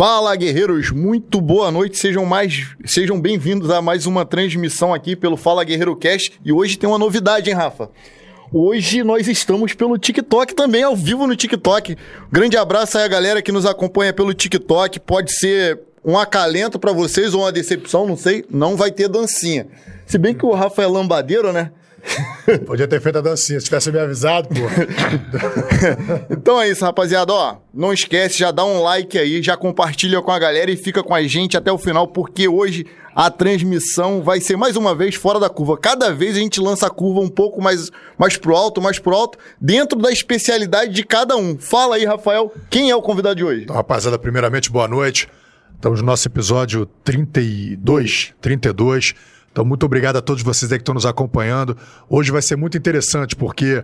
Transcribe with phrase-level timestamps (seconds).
[0.00, 1.98] Fala, guerreiros, muito boa noite.
[1.98, 6.40] Sejam mais, sejam bem-vindos a mais uma transmissão aqui pelo Fala Guerreiro Cast.
[6.42, 7.90] E hoje tem uma novidade, hein, Rafa?
[8.50, 11.98] Hoje nós estamos pelo TikTok também, ao vivo no TikTok.
[12.32, 15.00] Grande abraço aí a galera que nos acompanha pelo TikTok.
[15.00, 18.46] Pode ser um acalento para vocês ou uma decepção, não sei.
[18.48, 19.66] Não vai ter dancinha.
[20.06, 21.72] Se bem que o Rafa é lambadeiro, né?
[22.66, 24.54] Podia ter feito a dancinha, se tivesse me avisado, pô.
[26.30, 27.32] então é isso, rapaziada.
[27.32, 31.02] Ó, não esquece, já dá um like aí, já compartilha com a galera e fica
[31.02, 35.14] com a gente até o final, porque hoje a transmissão vai ser mais uma vez
[35.14, 35.76] fora da curva.
[35.76, 39.14] Cada vez a gente lança a curva um pouco mais, mais pro alto, mais pro
[39.14, 41.58] alto, dentro da especialidade de cada um.
[41.58, 43.62] Fala aí, Rafael, quem é o convidado de hoje?
[43.64, 45.28] Então, rapaziada, primeiramente, boa noite.
[45.74, 49.14] Estamos no nosso episódio 32, 32
[49.52, 51.76] então, muito obrigado a todos vocês aí que estão nos acompanhando.
[52.08, 53.82] Hoje vai ser muito interessante, porque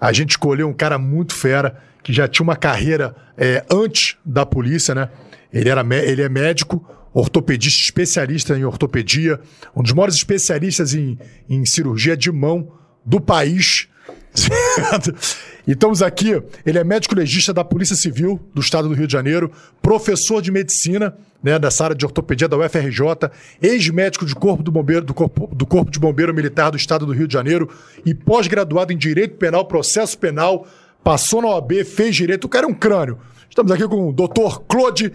[0.00, 4.46] a gente escolheu um cara muito fera, que já tinha uma carreira é, antes da
[4.46, 5.08] polícia, né?
[5.52, 9.40] Ele, era, ele é médico, ortopedista, especialista em ortopedia,
[9.74, 12.72] um dos maiores especialistas em, em cirurgia de mão
[13.04, 13.88] do país.
[15.66, 19.12] E estamos aqui, ele é médico legista da Polícia Civil do Estado do Rio de
[19.12, 19.50] Janeiro,
[19.82, 23.30] professor de medicina né, dessa área de ortopedia da UFRJ,
[23.62, 27.12] ex-médico de corpo do bombeiro do corpo, do corpo de bombeiro militar do Estado do
[27.12, 27.68] Rio de Janeiro
[28.04, 30.66] e pós-graduado em direito penal, processo penal,
[31.02, 33.18] passou na OAB, fez direito, o cara é um crânio.
[33.48, 34.60] Estamos aqui com o Dr.
[34.68, 35.12] Claude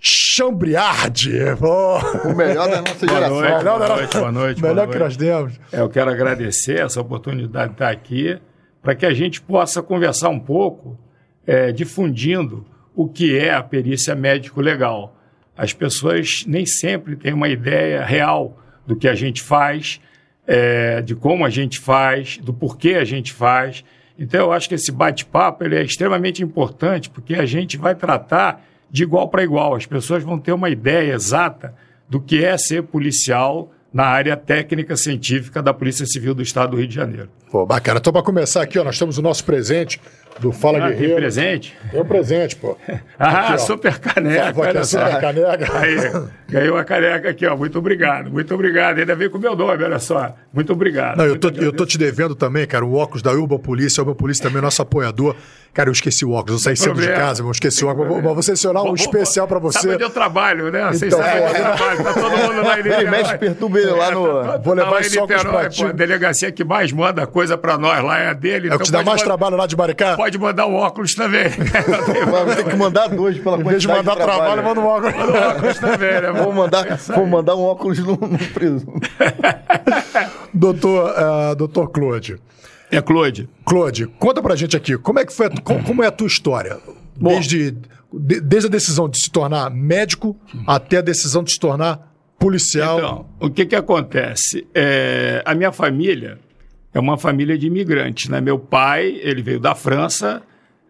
[0.00, 1.38] Chambriardi.
[1.60, 2.28] Oh.
[2.28, 3.40] O melhor da nossa boa geração.
[3.40, 4.62] Noite, boa noite, boa noite.
[4.62, 5.54] melhor boa que nós temos.
[5.72, 8.38] É, eu quero agradecer essa oportunidade de estar aqui
[8.84, 10.98] para que a gente possa conversar um pouco,
[11.46, 15.16] é, difundindo o que é a perícia médico-legal.
[15.56, 20.02] As pessoas nem sempre têm uma ideia real do que a gente faz,
[20.46, 23.82] é, de como a gente faz, do porquê a gente faz.
[24.18, 29.02] Então, eu acho que esse bate-papo é extremamente importante, porque a gente vai tratar de
[29.02, 29.74] igual para igual.
[29.74, 31.74] As pessoas vão ter uma ideia exata
[32.06, 36.78] do que é ser policial na área técnica científica da Polícia Civil do Estado do
[36.78, 37.28] Rio de Janeiro.
[37.48, 38.00] Pô, bacana.
[38.00, 40.00] Então, para começar aqui, ó, nós temos o nosso presente
[40.40, 41.12] do Fala ah, Guerreiro.
[41.12, 41.76] Tem presente?
[41.90, 42.76] Tem um presente, pô.
[43.18, 44.52] ah, aqui, super caneca.
[44.52, 45.78] Vou aqui, super caneca.
[45.78, 45.96] Aí,
[46.48, 47.56] ganhou a caneca aqui, ó.
[47.56, 48.98] Muito obrigado, muito obrigado.
[48.98, 50.34] Ainda veio com o meu nome, olha só.
[50.52, 51.18] Muito obrigado.
[51.18, 54.00] Não, eu tô, eu tô te devendo também, cara, o óculos da Urban Polícia.
[54.00, 55.36] A Urban Polícia também é nosso apoiador.
[55.74, 58.22] Cara, eu esqueci o óculos, eu saí cedo de casa, eu esqueci o óculos.
[58.22, 59.80] Mas vou selecionar um especial para você.
[59.80, 60.86] Sabe onde eu trabalho, né?
[60.86, 62.04] Vocês Então, sabem é, onde eu trabalho.
[62.04, 64.42] Tá todo mundo lá em Ele mexe, perturba ele lá no...
[64.44, 65.82] Tá, Vou levar tá lá esse em óculos Niterói, pra ti.
[65.82, 68.68] pô, A delegacia que mais manda coisa pra nós lá é a dele.
[68.68, 70.14] É o que então te dá mais trabalho lá de Maricá?
[70.24, 71.50] Pode mandar o óculos também.
[72.30, 75.14] Vai ter que mandar dois pela Em vez de quantidade mandar trabalho, manda um óculos.
[75.14, 76.32] Manda o óculos também, né?
[76.32, 79.10] Vou mandar, vou mandar um óculos no, no presunto.
[80.54, 82.38] doutor, ah, doutor Claude.
[82.90, 83.50] É, Claude.
[83.66, 86.78] Claude, conta pra gente aqui, como é que foi, como, é a tua história?
[87.14, 87.72] Desde,
[88.10, 90.34] de- desde a decisão de se tornar médico
[90.66, 92.96] até a decisão de se tornar policial.
[92.96, 94.66] Então, o que que acontece?
[94.74, 96.38] É, a minha família
[96.94, 98.40] é uma família de imigrantes, né?
[98.40, 100.42] Meu pai, ele veio da França,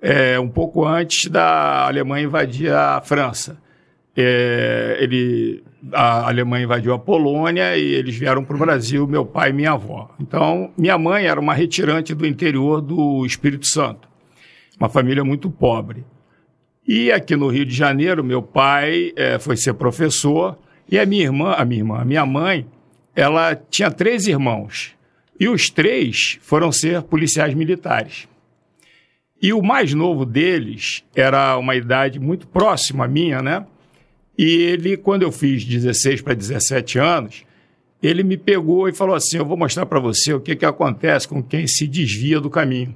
[0.03, 3.57] é, um pouco antes da Alemanha invadir a França.
[4.15, 9.49] É, ele, a Alemanha invadiu a Polônia e eles vieram para o Brasil, meu pai
[9.49, 10.15] e minha avó.
[10.21, 14.07] Então, minha mãe era uma retirante do interior do Espírito Santo,
[14.79, 16.05] uma família muito pobre.
[16.87, 21.23] E aqui no Rio de Janeiro, meu pai eh, foi ser professor e a minha
[21.23, 22.67] irmã, a minha irmã, a minha mãe,
[23.17, 24.95] ela tinha três irmãos
[25.39, 28.29] e os três foram ser policiais militares.
[29.43, 33.67] E o mais novo deles era uma idade muito próxima à minha, né?
[34.39, 37.45] E ele, quando eu fiz 16 para 17 anos,
[38.03, 41.29] ele me pegou e falou assim: Eu vou mostrar para você o que, que acontece
[41.29, 42.95] com quem se desvia do caminho.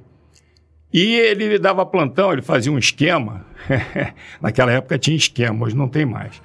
[0.93, 3.45] E ele dava plantão, ele fazia um esquema.
[4.41, 6.41] Naquela época tinha esquema, hoje não tem mais.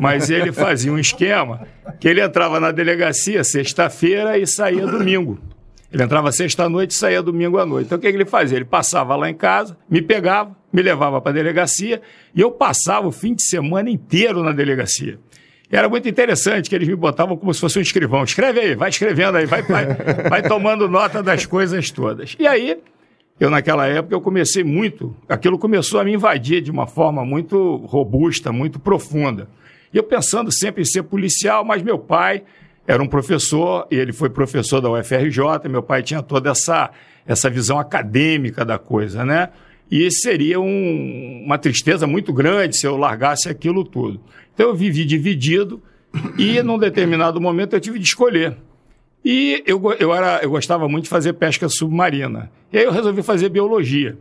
[0.00, 1.66] Mas ele fazia um esquema
[2.00, 5.38] que ele entrava na delegacia sexta-feira e saía domingo.
[5.92, 7.86] Ele entrava sexta-noite e saía domingo à noite.
[7.86, 8.58] Então o que que ele fazia?
[8.58, 12.02] Ele passava lá em casa, me pegava, me levava para a delegacia
[12.34, 15.18] e eu passava o fim de semana inteiro na delegacia.
[15.70, 18.22] Era muito interessante que eles me botavam como se fosse um escrivão.
[18.22, 19.86] Escreve aí, vai escrevendo aí, vai, vai,
[20.28, 22.36] vai tomando nota das coisas todas.
[22.38, 22.78] E aí,
[23.38, 27.76] eu naquela época, eu comecei muito, aquilo começou a me invadir de uma forma muito
[27.86, 29.48] robusta, muito profunda.
[29.92, 32.42] E eu pensando sempre em ser policial, mas meu pai
[32.86, 36.90] era um professor, ele foi professor da UFRJ, meu pai tinha toda essa,
[37.26, 39.50] essa visão acadêmica da coisa, né?
[39.90, 44.20] E seria um- uma tristeza muito grande se eu largasse aquilo tudo.
[44.54, 45.80] Então eu vivi dividido
[46.38, 48.56] e num determinado momento eu tive de escolher.
[49.28, 52.48] E eu, eu, era, eu gostava muito de fazer pesca submarina.
[52.72, 54.16] E aí eu resolvi fazer biologia.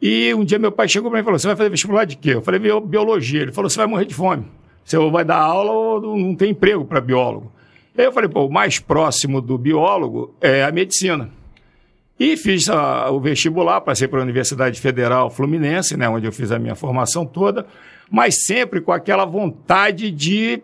[0.00, 2.16] E um dia meu pai chegou para mim e falou: Você vai fazer vestibular de
[2.16, 2.30] quê?
[2.30, 3.42] Eu falei: Biologia.
[3.42, 4.46] Ele falou: Você vai morrer de fome.
[4.82, 7.52] Você vai dar aula ou não tem emprego para biólogo.
[7.94, 11.28] E aí eu falei: Pô, o mais próximo do biólogo é a medicina.
[12.18, 16.50] E fiz a, o vestibular, passei para a Universidade Federal Fluminense, né, onde eu fiz
[16.52, 17.66] a minha formação toda,
[18.10, 20.62] mas sempre com aquela vontade de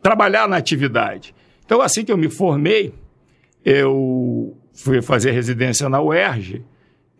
[0.00, 1.34] trabalhar na atividade.
[1.66, 2.94] Então, assim que eu me formei,
[3.64, 6.64] eu fui fazer residência na UERJ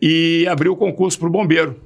[0.00, 1.80] e abri o concurso para o bombeiro.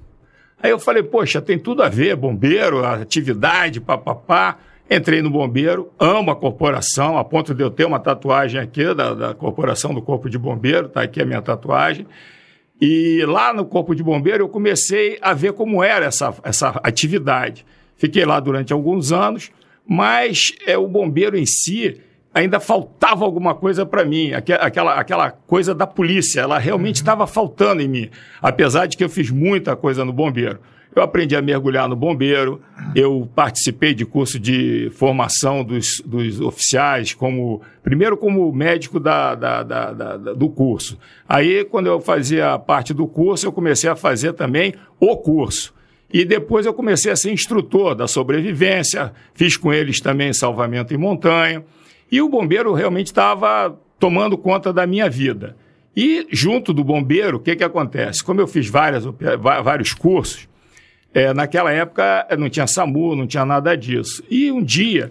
[0.62, 4.58] Aí eu falei, poxa, tem tudo a ver, bombeiro, atividade, papapá.
[4.88, 9.14] Entrei no bombeiro, amo a corporação, a ponto de eu ter uma tatuagem aqui da,
[9.14, 12.06] da corporação do Corpo de Bombeiro, tá aqui a minha tatuagem.
[12.80, 17.66] E lá no Corpo de Bombeiro eu comecei a ver como era essa, essa atividade.
[17.96, 19.50] Fiquei lá durante alguns anos,
[19.86, 22.00] mas é, o bombeiro em si
[22.36, 27.26] ainda faltava alguma coisa para mim, aquela, aquela coisa da polícia, ela realmente estava uhum.
[27.26, 28.10] faltando em mim,
[28.42, 30.58] apesar de que eu fiz muita coisa no bombeiro.
[30.94, 32.60] Eu aprendi a mergulhar no bombeiro,
[32.94, 39.62] eu participei de curso de formação dos, dos oficiais, como primeiro como médico da, da,
[39.62, 40.98] da, da, do curso.
[41.26, 45.74] Aí, quando eu fazia parte do curso, eu comecei a fazer também o curso.
[46.12, 50.98] E depois eu comecei a ser instrutor da sobrevivência, fiz com eles também salvamento em
[50.98, 51.62] montanha.
[52.10, 55.56] E o bombeiro realmente estava tomando conta da minha vida.
[55.96, 58.22] E junto do bombeiro, o que, que acontece?
[58.22, 59.04] Como eu fiz várias,
[59.62, 60.46] vários cursos,
[61.14, 64.22] é, naquela época não tinha SAMU, não tinha nada disso.
[64.30, 65.10] E um dia,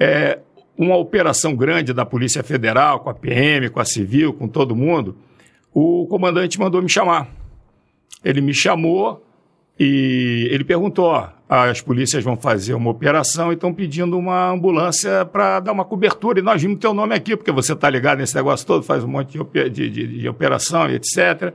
[0.00, 0.38] é,
[0.76, 5.16] uma operação grande da Polícia Federal, com a PM, com a Civil, com todo mundo,
[5.72, 7.28] o comandante mandou me chamar.
[8.24, 9.22] Ele me chamou
[9.78, 15.24] e ele perguntou: ó, as polícias vão fazer uma operação e estão pedindo uma ambulância
[15.24, 16.38] para dar uma cobertura.
[16.38, 19.08] E nós vimos teu nome aqui, porque você está ligado nesse negócio todo, faz um
[19.08, 21.52] monte de, de, de, de operação e etc.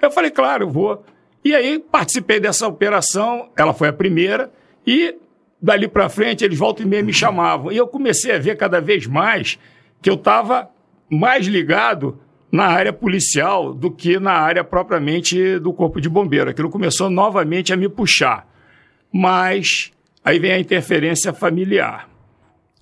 [0.00, 1.04] Eu falei: claro, eu vou.
[1.44, 4.50] E aí participei dessa operação, ela foi a primeira,
[4.86, 5.14] e
[5.60, 7.70] dali para frente eles voltam e meia me chamavam.
[7.70, 9.58] E eu comecei a ver cada vez mais
[10.00, 10.70] que eu estava
[11.10, 12.18] mais ligado
[12.54, 16.50] na área policial do que na área propriamente do corpo de bombeiro.
[16.50, 18.46] Aquilo começou novamente a me puxar.
[19.12, 19.90] Mas
[20.24, 22.08] aí vem a interferência familiar.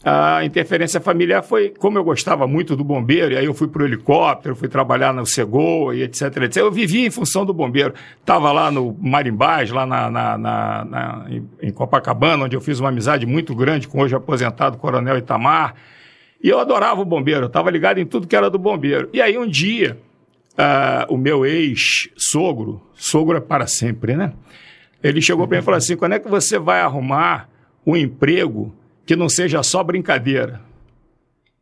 [0.04, 3.82] A interferência familiar foi, como eu gostava muito do bombeiro, e aí eu fui para
[3.82, 6.56] o helicóptero, fui trabalhar no Segoa e etc, etc.
[6.58, 7.94] Eu vivia em função do bombeiro.
[8.20, 11.26] Estava lá no Marimbás, lá na, na, na, na,
[11.62, 15.74] em Copacabana, onde eu fiz uma amizade muito grande com hoje aposentado Coronel Itamar.
[16.42, 19.08] E eu adorava o bombeiro, eu estava ligado em tudo que era do bombeiro.
[19.12, 19.98] E aí um dia,
[20.54, 24.32] uh, o meu ex-sogro, sogro é para sempre, né?
[25.02, 27.48] Ele chegou para mim e falou assim: quando é que você vai arrumar
[27.86, 28.74] um emprego
[29.06, 30.60] que não seja só brincadeira?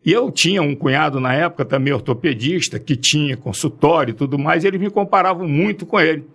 [0.05, 4.65] E eu tinha um cunhado na época, também ortopedista, que tinha consultório e tudo mais,
[4.65, 6.27] e eles me comparavam muito com ele.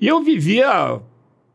[0.00, 1.00] E eu vivia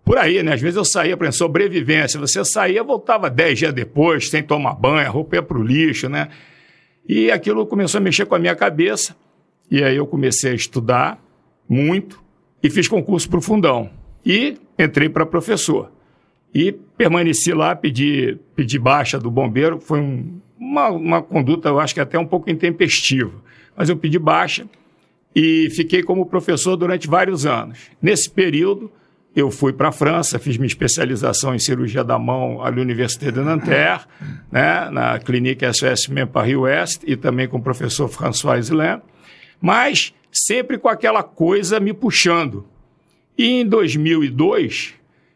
[0.07, 0.53] por aí, né?
[0.53, 2.17] Às vezes eu saía para sobrevivência.
[2.17, 6.07] Você saía, voltava dez dias depois, sem tomar banho, a roupa ia para o lixo,
[6.07, 6.29] né?
[7.05, 9.13] E aquilo começou a mexer com a minha cabeça.
[9.69, 11.21] E aí eu comecei a estudar
[11.67, 12.23] muito
[12.63, 13.89] e fiz concurso para o fundão.
[14.25, 15.91] E entrei para professor.
[16.55, 19.77] E permaneci lá, pedi, pedi baixa do bombeiro.
[19.77, 23.33] Foi um, uma, uma conduta, eu acho que até um pouco intempestiva.
[23.75, 24.65] Mas eu pedi baixa
[25.35, 27.91] e fiquei como professor durante vários anos.
[28.01, 28.89] Nesse período,
[29.37, 33.39] eu fui para a França, fiz minha especialização em cirurgia da mão à Université de
[33.39, 34.03] Nanterre,
[34.51, 38.99] né, na Clinique SOS Mem Paris-Ouest, e também com o professor François Islin,
[39.61, 42.65] mas sempre com aquela coisa me puxando.
[43.37, 44.95] E em 2002,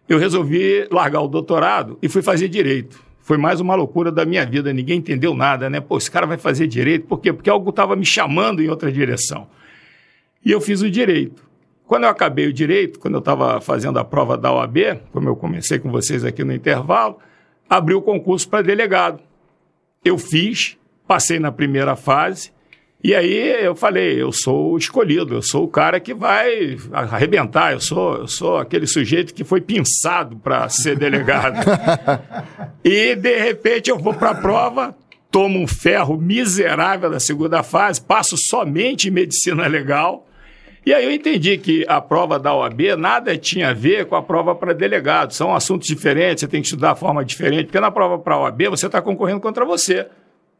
[0.09, 2.99] eu resolvi largar o doutorado e fui fazer direito.
[3.21, 5.79] Foi mais uma loucura da minha vida, ninguém entendeu nada, né?
[5.79, 7.31] Pô, esse cara vai fazer direito, por quê?
[7.31, 9.47] Porque algo estava me chamando em outra direção.
[10.43, 11.50] E eu fiz o direito.
[11.91, 15.35] Quando eu acabei o direito, quando eu estava fazendo a prova da OAB, como eu
[15.35, 17.17] comecei com vocês aqui no intervalo,
[17.69, 19.19] abri o concurso para delegado.
[20.01, 22.53] Eu fiz, passei na primeira fase,
[23.03, 27.73] e aí eu falei, eu sou o escolhido, eu sou o cara que vai arrebentar,
[27.73, 31.57] eu sou, eu sou aquele sujeito que foi pensado para ser delegado.
[32.85, 34.95] e de repente eu vou para a prova,
[35.29, 40.25] tomo um ferro miserável da segunda fase, passo somente em medicina legal
[40.83, 44.21] e aí eu entendi que a prova da OAB nada tinha a ver com a
[44.21, 45.31] prova para delegado.
[45.31, 48.41] São assuntos diferentes, você tem que estudar de forma diferente, porque na prova para a
[48.41, 50.07] OAB você está concorrendo contra você.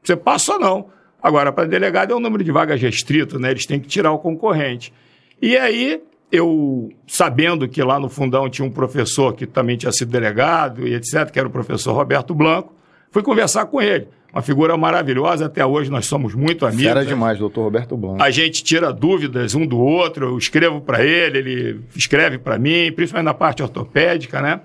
[0.04, 0.90] Você passa ou não.
[1.22, 3.52] Agora, para delegado é um número de vagas restrito, né?
[3.52, 4.94] Eles têm que tirar o concorrente.
[5.42, 6.02] E aí,
[6.32, 10.94] eu, sabendo que lá no fundão tinha um professor que também tinha sido delegado e
[10.94, 12.74] etc., que era o professor Roberto Blanco,
[13.12, 14.08] fui conversar com ele.
[14.32, 15.46] Uma figura maravilhosa.
[15.46, 16.86] Até hoje nós somos muito amigos.
[16.86, 18.22] Era demais, doutor Roberto Blanco.
[18.24, 22.92] A gente tira dúvidas um do outro, eu escrevo para ele, ele escreve para mim,
[22.92, 24.62] principalmente na parte ortopédica, né?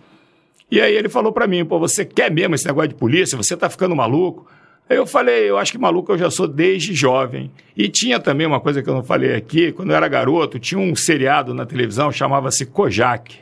[0.71, 3.37] E aí ele falou para mim, pô, você quer mesmo esse negócio de polícia?
[3.37, 4.47] Você tá ficando maluco?
[4.89, 7.51] Aí eu falei, eu acho que maluco eu já sou desde jovem.
[7.77, 10.81] E tinha também uma coisa que eu não falei aqui, quando eu era garoto, tinha
[10.81, 13.37] um seriado na televisão, chamava-se Kojak.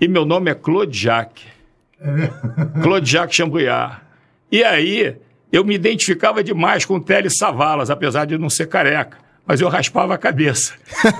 [0.00, 1.44] E meu nome é Claude Jacques.
[2.82, 4.00] Claude Jacques Chambouillard.
[4.50, 5.16] E aí,
[5.52, 9.18] eu me identificava demais com o Teles Savalas, apesar de não ser careca.
[9.46, 10.74] Mas eu raspava a cabeça.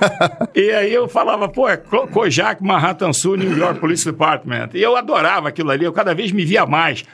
[0.55, 4.71] e aí eu falava, pô, é Ko- Kojak, Manhattan Sul, New York Police Department.
[4.75, 7.05] E eu adorava aquilo ali, eu cada vez me via mais.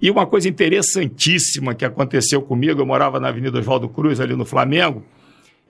[0.00, 4.44] E uma coisa interessantíssima que aconteceu comigo, eu morava na Avenida Oswaldo Cruz, ali no
[4.44, 5.04] Flamengo,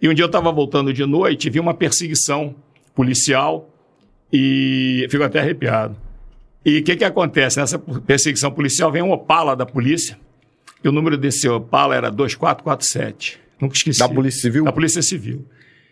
[0.00, 2.54] e um dia eu estava voltando de noite e vi uma perseguição
[2.94, 3.68] policial
[4.32, 5.96] e fico até arrepiado.
[6.64, 7.58] E o que, que acontece?
[7.58, 10.18] Nessa perseguição policial vem um Opala da polícia,
[10.82, 13.40] e o número desse Opala era 2447.
[13.60, 13.98] Nunca esqueci.
[13.98, 14.64] Da Polícia Civil?
[14.64, 15.44] Da Polícia Civil.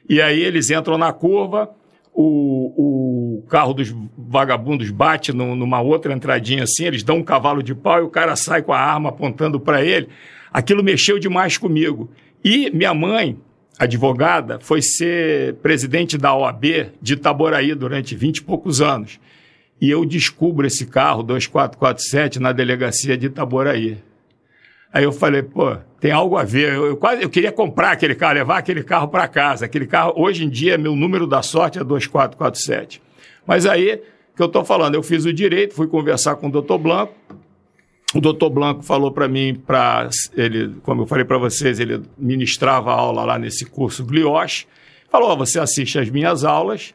[0.09, 1.71] E aí eles entram na curva,
[2.13, 7.63] o, o carro dos vagabundos bate no- numa outra entradinha assim, eles dão um cavalo
[7.63, 10.09] de pau e o cara sai com a arma apontando para ele.
[10.53, 12.11] Aquilo mexeu demais comigo.
[12.45, 13.39] E minha mãe,
[13.79, 16.65] advogada, foi ser presidente da OAB
[17.01, 19.21] de Itaboraí durante 20 e poucos anos.
[19.81, 23.99] E eu descubro esse carro 2447 na delegacia de Itaboraí.
[24.93, 26.75] Aí eu falei, pô, tem algo a ver.
[26.75, 29.65] Eu, eu quase eu queria comprar aquele carro, levar aquele carro para casa.
[29.65, 33.01] Aquele carro, hoje em dia, meu número da sorte é 2447.
[33.47, 34.03] Mas aí,
[34.37, 37.15] que eu estou falando, eu fiz o direito, fui conversar com o doutor Blanco.
[38.13, 42.93] O doutor Blanco falou para mim, para ele, como eu falei para vocês, ele ministrava
[42.93, 44.67] aula lá nesse curso Glioche.
[45.09, 46.93] Falou: ó, você assiste as minhas aulas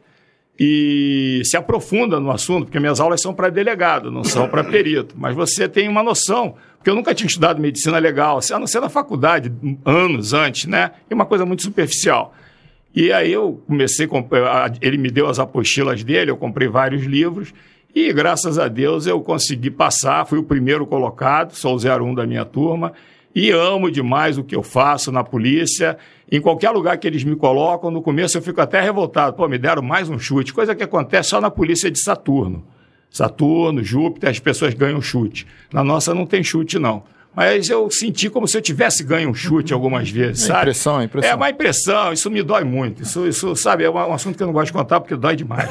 [0.59, 5.15] e se aprofunda no assunto, porque minhas aulas são para delegado, não são para perito.
[5.17, 8.79] Mas você tem uma noção, porque eu nunca tinha estudado medicina legal, a não ser
[8.79, 9.51] na faculdade,
[9.83, 10.91] anos antes, né?
[11.09, 12.33] E uma coisa muito superficial.
[12.95, 14.07] E aí eu comecei,
[14.81, 17.53] ele me deu as apostilas dele, eu comprei vários livros
[17.93, 22.25] e graças a Deus eu consegui passar, fui o primeiro colocado, sou o 01 da
[22.25, 22.93] minha turma
[23.35, 25.97] e amo demais o que eu faço na polícia.
[26.31, 29.35] Em qualquer lugar que eles me colocam, no começo eu fico até revoltado.
[29.35, 32.65] Pô, me deram mais um chute, coisa que acontece só na polícia de Saturno.
[33.09, 35.45] Saturno, Júpiter, as pessoas ganham chute.
[35.71, 37.03] Na nossa não tem chute, não.
[37.35, 40.61] Mas eu senti como se eu tivesse ganho um chute algumas vezes, É sabe?
[40.61, 41.31] impressão, é impressão.
[41.31, 43.03] É uma impressão, isso me dói muito.
[43.03, 45.69] Isso, isso sabe, é um assunto que eu não gosto de contar porque dói demais.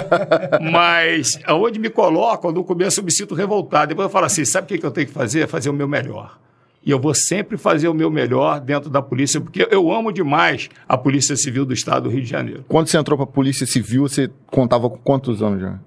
[0.72, 3.88] Mas aonde me colocam, no começo eu me sinto revoltado.
[3.88, 5.46] Depois eu falo assim: sabe o que eu tenho que fazer?
[5.46, 6.38] Fazer o meu melhor.
[6.86, 10.68] E eu vou sempre fazer o meu melhor dentro da polícia, porque eu amo demais
[10.88, 12.64] a Polícia Civil do Estado do Rio de Janeiro.
[12.68, 15.80] Quando você entrou pra Polícia Civil, você contava com quantos anos já?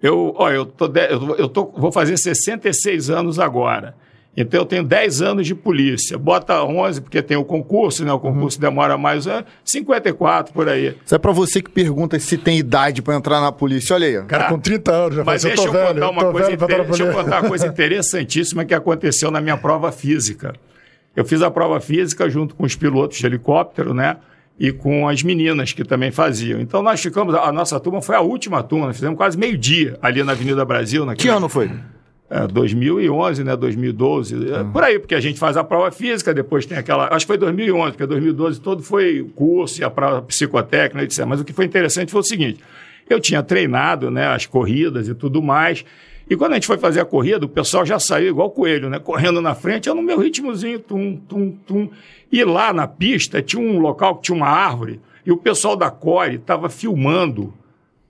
[0.00, 3.96] Eu, olha, eu, tô eu, tô- eu tô- vou fazer 66 anos agora.
[4.36, 6.18] Então eu tenho 10 anos de polícia.
[6.18, 8.12] Bota 11, porque tem o concurso, né?
[8.12, 10.96] O concurso demora mais é, 54 por aí.
[11.04, 13.94] Isso é pra você que pergunta se tem idade pra entrar na polícia.
[13.94, 14.18] Olha aí.
[14.18, 14.22] ó.
[14.24, 16.80] Cara, com 30 anos, já Mas falei, deixa eu velho, contar uma coisa inter- deixa
[16.82, 17.12] eu polícia.
[17.12, 20.52] contar uma coisa interessantíssima que aconteceu na minha prova física.
[21.14, 24.16] Eu fiz a prova física junto com os pilotos de helicóptero, né?
[24.58, 26.60] E com as meninas que também faziam.
[26.60, 30.22] Então nós ficamos, a nossa turma foi a última turma, nós fizemos quase meio-dia ali
[30.24, 31.02] na Avenida Brasil.
[31.02, 31.70] Que naquele- ano foi?
[32.30, 33.54] É, 2011, né?
[33.56, 34.52] 2012.
[34.52, 37.14] é, Por aí, porque a gente faz a prova física, depois tem aquela.
[37.14, 41.24] Acho que foi 2011, porque 2012 todo foi curso e a prova psicotécnica, etc.
[41.26, 42.60] Mas o que foi interessante foi o seguinte:
[43.08, 45.84] eu tinha treinado né, as corridas e tudo mais.
[46.28, 48.98] E quando a gente foi fazer a corrida, o pessoal já saiu igual coelho, né?
[48.98, 51.90] Correndo na frente, eu no meu ritmozinho, tum, tum, tum.
[52.32, 55.90] E lá na pista tinha um local que tinha uma árvore, e o pessoal da
[55.90, 57.52] Core estava filmando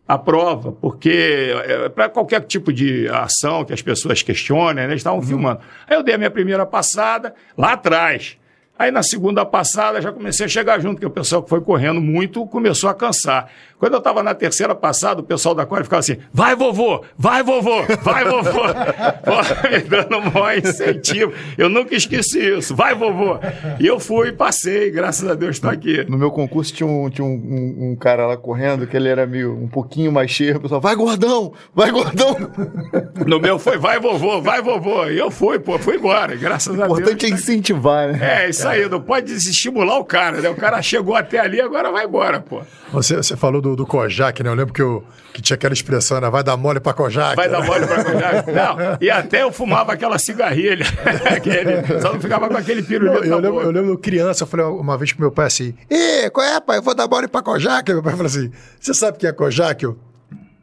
[0.07, 1.51] a prova, porque
[1.95, 5.61] para qualquer tipo de ação que as pessoas questionem, né, eles estavam filmando.
[5.89, 8.37] Aí eu dei a minha primeira passada lá atrás.
[8.79, 12.01] Aí na segunda passada já comecei a chegar junto, porque o pessoal que foi correndo
[12.01, 13.51] muito começou a cansar.
[13.85, 17.43] Quando eu estava na terceira passada, o pessoal da Core ficava assim: vai vovô, vai
[17.43, 18.63] vovô, vai vovô.
[19.23, 21.35] Pô, me dando um maior incentivo.
[21.59, 23.39] Eu nunca esqueci isso, vai vovô.
[23.79, 26.03] E eu fui e passei, graças a Deus estou aqui.
[26.09, 29.27] No meu concurso tinha, um, tinha um, um- um cara lá correndo que ele era
[29.27, 30.57] meio um pouquinho mais cheio.
[30.57, 32.35] O pessoal, vai gordão, vai gordão.
[33.27, 35.05] No meu foi, vai vovô, vai vovô.
[35.09, 36.99] E eu fui, pô, fui embora, graças O a Deus.
[37.01, 38.45] importante é incentivar, né?
[38.45, 40.49] É, isso aí, não pode desestimular o cara, né?
[40.49, 42.63] O cara chegou até ali, agora vai embora, pô.
[42.93, 44.51] Você, você falou do, do Kojak, né?
[44.51, 46.29] Eu lembro que, eu, que tinha aquela expressão, né?
[46.31, 47.37] Vai dar mole pra Kojak.
[47.37, 48.51] Vai dar mole pra Kojak.
[48.53, 50.85] Não, e até eu fumava aquela cigarrilha,
[51.25, 53.65] aquele, só não ficava com aquele Eu, pirulito eu na lembro, boca.
[53.67, 56.79] eu lembro criança, eu falei uma vez com meu pai assim: Ê, qual é, pai?
[56.79, 57.93] Eu vou dar mole pra Kojak.
[57.93, 58.51] Meu pai falou assim:
[58.81, 59.85] Você sabe quem é Kojak?
[59.85, 59.99] Eu,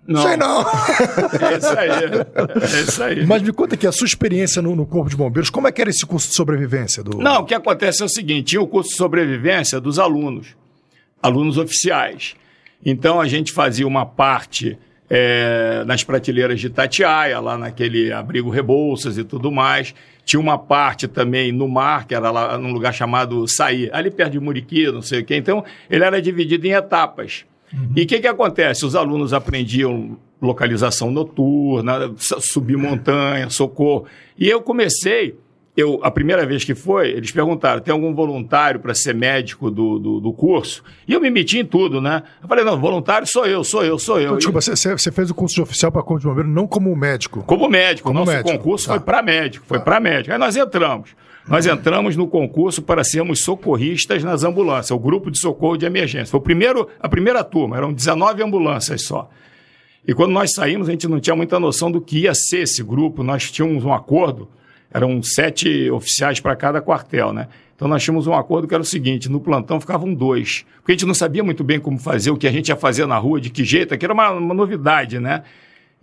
[0.08, 0.22] Não.
[0.24, 0.62] Sei não.
[1.42, 1.90] É isso aí.
[1.90, 3.26] É isso aí.
[3.26, 5.80] Mas me conta aqui, a sua experiência no, no Corpo de Bombeiros, como é que
[5.82, 7.04] era esse curso de sobrevivência?
[7.04, 7.18] Do...
[7.18, 10.56] Não, o que acontece é o seguinte: tinha o curso de sobrevivência dos alunos,
[11.22, 12.36] alunos oficiais.
[12.86, 14.78] Então a gente fazia uma parte
[15.10, 19.94] é, nas prateleiras de Tatiaia, lá naquele abrigo Rebouças e tudo mais.
[20.24, 24.32] Tinha uma parte também no mar, que era lá num lugar chamado Saí, ali perto
[24.32, 25.36] de Muriqui, não sei o quê.
[25.36, 27.46] Então ele era dividido em etapas.
[27.96, 28.86] E o que, que acontece?
[28.86, 34.06] Os alunos aprendiam localização noturna, subir montanha, socorro.
[34.38, 35.36] E eu comecei,
[35.82, 40.00] eu, a primeira vez que foi, eles perguntaram: tem algum voluntário para ser médico do,
[40.00, 40.84] do, do, curso?
[41.08, 42.24] E eu me meti em tudo, né?
[42.42, 44.26] Eu falei: não, voluntário sou eu, sou eu, sou eu.
[44.26, 46.96] Então, desculpa, você, você fez o curso de oficial para Corpo de Bombeiro não como
[46.96, 47.44] médico?
[47.44, 48.08] Como médico.
[48.08, 48.58] Como Nosso médico.
[48.58, 48.94] concurso tá.
[48.94, 49.84] foi para médico, foi tá.
[49.84, 50.34] para médico.
[50.34, 51.10] Aí nós entramos.
[51.48, 56.28] Nós entramos no concurso para sermos socorristas nas ambulâncias, o grupo de socorro de emergência.
[56.28, 59.30] Foi o primeiro, a primeira turma, eram 19 ambulâncias só.
[60.08, 62.84] E quando nós saímos, a gente não tinha muita noção do que ia ser esse
[62.84, 63.24] grupo.
[63.24, 64.48] Nós tínhamos um acordo,
[64.94, 67.48] eram sete oficiais para cada quartel, né?
[67.76, 70.66] Então nós tínhamos um acordo que era o seguinte: no plantão ficavam dois.
[70.78, 73.06] Porque a gente não sabia muito bem como fazer, o que a gente ia fazer
[73.06, 75.44] na rua, de que jeito, aquilo era uma, uma novidade, né?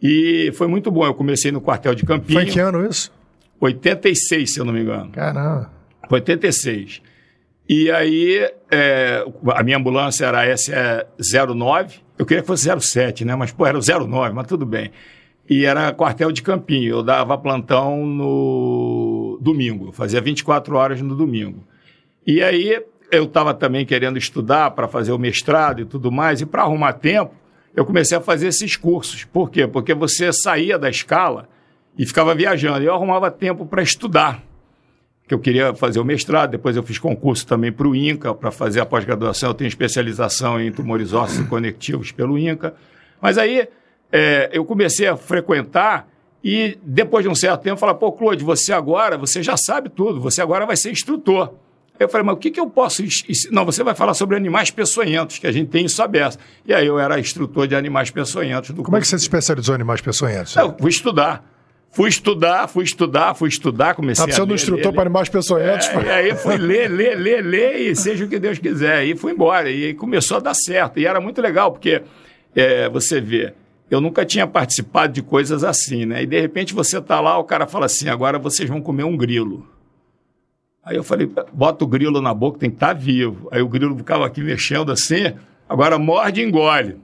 [0.02, 1.04] E foi muito bom.
[1.04, 2.40] Eu comecei no quartel de Campinho.
[2.40, 3.12] Foi que ano isso?
[3.60, 5.10] 86, se eu não me engano.
[5.10, 5.70] Caramba.
[6.10, 7.02] 86.
[7.68, 12.00] E aí, é, a minha ambulância era a SE09.
[12.18, 13.36] Eu queria que fosse 07, né?
[13.36, 14.90] Mas, pô, era o 09, mas tudo bem.
[15.48, 16.90] E era quartel de Campinho.
[16.90, 19.92] Eu dava plantão no domingo.
[19.92, 21.64] Fazia 24 horas no domingo.
[22.26, 26.40] E aí, eu estava também querendo estudar para fazer o mestrado e tudo mais.
[26.40, 27.34] E para arrumar tempo,
[27.74, 29.24] eu comecei a fazer esses cursos.
[29.24, 29.66] Por quê?
[29.66, 31.48] Porque você saía da escala
[31.96, 32.82] e ficava viajando.
[32.82, 34.42] E eu arrumava tempo para estudar,
[35.26, 38.50] que eu queria fazer o mestrado, depois eu fiz concurso também para o INCA, para
[38.50, 42.74] fazer a pós-graduação, eu tenho especialização em tumores ósseos conectivos pelo INCA.
[43.20, 43.68] Mas aí
[44.12, 46.08] é, eu comecei a frequentar
[46.42, 50.20] e depois de um certo tempo falar, pô, Claude, você agora, você já sabe tudo,
[50.20, 51.52] você agora vai ser instrutor.
[51.98, 53.02] Eu falei, mas o que, que eu posso.
[53.50, 56.38] Não, você vai falar sobre animais peçonhentos, que a gente tem isso aberto.
[56.64, 58.70] E aí eu era instrutor de animais peçonhentos.
[58.70, 60.54] Como é que você se especializou em animais peçonhentos?
[60.54, 61.44] Eu fui estudar.
[61.90, 65.88] Fui estudar, fui estudar, fui estudar, comecei tá precisando de um instrutor para animais peçonhentos.
[65.88, 69.04] É, e aí fui ler, ler, ler, ler e seja o que Deus quiser.
[69.04, 69.70] E fui embora.
[69.70, 71.00] E começou a dar certo.
[71.00, 72.02] E era muito legal, porque
[72.54, 73.54] é, você vê,
[73.90, 76.22] eu nunca tinha participado de coisas assim, né?
[76.22, 79.16] E de repente você tá lá, o cara fala assim, agora vocês vão comer um
[79.16, 79.66] grilo.
[80.84, 83.48] Aí eu falei, bota o grilo na boca, tem que estar tá vivo.
[83.50, 85.34] Aí o grilo ficava aqui mexendo assim,
[85.68, 86.96] agora morde e engole.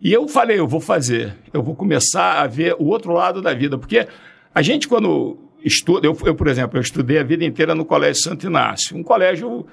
[0.00, 3.54] E eu falei, eu vou fazer, eu vou começar a ver o outro lado da
[3.54, 4.06] vida, porque
[4.54, 8.22] a gente quando estuda, eu, eu por exemplo, eu estudei a vida inteira no Colégio
[8.22, 9.66] Santo Inácio, um colégio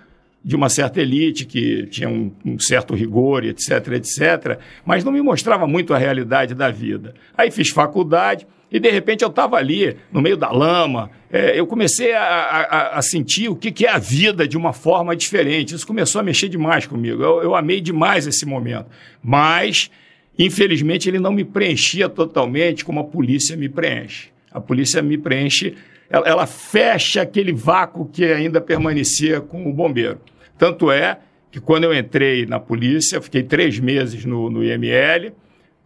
[0.43, 5.21] de uma certa elite que tinha um, um, certo rigor, etc, etc, mas não me
[5.21, 7.13] mostrava muito a realidade da vida.
[7.37, 11.67] Aí fiz faculdade e de repente eu estava ali no meio da lama, é, eu
[11.67, 15.75] comecei a, a, a, sentir o que, que é a vida de uma forma diferente.
[15.75, 17.21] Isso começou a mexer demais comigo.
[17.21, 18.87] Eu, eu amei demais esse momento,
[19.21, 19.91] mas
[20.37, 24.29] Infelizmente, ele não me preenchia totalmente como a polícia me preenche.
[24.51, 25.75] A polícia me preenche,
[26.09, 30.19] ela, ela fecha aquele vácuo que ainda permanecia com o bombeiro.
[30.61, 31.17] Tanto é
[31.49, 35.33] que quando eu entrei na polícia, fiquei três meses no, no IML,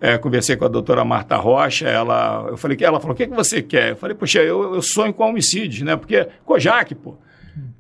[0.02, 3.34] é, conversei com a doutora Marta Rocha, ela, eu falei, ela falou, o que, que
[3.34, 3.92] você quer?
[3.92, 5.96] Eu falei, poxa, eu, eu sonho com homicídios, né?
[5.96, 7.16] Porque Kojak, pô,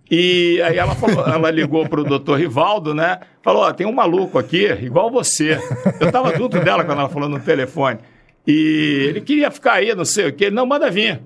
[0.10, 3.20] e aí ela falou, ela ligou para o doutor Rivaldo, né?
[3.42, 5.60] Falou: ó, tem um maluco aqui, igual você.
[6.00, 8.00] Eu estava junto dela quando ela falou no telefone.
[8.48, 10.50] E ele queria ficar aí, não sei o quê.
[10.50, 11.20] Não, manda vir.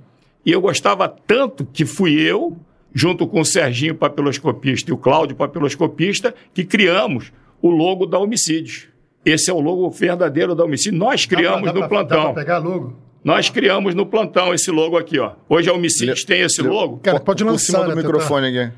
[0.43, 2.57] E eu gostava tanto que fui eu,
[2.99, 7.31] junto com o Serginho papiloscopista e o Cláudio papiloscopista, que criamos
[7.61, 8.89] o logo da Homicídios.
[9.25, 10.99] Esse é o logo verdadeiro da Homicídio.
[10.99, 12.17] Nós criamos dá pra, dá no pra, plantão.
[12.17, 12.97] Dá para pegar logo?
[13.23, 15.31] Nós criamos no plantão esse logo aqui, ó.
[15.47, 16.97] Hoje a Homicídios tem esse logo.
[16.97, 17.77] Cara, pode lançar.
[17.77, 18.73] Por cima do né, microfone aqui.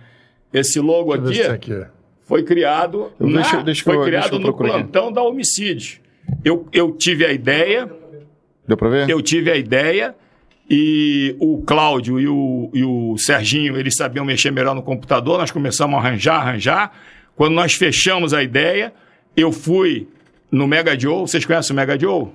[0.53, 1.85] Esse logo aqui, aqui,
[2.21, 5.13] foi criado, na, deixa, deixa foi eu, criado no plantão aqui.
[5.15, 5.99] da Homicídios.
[6.45, 7.91] Eu, eu tive a ideia.
[8.67, 9.09] Deu para ver?
[9.09, 10.15] Eu tive a ideia
[10.73, 15.37] e o Cláudio e o, e o Serginho, eles sabiam mexer melhor no computador.
[15.37, 16.93] Nós começamos a arranjar, arranjar.
[17.35, 18.93] Quando nós fechamos a ideia,
[19.35, 20.07] eu fui
[20.49, 21.19] no Mega Joe.
[21.19, 22.29] Vocês conhecem o Mega Joe?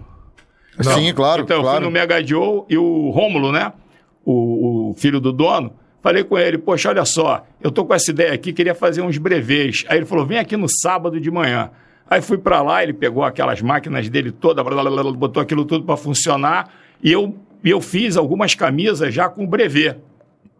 [0.77, 0.93] Não.
[0.93, 1.45] Sim, claro.
[1.45, 1.77] Então, claro.
[1.77, 3.73] eu fui no Mega Joe e o Rômulo, né?
[4.23, 5.73] O, o, filho do dono,
[6.03, 9.17] falei com ele, poxa, olha só, eu tô com essa ideia aqui, queria fazer uns
[9.17, 9.83] brevês.
[9.89, 11.71] Aí ele falou, vem aqui no sábado de manhã.
[12.11, 16.69] Aí fui para lá, ele pegou aquelas máquinas dele toda, botou aquilo tudo para funcionar,
[17.03, 17.35] e eu,
[17.71, 19.97] eu fiz algumas camisas já com brevet.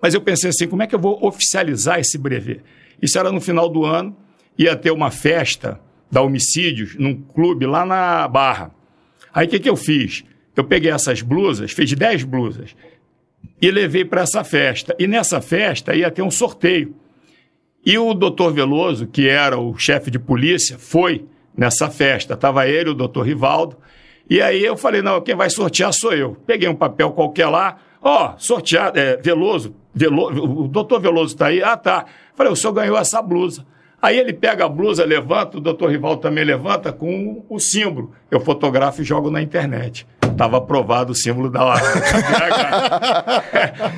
[0.01, 2.63] Mas eu pensei assim, como é que eu vou oficializar esse brevet?
[3.01, 4.17] Isso era no final do ano,
[4.59, 8.71] ia ter uma festa da Homicídios num clube lá na Barra.
[9.33, 10.25] Aí o que, que eu fiz?
[10.55, 12.75] Eu peguei essas blusas, fiz 10 blusas,
[13.61, 14.97] e levei para essa festa.
[14.99, 16.95] E nessa festa ia ter um sorteio.
[17.85, 22.35] E o doutor Veloso, que era o chefe de polícia, foi nessa festa.
[22.35, 23.77] Estava ele, o doutor Rivaldo.
[24.29, 26.37] E aí eu falei, não, quem vai sortear sou eu.
[26.47, 31.47] Peguei um papel qualquer lá, ó, oh, sorteado, é, Veloso, Veloso, o doutor Veloso está
[31.47, 31.63] aí?
[31.63, 32.07] Ah, tá.
[32.35, 33.65] Falei, o senhor ganhou essa blusa.
[34.01, 38.13] Aí ele pega a blusa, levanta, o doutor Rivaldo também levanta com o símbolo.
[38.31, 41.61] Eu fotografo e jogo na internet estava aprovado o símbolo da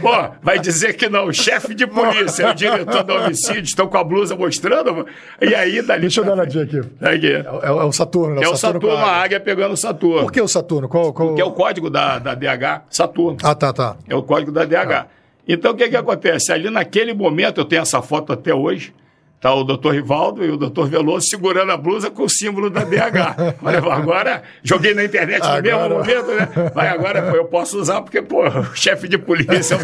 [0.00, 3.98] Pô, vai dizer que não, o chefe de polícia, o diretor do homicídio, estão com
[3.98, 5.06] a blusa mostrando.
[5.40, 6.02] E aí, dali.
[6.02, 6.78] Deixa eu dar uma dica aqui.
[6.78, 7.26] aqui.
[7.26, 8.42] É, é, é, o Saturno, né?
[8.42, 10.22] É o Saturno, Saturno a águia pegando o Saturno.
[10.22, 10.88] Por que o Saturno?
[10.88, 11.28] Qual, qual...
[11.28, 13.38] Porque é o código da, da DH, Saturno.
[13.42, 13.96] Ah, tá, tá.
[14.08, 14.92] É o código da DH.
[14.92, 15.06] Ah.
[15.46, 16.52] Então, o que, que acontece?
[16.52, 18.94] Ali naquele momento, eu tenho essa foto até hoje,
[19.38, 22.82] Está o doutor Rivaldo e o doutor Veloso segurando a blusa com o símbolo da
[22.82, 23.54] DH.
[23.62, 25.62] Olha, agora joguei na internet no agora...
[25.62, 26.72] mesmo momento, né?
[26.74, 29.78] Mas agora eu posso usar porque, pô, o chefe de polícia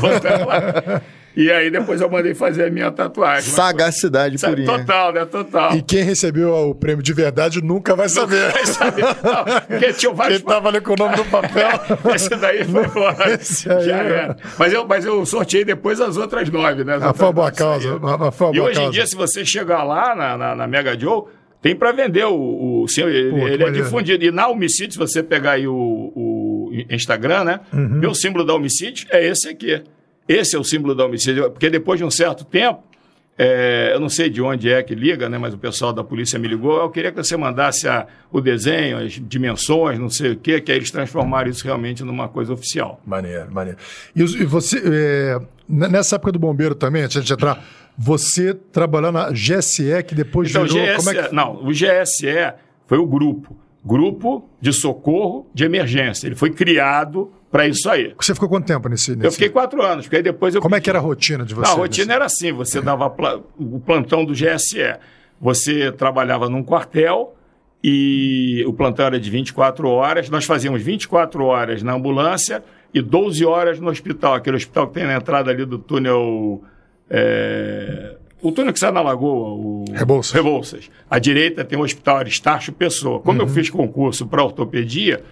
[0.44, 1.00] lá.
[1.36, 3.50] E aí depois eu mandei fazer a minha tatuagem.
[3.50, 4.66] Sagacidade mas, purinha.
[4.66, 5.24] Total, né?
[5.24, 5.74] Total.
[5.76, 8.46] E quem recebeu o prêmio de verdade nunca vai saber.
[8.46, 9.02] Nunca vai saber.
[9.02, 10.38] Não, porque tinha vários...
[10.38, 11.68] Quem tava ali com o nome no papel.
[12.14, 13.34] Esse daí foi embora.
[13.34, 14.36] Esse aí Já era.
[14.58, 16.98] Mas eu, mas eu sorteei depois as outras nove, né?
[17.00, 17.98] A foi boa causa.
[18.26, 18.88] A foi e hoje causa.
[18.88, 21.24] em dia, se você chegar lá na, na, na Mega Joe,
[21.60, 24.24] tem para vender o, o sim, ele, Pô, ele é difundido.
[24.24, 27.60] E na Homicídio, se você pegar aí o, o Instagram, né?
[27.72, 27.88] Uhum.
[28.00, 29.82] Meu símbolo da Homicídio é esse aqui.
[30.28, 32.82] Esse é o símbolo da homicídio, porque depois de um certo tempo,
[33.36, 36.38] é, eu não sei de onde é que liga, né, mas o pessoal da polícia
[36.38, 36.80] me ligou.
[36.80, 40.70] Eu queria que você mandasse a, o desenho, as dimensões, não sei o quê, que
[40.70, 43.00] aí eles transformaram isso realmente numa coisa oficial.
[43.04, 43.78] Maneiro, maneiro.
[44.14, 47.64] E, e você, é, nessa época do bombeiro também, antes de entrar,
[47.98, 50.96] você trabalhou na GSE, que depois então, virou...
[50.96, 51.34] GSE, é que...
[51.34, 52.54] Não, o GSE
[52.86, 53.56] foi o grupo.
[53.84, 56.26] Grupo de Socorro de Emergência.
[56.26, 58.12] Ele foi criado para isso aí.
[58.18, 59.26] Você ficou quanto tempo nesse, nesse...
[59.26, 60.60] Eu fiquei quatro anos, porque aí depois eu...
[60.60, 61.68] Como é que era a rotina de você?
[61.68, 63.40] Não, a rotina era assim, você dava pla...
[63.56, 64.96] o plantão do GSE,
[65.40, 67.36] você trabalhava num quartel
[67.80, 72.60] e o plantão era de 24 horas, nós fazíamos 24 horas na ambulância
[72.92, 76.60] e 12 horas no hospital, aquele hospital que tem na entrada ali do túnel...
[77.08, 78.16] É...
[78.42, 80.32] O túnel que sai na Lagoa, o Rebouças.
[80.32, 80.90] Rebouças.
[81.08, 83.20] À direita tem o Hospital Aristarcho Pessoa.
[83.20, 83.46] Como uhum.
[83.46, 85.22] eu fiz concurso para ortopedia,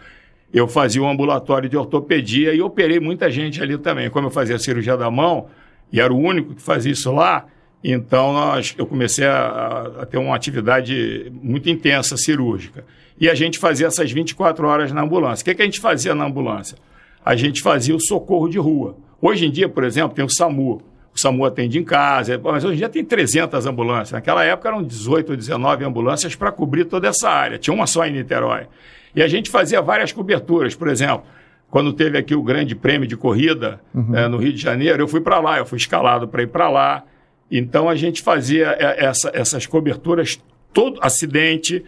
[0.52, 4.10] eu fazia um ambulatório de ortopedia e operei muita gente ali também.
[4.10, 5.46] Como eu fazia cirurgia da mão,
[5.92, 7.46] e era o único que fazia isso lá,
[7.82, 12.84] então nós, eu comecei a, a, ter uma atividade muito intensa cirúrgica.
[13.18, 15.42] E a gente fazia essas 24 horas na ambulância.
[15.42, 16.76] O que, que a gente fazia na ambulância?
[17.24, 18.96] A gente fazia o socorro de rua.
[19.20, 20.82] Hoje em dia, por exemplo, tem o SAMU.
[21.14, 24.12] O SAMU atende em casa, mas hoje em dia tem 300 ambulâncias.
[24.12, 27.58] Naquela época eram 18 ou 19 ambulâncias para cobrir toda essa área.
[27.58, 28.66] Tinha uma só em Niterói.
[29.14, 31.24] E a gente fazia várias coberturas, por exemplo,
[31.70, 34.14] quando teve aqui o grande prêmio de corrida uhum.
[34.14, 36.68] é, no Rio de Janeiro, eu fui para lá, eu fui escalado para ir para
[36.68, 37.04] lá.
[37.50, 40.38] Então a gente fazia eh, essa, essas coberturas,
[40.72, 41.84] todo acidente,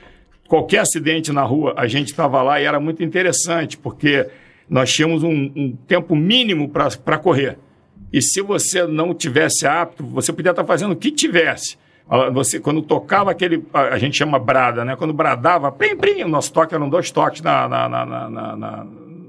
[0.49, 4.27] qualquer acidente na rua, a gente estava lá e era muito interessante, porque
[4.69, 7.59] nós tínhamos um, um tempo mínimo para correr.
[8.13, 11.77] E se você não tivesse apto, você podia estar fazendo o que tivesse.
[12.33, 14.95] Você, quando tocava aquele, a gente chama brada, né?
[14.95, 18.87] Quando bradava, plim, plim, o nosso toque eram dois toques na, na, na, na, na,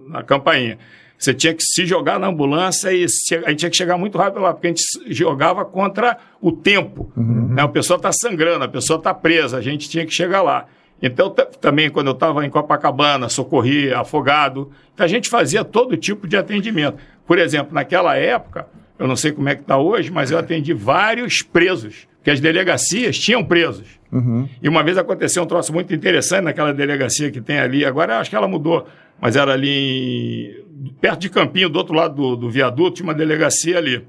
[0.10, 0.78] na campainha.
[1.18, 3.06] Você tinha que se jogar na ambulância e
[3.46, 7.12] a gente tinha que chegar muito rápido lá, porque a gente jogava contra o tempo.
[7.16, 7.54] Uhum.
[7.54, 7.62] Né?
[7.62, 10.66] A pessoa está sangrando, a pessoa está presa, a gente tinha que chegar lá.
[11.02, 11.30] Então,
[11.62, 16.36] também, quando eu estava em Copacabana, socorria, afogado, então a gente fazia todo tipo de
[16.36, 16.98] atendimento.
[17.26, 18.68] Por exemplo, naquela época,
[19.00, 22.40] eu não sei como é que está hoje, mas eu atendi vários presos que as
[22.40, 23.86] delegacias tinham presos.
[24.12, 24.50] Uhum.
[24.60, 28.32] E uma vez aconteceu um troço muito interessante naquela delegacia que tem ali, agora acho
[28.32, 28.88] que ela mudou,
[29.22, 33.14] mas era ali em, perto de Campinho, do outro lado do, do viaduto, tinha uma
[33.14, 34.04] delegacia ali.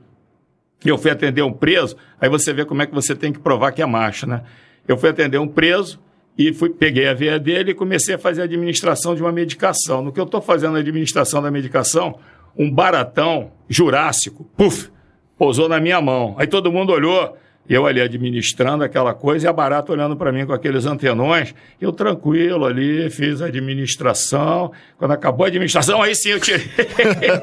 [0.82, 3.38] E eu fui atender um preso, aí você vê como é que você tem que
[3.38, 4.44] provar que é macho, né?
[4.88, 6.00] Eu fui atender um preso
[6.38, 10.00] e fui, peguei a veia dele e comecei a fazer a administração de uma medicação.
[10.00, 12.18] No que eu estou fazendo a administração da medicação,
[12.56, 14.88] um baratão jurássico, puf,
[15.36, 16.34] pousou na minha mão.
[16.38, 17.36] Aí todo mundo olhou,
[17.68, 21.54] eu ali administrando aquela coisa e a barata olhando para mim com aqueles antenões.
[21.80, 24.72] Eu tranquilo ali, fiz a administração.
[24.98, 26.66] Quando acabou a administração, aí sim eu tirei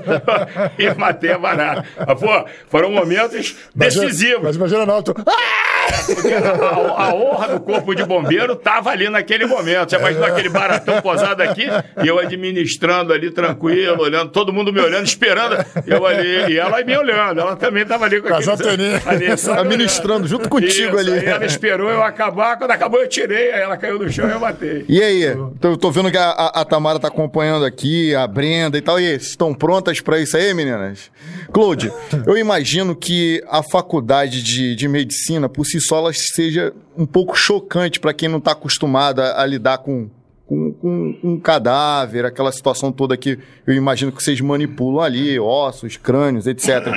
[0.80, 1.86] e matei a barata.
[2.08, 4.44] Mas, pô, foram momentos decisivos.
[4.44, 5.04] Mas imagina, não.
[5.28, 5.83] Ah!
[5.84, 9.90] A, a honra do corpo de bombeiro estava ali naquele momento.
[9.90, 11.66] Você imaginou aquele baratão posado aqui
[12.04, 15.64] e eu administrando ali tranquilo, olhando, todo mundo me olhando, esperando.
[15.86, 17.42] Eu ali, e ela me olhando.
[17.42, 21.26] Ela também estava ali com Casal ali, Administrando junto contigo Isso, ali.
[21.26, 22.58] Ela esperou eu acabar.
[22.58, 23.52] Quando acabou, eu tirei.
[23.52, 24.86] Aí ela caiu no chão e eu matei.
[24.88, 25.36] E aí?
[25.60, 29.00] Tô, tô vendo que a, a, a Tamara tá acompanhando aqui, a Brenda e tal.
[29.00, 31.12] E aí, estão prontas para isso aí, meninas?
[31.52, 31.92] Claude,
[32.26, 37.36] eu imagino que a faculdade de, de medicina, por si só, ela seja um pouco
[37.36, 40.10] chocante para quem não está acostumado a, a lidar com,
[40.46, 45.98] com, com, um cadáver, aquela situação toda que eu imagino que vocês manipulam ali, ossos,
[45.98, 46.88] crânios, etc.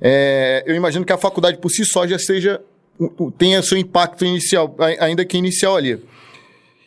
[0.00, 2.60] É, eu imagino que a faculdade por si só já seja
[3.36, 6.02] tenha seu impacto inicial, ainda que inicial ali.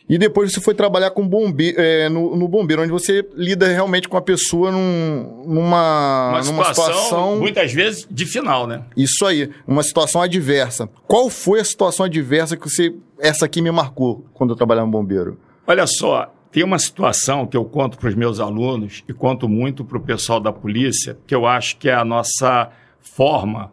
[0.08, 4.08] E depois você foi trabalhar com bombe é, no, no, bombeiro, onde você lida realmente
[4.08, 8.82] com a pessoa num, numa, uma numa situação, situação, Muitas vezes de final, né?
[8.96, 10.88] Isso aí, uma situação adversa.
[11.06, 12.94] Qual foi a situação adversa que você.
[13.18, 15.38] Essa aqui me marcou quando eu trabalhava no bombeiro?
[15.66, 19.84] Olha só, tem uma situação que eu conto para os meus alunos e conto muito
[19.84, 23.72] para o pessoal da polícia, que eu acho que é a nossa forma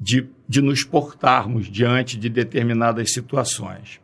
[0.00, 4.00] de, de nos portarmos diante de determinadas situações.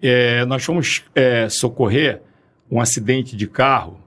[0.00, 2.22] É, nós fomos é, socorrer
[2.70, 3.98] um acidente de carro.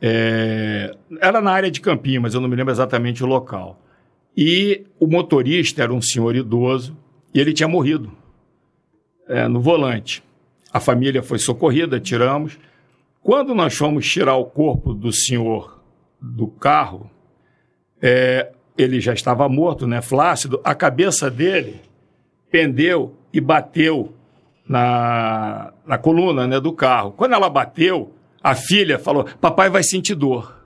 [0.00, 3.80] É, era na área de Campinho, mas eu não me lembro exatamente o local.
[4.36, 6.96] E o motorista era um senhor idoso
[7.34, 8.10] e ele tinha morrido
[9.28, 10.22] é, no volante.
[10.72, 12.58] A família foi socorrida, tiramos.
[13.22, 15.80] Quando nós fomos tirar o corpo do senhor
[16.20, 17.10] do carro,
[18.00, 20.60] é, ele já estava morto, né, flácido.
[20.64, 21.80] A cabeça dele
[22.50, 24.14] pendeu e bateu
[24.68, 27.12] na, na coluna né, do carro.
[27.12, 30.60] Quando ela bateu, a filha falou: Papai vai sentir dor.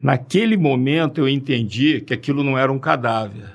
[0.00, 3.50] Naquele momento eu entendi que aquilo não era um cadáver,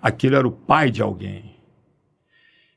[0.00, 1.56] aquilo era o pai de alguém.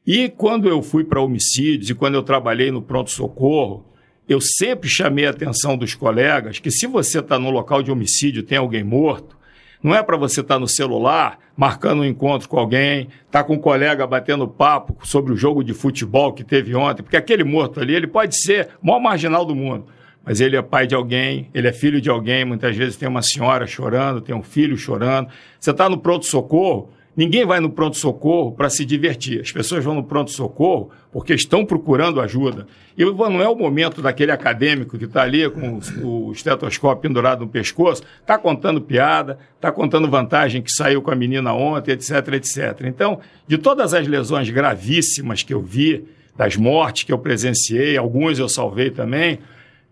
[0.05, 3.85] E quando eu fui para homicídios e quando eu trabalhei no pronto-socorro,
[4.27, 8.43] eu sempre chamei a atenção dos colegas que se você está no local de homicídio
[8.43, 9.37] tem alguém morto,
[9.83, 13.53] não é para você estar tá no celular marcando um encontro com alguém, tá com
[13.55, 17.79] um colega batendo papo sobre o jogo de futebol que teve ontem, porque aquele morto
[17.79, 19.85] ali, ele pode ser o maior marginal do mundo,
[20.25, 23.21] mas ele é pai de alguém, ele é filho de alguém, muitas vezes tem uma
[23.21, 25.27] senhora chorando, tem um filho chorando.
[25.59, 29.39] Você está no pronto-socorro, Ninguém vai no pronto-socorro para se divertir.
[29.41, 32.65] As pessoas vão no pronto-socorro porque estão procurando ajuda.
[32.97, 37.47] E não é o momento daquele acadêmico que está ali com o estetoscópio pendurado no
[37.47, 42.81] pescoço, está contando piada, está contando vantagem que saiu com a menina ontem, etc, etc.
[42.85, 46.03] Então, de todas as lesões gravíssimas que eu vi,
[46.35, 49.37] das mortes que eu presenciei, alguns eu salvei também,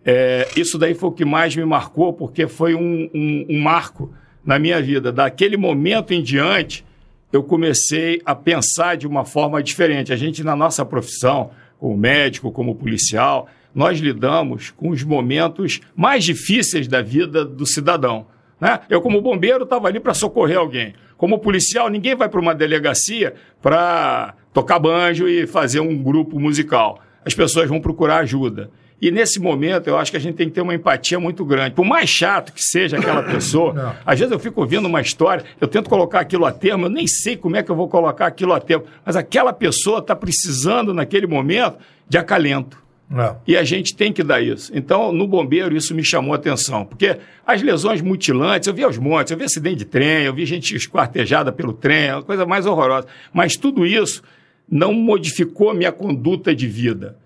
[0.03, 4.11] é, isso daí foi o que mais me marcou, porque foi um, um, um marco
[4.43, 5.11] na minha vida.
[5.11, 6.83] Daquele momento em diante,
[7.31, 10.11] eu comecei a pensar de uma forma diferente.
[10.11, 16.23] A gente, na nossa profissão, como médico, como policial, nós lidamos com os momentos mais
[16.23, 18.27] difíceis da vida do cidadão.
[18.59, 18.79] Né?
[18.89, 20.93] Eu, como bombeiro, estava ali para socorrer alguém.
[21.17, 26.99] Como policial, ninguém vai para uma delegacia para tocar banjo e fazer um grupo musical.
[27.25, 28.69] As pessoas vão procurar ajuda.
[29.01, 31.73] E nesse momento, eu acho que a gente tem que ter uma empatia muito grande.
[31.73, 33.95] Por mais chato que seja aquela pessoa, Não.
[34.05, 37.07] às vezes eu fico ouvindo uma história, eu tento colocar aquilo a termo, eu nem
[37.07, 40.93] sei como é que eu vou colocar aquilo a termo, mas aquela pessoa está precisando,
[40.93, 42.79] naquele momento, de acalento.
[43.17, 43.35] É.
[43.47, 44.71] E a gente tem que dar isso.
[44.73, 48.97] Então, no bombeiro, isso me chamou a atenção, porque as lesões mutilantes, eu vi aos
[48.97, 52.45] montes, eu vi acidente de trem, eu vi gente esquartejada pelo trem, é uma coisa
[52.45, 53.07] mais horrorosa.
[53.33, 54.21] Mas tudo isso
[54.69, 57.17] não modificou minha conduta de vida.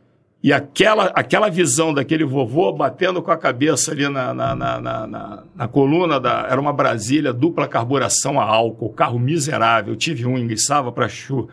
[0.45, 5.43] E aquela, aquela visão daquele vovô batendo com a cabeça ali na, na, na, na,
[5.55, 9.93] na coluna, da, era uma Brasília, dupla carburação a álcool, carro miserável.
[9.93, 11.49] Eu tive um, enguiçava para chu.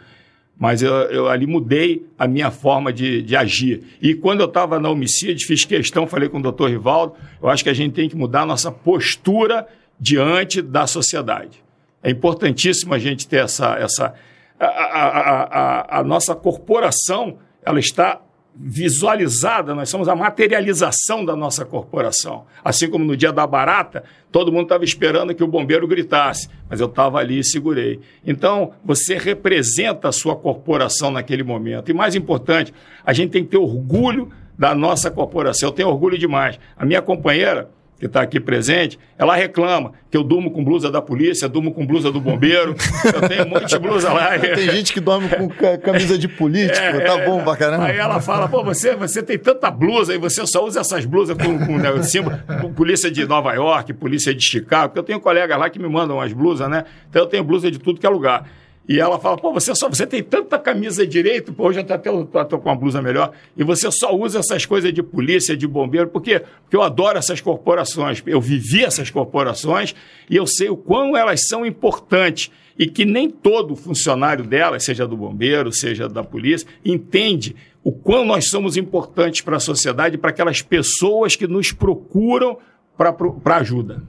[0.58, 3.82] Mas eu, eu, ali mudei a minha forma de, de agir.
[3.98, 7.64] E quando eu estava na homicídio, fiz questão, falei com o doutor Rivaldo, eu acho
[7.64, 9.66] que a gente tem que mudar a nossa postura
[9.98, 11.64] diante da sociedade.
[12.02, 13.74] É importantíssimo a gente ter essa.
[13.74, 14.12] essa
[14.60, 18.20] a, a, a, a nossa corporação ela está
[18.54, 22.44] visualizada, nós somos a materialização da nossa corporação.
[22.64, 26.80] Assim como no dia da barata, todo mundo estava esperando que o bombeiro gritasse, mas
[26.80, 28.00] eu estava ali e segurei.
[28.26, 31.90] Então, você representa a sua corporação naquele momento.
[31.90, 32.72] E mais importante,
[33.04, 35.70] a gente tem que ter orgulho da nossa corporação.
[35.70, 36.58] Eu tenho orgulho demais.
[36.76, 37.70] A minha companheira,
[38.02, 41.86] que está aqui presente, ela reclama que eu durmo com blusa da polícia, durmo com
[41.86, 44.36] blusa do bombeiro, eu tenho um monte de blusa lá.
[44.42, 47.84] Tem gente que dorme com camisa de político, é, tá bom pra caramba.
[47.84, 51.36] Aí ela fala, pô, você, você tem tanta blusa e você só usa essas blusas
[51.36, 55.20] com, com, né, símbolo, com polícia de Nova York, polícia de Chicago, porque eu tenho
[55.20, 56.84] colegas lá que me mandam umas blusas, né?
[57.08, 58.48] Então eu tenho blusa de tudo que é lugar.
[58.88, 62.24] E ela fala, pô, você só você tem tanta camisa direito, pô, hoje até tô,
[62.24, 66.08] tô com uma blusa melhor, e você só usa essas coisas de polícia, de bombeiro,
[66.08, 66.42] por quê?
[66.62, 69.94] Porque eu adoro essas corporações, eu vivi essas corporações
[70.28, 75.06] e eu sei o quão elas são importantes e que nem todo funcionário delas, seja
[75.06, 80.30] do bombeiro, seja da polícia, entende o quão nós somos importantes para a sociedade, para
[80.30, 82.58] aquelas pessoas que nos procuram
[82.96, 84.02] para ajuda.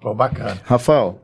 [0.00, 0.60] Pô, bacana.
[0.64, 1.20] Rafael,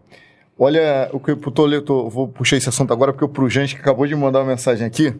[0.59, 3.75] olha o que eu tô, eu tô, vou puxar esse assunto agora porque o Prujante
[3.75, 5.15] que acabou de mandar uma mensagem aqui.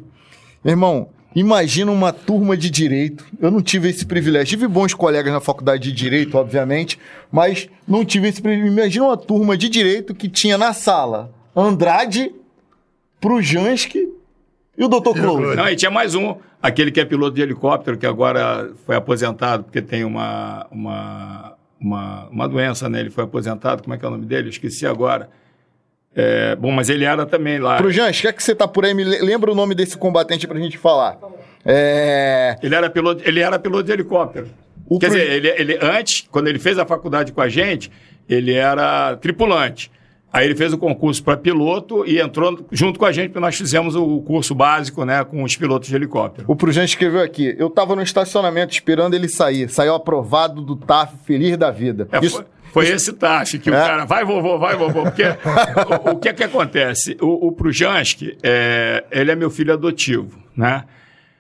[0.65, 3.25] Meu irmão, imagina uma turma de direito.
[3.41, 4.59] Eu não tive esse privilégio.
[4.59, 6.99] Tive bons colegas na faculdade de direito, obviamente,
[7.31, 8.73] mas não tive esse privilégio.
[8.73, 12.35] Imagina uma turma de direito que tinha na sala Andrade,
[13.21, 14.09] Prujanski
[14.77, 15.19] e o Dr.
[15.19, 15.57] Close.
[15.57, 19.65] Não, e tinha mais um, aquele que é piloto de helicóptero, que agora foi aposentado
[19.65, 23.01] porque tem uma, uma, uma, uma doença, né?
[23.01, 24.49] Ele foi aposentado, como é que é o nome dele?
[24.49, 25.29] Eu esqueci agora.
[26.15, 27.77] É, bom, mas ele era também lá.
[27.77, 28.95] Prujans, quer que você tá por aí?
[28.95, 31.19] Me lembra o nome desse combatente pra gente falar.
[31.65, 32.57] É...
[32.63, 34.49] Ele, era piloto, ele era piloto de helicóptero.
[34.89, 35.19] O Quer Pro...
[35.19, 37.91] dizer, ele, ele, antes, quando ele fez a faculdade com a gente,
[38.29, 39.91] ele era tripulante.
[40.37, 43.57] Aí ele fez o concurso para piloto e entrou junto com a gente, porque nós
[43.57, 46.45] fizemos o curso básico né, com os pilotos de helicóptero.
[46.47, 49.71] O Prugente escreveu aqui: eu estava no estacionamento esperando ele sair.
[49.71, 52.07] Saiu aprovado do TAF, feliz da vida.
[52.13, 52.45] É, Isso...
[52.71, 53.73] Foi, foi esse TAF que é?
[53.73, 55.05] o cara, vai vovô, vai vovô.
[55.05, 57.17] Porque o, o, que é que acontece?
[57.19, 60.85] O, o Prujanski, é, ele é meu filho adotivo, né?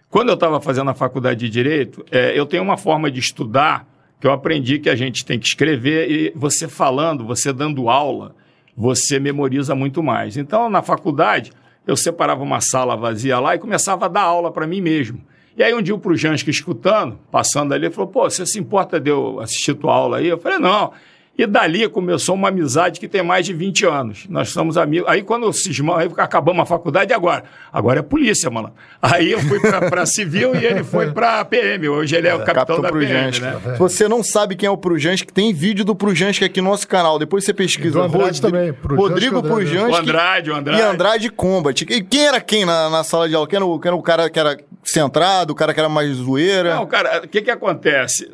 [0.08, 3.86] Quando eu estava fazendo a faculdade de Direito, é, eu tenho uma forma de estudar
[4.18, 8.34] que eu aprendi que a gente tem que escrever e você falando, você dando aula,
[8.76, 10.36] você memoriza muito mais.
[10.36, 11.52] Então, na faculdade,
[11.86, 15.20] eu separava uma sala vazia lá e começava a dar aula para mim mesmo.
[15.56, 19.10] E aí um dia o Prujansky escutando, passando ali, falou, pô, você se importa de
[19.10, 20.28] eu assistir tua aula aí?
[20.28, 20.92] Eu falei, não.
[21.38, 24.26] E dali começou uma amizade que tem mais de 20 anos.
[24.26, 25.06] Nós somos amigos.
[25.06, 27.44] Aí quando cismamos, aí acabamos a faculdade, agora?
[27.70, 28.72] Agora é polícia, mano.
[29.02, 31.90] Aí eu fui para civil e ele foi para PM.
[31.90, 33.60] Hoje ele é o é, capitão, da PM, né?
[33.74, 36.88] Se você não sabe quem é o Prujansky, tem vídeo do Prujansky aqui no nosso
[36.88, 37.18] canal.
[37.18, 38.00] Depois você pesquisa.
[38.00, 38.74] Andrade também.
[38.82, 39.92] Rodrigo Prujansky.
[39.92, 40.80] O Andrade, o Andrade.
[40.80, 41.82] E Andrade Combat.
[41.82, 43.46] E quem era quem na, na sala de aula?
[43.46, 46.16] Quem era, o, quem era o cara que era centrado, o cara que era mais
[46.16, 46.76] zoeira?
[46.76, 48.30] Não, cara, o que que acontece?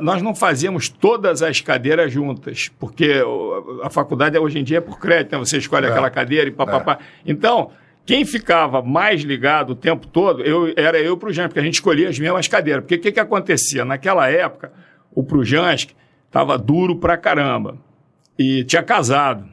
[0.00, 3.22] Nós não fazíamos todas as cadeiras juntas juntas, porque
[3.82, 5.38] a faculdade hoje em dia é por crédito, né?
[5.38, 5.90] você escolhe é.
[5.90, 6.98] aquela cadeira e papapá.
[7.00, 7.04] É.
[7.26, 7.70] Então,
[8.04, 11.64] quem ficava mais ligado o tempo todo eu, era eu para o Jansky, porque a
[11.64, 12.82] gente escolhia as mesmas cadeiras.
[12.82, 13.84] Porque o que, que acontecia?
[13.84, 14.72] Naquela época,
[15.14, 15.94] o Prujansky
[16.26, 17.76] estava duro pra caramba
[18.38, 19.48] e tinha casado.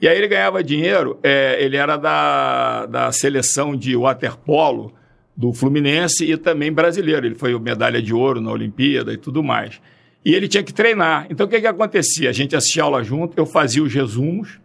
[0.00, 4.94] E aí ele ganhava dinheiro, é, ele era da, da seleção de waterpolo
[5.36, 7.26] do Fluminense e também brasileiro.
[7.26, 9.80] Ele foi medalha de ouro na Olimpíada e tudo mais
[10.24, 11.26] e ele tinha que treinar.
[11.30, 12.30] Então o que, que acontecia?
[12.30, 14.58] A gente assistia aula junto, eu fazia os resumos,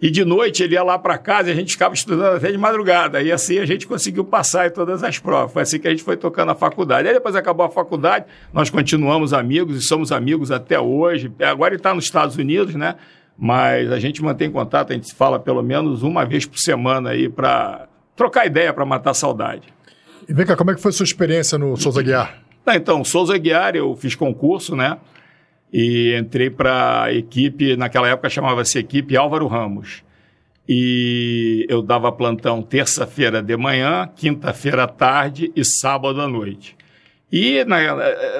[0.00, 2.58] e de noite ele ia lá para casa e a gente ficava estudando até de
[2.58, 3.22] madrugada.
[3.22, 5.52] E assim a gente conseguiu passar em todas as provas.
[5.52, 7.08] Foi assim que a gente foi tocando a faculdade.
[7.08, 11.32] Aí depois acabou a faculdade, nós continuamos amigos e somos amigos até hoje.
[11.40, 12.96] Agora ele está nos Estados Unidos, né?
[13.38, 17.10] Mas a gente mantém contato, a gente se fala pelo menos uma vez por semana
[17.10, 19.68] aí para trocar ideia, para matar saudade.
[20.28, 22.45] E vem cá, como é que foi a sua experiência no Souza Guiar?
[22.74, 24.98] Então, Souza Guiar, eu fiz concurso, né?
[25.72, 30.02] E entrei para a equipe, naquela época chamava-se equipe Álvaro Ramos.
[30.68, 36.76] E eu dava plantão terça-feira de manhã, quinta-feira à tarde e sábado à noite.
[37.30, 37.78] E na,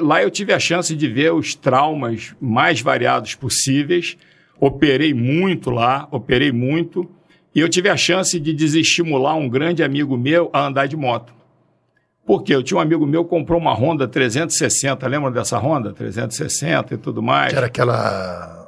[0.01, 4.17] lá eu tive a chance de ver os traumas mais variados possíveis.
[4.59, 7.09] Operei muito lá, operei muito.
[7.55, 11.36] E eu tive a chance de desestimular um grande amigo meu a andar de moto.
[12.27, 16.95] Porque eu tinha um amigo meu que comprou uma Honda 360, lembra dessa Honda 360
[16.95, 17.53] e tudo mais?
[17.53, 18.67] Que era aquela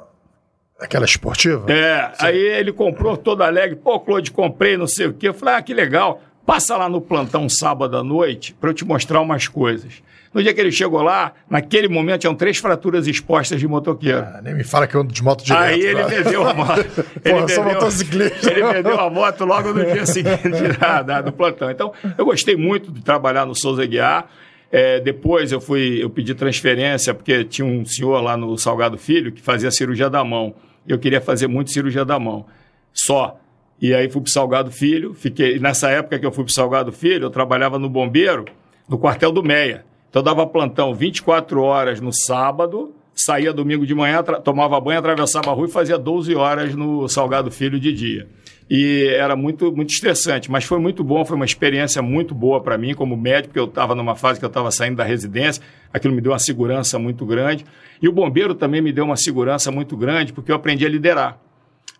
[0.79, 1.69] aquela esportiva?
[1.69, 2.25] É, Sim.
[2.25, 5.27] aí ele comprou todo alegre, pô, Claude, comprei, não sei o quê.
[5.27, 6.21] Eu falei, ah, que legal.
[6.45, 10.01] Passa lá no plantão sábado à noite para eu te mostrar umas coisas.
[10.31, 14.19] No dia que ele chegou lá, naquele momento, tinham três fraturas expostas de motoqueiro.
[14.19, 15.61] Ah, nem me fala que eu ando de moto direto.
[15.61, 16.79] Aí ele vendeu a moto.
[17.25, 18.51] ele, Porra, vendeu, motociclista.
[18.51, 21.71] ele vendeu a moto logo no dia seguinte da, da, do plantão.
[21.71, 24.29] Então, eu gostei muito de trabalhar no Souza Guiar.
[24.71, 29.31] É, depois eu fui, eu pedi transferência, porque tinha um senhor lá no Salgado Filho
[29.31, 30.53] que fazia cirurgia da mão.
[30.87, 32.45] Eu queria fazer muito cirurgia da mão.
[32.93, 33.39] Só.
[33.81, 35.57] E aí fui para Salgado Filho, fiquei.
[35.57, 38.45] Nessa época que eu fui para Salgado Filho, eu trabalhava no bombeiro,
[38.87, 39.88] no quartel do Meia.
[40.09, 45.53] Então dava plantão 24 horas no sábado, saía domingo de manhã, tomava banho, atravessava a
[45.53, 48.27] rua e fazia 12 horas no Salgado Filho de dia.
[48.69, 52.77] E era muito, muito estressante, mas foi muito bom, foi uma experiência muito boa para
[52.77, 56.13] mim como médico, porque eu estava numa fase que eu estava saindo da residência, aquilo
[56.13, 57.65] me deu uma segurança muito grande.
[58.01, 61.39] E o bombeiro também me deu uma segurança muito grande, porque eu aprendi a liderar.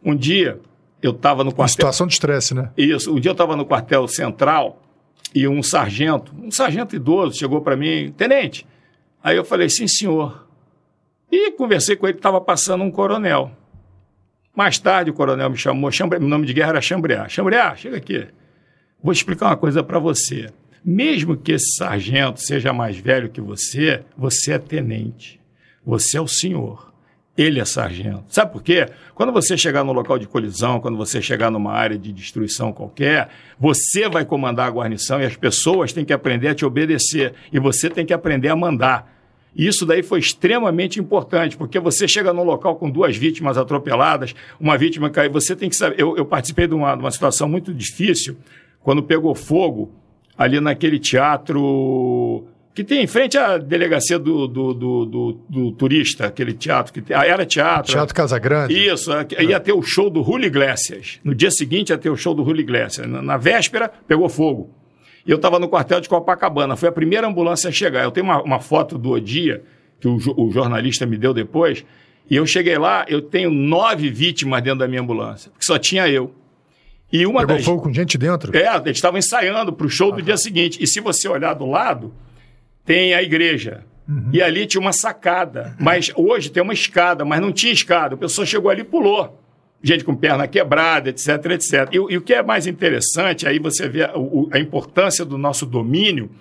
[0.04, 0.60] Um dia,
[1.02, 1.72] eu estava no quartel.
[1.72, 2.70] situação de estresse, né?
[2.78, 3.14] Isso.
[3.14, 4.80] Um dia eu estava no quartel central
[5.34, 8.66] e um sargento, um sargento idoso, chegou para mim, tenente.
[9.24, 10.48] Aí eu falei, sim, senhor.
[11.32, 13.52] E conversei com ele, estava passando um coronel.
[14.56, 16.20] Mais tarde o coronel me chamou, Chambre...
[16.20, 17.30] meu nome de guerra era Chambrear.
[17.30, 18.28] Chambrear, chega aqui.
[19.02, 20.50] Vou explicar uma coisa para você.
[20.84, 25.40] Mesmo que esse sargento seja mais velho que você, você é tenente.
[25.86, 26.89] Você é o senhor.
[27.40, 28.26] Ele é sargento.
[28.28, 28.90] Sabe por quê?
[29.16, 33.30] Quando você chegar no local de colisão, quando você chegar numa área de destruição qualquer,
[33.58, 37.34] você vai comandar a guarnição e as pessoas têm que aprender a te obedecer.
[37.54, 39.18] E você tem que aprender a mandar.
[39.56, 44.36] E isso daí foi extremamente importante, porque você chega num local com duas vítimas atropeladas,
[44.60, 45.96] uma vítima caiu, você tem que saber.
[45.98, 48.36] Eu, eu participei de uma, de uma situação muito difícil,
[48.84, 49.94] quando pegou fogo
[50.38, 52.46] ali naquele teatro
[52.80, 57.02] que tem em frente à delegacia do, do, do, do, do turista, aquele teatro que
[57.02, 57.92] tem, ah, era teatro.
[57.92, 58.74] Teatro Casagrande.
[58.74, 61.20] Isso, ia ter o show do Julio Iglesias.
[61.22, 63.06] No dia seguinte ia ter o show do Julio Iglesias.
[63.06, 64.74] Na, na véspera, pegou fogo.
[65.28, 66.78] E eu estava no quartel de Copacabana.
[66.78, 68.02] Foi a primeira ambulância a chegar.
[68.06, 69.62] Eu tenho uma, uma foto do dia
[70.00, 71.84] que o, o jornalista me deu depois.
[72.30, 76.08] E eu cheguei lá, eu tenho nove vítimas dentro da minha ambulância, porque só tinha
[76.08, 76.34] eu.
[77.12, 77.66] E uma Pegou das.
[77.66, 78.56] fogo com gente dentro?
[78.56, 80.82] É, eles estavam ensaiando para o show do dia seguinte.
[80.82, 82.14] E se você olhar do lado,
[82.90, 83.84] tem a igreja.
[84.34, 85.76] E ali tinha uma sacada.
[85.80, 88.16] Mas hoje tem uma escada, mas não tinha escada.
[88.16, 89.40] A pessoa chegou ali e pulou.
[89.84, 91.88] Gente com perna quebrada, etc, etc.
[91.92, 94.12] E, o- e o que é mais interessante, aí você vê a,
[94.52, 96.32] a importância do nosso domínio.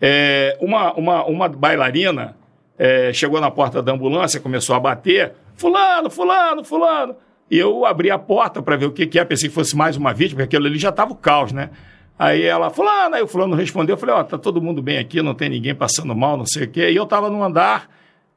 [0.00, 2.36] É, uma, uma, uma bailarina
[2.78, 5.32] é, chegou na porta da ambulância, começou a bater.
[5.56, 7.16] Fulano, fulano, fulano.
[7.50, 9.24] E eu abri a porta para ver o que, que é.
[9.24, 11.70] Pensei que fosse mais uma vítima, porque aquilo ali já estava o caos, né?
[12.22, 13.94] Aí ela, fulano, aí o fulano respondeu.
[13.94, 16.66] Eu falei, ó, tá todo mundo bem aqui, não tem ninguém passando mal, não sei
[16.66, 16.88] o quê.
[16.88, 17.90] E eu estava no andar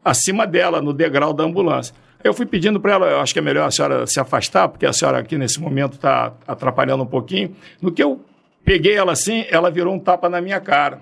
[0.03, 1.93] acima dela, no degrau da ambulância.
[2.23, 4.87] Eu fui pedindo para ela, eu acho que é melhor a senhora se afastar, porque
[4.87, 7.55] a senhora aqui nesse momento está atrapalhando um pouquinho.
[7.79, 8.19] No que eu
[8.63, 11.01] peguei ela assim, ela virou um tapa na minha cara.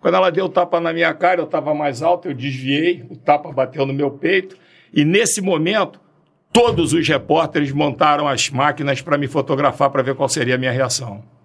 [0.00, 3.16] Quando ela deu o tapa na minha cara, eu estava mais alto, eu desviei, o
[3.16, 4.56] tapa bateu no meu peito.
[4.92, 6.00] E nesse momento,
[6.52, 10.72] todos os repórteres montaram as máquinas para me fotografar para ver qual seria a minha
[10.72, 11.35] reação.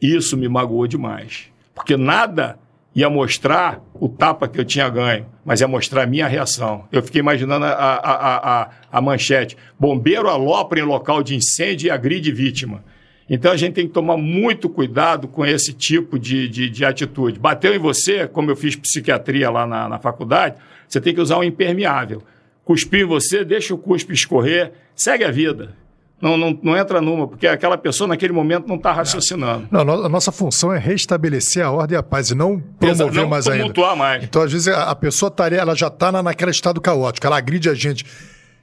[0.00, 1.46] Isso me magoou demais.
[1.74, 2.58] Porque nada
[2.94, 6.84] ia mostrar o tapa que eu tinha ganho, mas ia mostrar a minha reação.
[6.90, 11.90] Eu fiquei imaginando a, a, a, a, manchete: bombeiro alopra em local de incêndio e
[11.90, 12.82] agride vítima.
[13.28, 17.38] Então a gente tem que tomar muito cuidado com esse tipo de, de, de atitude.
[17.38, 20.56] Bateu em você, como eu fiz psiquiatria lá na, na faculdade,
[20.88, 22.22] você tem que usar um impermeável.
[22.64, 25.76] Cuspiu em você, deixa o cuspe escorrer, segue a vida.
[26.20, 29.66] Não, não, não entra numa, porque aquela pessoa naquele momento não está raciocinando.
[29.70, 33.28] Não, a nossa função é restabelecer a ordem e a paz e não promover não
[33.28, 33.60] mais ainda.
[33.62, 34.22] tumultuar mais.
[34.22, 37.38] Então, às vezes, a, a pessoa estaria, ela já está na, naquele estado caótico, ela
[37.38, 38.04] agride a gente.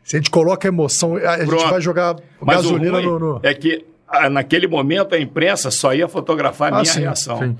[0.03, 3.17] Se a gente coloca emoção, a, a gente vai jogar Mas gasolina no.
[3.19, 3.83] no- é que
[4.31, 7.39] naquele momento a imprensa só ia fotografar a Ah, minha sim, reação.
[7.39, 7.57] sim.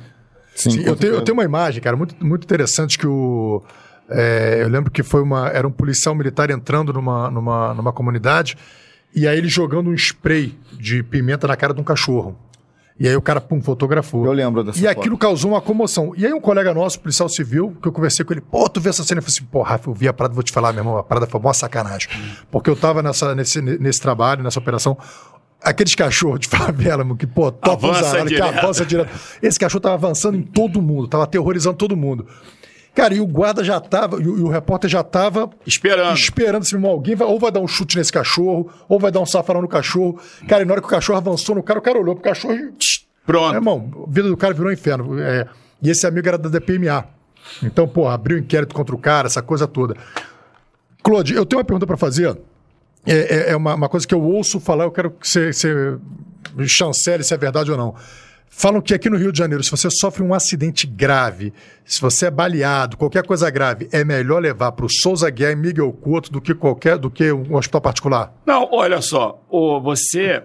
[0.55, 3.61] Sim, Sim, eu, tenho, eu tenho uma imagem, cara, muito, muito interessante que o.
[4.09, 5.49] é, eu lembro que foi uma.
[5.49, 8.55] Era um policial militar entrando numa, numa, numa comunidade
[9.15, 12.37] e aí ele jogando um spray de pimenta na cara de um cachorro.
[12.99, 14.25] E aí o cara, pum, fotografou.
[14.25, 14.99] Eu lembro dessa E foto.
[14.99, 16.13] aquilo causou uma comoção.
[16.17, 18.89] E aí um colega nosso, policial civil, que eu conversei com ele, pô, tu vê
[18.89, 19.19] essa cena?
[19.19, 21.03] Eu falei assim, pô, Rafa, eu vi a parada, vou te falar, meu irmão, a
[21.03, 22.09] parada foi uma sacanagem.
[22.49, 24.97] Porque eu tava nessa, nesse, nesse trabalho, nessa operação,
[25.61, 29.11] aqueles cachorros de favela, mano, que, pô, Avança os aralhos, que avança direto.
[29.43, 32.25] Esse cachorro tava avançando em todo mundo, tava aterrorizando todo mundo.
[32.97, 36.15] Cara, e o guarda já tava, e o, e o repórter já tava Esperando.
[36.17, 39.25] esperando se alguém vai, ou vai dar um chute nesse cachorro, ou vai dar um
[39.25, 40.19] safarão no cachorro.
[40.47, 42.55] Cara, e na hora que o cachorro avançou no cara, o cara olhou pro cachorro
[42.55, 42.73] e
[43.23, 43.49] Pronto.
[43.49, 45.19] meu irmão, a vida do cara virou um inferno.
[45.19, 45.47] É,
[45.79, 47.05] e esse amigo era da DPMA.
[47.61, 49.95] Então, pô, abriu inquérito contra o cara, essa coisa toda.
[51.03, 52.35] Claude, eu tenho uma pergunta para fazer.
[53.05, 55.97] É, é- é uma, uma coisa que eu ouço falar, eu quero que você, você
[56.55, 57.93] me chancele se é verdade ou não.
[58.49, 61.53] Falam que aqui no Rio de Janeiro, se você sofre um acidente grave,
[61.85, 65.55] se você é baleado, qualquer coisa grave, é melhor levar para o Souza Guiar e
[65.55, 68.33] Miguel Couto do que qualquer, do que um hospital particular.
[68.45, 69.39] Não, olha só,
[69.83, 70.43] você,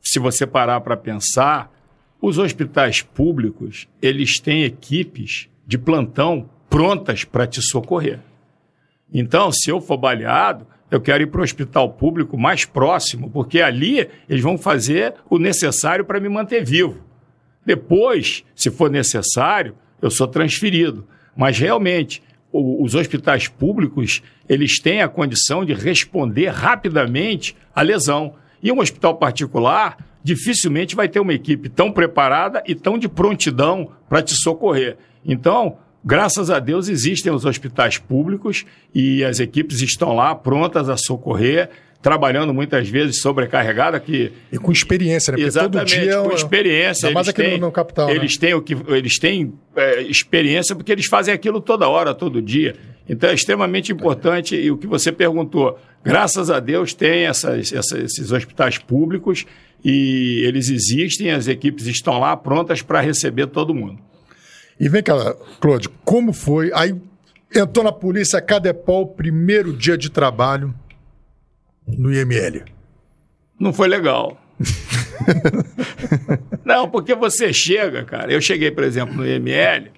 [0.00, 1.72] se você parar para pensar,
[2.20, 8.20] os hospitais públicos, eles têm equipes de plantão prontas para te socorrer.
[9.12, 13.60] Então, se eu for baleado, eu quero ir para o hospital público mais próximo, porque
[13.60, 17.07] ali eles vão fazer o necessário para me manter vivo.
[17.72, 21.06] Depois, se for necessário, eu sou transferido.
[21.36, 28.32] Mas realmente, o- os hospitais públicos, eles têm a condição de responder rapidamente à lesão.
[28.62, 33.90] E um hospital particular dificilmente vai ter uma equipe tão preparada e tão de prontidão
[34.08, 34.96] para te socorrer.
[35.22, 38.64] Então, graças a Deus existem os hospitais públicos
[38.94, 41.68] e as equipes estão lá prontas a socorrer
[42.00, 45.36] trabalhando muitas vezes sobrecarregada que E com experiência, né?
[45.36, 48.14] Porque exatamente todo dia é com experiência mais eles aqui têm, no capital, né?
[48.14, 52.40] eles têm o que eles têm é, experiência porque eles fazem aquilo toda hora todo
[52.40, 52.76] dia
[53.08, 57.98] então é extremamente importante e o que você perguntou graças a Deus tem essas, essas-
[58.04, 59.44] esses hospitais públicos
[59.84, 63.98] e eles existem as equipes estão lá prontas para receber todo mundo
[64.78, 66.70] E vem cá, Claude, como foi?
[66.72, 66.94] Aí
[67.54, 70.72] entrou na polícia Cadepol, primeiro dia de trabalho
[71.96, 72.64] no IML.
[73.58, 74.40] Não foi legal.
[76.64, 78.32] Não, porque você chega, cara.
[78.32, 79.90] Eu cheguei, por exemplo, no IML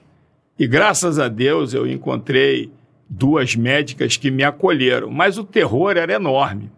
[0.59, 2.71] e graças a Deus eu encontrei
[3.09, 6.71] duas médicas que me acolheram, mas o terror era enorme.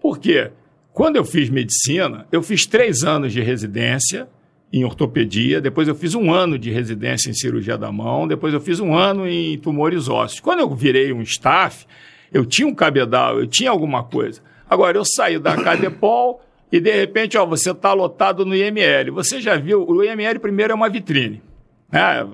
[0.00, 0.50] Por quê?
[0.92, 4.28] Quando eu fiz medicina, eu fiz três anos de residência
[4.72, 8.60] em ortopedia, depois eu fiz um ano de residência em cirurgia da mão, depois eu
[8.60, 10.40] fiz um ano em tumores ósseos.
[10.40, 11.86] Quando eu virei um staff,
[12.32, 14.40] eu tinha um cabedal, eu tinha alguma coisa.
[14.68, 19.12] Agora, eu saí da Cadepol e, de repente, ó, você está lotado no IML.
[19.12, 21.42] Você já viu, o IML, primeiro, é uma vitrine.
[21.90, 22.28] Né?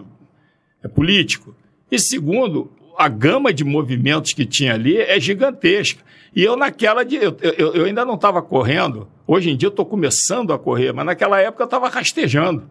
[0.82, 1.54] é político.
[1.90, 6.02] E segundo, a gama de movimentos que tinha ali é gigantesca.
[6.34, 7.16] E eu naquela de.
[7.16, 9.08] Eu, eu, eu ainda não estava correndo.
[9.26, 12.68] Hoje em dia eu estou começando a correr, mas naquela época eu estava rastejando.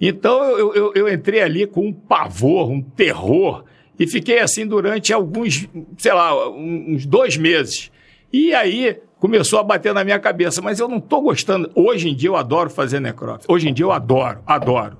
[0.00, 3.64] Então eu, eu, eu entrei ali com um pavor, um terror,
[3.98, 5.68] e fiquei assim durante alguns,
[5.98, 7.90] sei lá, uns dois meses.
[8.32, 11.70] E aí começou a bater na minha cabeça, mas eu não estou gostando.
[11.74, 13.52] Hoje em dia eu adoro fazer necrópsia.
[13.52, 14.96] Hoje em dia eu adoro, adoro.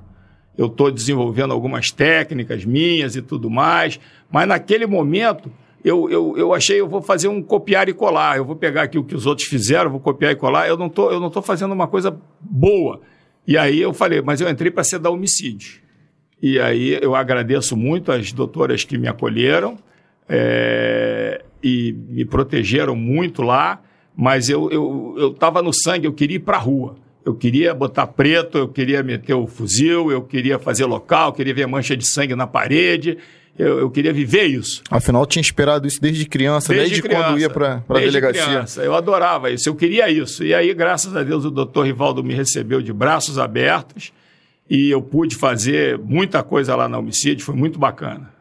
[0.57, 3.99] Eu estou desenvolvendo algumas técnicas minhas e tudo mais,
[4.31, 5.51] mas naquele momento
[5.85, 8.37] eu, eu, eu achei eu vou fazer um copiar e colar.
[8.37, 10.69] Eu vou pegar aqui o que os outros fizeram, vou copiar e colar.
[10.69, 13.01] Eu não tô, eu não estou fazendo uma coisa boa.
[13.47, 15.83] E aí eu falei, mas eu entrei para ser da homicídio.
[16.43, 19.79] E aí eu agradeço muito as doutoras que me acolheram
[20.29, 23.81] é, e me protegeram muito lá,
[24.17, 24.67] mas eu
[25.33, 26.97] estava eu, eu no sangue, eu queria ir para a rua.
[27.25, 31.55] Eu queria botar preto, eu queria meter o fuzil, eu queria fazer local, eu queria
[31.55, 33.17] ver mancha de sangue na parede,
[33.57, 34.83] eu, eu queria viver isso.
[34.91, 38.45] Afinal, tinha esperado isso desde criança, desde, quando ia para a desde delegacia.
[38.45, 38.83] criança.
[38.83, 40.43] Eu adorava isso, eu queria isso.
[40.43, 44.13] E aí, graças a Deus, o doutor Rivaldo me recebeu de braços abertos
[44.73, 48.33] e eu pude fazer muita coisa lá na homicídio, foi muito bacana.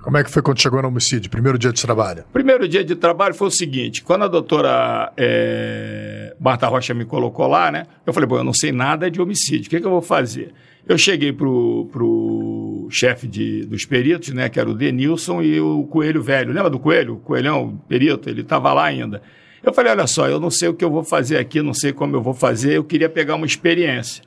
[0.00, 1.28] Como é que foi quando chegou no homicídio?
[1.28, 2.22] Primeiro dia de trabalho.
[2.32, 7.48] Primeiro dia de trabalho foi o seguinte: quando a doutora eh, Marta Rocha me colocou
[7.48, 7.84] lá, né?
[8.06, 10.54] Eu falei, bom, eu não sei nada de homicídio, o que, que eu vou fazer?
[10.86, 14.48] Eu cheguei pro, pro chefe de, dos peritos, né?
[14.48, 16.52] Que era o Denilson e o Coelho Velho.
[16.52, 17.14] Lembra do Coelho?
[17.14, 19.20] O Coelhão, perito, ele estava lá ainda.
[19.64, 21.92] Eu falei, olha só, eu não sei o que eu vou fazer aqui, não sei
[21.92, 24.22] como eu vou fazer, eu queria pegar uma experiência.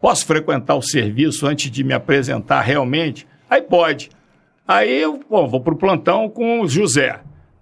[0.00, 3.26] Posso frequentar o serviço antes de me apresentar realmente?
[3.48, 4.10] Aí pode.
[4.66, 7.20] Aí eu bom, vou para o plantão com o José.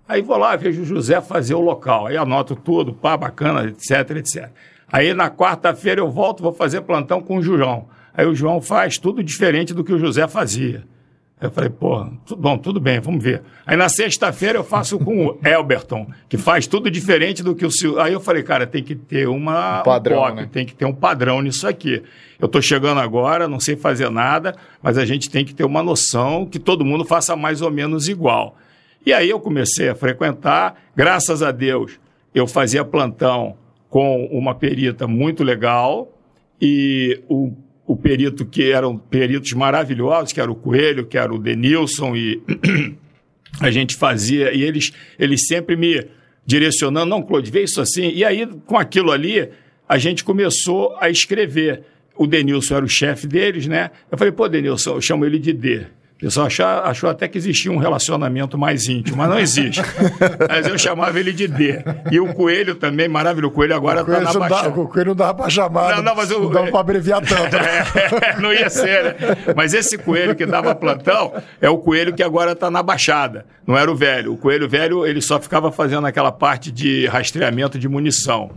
[0.09, 2.07] Aí vou lá, vejo o José fazer o local.
[2.07, 4.51] Aí anoto tudo, pá, bacana, etc, etc.
[4.91, 7.89] Aí na quarta-feira eu volto, vou fazer plantão com o João.
[8.13, 10.85] Aí o João faz tudo diferente do que o José fazia.
[11.41, 13.43] Eu falei, pô, tu- bom, tudo bem, vamos ver.
[13.67, 17.71] Aí na sexta-feira eu faço com o Elberton, que faz tudo diferente do que o
[17.75, 18.01] Sil.
[18.01, 20.49] Aí eu falei, cara, tem que ter uma, Um padrão, um toque, né?
[20.51, 22.03] tem que ter um padrão nisso aqui.
[22.41, 25.83] Eu estou chegando agora, não sei fazer nada, mas a gente tem que ter uma
[25.83, 28.57] noção que todo mundo faça mais ou menos igual.
[29.05, 31.99] E aí eu comecei a frequentar, graças a Deus,
[32.35, 33.57] eu fazia plantão
[33.91, 36.11] com uma perita muito legal
[36.61, 37.53] e o,
[37.87, 42.43] o perito que eram peritos maravilhosos, que era o Coelho, que era o Denilson e
[43.61, 46.07] a gente fazia, e eles, eles sempre me
[46.47, 48.11] direcionando, não, Claude, vê isso assim.
[48.11, 49.49] E aí, com aquilo ali,
[49.89, 51.85] a gente começou a escrever.
[52.17, 53.91] O Denilson era o chefe deles, né?
[54.11, 55.87] Eu falei, pô, Denilson, eu chamo ele de D.
[56.17, 59.83] O pessoal achou, achou até que existia um relacionamento mais íntimo, mas não existe.
[60.49, 61.85] mas eu chamava ele de D.
[62.11, 63.53] E o Coelho também, maravilhoso.
[63.53, 66.15] O Coelho agora está na não dá- o Coelho não dava pra chamar, Não, não,
[66.15, 67.57] mas o- não dava pra abreviar tanto.
[68.25, 69.15] É, não ia ser, né?
[69.57, 73.45] Mas esse coelho que dava plantão é o coelho que agora está na Baixada.
[73.67, 74.33] Não era o velho.
[74.33, 78.51] O coelho velho, ele só ficava fazendo aquela parte de rastreamento de munição.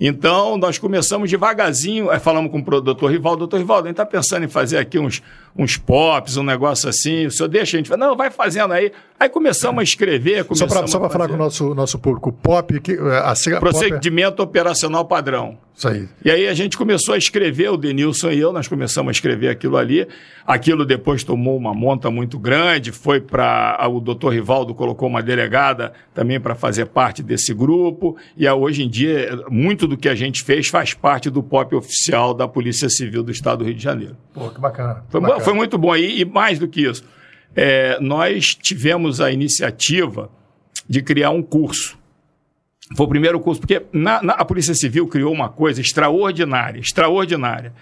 [0.00, 4.44] Então, nós começamos devagarzinho, falamos com o doutor Rivaldo, doutor Rivaldo, a gente está pensando
[4.44, 5.22] em fazer aqui uns,
[5.56, 7.96] uns pops, um negócio assim, o senhor deixa a gente...
[7.96, 8.90] Não, vai fazendo aí.
[9.18, 11.98] Aí começamos a escrever, Só começamos para só pra a falar com o nosso, nosso
[11.98, 15.56] público, o POP, que, a sigla é- Procedimento operacional padrão.
[15.76, 16.08] Isso aí.
[16.24, 19.48] E aí a gente começou a escrever, o Denilson e eu, nós começamos a escrever
[19.48, 20.06] aquilo ali.
[20.46, 23.76] Aquilo depois tomou uma monta muito grande, foi para.
[23.90, 28.16] O doutor Rivaldo colocou uma delegada também para fazer parte desse grupo.
[28.36, 32.34] E hoje em dia, muito do que a gente fez faz parte do POP oficial
[32.34, 34.16] da Polícia Civil do Estado do Rio de Janeiro.
[34.32, 35.02] Pô, que bacana.
[35.08, 35.40] Foi, bacana.
[35.44, 35.94] Foi muito bom.
[35.94, 37.04] E, e mais do que isso,
[37.54, 40.30] é, nós tivemos a iniciativa
[40.88, 41.96] de criar um curso
[42.96, 47.72] Foi o primeiro curso, porque na, na, a Polícia Civil criou uma coisa extraordinária, extraordinária,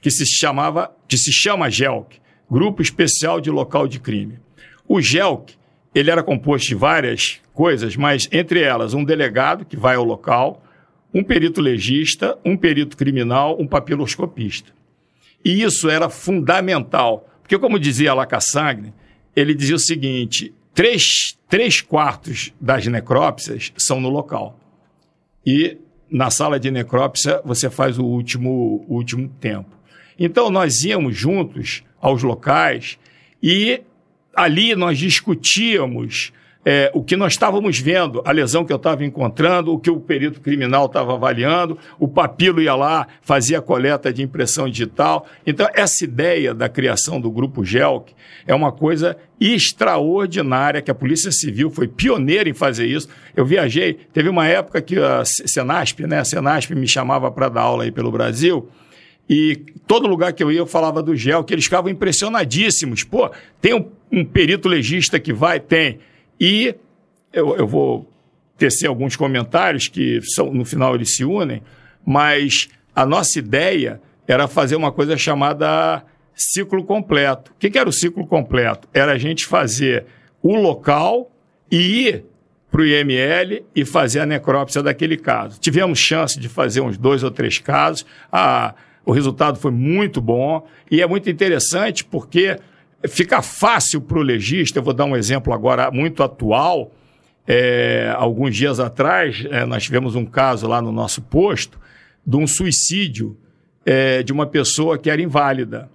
[0.00, 2.16] que se chamava, que se chama GELC,
[2.50, 4.38] Grupo Especial de Local de Crime.
[4.86, 5.54] O GELC,
[5.94, 10.62] ele era composto de várias coisas, mas entre elas um delegado que vai ao local,
[11.14, 14.72] um perito legista, um perito criminal, um papiloscopista.
[15.44, 18.92] E isso era fundamental, porque como dizia Lacassagne,
[19.34, 24.58] ele dizia o seguinte, três, três quartos das necrópsias são no local.
[25.46, 25.78] E
[26.10, 29.76] na sala de necrópsia você faz o último, o último tempo.
[30.18, 32.98] Então nós íamos juntos aos locais
[33.42, 33.80] e
[34.34, 36.32] ali nós discutíamos
[36.64, 40.00] é, o que nós estávamos vendo, a lesão que eu estava encontrando, o que o
[40.00, 45.26] perito criminal estava avaliando, o papilo ia lá, fazia a coleta de impressão digital.
[45.46, 48.12] Então, essa ideia da criação do Grupo GELC
[48.46, 53.08] é uma coisa extraordinária, que a Polícia Civil foi pioneira em fazer isso.
[53.36, 57.62] Eu viajei, teve uma época que a Senasp, né, a Senasp me chamava para dar
[57.62, 58.68] aula aí pelo Brasil,
[59.28, 59.56] e
[59.86, 63.04] todo lugar que eu ia, eu falava do GEL, que eles ficavam impressionadíssimos.
[63.04, 63.30] Pô,
[63.60, 65.60] tem um, um perito legista que vai?
[65.60, 65.98] Tem.
[66.40, 66.74] E
[67.32, 68.08] eu, eu vou
[68.56, 71.62] tecer alguns comentários que são, no final eles se unem,
[72.04, 77.52] mas a nossa ideia era fazer uma coisa chamada ciclo completo.
[77.52, 78.88] O que, que era o ciclo completo?
[78.92, 80.06] Era a gente fazer
[80.42, 81.30] o local
[81.70, 82.24] e ir
[82.70, 85.58] para o IML e fazer a necrópsia daquele caso.
[85.58, 88.74] Tivemos chance de fazer uns dois ou três casos, a,
[89.04, 92.58] o resultado foi muito bom e é muito interessante porque
[93.06, 94.78] fica fácil para o legista.
[94.78, 96.92] Eu vou dar um exemplo agora muito atual.
[97.46, 101.78] É, alguns dias atrás, é, nós tivemos um caso lá no nosso posto
[102.26, 103.36] de um suicídio
[103.86, 105.88] é, de uma pessoa que era inválida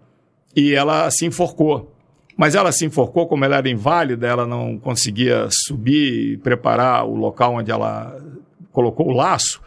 [0.56, 1.94] e ela se enforcou.
[2.36, 7.16] Mas ela se enforcou, como ela era inválida, ela não conseguia subir e preparar o
[7.16, 8.20] local onde ela
[8.72, 9.62] colocou o laço,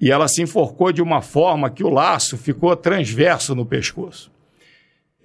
[0.00, 4.30] e ela se enforcou de uma forma que o laço ficou transverso no pescoço.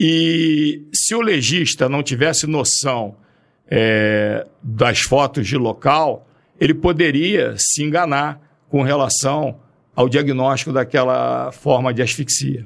[0.03, 3.17] E se o legista não tivesse noção
[3.69, 6.27] é, das fotos de local,
[6.59, 9.59] ele poderia se enganar com relação
[9.95, 12.65] ao diagnóstico daquela forma de asfixia.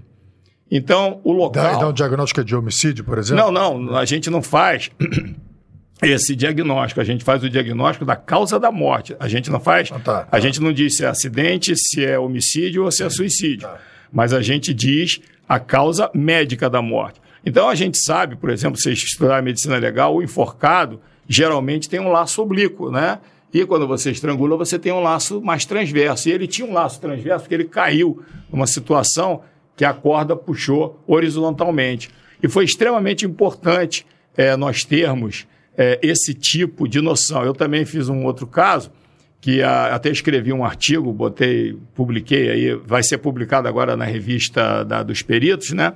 [0.71, 1.73] Então, o local.
[1.73, 3.51] Dá, dá um diagnóstico de homicídio, por exemplo?
[3.51, 4.89] Não, não, a gente não faz
[6.01, 7.01] esse diagnóstico.
[7.01, 9.13] A gente faz o diagnóstico da causa da morte.
[9.19, 9.91] A gente não faz.
[9.91, 10.27] Ah, tá, tá.
[10.31, 13.67] A gente não diz se é acidente, se é homicídio ou se é suicídio.
[13.67, 13.77] Tá.
[14.09, 15.19] Mas a gente diz
[15.49, 17.24] a causa médica da morte.
[17.45, 22.09] Então a gente sabe, por exemplo, se estudar medicina legal, o enforcado geralmente tem um
[22.11, 23.19] laço oblíquo, né?
[23.53, 26.27] E quando você estrangula, você tem um laço mais transverso.
[26.27, 28.21] E ele tinha um laço transverso porque ele caiu
[28.51, 29.43] numa situação
[29.77, 32.09] que a corda puxou horizontalmente.
[32.41, 37.43] E foi extremamente importante é, nós termos é, esse tipo de noção.
[37.43, 38.91] Eu também fiz um outro caso,
[39.39, 44.83] que a, até escrevi um artigo, botei, publiquei aí, vai ser publicado agora na revista
[44.83, 45.93] da, dos peritos, né?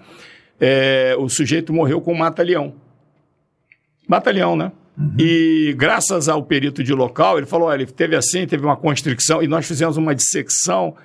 [0.59, 2.73] É, o sujeito morreu com mata-leão.
[4.07, 4.71] Mata-leão, né?
[4.97, 5.15] Uhum.
[5.17, 9.41] E graças ao perito de local, ele falou: olha, ele teve assim, teve uma constricção,
[9.41, 10.95] e nós fizemos uma dissecção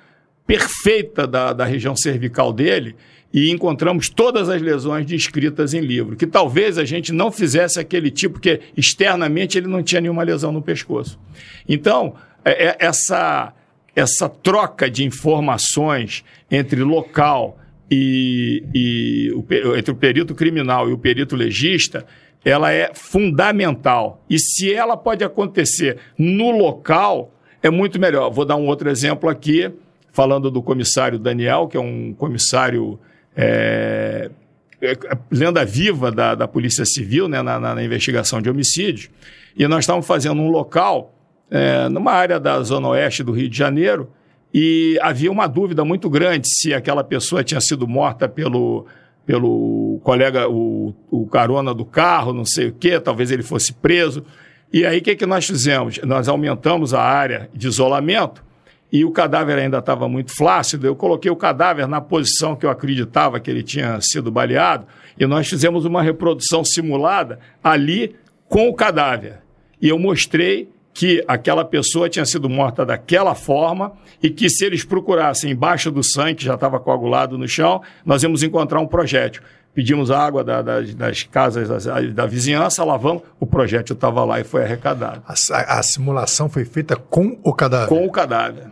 [0.45, 2.95] perfeita da, da região cervical dele
[3.33, 8.09] e encontramos todas as lesões descritas em livro, que talvez a gente não fizesse aquele
[8.09, 11.19] tipo, porque externamente ele não tinha nenhuma lesão no pescoço.
[11.67, 13.51] Então, é, é, essa,
[13.93, 20.97] essa troca de informações entre local e, e o, entre o perito criminal e o
[20.97, 22.05] perito legista,
[22.43, 24.23] ela é fundamental.
[24.29, 28.29] E se ela pode acontecer no local, é muito melhor.
[28.29, 29.71] Vou dar um outro exemplo aqui,
[30.11, 32.99] falando do comissário Daniel, que é um comissário
[33.35, 34.29] é,
[34.81, 34.97] é,
[35.31, 39.09] lenda viva da, da Polícia Civil né, na, na, investigação de homicídios.
[39.57, 41.13] E nós estávamos fazendo um local,
[41.49, 44.09] é, numa área da zona oeste do Rio de Janeiro,
[44.57, 48.85] e havia uma dúvida muito grande se aquela pessoa tinha sido morta pelo,
[49.25, 54.23] pelo colega, o, o carona do carro, não sei o quê, talvez ele fosse preso.
[54.71, 55.99] E aí o que, que nós fizemos?
[56.05, 58.41] Nós aumentamos a área de isolamento
[58.89, 60.87] e o cadáver ainda estava muito flácido.
[60.87, 64.87] Eu coloquei o cadáver na posição que eu acreditava que ele tinha sido baleado
[65.19, 68.15] e nós fizemos uma reprodução simulada ali
[68.47, 69.39] com o cadáver.
[69.81, 73.91] E eu mostrei que aquela pessoa tinha sido morta daquela forma
[74.23, 78.23] e que se eles procurassem embaixo do sangue, que já estava coagulado no chão, nós
[78.23, 79.41] íamos encontrar um projétil.
[79.73, 84.45] Pedimos água da, da, das casas da, da, vizinhança, lavamos, o projétil estava lá e
[84.45, 85.21] foi arrecadado.
[85.27, 87.89] A, a, simulação foi feita com o cadáver?
[87.89, 88.67] Com o cadáver.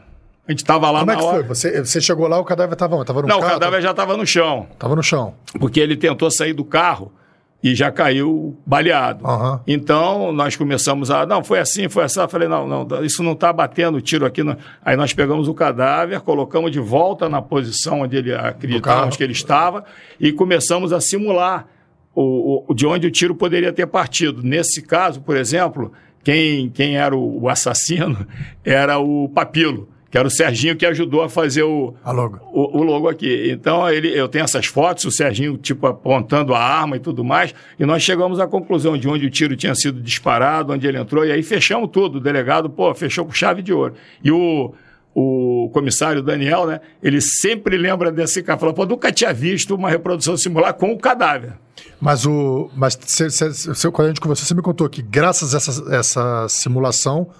[0.47, 1.37] A gente estava lá Como na é que hora...
[1.39, 1.43] foi?
[1.43, 3.05] Você, você chegou lá, o cadáver estava onde?
[3.05, 3.49] Tava no Não, carro?
[3.49, 4.67] o cadáver já estava no chão.
[4.71, 5.33] Estava no chão.
[5.59, 7.11] Porque ele tentou sair do carro
[7.63, 9.25] e já caiu baleado.
[9.25, 9.61] Aham.
[9.65, 11.25] Então nós começamos a.
[11.25, 12.19] Não, foi assim, foi assim.
[12.19, 14.43] Eu falei, não, não, isso não está batendo tiro aqui.
[14.43, 14.57] Não.
[14.83, 19.31] Aí nós pegamos o cadáver, colocamos de volta na posição onde ele acreditávamos que ele
[19.31, 19.85] estava
[20.19, 21.65] e começamos a simular
[22.13, 24.43] o, o- de onde o tiro poderia ter partido.
[24.43, 25.93] Nesse caso, por exemplo,
[26.23, 28.27] quem, quem era o, o assassino
[28.63, 32.39] era o Papilo, que era o Serginho que ajudou a fazer o, A logo.
[32.53, 33.49] o, o logo aqui.
[33.49, 37.55] Então, ele, eu tenho essas fotos, o Serginho, tipo, apontando a arma e tudo mais,
[37.79, 41.25] e nós chegamos à conclusão de onde o tiro tinha sido disparado, onde ele entrou,
[41.25, 42.19] e aí fechamos tudo.
[42.19, 43.95] O delegado, pô, fechou com chave de ouro.
[44.23, 44.75] E o,
[45.15, 49.89] o comissário Daniel, né, ele sempre lembra desse cara, falou, pô, nunca tinha visto uma
[49.89, 51.53] reprodução simular com o cadáver.
[51.99, 52.69] Mas o.
[52.75, 55.95] Mas cê, cê, cê, quando a gente conversou, você me contou que, graças a essa,
[55.95, 57.31] essa simulação,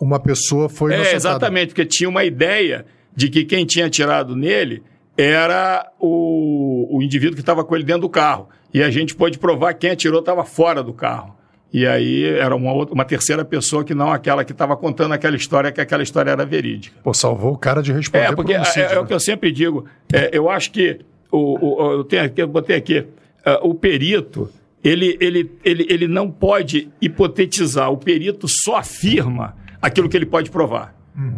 [0.00, 2.84] uma pessoa foi É, exatamente, porque tinha uma ideia
[3.14, 4.82] de que quem tinha atirado nele
[5.16, 8.48] era o, o indivíduo que estava com ele dentro do carro.
[8.72, 11.34] E a gente pôde provar que quem atirou estava fora do carro.
[11.72, 15.34] E aí era uma, outra, uma terceira pessoa que não aquela que estava contando aquela
[15.36, 16.96] história, que aquela história era verídica.
[17.02, 19.08] Pô, salvou o cara de responder É, por porque é, homicídio, é o né?
[19.08, 19.84] que eu sempre digo.
[20.12, 21.00] É, eu acho que
[21.32, 23.04] o, o- eu, tenho aqui, eu botei aqui,
[23.44, 24.48] ah, o perito,
[24.84, 27.90] ele, ele, ele, ele não pode hipotetizar.
[27.90, 29.56] O perito só afirma
[29.86, 30.94] aquilo que ele pode provar.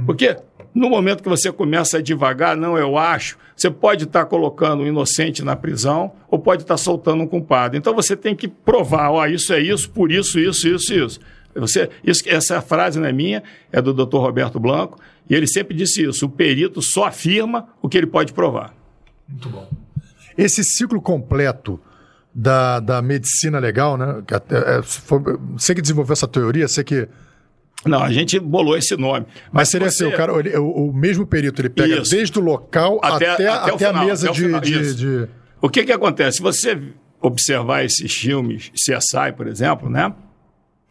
[0.06, 0.36] Porque
[0.74, 4.86] no momento que você começa a devagar, não, eu acho, você pode estar colocando um
[4.86, 7.76] inocente na prisão ou pode estar soltando um culpado.
[7.76, 11.20] Então você tem que provar, ó, isso é isso, por isso, isso, isso, isso.
[11.54, 13.42] Você, isso essa frase não é minha,
[13.72, 14.16] é do Dr.
[14.18, 18.32] Roberto Blanco, e ele sempre disse isso: o perito só afirma o que ele pode
[18.34, 18.74] provar.
[20.36, 21.80] Esse ciclo completo
[22.34, 24.22] da, da medicina legal, né?
[24.26, 27.08] que até- é, foi- você que desenvolveu essa teoria, você que.
[27.86, 29.26] Não, a gente bolou esse nome.
[29.52, 32.10] Mas seria você- assim, o, cara, ele- o, o mesmo perito, ele pega Isso.
[32.10, 35.28] desde o local até, Até- até, até o a mesa até de, de- de-
[35.60, 36.36] O que que acontece?
[36.38, 36.78] Se você
[37.20, 40.12] observar esses filmes, CSI, por exemplo, né?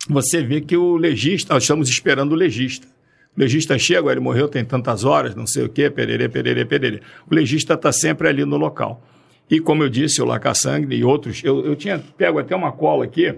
[0.10, 2.88] Você vê que o legista, nós estamos esperando o legista.
[3.36, 7.02] O legista chega, ele morreu tem tantas horas, não sei o quê, pererê, pererê, pererê.
[7.30, 9.04] O legista está sempre ali no local.
[9.50, 13.04] E como eu disse, o Lacassangue e outros, eu, eu tinha pego até uma cola
[13.06, 13.36] aqui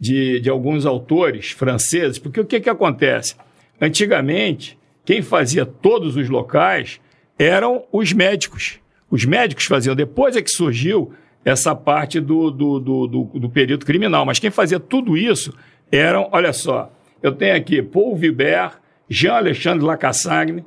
[0.00, 3.34] de, de alguns autores franceses, porque o que, que acontece?
[3.78, 7.00] Antigamente, quem fazia todos os locais
[7.38, 8.80] eram os médicos.
[9.10, 11.12] Os médicos faziam, depois é que surgiu
[11.44, 15.54] essa parte do, do, do, do, do período criminal, mas quem fazia tudo isso
[15.90, 16.92] eram, olha só,
[17.22, 18.74] eu tenho aqui Paul Vibert,
[19.08, 20.64] Jean-Alexandre Lacassagne,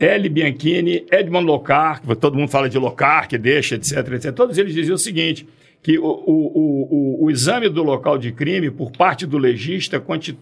[0.00, 0.28] L.
[0.28, 4.32] Bianchini, Edmond Locard, todo mundo fala de Locard, que deixa, etc, etc.
[4.32, 5.46] Todos eles diziam o seguinte,
[5.82, 10.00] que o, o, o, o, exame do local de crime, por parte do legista,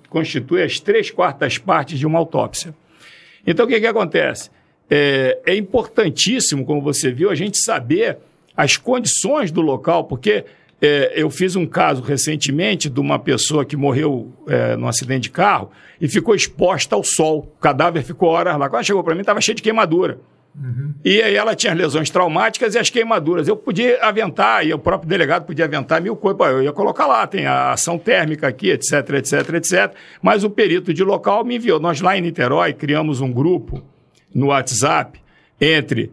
[0.08, 2.74] constitui as três quartas partes de uma autópsia.
[3.46, 4.50] Então, o que, que acontece?
[4.88, 8.18] É, é importantíssimo, como você viu, a gente saber
[8.54, 10.44] as condições do local, porque
[10.82, 15.30] é, eu fiz um caso recentemente de uma pessoa que morreu é, num acidente de
[15.30, 17.38] carro e ficou exposta ao sol.
[17.38, 18.68] O cadáver ficou horas lá.
[18.68, 20.18] Quando chegou para mim, estava cheio de queimadura.
[21.04, 23.48] E aí ela tinha as lesões traumáticas e as queimaduras.
[23.48, 26.40] Eu podia aventar, e o próprio delegado podia aventar mil coisas.
[26.40, 29.94] Eu ia colocar lá, tem a ação térmica aqui, etc, etc, etc.
[30.20, 31.80] Mas o perito de local me enviou.
[31.80, 33.82] Nós lá em Niterói criamos um grupo
[34.34, 35.20] no WhatsApp
[35.60, 36.10] entre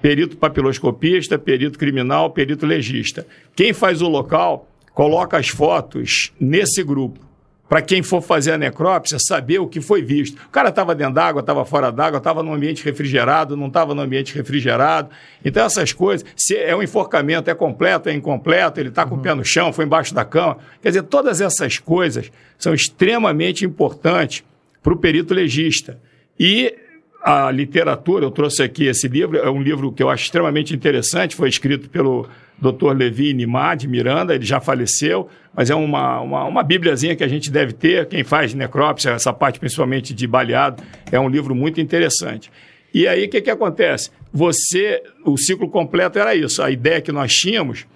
[0.00, 3.26] perito papiloscopista, perito criminal, perito legista.
[3.54, 7.27] Quem faz o local coloca as fotos nesse grupo.
[7.68, 10.38] Para quem for fazer a necrópsia, saber o que foi visto.
[10.46, 14.00] O cara estava dentro d'água, estava fora d'água, estava no ambiente refrigerado, não estava no
[14.00, 15.10] ambiente refrigerado.
[15.44, 19.18] Então, essas coisas, se é um enforcamento, é completo, é incompleto, ele está com o
[19.18, 20.56] pé no chão, foi embaixo da cama.
[20.80, 24.42] Quer dizer, todas essas coisas são extremamente importantes
[24.82, 26.00] para o perito legista.
[26.40, 26.74] E
[27.22, 31.34] a literatura, eu trouxe aqui esse livro, é um livro que eu acho extremamente interessante,
[31.34, 32.92] foi escrito pelo Dr.
[32.96, 37.28] Levi Nimar, de Miranda, ele já faleceu, mas é uma, uma, uma bíbliazinha que a
[37.28, 41.80] gente deve ter, quem faz necrópsia, essa parte principalmente de baleado, é um livro muito
[41.80, 42.50] interessante.
[42.94, 44.10] E aí, o que, que acontece?
[44.32, 47.86] Você, o ciclo completo era isso, a ideia que nós tínhamos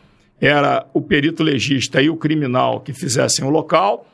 [0.40, 4.06] era o perito legista e o criminal que fizessem o local,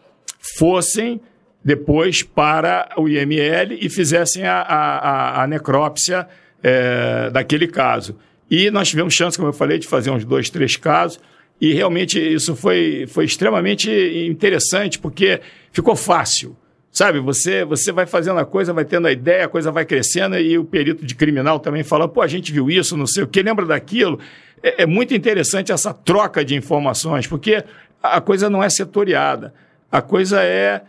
[0.59, 1.20] fossem
[1.69, 6.27] depois para o IML e fizessem a, a, a- necrópsia
[6.62, 8.16] é, daquele caso.
[8.51, 11.21] E nós tivemos chance, como eu falei, de fazer uns dois, três casos,
[11.61, 13.91] e realmente isso foi, foi extremamente
[14.31, 16.57] interessante, porque ficou fácil.
[16.91, 20.39] Sabe, você, você vai fazendo a coisa, vai tendo a ideia, a coisa vai crescendo,
[20.39, 23.27] e o perito de criminal também fala, pô, a gente viu isso, não sei o
[23.29, 24.19] que, lembra daquilo?
[24.62, 27.62] É, é muito interessante essa troca de informações, porque
[28.03, 29.53] a coisa não é setoriada,
[29.93, 30.81] a coisa é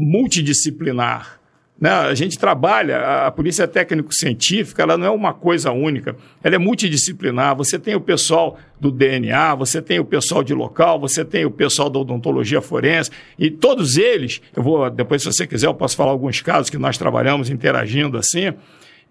[0.00, 1.40] multidisciplinar.
[1.80, 1.90] Né?
[1.90, 7.56] A gente trabalha, a polícia técnico-científica, ela não é uma coisa única, ela é multidisciplinar.
[7.56, 11.50] Você tem o pessoal do DNA, você tem o pessoal de local, você tem o
[11.50, 15.96] pessoal da odontologia forense, e todos eles, eu vou, depois, se você quiser, eu posso
[15.96, 18.52] falar alguns casos que nós trabalhamos interagindo assim,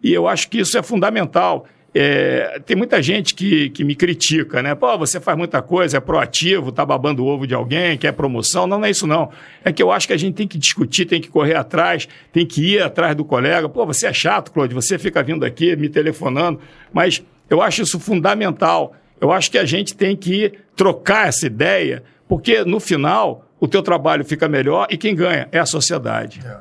[0.03, 1.65] e eu acho que isso é fundamental.
[1.93, 4.75] É, tem muita gente que, que me critica, né?
[4.75, 8.67] Pô, você faz muita coisa, é proativo, tá babando o ovo de alguém, quer promoção.
[8.67, 9.31] Não, não é isso não.
[9.63, 12.45] É que eu acho que a gente tem que discutir, tem que correr atrás, tem
[12.45, 13.67] que ir atrás do colega.
[13.67, 16.59] Pô, você é chato, Claude, você fica vindo aqui me telefonando,
[16.93, 18.93] mas eu acho isso fundamental.
[19.19, 23.81] Eu acho que a gente tem que trocar essa ideia, porque no final o teu
[23.81, 26.39] trabalho fica melhor e quem ganha é a sociedade.
[26.45, 26.57] É.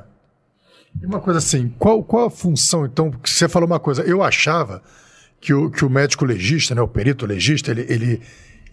[1.01, 4.23] E uma coisa assim, qual, qual a função, então, que você falou uma coisa, eu
[4.23, 4.81] achava
[5.39, 8.21] que o, que o médico legista, né, o perito legista, ele, ele,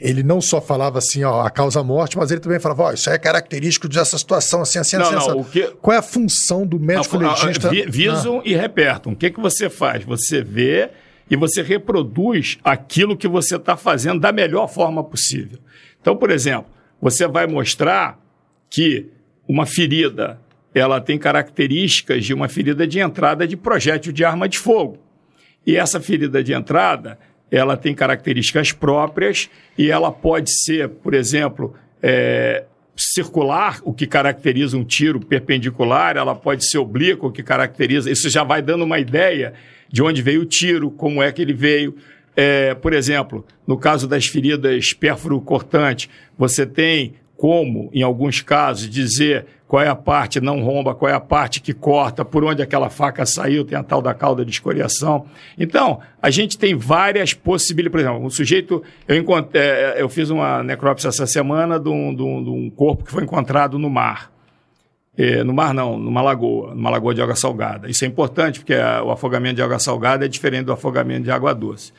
[0.01, 3.09] ele não só falava assim, ó, a causa morte, mas ele também falava, ó, isso
[3.09, 5.29] é característico dessa situação, assim, assim, não, assim.
[5.29, 5.63] Não, que...
[5.81, 7.71] Qual é a função do médico não, legista?
[7.89, 8.43] Visam ah.
[8.45, 9.13] e repertam.
[9.13, 10.05] O que, que você faz?
[10.05, 10.91] Você vê
[11.31, 15.59] e você reproduz aquilo que você está fazendo da melhor forma possível.
[16.01, 16.67] Então, por exemplo,
[17.01, 18.19] você vai mostrar
[18.71, 19.09] que
[19.49, 20.41] uma ferida
[20.75, 24.99] ela tem características de uma ferida de entrada de projétil de arma de fogo.
[25.67, 27.19] E essa ferida de entrada,
[27.51, 32.65] ela tem características próprias e ela pode ser, por exemplo, é,
[32.97, 38.11] circular, o que caracteriza um tiro perpendicular, ela pode ser oblíqua, o que caracteriza.
[38.11, 39.53] Isso já vai dando uma ideia
[39.89, 41.97] de onde veio o tiro, como é que ele veio.
[42.35, 46.09] É, por exemplo, no caso das feridas pérfuro-cortantes,
[46.39, 51.15] você tem como, em alguns casos, dizer qual é a parte não romba, qual é
[51.15, 54.51] a parte que corta, por onde aquela faca saiu, tem a tal da cauda de
[54.51, 55.27] escoriação.
[55.59, 57.93] Então, a gente tem várias possibilidades.
[57.93, 62.15] Por exemplo, um sujeito, eu, encontrei, é, eu fiz uma necrópsia essa semana de um,
[62.15, 64.31] de, um, de um, corpo que foi encontrado no mar.
[65.19, 67.91] É, no mar não, numa lagoa, numa lagoa de água salgada.
[67.91, 71.53] Isso é importante, porque o afogamento de água salgada é diferente do afogamento de água
[71.53, 71.93] doce.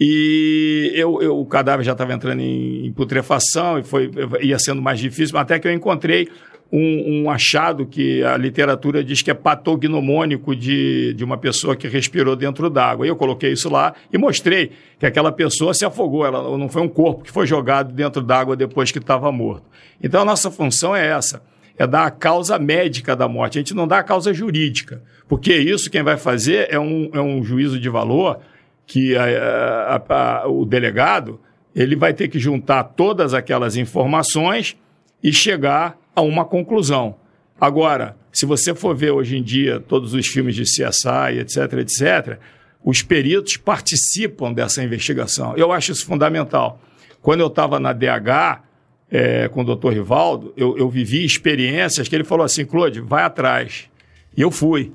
[0.00, 4.80] E eu, eu, o cadáver já estava entrando em, em, putrefação e foi, ia sendo
[4.80, 6.28] mais difícil, até que eu encontrei
[6.70, 11.88] um, um, achado que a literatura diz que é patognomônico de, de uma pessoa que
[11.88, 13.06] respirou dentro d'água.
[13.06, 16.88] Eu coloquei isso lá e mostrei que aquela pessoa se afogou, ela não foi um
[16.88, 19.64] corpo que foi jogado dentro d'água depois que estava morto.
[20.02, 21.42] Então a nossa função é essa,
[21.76, 23.58] é dar a causa médica da morte.
[23.58, 27.20] A gente não dá a causa jurídica, porque isso quem vai fazer é um, é
[27.20, 28.40] um juízo de valor
[28.86, 31.40] que a, a, a, o delegado
[31.74, 34.76] ele vai ter que juntar todas aquelas informações
[35.22, 37.14] e chegar a uma conclusão.
[37.60, 42.38] Agora, se você for ver hoje em dia todos os filmes de CSI, etc., etc.,
[42.84, 45.56] os peritos participam dessa investigação.
[45.56, 46.80] Eu acho isso fundamental.
[47.20, 48.62] Quando eu estava na DH,
[49.10, 53.24] é, com o doutor Rivaldo, eu, eu vivi experiências que ele falou assim, Claude, vai
[53.24, 53.88] atrás.
[54.36, 54.92] E eu fui.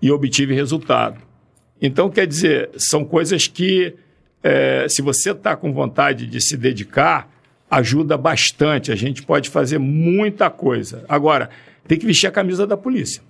[0.00, 1.18] E obtive resultado.
[1.80, 3.94] Então, quer dizer, são coisas que,
[4.42, 7.33] é, se você está com vontade de se dedicar,
[7.76, 8.92] ajuda bastante.
[8.92, 11.04] A gente pode fazer muita coisa.
[11.08, 11.50] Agora,
[11.86, 13.22] tem que vestir a camisa da polícia.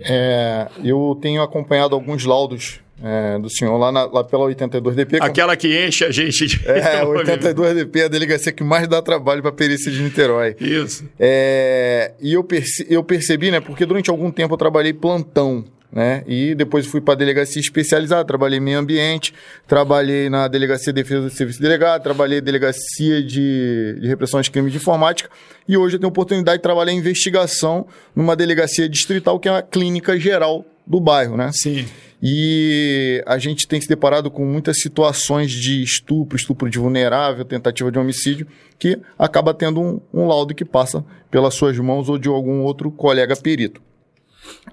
[0.00, 5.18] É, eu tenho acompanhado alguns laudos é, do senhor lá, na, lá pela 82DP.
[5.20, 6.68] Aquela que enche a gente de.
[6.68, 10.56] É, 82DP é a delegacia que mais dá trabalho para a perícia de Niterói.
[10.60, 11.04] Isso.
[11.18, 16.24] É, e eu, perce, eu percebi, né, porque durante algum tempo eu trabalhei plantão né?
[16.26, 19.34] E depois fui para a delegacia especializada, trabalhei em meio ambiente,
[19.68, 24.48] trabalhei na delegacia de defesa do serviço delegado, trabalhei na delegacia de, de repressão aos
[24.48, 25.28] crimes de informática
[25.68, 27.86] e hoje eu tenho a oportunidade de trabalhar em investigação
[28.16, 31.50] numa delegacia distrital que é a clínica geral do bairro, né?
[31.52, 31.86] Sim.
[32.24, 37.90] E a gente tem se deparado com muitas situações de estupro, estupro de vulnerável, tentativa
[37.90, 38.46] de homicídio,
[38.78, 42.90] que acaba tendo um, um laudo que passa pelas suas mãos ou de algum outro
[42.92, 43.82] colega perito.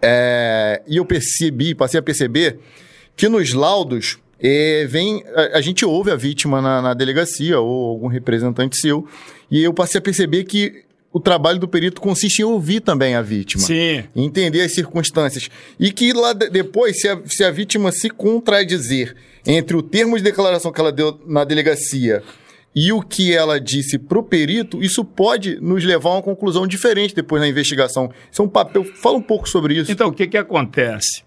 [0.01, 2.59] É, e eu percebi, passei a perceber
[3.15, 7.89] que nos laudos é, vem a, a, gente ouve a vítima na, na, delegacia ou
[7.89, 9.05] algum representante seu
[9.51, 13.22] e eu passei a perceber que o trabalho do perito consiste em ouvir também a
[13.22, 13.63] vítima.
[13.63, 14.03] Sim.
[14.15, 15.49] Entender as circunstâncias.
[15.80, 19.15] E que lá de, depois, se a, se a vítima se contradizer
[19.45, 22.22] entre o termo de declaração que ela deu na delegacia
[22.76, 26.67] e o que ela disse para o perito, isso pode nos levar a uma conclusão
[26.67, 28.11] diferente depois na investigação.
[28.32, 28.84] Isso é um papel.
[28.84, 29.91] Fala um pouco sobre isso.
[29.91, 31.24] Então, o que, que acontece?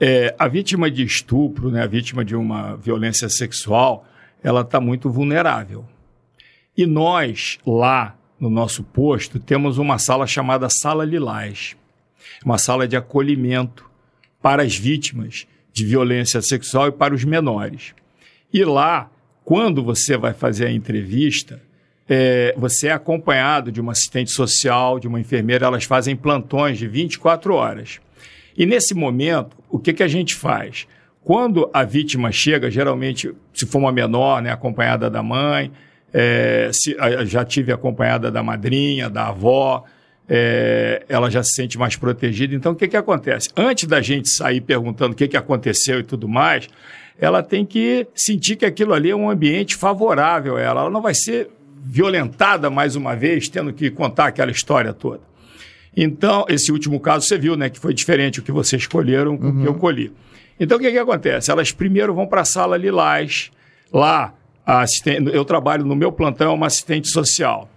[0.00, 4.06] É, a vítima de estupro, né, a vítima de uma violência sexual,
[4.42, 5.84] ela está muito vulnerável.
[6.76, 11.76] E nós, lá no nosso posto, temos uma sala chamada Sala Lilás
[12.44, 13.88] uma sala de acolhimento
[14.40, 17.94] para as vítimas de violência sexual e para os menores.
[18.52, 19.10] E lá
[19.48, 21.58] quando você vai fazer a entrevista,
[22.06, 26.86] é, você é acompanhado de uma assistente social, de uma enfermeira, elas fazem plantões de
[26.86, 27.98] 24 horas.
[28.54, 30.86] E nesse momento, o que, que a gente faz?
[31.24, 35.72] Quando a vítima chega, geralmente, se for uma menor, né, acompanhada da mãe,
[36.12, 36.94] é, se,
[37.24, 39.82] já tive acompanhada da madrinha, da avó,
[40.28, 42.54] é, ela já se sente mais protegida.
[42.54, 43.48] Então, o que, que acontece?
[43.56, 46.68] Antes da gente sair perguntando o que, que aconteceu e tudo mais,
[47.18, 50.80] ela tem que sentir que aquilo ali é um ambiente favorável a ela.
[50.82, 51.50] Ela não vai ser
[51.82, 55.20] violentada mais uma vez, tendo que contar aquela história toda.
[55.96, 59.46] Então, esse último caso você viu, né, que foi diferente o que vocês escolheram com
[59.46, 59.58] uhum.
[59.58, 59.78] o que eu uhum.
[59.78, 60.12] colhi.
[60.60, 61.50] Então, o que, que acontece?
[61.50, 63.50] Elas primeiro vão para a sala Lilás.
[63.92, 64.34] Lá,
[65.32, 67.68] eu trabalho no meu plantão, uma assistente social.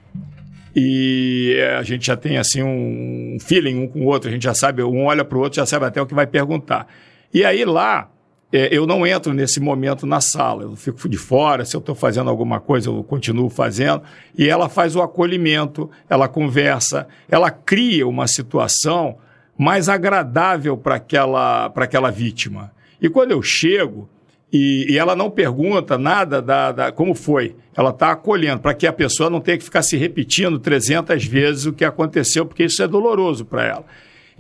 [0.75, 4.43] E é, a gente já tem assim um feeling um com o outro, a gente
[4.43, 6.87] já sabe, um olha para o outro, já sabe até o que vai perguntar.
[7.33, 8.09] E aí lá,
[8.51, 11.95] é, eu não entro nesse momento na sala, eu fico de fora, se eu estou
[11.95, 14.03] fazendo alguma coisa, eu continuo fazendo,
[14.37, 19.17] e ela faz o acolhimento, ela conversa, ela cria uma situação
[19.57, 22.71] mais agradável para aquela, aquela vítima.
[23.01, 24.09] E quando eu chego,
[24.51, 27.55] e, e, ela não pergunta nada da, da como foi.
[27.75, 31.65] Ela está acolhendo, para que a pessoa não tenha que ficar se repetindo 300 vezes
[31.65, 33.85] o que aconteceu, porque isso é doloroso para ela.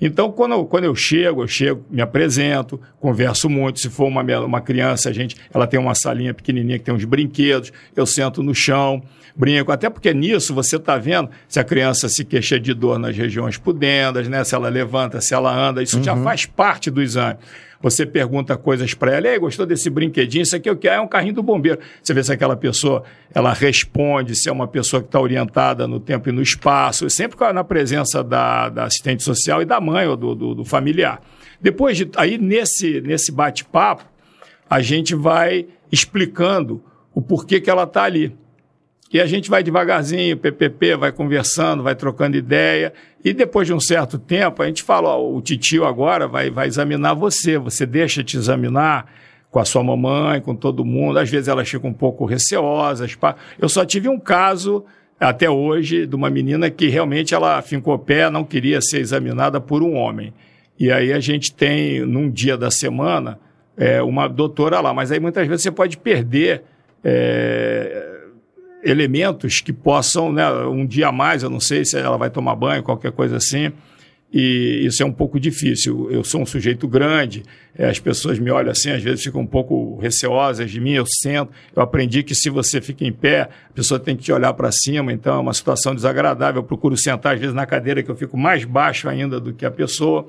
[0.01, 3.79] Então, quando eu, quando eu chego, eu chego, me apresento, converso muito.
[3.79, 7.05] Se for uma, uma criança, a gente, ela tem uma salinha pequenininha que tem uns
[7.05, 9.03] brinquedos, eu sento no chão,
[9.35, 9.71] brinco.
[9.71, 13.57] Até porque nisso você está vendo se a criança se queixa de dor nas regiões
[13.57, 14.43] pudendas, né?
[14.43, 15.83] se ela levanta, se ela anda.
[15.83, 16.03] Isso uhum.
[16.03, 17.37] já faz parte do exame.
[17.81, 20.43] Você pergunta coisas para ela, e aí, gostou desse brinquedinho?
[20.43, 20.95] Isso aqui é o que é?
[20.95, 21.79] É um carrinho do bombeiro.
[22.01, 23.03] Você vê se aquela pessoa
[23.33, 27.37] ela responde, se é uma pessoa que está orientada no tempo e no espaço, sempre
[27.53, 31.21] na presença da, da assistente social e da mãe ou do, do, do familiar.
[31.59, 34.05] Depois de aí nesse, nesse bate-papo,
[34.69, 38.35] a gente vai explicando o porquê que ela está ali.
[39.13, 42.93] E a gente vai devagarzinho, PPP, vai conversando, vai trocando ideia.
[43.23, 46.67] E depois de um certo tempo, a gente fala: ó, o titio agora vai, vai
[46.67, 47.57] examinar você.
[47.57, 49.11] Você deixa te examinar
[49.51, 51.19] com a sua mamãe, com todo mundo.
[51.19, 53.17] Às vezes elas ficam um pouco receosas.
[53.59, 54.85] Eu só tive um caso
[55.19, 59.83] até hoje de uma menina que realmente ela fincou pé, não queria ser examinada por
[59.83, 60.33] um homem.
[60.79, 63.37] E aí a gente tem, num dia da semana,
[63.75, 64.93] é, uma doutora lá.
[64.93, 66.63] Mas aí muitas vezes você pode perder.
[67.03, 68.10] É,
[68.83, 72.55] elementos que possam, né, um dia a mais, eu não sei se ela vai tomar
[72.55, 73.71] banho, qualquer coisa assim,
[74.33, 76.09] e isso é um pouco difícil.
[76.09, 77.43] Eu sou um sujeito grande,
[77.77, 81.05] eh, as pessoas me olham assim, às vezes ficam um pouco receosas de mim, eu
[81.05, 81.51] sento.
[81.75, 84.71] Eu aprendi que se você fica em pé, a pessoa tem que te olhar para
[84.71, 86.61] cima, então é uma situação desagradável.
[86.61, 89.65] Eu procuro sentar, às vezes, na cadeira que eu fico mais baixo ainda do que
[89.65, 90.25] a pessoa.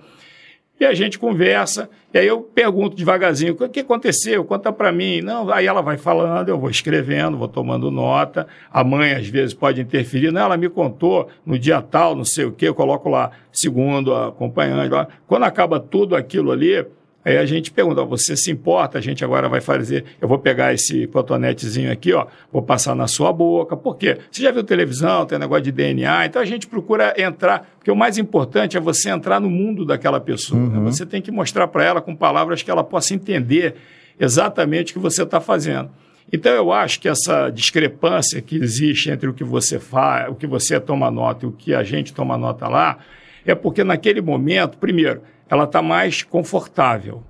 [0.83, 4.45] E a gente conversa, e aí eu pergunto devagarzinho, o que aconteceu?
[4.45, 5.21] Conta para mim.
[5.21, 8.49] Não, aí ela vai falando, eu vou escrevendo, vou tomando nota.
[8.69, 10.33] A mãe, às vezes, pode interferir.
[10.33, 14.13] Não, ela me contou no dia tal, não sei o quê, eu coloco lá segundo,
[14.13, 14.91] acompanhante.
[15.25, 16.85] Quando acaba tudo aquilo ali,
[17.25, 18.99] Aí a gente pergunta, você se importa?
[18.99, 23.07] A gente agora vai fazer, eu vou pegar esse cotonetezinho aqui, ó, vou passar na
[23.07, 23.77] sua boca.
[23.77, 24.19] Por quê?
[24.31, 27.97] Você já viu televisão, tem negócio de DNA, então a gente procura entrar, porque o
[27.97, 30.61] mais importante é você entrar no mundo daquela pessoa.
[30.61, 30.67] Né?
[30.67, 30.85] Uhum.
[30.85, 30.91] Né?
[30.91, 33.77] Você tem que mostrar para ela com palavras que ela possa entender
[34.19, 35.91] exatamente o que você está fazendo.
[36.33, 40.47] Então eu acho que essa discrepância que existe entre o que você faz, o que
[40.47, 42.99] você toma nota e o que a gente toma nota lá,
[43.45, 47.23] é porque naquele momento, primeiro, ela está mais confortável,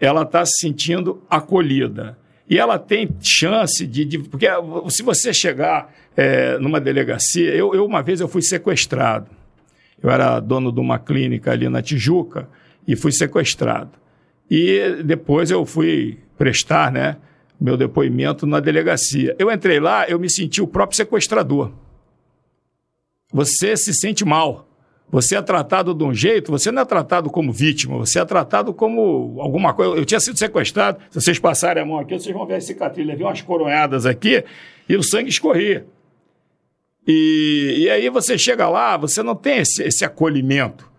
[0.00, 2.18] ela está se sentindo acolhida.
[2.48, 4.04] E ela tem chance de.
[4.04, 4.46] de porque
[4.88, 7.54] se você chegar é, numa delegacia.
[7.54, 9.30] Eu, eu, uma vez, eu fui sequestrado.
[10.02, 12.48] Eu era dono de uma clínica ali na Tijuca
[12.86, 13.92] e fui sequestrado.
[14.50, 17.18] E depois eu fui prestar né,
[17.60, 19.36] meu depoimento na delegacia.
[19.38, 21.72] Eu entrei lá, eu me senti o próprio sequestrador.
[23.32, 24.67] Você se sente mal.
[25.10, 28.74] Você é tratado de um jeito, você não é tratado como vítima, você é tratado
[28.74, 29.96] como alguma coisa.
[29.96, 33.06] Eu tinha sido sequestrado, se vocês passarem a mão aqui, vocês vão ver a cicatriz.
[33.06, 34.44] Levei umas coronhadas aqui
[34.86, 35.86] e o sangue escorria.
[37.06, 40.90] E, e aí você chega lá, você não tem esse, esse acolhimento.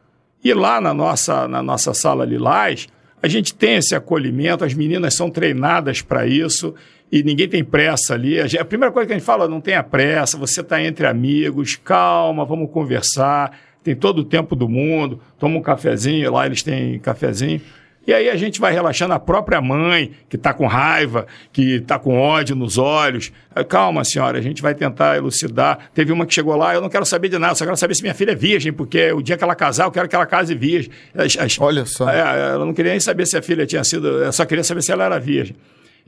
[0.43, 2.87] E lá na nossa, na nossa sala Lilás,
[3.21, 6.73] a gente tem esse acolhimento, as meninas são treinadas para isso
[7.11, 8.39] e ninguém tem pressa ali.
[8.39, 12.43] A, primeira coisa que a gente fala, não tenha pressa, você está entre amigos, calma,
[12.43, 17.59] vamos conversar tem todo o tempo do mundo, toma um cafezinho, lá eles têm cafezinho.
[18.05, 21.97] E aí a gente vai relaxando a própria mãe, que está com raiva, que está
[21.97, 23.31] com ódio nos olhos.
[23.67, 25.89] Calma, senhora, a gente vai tentar elucidar.
[25.93, 28.03] Teve uma que chegou lá, eu não quero saber de nada, só quero saber se
[28.03, 30.53] minha filha é virgem, porque o dia que ela casar, eu quero que ela case
[30.53, 30.91] virgem.
[31.15, 32.09] As, as, Olha só.
[32.09, 34.83] É, ela não queria nem saber se a filha tinha sido, eu só queria saber
[34.83, 35.55] se ela era virgem.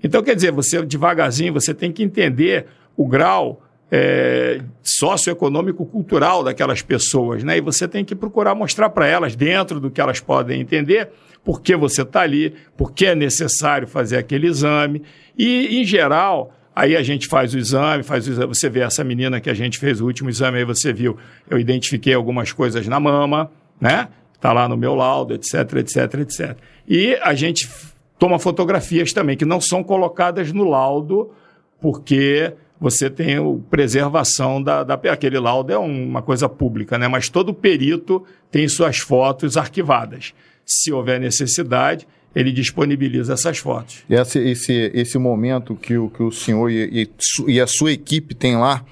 [0.03, 3.61] Então, quer dizer, você devagarzinho, você tem que entender o grau
[3.92, 7.58] é, socioeconômico-cultural daquelas pessoas, né?
[7.58, 11.10] E você tem que procurar mostrar para elas, dentro do que elas podem entender,
[11.44, 15.04] por que você está ali, por que é necessário fazer aquele exame.
[15.38, 19.04] E, em geral, aí a gente faz o exame, faz o exame, você vê essa
[19.04, 21.18] menina que a gente fez o último exame, aí você viu,
[21.50, 24.08] eu identifiquei algumas coisas na mama, né?
[24.34, 26.58] Está lá no meu laudo, etc, etc, etc.
[26.88, 27.70] E a gente
[28.18, 31.32] toma fotografias também, que não são colocadas no laudo,
[31.80, 37.07] porque você tem a preservação da, da, Aquele laudo é uma coisa pública, né?
[37.07, 40.34] mas todo perito tem suas fotos arquivadas.
[40.65, 44.03] Se houver necessidade, ele disponibiliza essas fotos.
[44.09, 48.34] Esse, esse, esse momento que o, que o senhor e, e, e a sua equipe
[48.34, 48.84] tem lá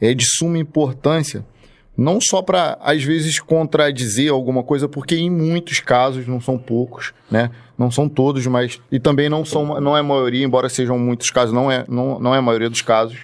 [0.00, 1.44] é de suma importância,
[1.96, 7.14] não só para, às vezes, contradizer alguma coisa, porque em muitos casos, não são poucos,
[7.30, 7.50] né?
[7.78, 8.80] Não são todos, mas.
[8.92, 12.18] E também não são, não é a maioria, embora sejam muitos casos, não é, não,
[12.18, 13.20] não é a maioria dos casos.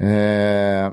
[0.00, 0.90] É,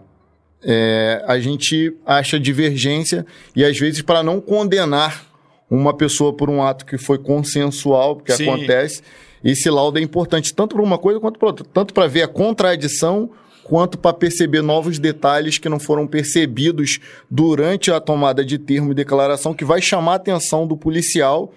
[0.63, 5.25] é, a gente acha divergência e, às vezes, para não condenar
[5.69, 8.49] uma pessoa por um ato que foi consensual, que Sim.
[8.49, 9.01] acontece,
[9.43, 11.65] esse laudo é importante tanto para uma coisa quanto para outra.
[11.73, 13.29] Tanto para ver a contradição
[13.63, 16.99] quanto para perceber novos detalhes que não foram percebidos
[17.29, 21.51] durante a tomada de termo e declaração, que vai chamar a atenção do policial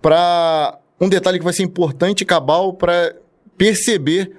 [0.00, 3.16] para um detalhe que vai ser importante e cabal para
[3.56, 4.32] perceber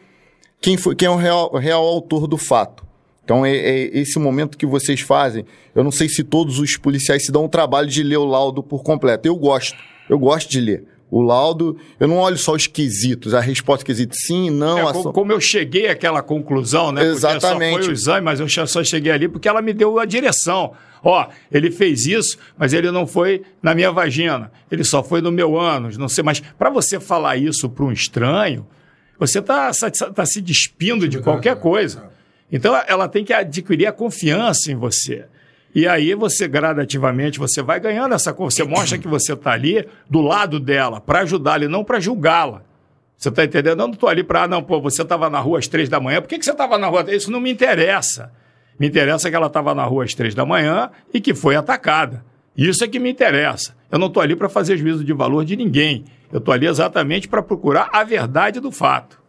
[0.62, 2.86] quem, foi, quem é o real, real autor do fato.
[3.24, 5.46] Então, é, é, esse momento que vocês fazem.
[5.76, 8.64] Eu não sei se todos os policiais se dão o trabalho de ler o laudo
[8.64, 9.28] por completo.
[9.28, 9.78] Eu gosto.
[10.10, 10.86] Eu gosto de ler.
[11.10, 14.78] O laudo, eu não olho só os quesitos, a resposta quesito sim, não.
[14.78, 14.94] É, a...
[14.94, 17.06] Como eu cheguei àquela conclusão, né?
[17.06, 17.72] Exatamente.
[17.72, 20.06] Porque só foi o exame, mas eu só cheguei ali porque ela me deu a
[20.06, 20.74] direção.
[21.02, 25.32] Ó, ele fez isso, mas ele não foi na minha vagina, ele só foi no
[25.32, 26.24] meu ânus, não sei.
[26.24, 28.68] Mas para você falar isso para um estranho,
[29.18, 29.72] você está
[30.14, 32.10] tá se despindo de qualquer coisa.
[32.52, 35.26] Então ela tem que adquirir a confiança em você.
[35.78, 40.22] E aí você gradativamente você vai ganhando essa você mostra que você está ali do
[40.22, 42.64] lado dela para ajudá-la e não para julgá-la.
[43.16, 43.82] Você está entendendo?
[43.82, 46.00] Eu não estou ali para, ah, não, pô, você estava na rua às três da
[46.00, 47.06] manhã, por que, que você estava na rua?
[47.14, 48.32] Isso não me interessa.
[48.80, 52.26] Me interessa que ela estava na rua às três da manhã e que foi atacada.
[52.58, 53.76] Isso é que me interessa.
[53.92, 56.06] Eu não estou ali para fazer juízo de valor de ninguém.
[56.34, 59.22] Eu estou ali exatamente para procurar a verdade do fato.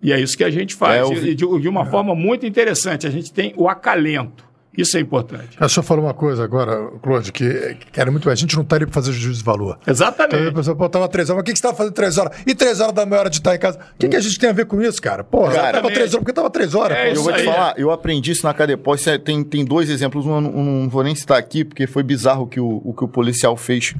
[0.00, 1.10] E é isso que a gente faz.
[1.10, 1.34] É, vi...
[1.34, 1.86] de, de, uma é.
[1.86, 3.08] forma muito interessante.
[3.08, 4.49] A gente tem o acalento.
[4.76, 5.56] Isso é importante.
[5.60, 8.30] Eu só falar uma coisa agora, Claude, que, que era muito.
[8.30, 9.78] A gente não está ali para fazer juízo de valor.
[9.86, 10.36] Exatamente.
[10.36, 12.18] Então, a pessoa, pô, estava três horas, mas o que, que você estava fazendo três
[12.18, 12.38] horas?
[12.46, 13.78] E três horas da meia hora de estar em casa?
[13.78, 15.24] O que, que a gente tem a ver com isso, cara?
[15.24, 16.96] Porra, cara, tava três horas, porque estava três horas.
[16.96, 19.04] É, eu vou te falar, eu aprendi isso na Cadepós.
[19.24, 22.60] Tem, tem dois exemplos, um, um, não vou nem citar aqui, porque foi bizarro que
[22.60, 23.94] o, o que o policial fez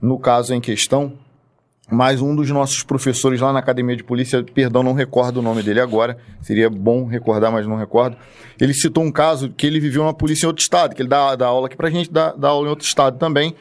[0.00, 1.12] no caso em questão.
[1.92, 5.62] Mas um dos nossos professores lá na Academia de Polícia, perdão, não recordo o nome
[5.62, 8.16] dele agora, seria bom recordar, mas não recordo.
[8.58, 11.36] Ele citou um caso que ele viveu na polícia em outro estado, que ele dá,
[11.36, 13.54] dá aula aqui pra gente, dá, dá aula em outro estado também,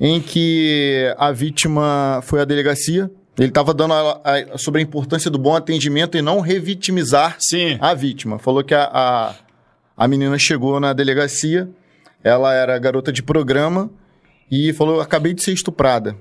[0.00, 5.30] em que a vítima foi à delegacia, ele estava dando a, a, sobre a importância
[5.30, 7.76] do bom atendimento e não revitimizar Sim.
[7.82, 8.38] a vítima.
[8.38, 9.34] Falou que a, a,
[9.94, 11.68] a menina chegou na delegacia,
[12.24, 13.90] ela era garota de programa
[14.50, 16.16] e falou: Acabei de ser estuprada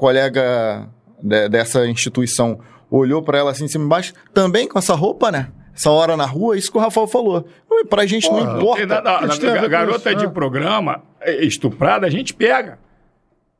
[0.00, 0.88] colega
[1.22, 2.58] de, dessa instituição
[2.90, 5.48] olhou para ela assim, cima embaixo, também com essa roupa, né?
[5.74, 7.46] Essa hora na rua, isso que o Rafael falou.
[7.88, 8.86] Pra gente Porra, não importa.
[8.86, 10.32] Na, na, na, garota de né?
[10.32, 12.78] programa é, estuprada, a gente pega.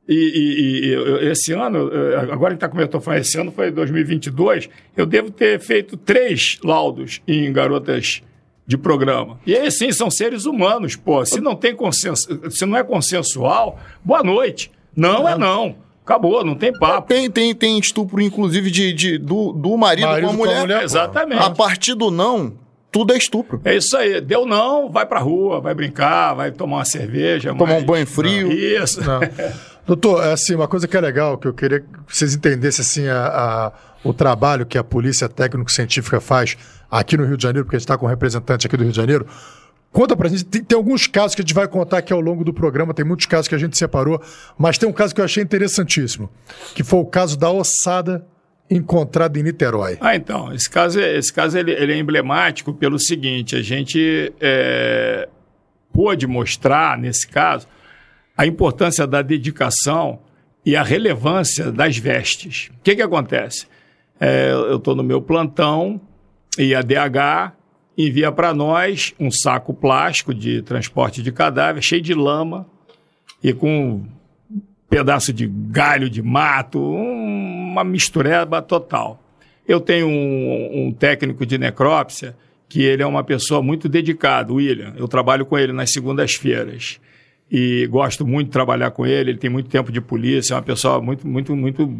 [0.09, 1.91] E, e, e, esse ano,
[2.33, 7.23] agora que está estou falando, esse ano foi 2022, eu devo ter feito três laudos
[7.29, 8.23] em garotas
[8.67, 9.39] de programa.
[9.47, 11.25] E aí, sim, são seres humanos, pô.
[11.25, 14.71] Se não tem consenso, se não é consensual, boa noite.
[14.97, 15.77] Não é não.
[16.05, 17.09] Acabou, não tem papo.
[17.09, 20.55] Tem, tem, tem estupro, inclusive, de, de do, do marido, marido com a mulher.
[20.55, 21.43] Com a mulher Exatamente.
[21.43, 22.55] A partir do não,
[22.91, 23.61] tudo é estupro.
[23.65, 24.21] É isso aí.
[24.21, 27.51] Deu não, vai pra rua, vai brincar, vai tomar uma cerveja.
[27.55, 27.83] Tomar mas...
[27.83, 28.49] um banho frio.
[28.49, 28.55] Não.
[28.55, 29.01] Isso.
[29.03, 29.21] Não.
[29.87, 33.09] Doutor, é assim, uma coisa que é legal, que eu queria que vocês entendessem assim,
[33.09, 33.73] a, a,
[34.05, 36.57] o trabalho que a Polícia Técnico-Científica faz
[36.91, 38.93] aqui no Rio de Janeiro, porque a gente está com um representante aqui do Rio
[38.93, 39.27] de Janeiro.
[39.93, 42.45] Conta pra gente, tem, tem, alguns casos que a gente vai contar aqui ao longo
[42.45, 44.23] do programa, tem muitos casos que a gente separou,
[44.57, 46.31] mas tem um caso que eu achei interessantíssimo,
[46.75, 48.25] que foi o caso da ossada
[48.71, 49.99] encontrada em Niterói.
[50.01, 54.33] Ah, então, esse caso, é, esse caso ele, ele é emblemático pelo seguinte, a gente
[54.41, 55.29] é,
[55.93, 57.67] pôde mostrar, nesse caso,
[58.37, 60.21] a importância da dedicação
[60.65, 62.71] e a relevância das vestes.
[62.79, 63.67] O que, que acontece?
[64.21, 66.01] É, eu estou no meu plantão
[66.57, 67.60] e a DH
[68.07, 72.67] envia para nós um saco plástico de transporte de cadáver, cheio de lama
[73.43, 74.07] e com um
[74.89, 79.23] pedaço de galho de mato, uma mistureba total.
[79.67, 82.37] Eu tenho um, um técnico de necrópsia
[82.69, 84.95] que ele é uma pessoa muito dedicada, William.
[84.97, 87.01] Eu trabalho com ele nas segundas-feiras
[87.51, 89.31] e gosto muito de trabalhar com ele.
[89.31, 91.93] Ele tem muito tempo de polícia, é uma pessoa muito, muito, muito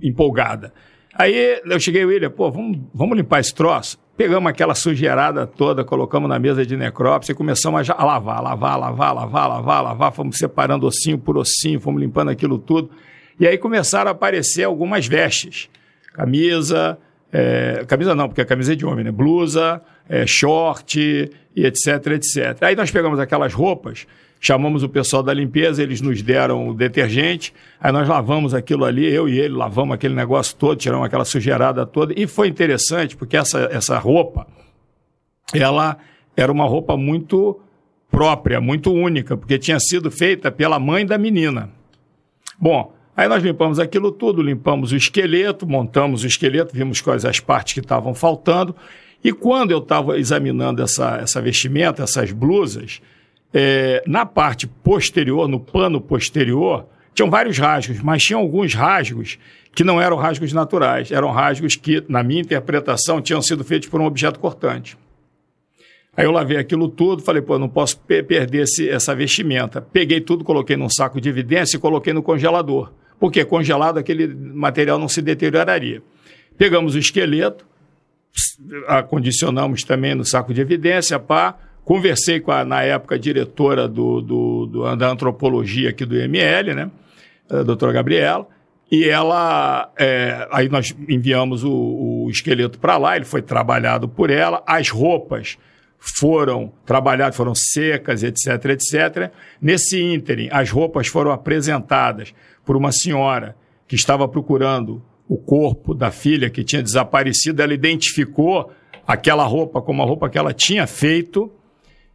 [0.00, 0.72] empolgada.
[1.14, 3.98] Aí eu cheguei, William, pô, vamos, vamos limpar esse troço?
[4.16, 9.14] Pegamos aquela sujeirada toda, colocamos na mesa de necrópsia e começamos a, lavar, lavar, lavar,
[9.14, 10.12] lavar, lavar, lavar.
[10.12, 12.90] Fomos separando ossinho por ossinho, fomos limpando aquilo tudo.
[13.38, 15.68] E aí começaram a aparecer algumas vestes.
[16.14, 16.98] Camisa,
[17.32, 19.10] é, camisa não, porque a camisa é de homem, né?
[19.10, 22.62] Blusa, é, short e etc, etc.
[22.62, 24.06] Aí nós pegamos aquelas roupas
[24.42, 29.06] chamamos o pessoal da limpeza, eles nos deram o detergente, aí nós lavamos aquilo ali,
[29.06, 33.36] eu e ele lavamos aquele negócio todo, tiramos aquela sujeirada toda, e foi interessante porque
[33.36, 34.48] essa, essa roupa,
[35.54, 35.96] ela
[36.36, 37.60] era uma roupa muito
[38.10, 41.70] própria, muito única, porque tinha sido feita pela mãe da menina.
[42.58, 47.38] Bom, aí nós limpamos aquilo tudo, limpamos o esqueleto, montamos o esqueleto, vimos quais as
[47.38, 48.74] partes que estavam faltando,
[49.22, 53.00] e quando eu estava examinando essa, essa vestimenta, essas blusas,
[53.52, 59.38] é, na parte posterior, no pano posterior, tinham vários rasgos, mas tinham alguns rasgos
[59.74, 64.00] que não eram rasgos naturais, eram rasgos que, na minha interpretação, tinham sido feitos por
[64.00, 64.96] um objeto cortante.
[66.14, 69.80] Aí eu lavei aquilo tudo, falei, pô, não posso perder esse, essa vestimenta.
[69.80, 72.92] Peguei tudo, coloquei num saco de evidência e coloquei no congelador.
[73.18, 76.02] Porque congelado aquele material não se deterioraria.
[76.58, 77.66] Pegamos o esqueleto,
[78.86, 84.66] acondicionamos também no saco de evidência, pá, Conversei com a, na época, diretora do, do,
[84.66, 86.90] do, da antropologia aqui do IML, né?
[87.50, 88.46] A doutora Gabriela,
[88.90, 89.90] e ela.
[89.98, 94.90] É, aí nós enviamos o, o esqueleto para lá, ele foi trabalhado por ela, as
[94.90, 95.58] roupas
[95.98, 99.32] foram trabalhadas, foram secas, etc, etc.
[99.60, 102.34] Nesse ínterim, as roupas foram apresentadas
[102.64, 103.56] por uma senhora
[103.86, 107.62] que estava procurando o corpo da filha que tinha desaparecido.
[107.62, 108.72] Ela identificou
[109.06, 111.52] aquela roupa como a roupa que ela tinha feito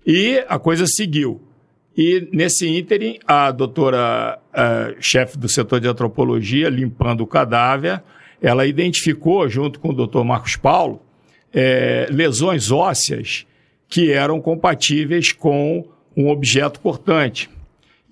[0.08, 1.42] e a coisa seguiu.
[1.98, 8.02] E nesse ínterim, a doutora uh, chefe do setor de antropologia, limpando o cadáver,
[8.42, 11.02] ela identificou, junto com o doutor Marcos Paulo,
[11.52, 13.46] é, lesões ósseas
[13.90, 17.50] que eram compatíveis com um objeto cortante.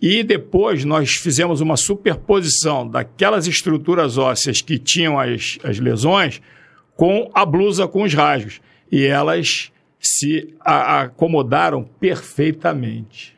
[0.02, 6.42] E depois nós fizemos uma superposição daquelas estruturas ósseas que tinham as, as lesões
[6.96, 8.60] com a blusa com os rasgos.
[8.92, 9.72] E elas
[10.06, 13.36] se acomodaram perfeitamente.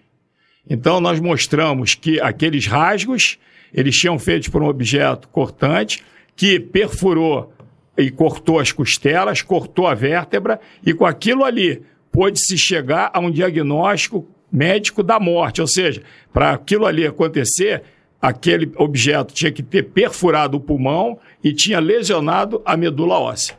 [0.69, 3.37] Então nós mostramos que aqueles rasgos,
[3.73, 6.03] eles tinham feitos por um objeto cortante
[6.35, 7.53] que perfurou
[7.97, 11.81] e cortou as costelas, cortou a vértebra e com aquilo ali
[12.11, 16.01] pôde-se chegar a um diagnóstico médico da morte, ou seja,
[16.33, 17.83] para aquilo ali acontecer,
[18.21, 23.57] aquele objeto tinha que ter perfurado o pulmão e tinha lesionado a medula óssea.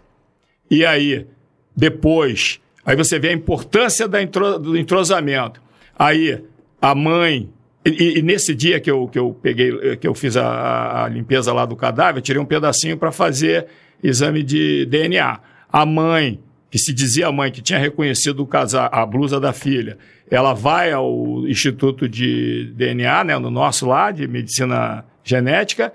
[0.70, 1.26] E aí,
[1.76, 5.60] depois Aí você vê a importância do entrosamento.
[5.98, 6.42] Aí
[6.80, 7.50] a mãe.
[7.84, 11.52] E, e, nesse dia que eu, que eu peguei, que eu fiz a, a limpeza
[11.52, 13.66] lá do cadáver, tirei um pedacinho para fazer
[14.02, 15.38] exame de DNA.
[15.70, 16.40] A mãe,
[16.70, 19.98] que se dizia a mãe que tinha reconhecido o casar, a blusa da filha,
[20.30, 25.92] ela vai ao Instituto de DNA, né, no nosso lá, de medicina genética,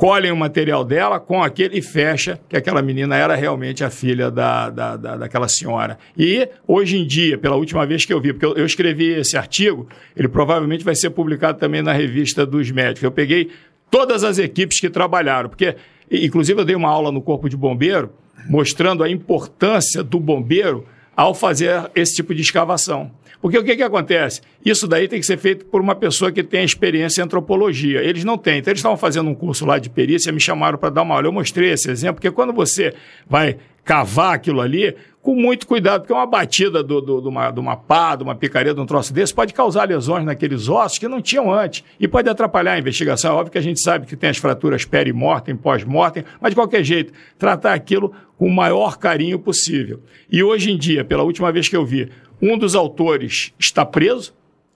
[0.00, 4.30] colhem o material dela com aquele e fecha que aquela menina era realmente a filha
[4.30, 5.98] da, da, da, daquela senhora.
[6.16, 9.36] E hoje em dia, pela última vez que eu vi, porque eu, eu escrevi esse
[9.36, 9.86] artigo,
[10.16, 13.02] ele provavelmente vai ser publicado também na revista dos médicos.
[13.02, 13.50] Eu peguei
[13.90, 15.76] todas as equipes que trabalharam, porque,
[16.10, 18.10] inclusive, eu dei uma aula no Corpo de Bombeiro
[18.48, 23.10] mostrando a importância do bombeiro ao fazer esse tipo de escavação.
[23.40, 24.42] Porque o que, que acontece?
[24.64, 28.02] Isso daí tem que ser feito por uma pessoa que tem experiência em antropologia.
[28.02, 28.58] Eles não têm.
[28.58, 31.26] Então, eles estavam fazendo um curso lá de perícia, me chamaram para dar uma aula.
[31.26, 32.94] Eu mostrei esse exemplo, porque quando você
[33.26, 37.76] vai cavar aquilo ali, com muito cuidado, porque uma batida do, do, uma, de uma
[37.76, 41.20] pá, de uma picareta, de um troço desse, pode causar lesões naqueles ossos que não
[41.20, 43.32] tinham antes e pode atrapalhar a investigação.
[43.32, 46.82] É óbvio que a gente sabe que tem as fraturas peri-mortem, pós-mortem, mas de qualquer
[46.84, 50.00] jeito, tratar aquilo com o maior carinho possível.
[50.30, 52.08] E hoje em dia, pela última vez que eu vi,
[52.40, 54.32] um dos autores está preso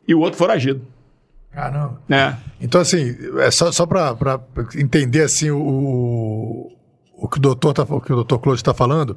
[0.07, 0.83] e o outro foragido.
[1.51, 2.01] Caramba.
[2.11, 2.35] É.
[2.61, 4.41] Então, assim, é só, só para
[4.77, 6.73] entender assim o,
[7.17, 9.17] o que o doutor tá, o que o doutor Claude está falando.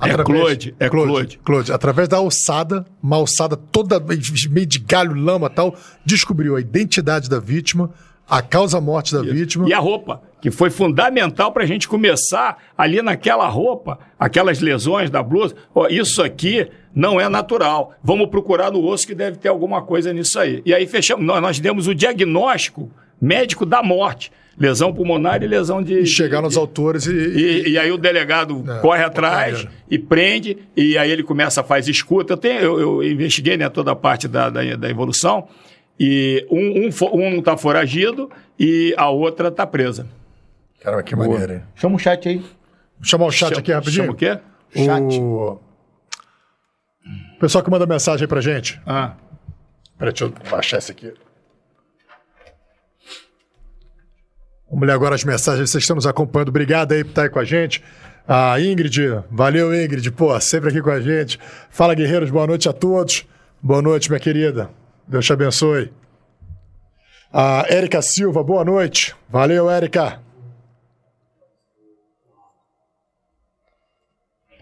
[0.00, 1.40] É através, Claude, é Claude, Claude.
[1.44, 7.28] Claude, através da alçada, uma alçada toda meio de galho, lama tal, descobriu a identidade
[7.28, 7.90] da vítima,
[8.32, 9.34] a causa-morte da Isso.
[9.34, 9.68] vítima.
[9.68, 15.10] E a roupa, que foi fundamental para a gente começar ali naquela roupa, aquelas lesões
[15.10, 15.54] da blusa.
[15.74, 17.92] Oh, isso aqui não é natural.
[18.02, 20.62] Vamos procurar no osso que deve ter alguma coisa nisso aí.
[20.64, 22.90] E aí fechamos, nós, nós demos o diagnóstico
[23.20, 24.32] médico da morte.
[24.58, 26.00] Lesão pulmonar e lesão de.
[26.00, 27.12] E chegar de, nos autores e.
[27.12, 31.64] E, e, aí o delegado É, corre atrás e prende, e aí ele começa a
[31.64, 32.32] fazer escuta.
[32.32, 35.48] Eu, tenho, eu, eu investiguei né, toda a parte da, da, da evolução,
[35.98, 40.06] e um, um, um tá foragido e a outra tá presa.
[40.80, 41.62] Caramba, que maneiro, hein?
[41.74, 42.38] Chama o chat aí.
[42.38, 42.48] Vou
[43.04, 44.04] chamar o chat Chama- aqui rapidinho.
[44.04, 44.38] Chama o quê?
[44.74, 45.20] Chat.
[45.20, 45.60] O
[47.38, 48.80] pessoal que manda mensagem aí pra gente.
[48.86, 49.14] Ah,
[49.98, 51.12] Peraí, deixa eu baixar esse aqui.
[54.68, 55.70] Vamos ler agora as mensagens.
[55.70, 56.48] Vocês estão nos acompanhando.
[56.48, 57.82] Obrigado aí por estar aí com a gente.
[58.26, 58.98] A Ingrid,
[59.30, 61.38] valeu Ingrid, pô, sempre aqui com a gente.
[61.70, 63.26] Fala guerreiros, boa noite a todos.
[63.60, 64.70] Boa noite, minha querida.
[65.06, 65.92] Deus te abençoe.
[67.32, 69.16] A Érica Silva, boa noite.
[69.28, 70.20] Valeu, Érica.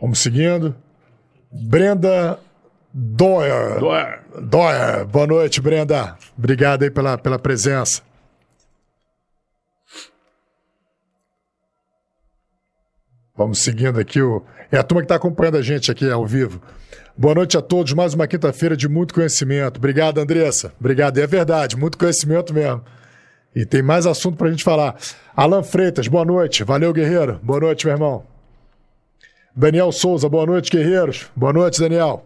[0.00, 0.74] Vamos seguindo.
[1.52, 2.38] Brenda
[2.92, 3.78] Doyer.
[3.78, 4.20] Doer.
[4.40, 6.16] Doyer, boa noite, Brenda.
[6.36, 8.02] Obrigado aí pela, pela presença.
[13.36, 14.44] Vamos seguindo aqui o.
[14.72, 16.60] É a turma que está acompanhando a gente aqui ao vivo.
[17.20, 17.92] Boa noite a todos.
[17.92, 19.76] Mais uma quinta-feira de muito conhecimento.
[19.76, 20.72] Obrigado, Andressa.
[20.80, 21.18] Obrigado.
[21.18, 22.82] E é verdade, muito conhecimento mesmo.
[23.54, 24.96] E tem mais assunto para a gente falar.
[25.36, 26.64] Alan Freitas, boa noite.
[26.64, 27.38] Valeu, guerreiro.
[27.42, 28.24] Boa noite, meu irmão.
[29.54, 31.26] Daniel Souza, boa noite, guerreiros.
[31.36, 32.24] Boa noite, Daniel.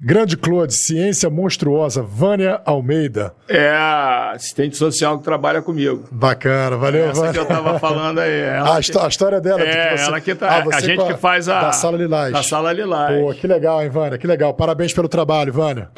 [0.00, 3.32] Grande Claude, ciência monstruosa, Vânia Almeida.
[3.48, 6.06] É a assistente social que trabalha comigo.
[6.10, 7.62] Bacana, valeu, Essa que eu Vânia.
[7.62, 8.44] tava falando aí.
[8.58, 9.62] A, que- a história dela.
[9.62, 10.48] É, que você- ela que tá.
[10.48, 11.62] Ah, a gente com que faz a.
[11.62, 12.32] Da Sala Lilás.
[12.32, 13.16] Da Sala Lilás.
[13.18, 14.18] Pô, que legal, hein, Vânia?
[14.18, 14.52] Que legal.
[14.52, 15.88] Parabéns pelo trabalho, Vânia.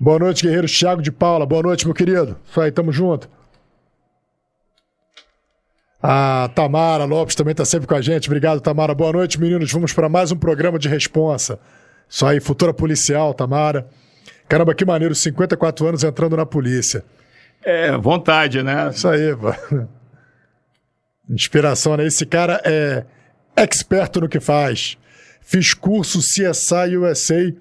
[0.00, 1.44] Boa noite, guerreiro Thiago de Paula.
[1.44, 2.38] Boa noite, meu querido.
[2.48, 3.28] Isso aí, tamo junto.
[6.02, 8.28] A Tamara Lopes também tá sempre com a gente.
[8.28, 8.94] Obrigado, Tamara.
[8.94, 9.72] Boa noite, meninos.
[9.72, 11.58] Vamos para mais um programa de responsa.
[12.08, 13.86] Isso aí, futura policial, Tamara.
[14.48, 17.04] Caramba, que maneiro, 54 anos entrando na polícia.
[17.64, 18.90] É, vontade, né?
[18.90, 19.54] Isso aí, pô.
[21.28, 22.06] Inspiração, né?
[22.06, 23.04] Esse cara é
[23.56, 24.98] experto no que faz.
[25.40, 27.52] Fiz curso CSI USA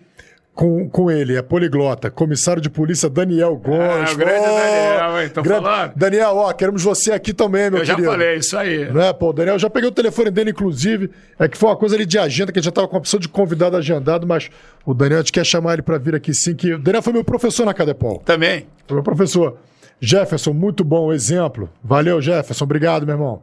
[0.56, 2.12] com, com ele, é poliglota.
[2.12, 4.10] Comissário de polícia Daniel Gomes.
[4.10, 5.30] Ah, o grande Pô, Daniel, hein?
[5.30, 5.94] Tô falando.
[5.96, 8.12] Daniel, ó, queremos você aqui também, meu Eu já querido.
[8.12, 8.92] falei isso aí.
[8.92, 11.10] Não é, pô, Daniel, já peguei o telefone dele, inclusive,
[11.40, 13.00] é que foi uma coisa ali de agenda, que a gente já tava com a
[13.00, 14.50] opção de convidado agendado, mas
[14.86, 17.14] o Daniel, a gente quer chamar ele pra vir aqui sim, que o Daniel foi
[17.14, 18.20] meu professor na Cadepol.
[18.20, 18.68] Também.
[18.88, 19.58] Foi meu professor.
[20.00, 21.70] Jefferson, muito bom exemplo.
[21.84, 22.66] Valeu, Jefferson.
[22.66, 23.42] Obrigado, meu irmão.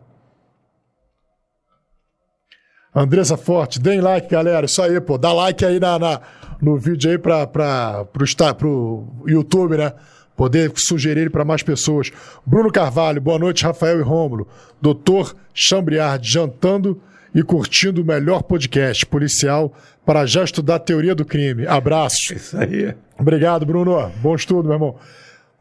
[2.94, 4.66] Andressa Forte, deem like, galera.
[4.66, 5.16] Isso aí, pô.
[5.16, 6.20] Dá like aí na, na-
[6.60, 9.92] no vídeo aí pro, Insta- pro YouTube, né?
[10.36, 12.10] Poder sugerir ele para mais pessoas.
[12.46, 14.48] Bruno Carvalho, boa noite, Rafael e Rômulo.
[14.80, 17.00] Doutor Chambriard, jantando
[17.34, 19.72] e curtindo o melhor podcast policial
[20.04, 21.66] para já estudar teoria do crime.
[21.66, 22.30] Abraços.
[22.30, 22.94] Isso aí.
[23.18, 24.10] Obrigado, Bruno.
[24.22, 24.96] Bom estudo, meu irmão.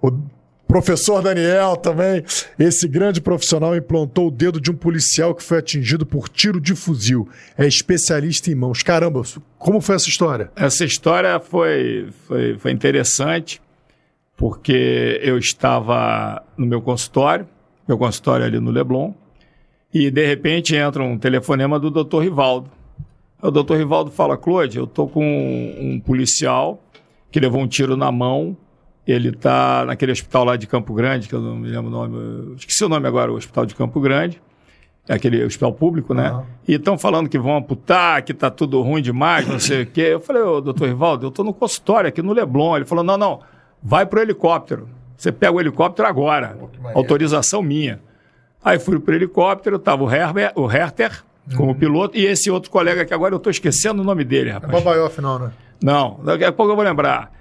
[0.02, 0.12] O
[0.70, 2.24] professor Daniel também.
[2.60, 6.76] Esse grande profissional implantou o dedo de um policial que foi atingido por tiro de
[6.76, 7.28] fuzil.
[7.58, 8.84] É especialista em mãos.
[8.84, 9.24] Caramba,
[9.58, 10.52] como foi essa história?
[10.56, 13.60] Essa história foi, foi, foi interessante,
[14.38, 17.48] porque eu estava no meu consultório,
[17.88, 19.14] meu consultório ali no Leblon,
[19.92, 22.70] e de repente entra um telefonema do doutor Rivaldo.
[23.42, 25.26] O doutor Rivaldo fala, Claude, eu tô com
[25.80, 26.80] um policial
[27.32, 28.56] que levou um tiro na mão,
[29.12, 32.56] ele está naquele hospital lá de Campo Grande, que eu não me lembro o nome,
[32.56, 34.42] esqueci o nome agora, o hospital de Campo Grande,
[35.08, 36.28] é aquele hospital público, né?
[36.28, 36.46] Aham.
[36.68, 40.02] E estão falando que vão amputar, que tá tudo ruim demais, não sei o quê.
[40.02, 42.76] Eu falei, ô, doutor Rivaldo, eu tô no consultório aqui no Leblon.
[42.76, 43.40] Ele falou, não, não,
[43.82, 44.88] vai pro helicóptero.
[45.18, 46.56] Você pega o helicóptero agora.
[46.56, 46.98] maneiro.
[46.98, 48.00] Autorização minha.
[48.64, 51.24] Aí fui pro helicóptero, tava o, Herber, o Herter
[51.56, 54.72] como piloto e esse outro colega que agora eu tô esquecendo o nome dele, rapaz.
[54.72, 55.52] Babaioff, não, né?
[55.82, 57.32] Não, daqui a pouco eu vou lembrar.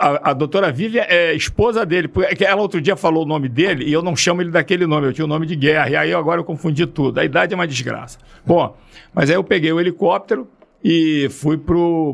[0.00, 3.84] A, a doutora Vivian é esposa dele, porque ela outro dia falou o nome dele
[3.84, 6.14] e eu não chamo ele daquele nome, eu tinha o nome de guerra, e aí
[6.14, 7.20] agora eu confundi tudo.
[7.20, 8.18] A idade é uma desgraça.
[8.46, 8.74] Bom,
[9.12, 10.48] mas aí eu peguei o helicóptero
[10.82, 11.58] e fui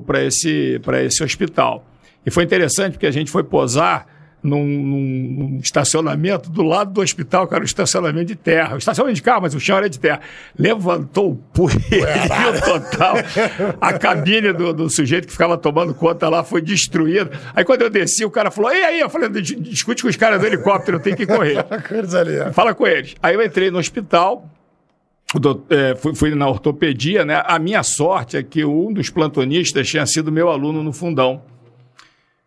[0.05, 1.85] para esse, esse hospital.
[2.27, 4.07] E foi interessante porque a gente foi posar
[4.45, 8.75] num, num- estacionamento do lado do hospital, que era um estacionamento de terra.
[8.75, 10.21] O estacionamento de carro, mas o chão era de terra.
[10.57, 11.81] Levantou o poeiro
[12.65, 13.17] total.
[13.81, 17.31] A cabine do, do sujeito que ficava tomando conta lá foi destruída.
[17.55, 19.01] Aí quando eu desci, o cara falou: E aí?
[19.01, 21.65] Eu falei: "Dis- discute com os caras do helicóptero, eu tenho que correr.
[22.49, 22.53] É.
[22.53, 23.15] Fala com eles.
[23.23, 24.49] Aí eu entrei no hospital,
[25.35, 27.43] o dou- é, fui, fui na ortopedia, né?
[27.47, 31.43] A minha sorte é que um dos plantonistas tinha sido meu aluno no fundão.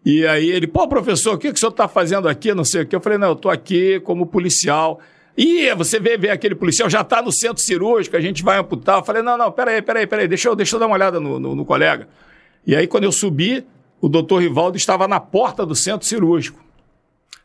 [0.08, 2.54] E aí ele, pô, professor, o que, que o senhor está fazendo aqui?
[2.54, 2.96] Não sei o que.
[2.96, 5.02] Eu falei, não, eu estou aqui como policial.
[5.38, 9.00] Ih, você vê, vê aquele policial, já está no centro cirúrgico, a gente vai amputar.
[9.00, 11.38] Eu falei, não, não, peraí, peraí, peraí, deixa eu, deixa eu dar uma olhada no,
[11.42, 12.08] no, no colega.
[12.66, 13.66] E aí, quando eu subi,
[14.00, 16.64] o doutor Rivaldo estava na porta do centro cirúrgico.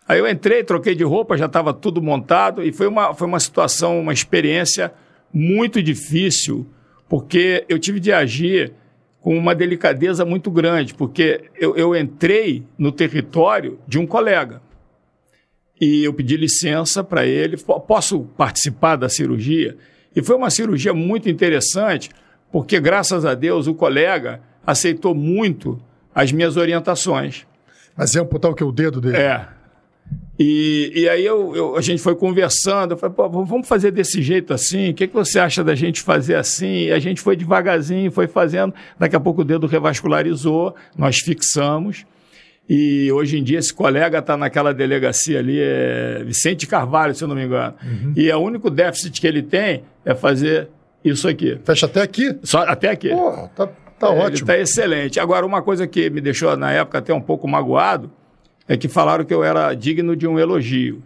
[0.06, 3.40] Aí eu entrei, troquei de roupa, já estava tudo montado e foi uma, foi uma
[3.40, 4.94] situação, uma experiência
[5.34, 6.64] muito difícil,
[7.08, 8.72] porque eu tive de agir
[9.22, 14.60] com uma delicadeza muito grande, porque eu, eu entrei no território de um colega
[15.80, 19.76] e eu pedi licença para ele, posso participar da cirurgia?
[20.14, 22.10] E foi uma cirurgia muito interessante,
[22.50, 25.80] porque graças a Deus o colega aceitou muito
[26.12, 27.46] as minhas orientações.
[27.96, 28.64] Mas é amputar o que?
[28.64, 29.16] O dedo dele?
[29.16, 29.46] É.
[30.38, 34.22] E, e aí eu, eu, a gente foi conversando, eu falei, pô, vamos fazer desse
[34.22, 36.84] jeito assim, o que, que você acha da gente fazer assim?
[36.84, 42.06] E a gente foi devagarzinho, foi fazendo, daqui a pouco o dedo revascularizou, nós fixamos,
[42.68, 47.28] e hoje em dia esse colega está naquela delegacia ali, é Vicente Carvalho, se eu
[47.28, 47.74] não me engano.
[47.82, 48.14] Uhum.
[48.16, 50.68] E o único déficit que ele tem é fazer
[51.04, 51.58] isso aqui.
[51.64, 52.34] Fecha até aqui?
[52.42, 53.10] Só até aqui.
[53.10, 53.66] Pô, tá,
[53.98, 54.48] tá é, ótimo.
[54.48, 55.20] Está excelente.
[55.20, 58.10] Agora, uma coisa que me deixou na época até um pouco magoado
[58.68, 61.02] é que falaram que eu era digno de um elogio.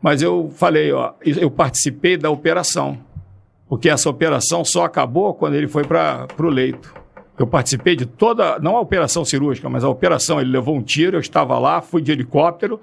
[0.00, 2.98] Mas eu falei, ó, eu participei da operação,
[3.68, 6.94] porque essa operação só acabou quando ele foi para o leito.
[7.38, 10.40] Eu participei de toda, não a operação cirúrgica, mas a operação.
[10.40, 12.80] Ele levou um tiro, eu estava lá, fui de helicóptero,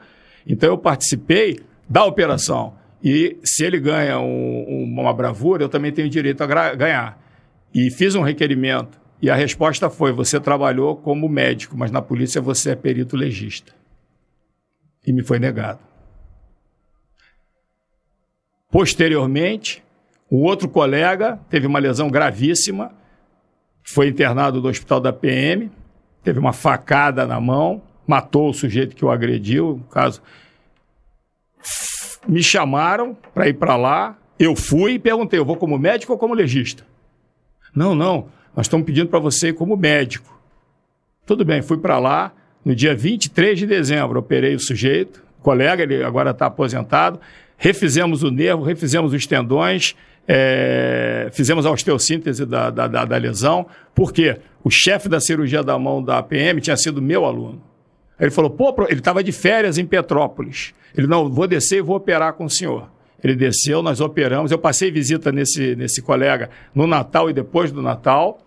[0.48, 2.74] então eu participei da operação.
[3.04, 7.22] E se ele ganha um, uma bravura, eu também tenho direito a ganhar.
[7.74, 9.00] E fiz um requerimento.
[9.22, 13.74] E a resposta foi: você trabalhou como médico, mas na polícia você é perito legista.
[15.08, 15.80] E me foi negado.
[18.70, 19.84] Posteriormente,
[20.30, 22.94] um outro colega teve uma lesão gravíssima
[23.88, 25.72] foi internado no hospital da PM,
[26.22, 30.22] teve uma facada na mão, matou o sujeito que o agrediu, no caso.
[32.28, 36.20] Me chamaram para ir para lá, eu fui e perguntei, eu vou como médico ou
[36.20, 36.86] como legista?
[37.74, 40.38] Não, não, nós estamos pedindo para você ir como médico.
[41.26, 42.34] Tudo bem, fui para lá,
[42.68, 47.18] no dia 23 de dezembro, operei o sujeito, colega, ele agora está aposentado,
[47.56, 49.96] refizemos o nervo, refizemos os tendões,
[50.28, 53.66] é, fizemos a osteossíntese da, da, da, da lesão,
[53.96, 54.36] porque
[54.66, 57.64] o chefe da cirurgia da mão da APM tinha sido meu aluno.
[58.20, 60.74] Ele falou, pô, ele estava de férias em Petrópolis.
[60.94, 62.90] Ele, não, vou descer e vou operar com o senhor.
[63.24, 64.52] Ele desceu, nós operamos.
[64.52, 68.42] Eu passei visita nesse, nesse colega no Natal e depois do Natal.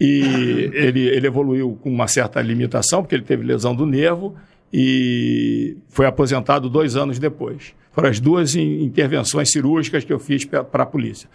[0.00, 4.34] E ele, ele evoluiu com uma certa limitação, porque ele teve lesão do nervo
[4.72, 7.74] e foi aposentado dois anos depois.
[7.92, 11.28] Foram as duas intervenções cirúrgicas que eu fiz para a polícia.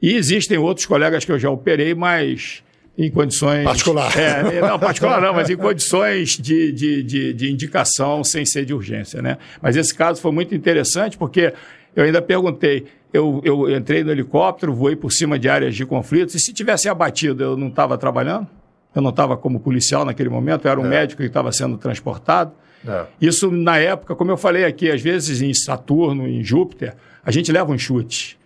[0.00, 2.62] E existem outros colegas que eu já operei, mas
[2.96, 3.64] em condições.
[3.64, 4.12] Particular.
[4.18, 8.74] É, não, particular não, mas em condições de, de, de, de, indicação sem ser de
[8.74, 9.22] urgência.
[9.22, 9.38] Né?
[9.62, 11.52] Mas esse caso foi muito interessante porque
[11.94, 12.86] eu ainda perguntei.
[13.12, 16.88] Eu, eu entrei no helicóptero, voei por cima de áreas de conflitos, e se tivesse
[16.88, 18.46] abatido, eu não estava trabalhando?
[18.94, 20.88] Eu não estava como policial naquele momento, eu era um é.
[20.88, 22.52] médico que estava sendo transportado.
[22.86, 23.06] É.
[23.20, 26.94] Isso, na época, como eu falei aqui, às vezes em Saturno, em Júpiter,
[27.24, 28.38] a gente leva um chute.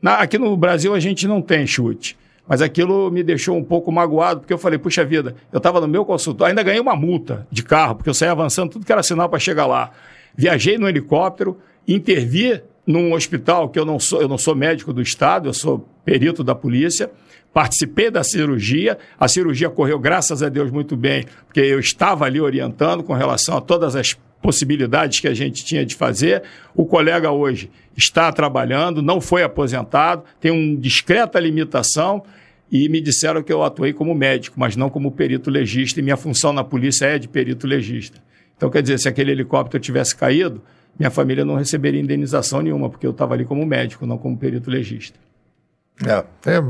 [0.00, 2.16] Na, aqui no Brasil a gente não tem chute.
[2.48, 5.86] Mas aquilo me deixou um pouco magoado, porque eu falei, puxa vida, eu estava no
[5.86, 9.04] meu consultório, ainda ganhei uma multa de carro, porque eu saí avançando tudo que era
[9.04, 9.92] sinal para chegar lá.
[10.34, 15.02] Viajei no helicóptero, intervi num hospital que eu não sou, eu não sou médico do
[15.02, 17.10] Estado, eu sou perito da polícia,
[17.52, 22.40] participei da cirurgia, a cirurgia correu, graças a Deus, muito bem, porque eu estava ali
[22.40, 26.42] orientando com relação a todas as possibilidades que a gente tinha de fazer.
[26.74, 32.22] O colega hoje está trabalhando, não foi aposentado, tem uma discreta limitação
[32.70, 36.16] e me disseram que eu atuei como médico, mas não como perito legista, e minha
[36.16, 38.22] função na polícia é de perito legista.
[38.56, 40.62] Então, quer dizer, se aquele helicóptero tivesse caído,
[40.98, 44.70] minha família não receberia indenização nenhuma, porque eu estava ali como médico, não como perito
[44.70, 45.18] legista.
[46.06, 46.62] É, é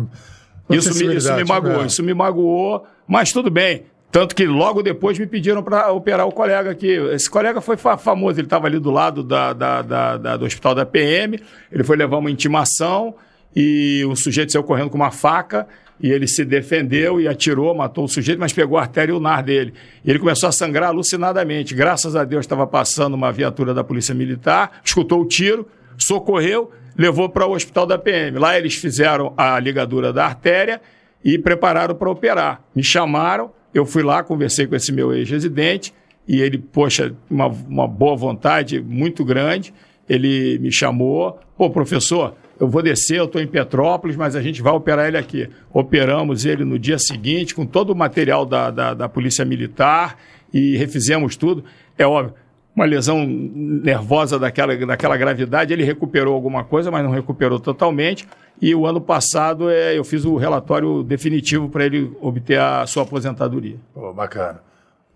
[0.70, 1.86] isso me, isso me magoou, é.
[1.86, 3.84] isso me magoou, mas tudo bem.
[4.10, 6.88] Tanto que logo depois me pediram para operar o colega aqui.
[7.12, 10.44] Esse colega foi fa famoso, ele estava ali do lado da, da, da, da, do
[10.44, 11.40] hospital da PM,
[11.70, 13.14] ele foi levar uma intimação
[13.54, 15.66] e o sujeito saiu correndo com uma faca
[16.02, 19.74] e ele se defendeu e atirou, matou o sujeito, mas pegou a artéria ulnar dele.
[20.04, 21.74] E ele começou a sangrar alucinadamente.
[21.74, 25.66] Graças a Deus estava passando uma viatura da Polícia Militar, escutou o tiro,
[25.98, 28.38] socorreu, levou para o hospital da PM.
[28.38, 30.80] Lá eles fizeram a ligadura da artéria
[31.24, 32.62] e prepararam para operar.
[32.74, 35.92] Me chamaram, eu fui lá, conversei com esse meu ex-residente
[36.26, 39.74] e ele, poxa, uma, uma boa vontade muito grande.
[40.08, 44.60] Ele me chamou, pô, professor, eu vou descer, eu estou em Petrópolis, mas a gente
[44.60, 45.48] vai operar ele aqui.
[45.72, 50.18] Operamos ele no dia seguinte, com todo o material da, da, da Polícia Militar
[50.52, 51.64] e refizemos tudo.
[51.96, 52.34] É óbvio,
[52.76, 58.28] uma lesão nervosa daquela, daquela gravidade, ele recuperou alguma coisa, mas não recuperou totalmente.
[58.60, 63.04] E o ano passado é, eu fiz o relatório definitivo para ele obter a sua
[63.04, 63.76] aposentadoria.
[64.14, 64.60] Bacana.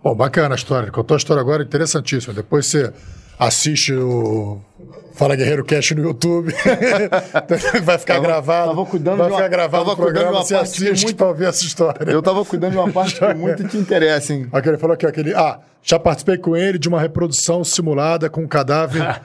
[0.02, 0.90] Bom, bacana a história.
[0.90, 2.32] Contou a história agora interessantíssima.
[2.32, 2.90] Depois você
[3.38, 4.60] assiste o
[5.14, 6.52] Fala Guerreiro Cash no YouTube.
[7.82, 8.68] vai ficar Tava- gravado.
[8.70, 10.38] tava cuidando vai de uma- ficar gravado tava o cuidando de programa.
[10.38, 12.10] uma Você parte assiste muito- pra ouvir essa história.
[12.10, 14.48] Eu tava cuidando de uma parte que muito te interessa, hein?
[14.52, 15.32] Aquele falou aqui, aquele.
[15.34, 19.20] Ah, já participei com ele de uma reprodução simulada com um cadáver.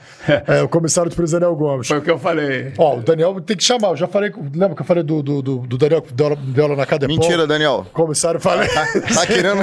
[0.46, 1.88] é, o comissário de polícia Daniel Gomes.
[1.88, 2.72] Foi o que eu falei.
[2.78, 3.88] Ó, o Daniel tem que chamar.
[3.88, 4.30] Eu já falei.
[4.54, 7.16] Lembra que eu falei do, do, do, do Daniel que deu na Cadepol?
[7.16, 7.86] Mentira, Daniel.
[7.92, 8.68] Comissário, falei.
[8.68, 9.60] Tá querendo.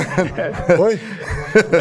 [0.81, 0.99] Oi?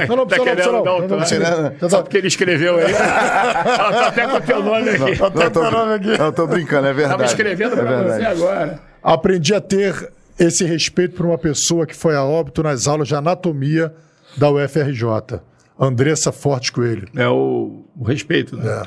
[0.08, 1.74] Não, não Tá não, não, o não, precisa.
[1.80, 2.94] Tá- Só porque ele escreveu aí.
[2.94, 5.16] Ah, tá até com o teu nome aqui.
[5.18, 6.18] tá até teu nome aqui.
[6.18, 7.18] Não, tô brincando, é verdade.
[7.18, 8.20] Tava escrevendo é pra verdade.
[8.20, 8.80] você agora.
[9.02, 13.14] Aprendi a ter esse respeito por uma pessoa que foi a óbito nas aulas de
[13.14, 13.92] anatomia
[14.36, 15.40] da UFRJ.
[15.78, 17.06] Andressa Forte Coelho.
[17.14, 18.82] É o, o respeito, né?
[18.82, 18.86] É.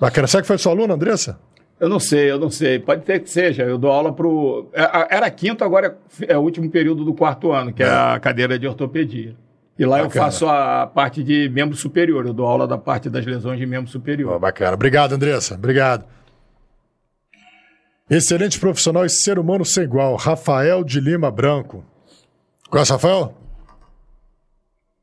[0.00, 0.26] Bacana.
[0.26, 1.38] Será que foi sua aluna, Andressa?
[1.78, 2.78] Eu não sei, eu não sei.
[2.78, 3.62] Pode ter que seja.
[3.62, 4.68] Eu dou aula pro.
[4.72, 8.18] é, a- Era quinto, agora é o último período do quarto ano, que é a
[8.18, 9.34] cadeira de ortopedia.
[9.78, 10.24] E lá eu Bacana.
[10.24, 12.26] faço a parte de membro superior.
[12.26, 14.38] Eu dou aula da parte das lesões de membro superior.
[14.38, 14.72] bacana.
[14.74, 15.54] Obrigado, Andressa.
[15.54, 16.04] Obrigado.
[18.08, 20.14] Excelente profissional e ser humano sem igual.
[20.16, 21.84] Rafael de Lima Branco.
[22.70, 23.34] Conhece Rafael?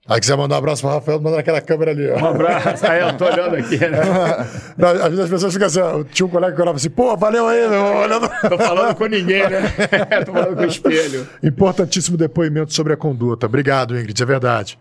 [0.06, 2.12] Aí quiser mandar um abraço para Rafael, manda naquela câmera ali.
[2.12, 2.28] Um Ó.
[2.32, 2.86] abraço.
[2.86, 4.00] Aí eu tô olhando aqui, né?
[4.78, 7.16] Não, Às vezes as pessoas ficam assim, ó, tinha um colega que olhava assim, pô,
[7.16, 8.30] valeu aí, meu, olhando.
[8.50, 9.62] Tô falando com ninguém, né?
[10.26, 11.26] tô falando com o espelho.
[11.42, 13.46] Importantíssimo depoimento sobre a conduta.
[13.46, 14.78] Obrigado, Ingrid, é verdade.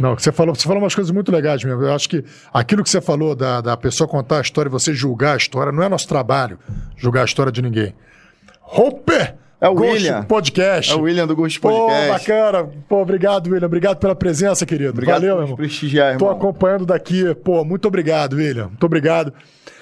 [0.00, 1.82] Não, você falou, você falou umas coisas muito legais mesmo.
[1.82, 4.92] Eu acho que aquilo que você falou da, da pessoa contar a história e você
[4.92, 6.58] julgar a história, não é nosso trabalho
[6.96, 7.94] julgar a história de ninguém.
[8.62, 9.43] Hopper!
[9.64, 10.22] É o Ghost William.
[10.24, 10.92] Podcast.
[10.92, 12.10] É o William do Ghost Pô, Podcast.
[12.10, 12.68] bacana.
[12.88, 13.66] Pô, obrigado, William.
[13.66, 14.90] Obrigado pela presença, querido.
[14.90, 15.56] Obrigado Valeu, por irmão.
[15.56, 16.36] prestigiar, Tô irmão.
[16.38, 17.34] acompanhando daqui.
[17.36, 18.66] Pô, muito obrigado, William.
[18.68, 19.32] Muito obrigado.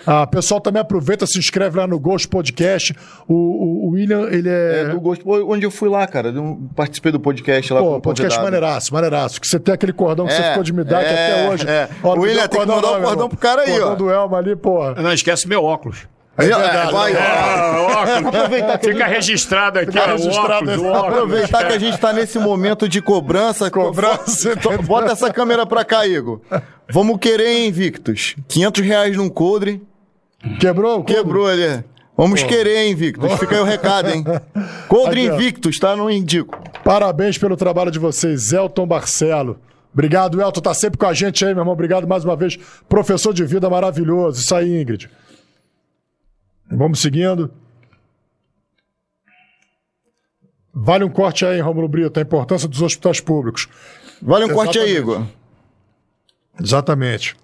[0.07, 2.95] Ah, pessoal, também aproveita, se inscreve lá no Ghost Podcast.
[3.29, 5.23] O, o- o William, ele É do Ghost.
[5.25, 6.29] Pô, Onde eu fui lá, cara.
[6.31, 8.45] eu participei do podcast lá Pô, podcast convidado.
[8.45, 9.41] maneiraço, maneiraço.
[9.41, 11.51] Que você tem aquele cordão que você É, ficou de me dar, que é, até
[11.51, 11.69] hoje.
[11.69, 11.89] é.
[12.03, 13.29] Ó, não me William, tem que mandar não, o cordão irmão.
[13.29, 13.95] pro cara aí, Cordão ó.
[13.97, 14.91] do Elma ali, pô.
[14.95, 16.07] Não esquece meu óculos.
[16.39, 16.89] É Aí, ó, verdade.
[16.89, 17.19] é, vai, ó.
[17.21, 18.27] Ah, óculos.
[18.35, 21.09] Aproveitar que, Fica registrado aqui, Fica ó, o registrado óculos, óculos.
[21.09, 23.71] aproveitar que a gente tá nesse momento de cobrança.
[23.71, 26.41] Cobrança, fo- Bota essa câmera pra cá, Igor.
[26.91, 28.35] Vamos querer, hein, Victus?
[28.49, 29.83] 500 reais num coldre.
[30.59, 31.05] Quebrou?
[31.05, 31.85] Quebrou ali.
[32.17, 33.33] Vamos querer, hein, Victus?
[33.39, 34.25] Fica aí o recado, hein?
[34.89, 35.25] Coldre.
[35.27, 35.95] Invictus, tá?
[35.97, 36.59] Não indico.
[36.85, 39.59] Parabéns pelo trabalho de vocês, Elton Barcelo.
[39.93, 40.61] Obrigado, Elton.
[40.61, 41.73] Tá sempre com a gente aí, meu irmão.
[41.75, 42.59] Obrigado mais uma vez.
[42.89, 44.41] Professor de vida maravilhoso.
[44.41, 45.09] Isso aí, Ingrid.
[46.75, 47.53] Vamos seguindo.
[50.73, 53.69] Vale um corte aí, Romulo Brito, a importância dos hospitais públicos.
[54.23, 55.01] Vale um corte aí, Exatamente.
[55.01, 55.27] Igor.
[56.59, 57.37] Exatamente.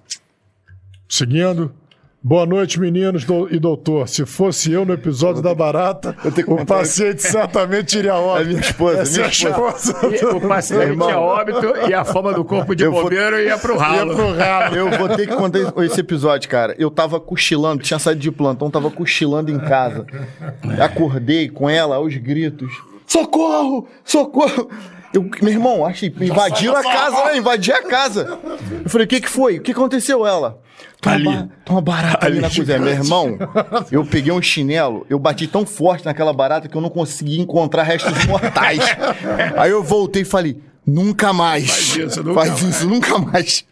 [1.08, 1.74] Seguindo.
[2.20, 4.08] Boa noite, meninos do- e doutor.
[4.08, 6.16] Se fosse eu no episódio da barata,
[6.48, 8.42] o paciente certamente iria a óbito.
[8.42, 9.96] É minha esposa, Essa é a minha esposa.
[10.20, 11.06] E o paciente Irmão.
[11.06, 14.14] tinha óbito e a fama do corpo de Eu vou- bombeiro ia pro Ia ralo.
[14.16, 14.74] pro ralo.
[14.76, 16.74] Eu vou ter que contar esse episódio, cara.
[16.76, 20.04] Eu tava cochilando, tinha saído de plantão, tava cochilando em casa.
[20.82, 22.70] Acordei com ela aos gritos.
[23.06, 23.86] Socorro!
[24.04, 24.68] Socorro!
[25.12, 27.36] Eu, meu irmão, achei, invadiram a casa, né?
[27.38, 28.38] Invadiram a casa.
[28.84, 29.58] Eu falei, o que que foi?
[29.58, 30.26] O que aconteceu?
[30.26, 30.58] Ela.
[31.00, 31.24] Tem uma, Ali.
[31.24, 32.78] ba- uma barata ali, Ali, na cozinha.
[32.78, 33.38] Meu irmão,
[33.90, 37.84] eu peguei um chinelo, eu bati tão forte naquela barata que eu não consegui encontrar
[37.84, 38.80] restos mortais.
[39.56, 41.70] Aí eu voltei e falei, nunca mais.
[41.70, 42.62] Faz isso, nunca Faz mais.
[42.76, 43.64] isso, nunca mais.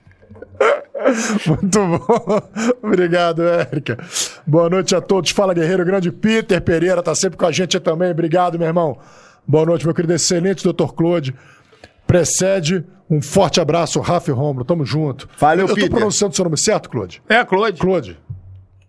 [1.47, 2.43] Muito bom.
[2.83, 3.99] Obrigado, Érica.
[4.47, 5.31] Boa noite a todos.
[5.31, 5.85] Fala, guerreiro.
[5.85, 8.11] Grande Peter Pereira tá sempre com a gente também.
[8.11, 8.99] Obrigado, meu irmão.
[9.47, 10.13] Boa noite, meu querido.
[10.15, 11.35] Excelente, doutor Claude.
[12.07, 14.65] Precede um forte abraço, Rafa e Romulo.
[14.65, 15.29] Tamo junto.
[15.39, 15.91] Valeu, Eu Peter.
[15.91, 17.23] tô pronunciando seu nome certo, Claude?
[17.29, 17.81] É, Claude.
[17.81, 18.19] Claude.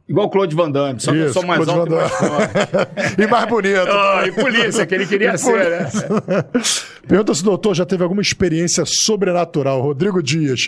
[0.09, 3.15] Igual Claude Van Damme, só que eu sou mais Claude alto e Van mais forte.
[3.21, 3.91] e mais bonito.
[3.91, 5.89] Ah, e polícia, que ele queria ser, né?
[7.07, 9.81] Pergunta se o doutor já teve alguma experiência sobrenatural.
[9.81, 10.67] Rodrigo Dias.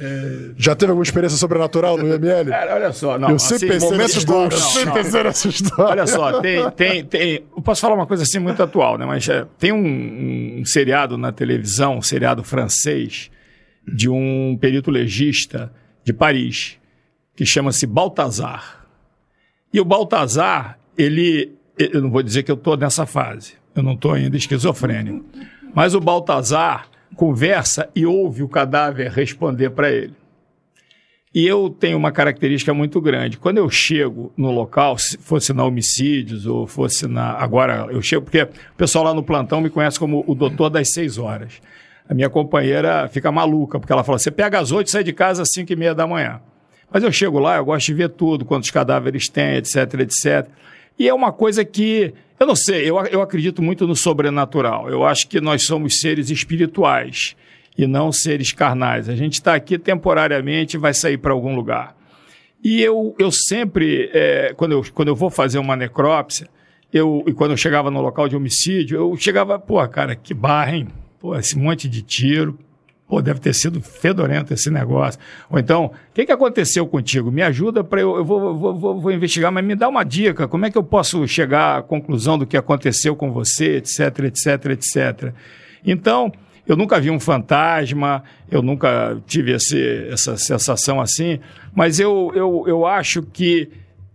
[0.56, 2.46] Já teve alguma experiência sobrenatural no IML?
[2.50, 3.32] Cara, olha só, não.
[3.32, 4.50] eu sempre assim, pensei história.
[4.50, 4.54] bons.
[4.54, 5.92] Eu sempre pensei nessa história.
[5.92, 7.44] Olha só, tem, tem, tem.
[7.56, 9.06] Eu posso falar uma coisa assim muito atual, né?
[9.06, 13.30] Mas é, tem um, um seriado na televisão, um seriado francês,
[13.86, 15.72] de um perito legista
[16.06, 16.78] de Paris,
[17.36, 18.86] que chama-se Baltazar.
[19.74, 21.54] E o Baltazar, ele.
[21.78, 25.26] Eu não vou dizer que eu estou nessa fase, eu não estou ainda esquizofrênico.
[25.74, 30.14] Mas o Baltazar conversa e ouve o cadáver responder para ele.
[31.34, 33.38] E eu tenho uma característica muito grande.
[33.38, 37.34] Quando eu chego no local, se fosse na homicídios ou fosse na.
[37.34, 40.92] Agora eu chego, porque o pessoal lá no plantão me conhece como o doutor das
[40.92, 41.62] seis horas.
[42.10, 45.14] A minha companheira fica maluca, porque ela fala: você pega às oito e sai de
[45.14, 46.42] casa às cinco e meia da manhã.
[46.92, 50.48] Mas eu chego lá, eu gosto de ver tudo, quantos cadáveres tem, etc, etc.
[51.00, 54.90] E é uma coisa que, eu não sei, eu, eu acredito muito no sobrenatural.
[54.90, 57.36] Eu acho que nós somos seres espirituais.
[57.78, 59.08] e não seres carnais.
[59.08, 61.96] A gente está aqui temporariamente vai sair para algum lugar.
[62.62, 66.50] E eu, eu sempre, é, quando, eu, quando eu vou fazer uma necrópsia,
[66.92, 70.76] eu, e quando eu chegava no local de homicídio, eu chegava, pô, cara, que barra,
[70.76, 70.88] hein?
[71.22, 72.60] Pô, esse monte de tiro,
[73.10, 75.20] Pô, deve ter sido fedorento esse negócio.
[75.50, 77.32] Ou então, o que, que aconteceu contigo?
[77.32, 78.16] Me ajuda para eu.
[78.18, 80.48] Eu vou, vou, vou, vou, investigar, mas me dá uma dica.
[80.48, 84.66] Como é que eu posso chegar à conclusão do que aconteceu com você, etc, etc,
[84.68, 85.34] etc.
[85.84, 86.32] Então,
[86.68, 91.40] eu nunca vi um fantasma, eu nunca tive esse, essa sensação assim,
[91.74, 93.72] mas eu, eu, eu acho que,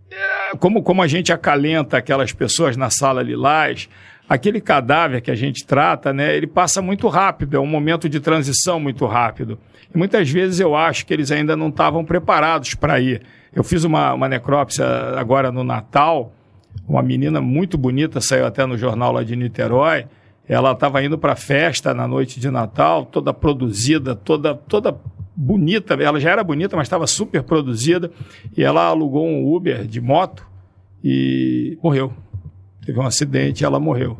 [0.09, 3.89] é, como, como a gente acalenta aquelas pessoas na sala lilás,
[4.27, 8.19] aquele cadáver que a gente trata, né, ele passa muito rápido, é um momento de
[8.19, 9.57] transição muito rápido.
[9.93, 13.21] E muitas vezes eu acho que eles ainda não estavam preparados para ir.
[13.53, 14.85] Eu fiz uma, uma necrópsia
[15.17, 16.33] agora no Natal,
[16.87, 20.05] uma menina muito bonita, saiu até no jornal lá de Niterói.
[20.47, 24.95] Ela estava indo para a festa na noite de Natal, toda produzida, toda, toda
[25.35, 25.95] bonita.
[25.95, 28.11] Ela já era bonita, mas estava super produzida.
[28.55, 30.45] E ela alugou um Uber de moto
[31.03, 32.13] e morreu
[32.85, 34.17] teve um acidente e ela morreu.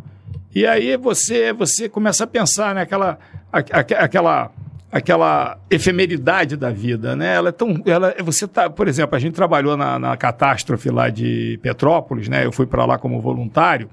[0.53, 3.19] E aí você você começa a pensar naquela
[3.53, 3.59] né,
[3.97, 4.51] aquela
[4.91, 7.35] aquela efemeridade da vida, né?
[7.35, 11.09] Ela é tão, ela, você tá, por exemplo, a gente trabalhou na, na catástrofe lá
[11.09, 12.45] de Petrópolis, né?
[12.45, 13.89] Eu fui para lá como voluntário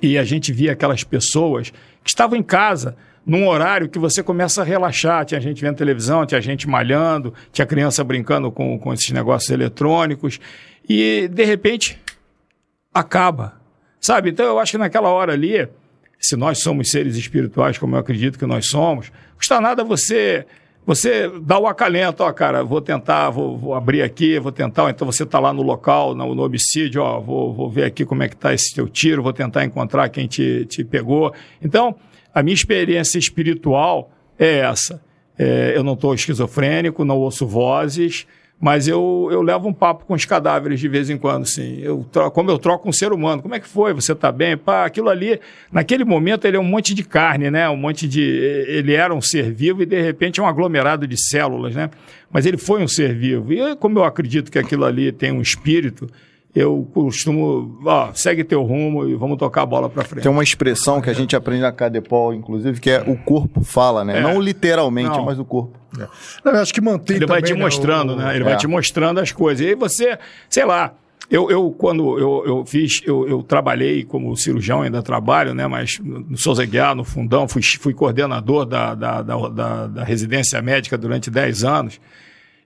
[0.00, 1.70] e a gente via aquelas pessoas
[2.02, 5.26] que estavam em casa num horário que você começa a relaxar.
[5.26, 10.40] Tinha gente vendo televisão, tinha gente malhando, tinha criança brincando com, com esses negócios eletrônicos
[10.88, 12.00] e de repente
[12.92, 13.60] acaba.
[14.00, 14.30] Sabe?
[14.30, 15.68] Então eu acho que naquela hora ali,
[16.18, 20.46] se nós somos seres espirituais, como eu acredito que nós somos, custa nada você
[20.84, 25.06] você dá o acalento, ó, cara, vou tentar, vou, vou abrir aqui, vou tentar, então
[25.06, 28.28] você está lá no local, no, no, homicídio, ó, vou, vou ver aqui como é
[28.28, 31.32] que está esse teu tiro, vou tentar encontrar quem te, te pegou.
[31.62, 31.94] Então,
[32.34, 35.00] a minha experiência espiritual é essa.
[35.38, 38.26] É, eu não estou esquizofrênico, não ouço vozes,
[38.62, 41.80] mas eu, eu levo um papo com os cadáveres de vez em quando, sim.
[41.80, 43.42] Eu, como eu troco um ser humano.
[43.42, 43.92] Como é que foi?
[43.92, 44.56] Você está bem?
[44.56, 45.40] Pá, aquilo ali,
[45.72, 47.68] naquele momento, ele é um monte de carne, né?
[47.68, 48.22] Um monte de.
[48.22, 51.90] Ele era um ser vivo e, de repente, é um aglomerado de células, né?
[52.30, 53.52] Mas ele foi um ser vivo.
[53.52, 56.08] E como eu acredito que aquilo ali tem um espírito,
[56.54, 60.22] eu costumo, ó, segue teu rumo e vamos tocar a bola para frente.
[60.22, 64.04] Tem uma expressão que a gente aprende na Cadepol, inclusive, que é o corpo fala,
[64.04, 64.18] né?
[64.18, 64.20] É.
[64.20, 65.24] Não literalmente, Não.
[65.24, 65.78] mas o corpo.
[65.98, 66.06] É.
[66.44, 68.26] Não, eu acho que mantém Ele também, vai te né, mostrando, né?
[68.26, 68.30] O...
[68.32, 68.44] Ele é.
[68.44, 69.64] vai te mostrando as coisas.
[69.64, 70.18] E aí você,
[70.50, 70.92] sei lá,
[71.30, 75.66] eu, eu quando eu, eu fiz, eu, eu, trabalhei como cirurgião, ainda trabalho, né?
[75.66, 80.60] Mas no Souza Guiar, no Fundão, fui, fui coordenador da, da, da, da, da residência
[80.60, 81.98] médica durante 10 anos.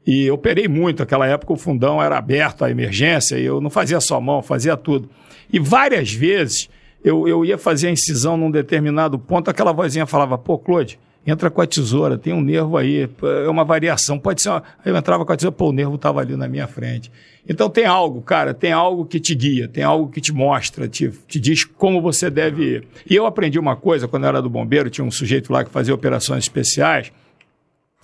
[0.06, 1.00] E operei muito.
[1.00, 4.76] Naquela época o fundão era aberto à emergência e eu não fazia só mão, fazia
[4.76, 5.10] tudo.
[5.52, 6.68] E várias vezes
[7.04, 11.50] eu, eu ia fazer a incisão num determinado ponto, aquela vozinha falava, pô, Claude, entra
[11.50, 13.08] com a tesoura, tem um nervo aí,
[13.44, 14.18] é uma variação.
[14.18, 14.62] Pode ser uma...
[14.84, 17.10] Eu entrava com a tesoura, pô, o nervo estava ali na minha frente.
[17.48, 21.10] Então tem algo, cara, tem algo que te guia, tem algo que te mostra, te,
[21.28, 22.84] te diz como você deve ir.
[23.08, 25.70] E eu aprendi uma coisa, quando eu era do bombeiro, tinha um sujeito lá que
[25.70, 27.12] fazia operações especiais,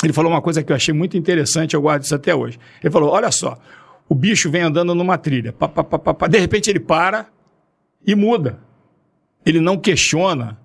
[0.02, 2.58] ele falou uma coisa que eu achei muito interessante, eu guardo isso até hoje.
[2.82, 3.56] Ele falou: olha só,
[4.08, 7.26] o bicho vem andando numa trilha, pá, pá, pá, pá, de repente ele para
[8.06, 8.58] e muda.
[9.44, 10.58] Ele não questiona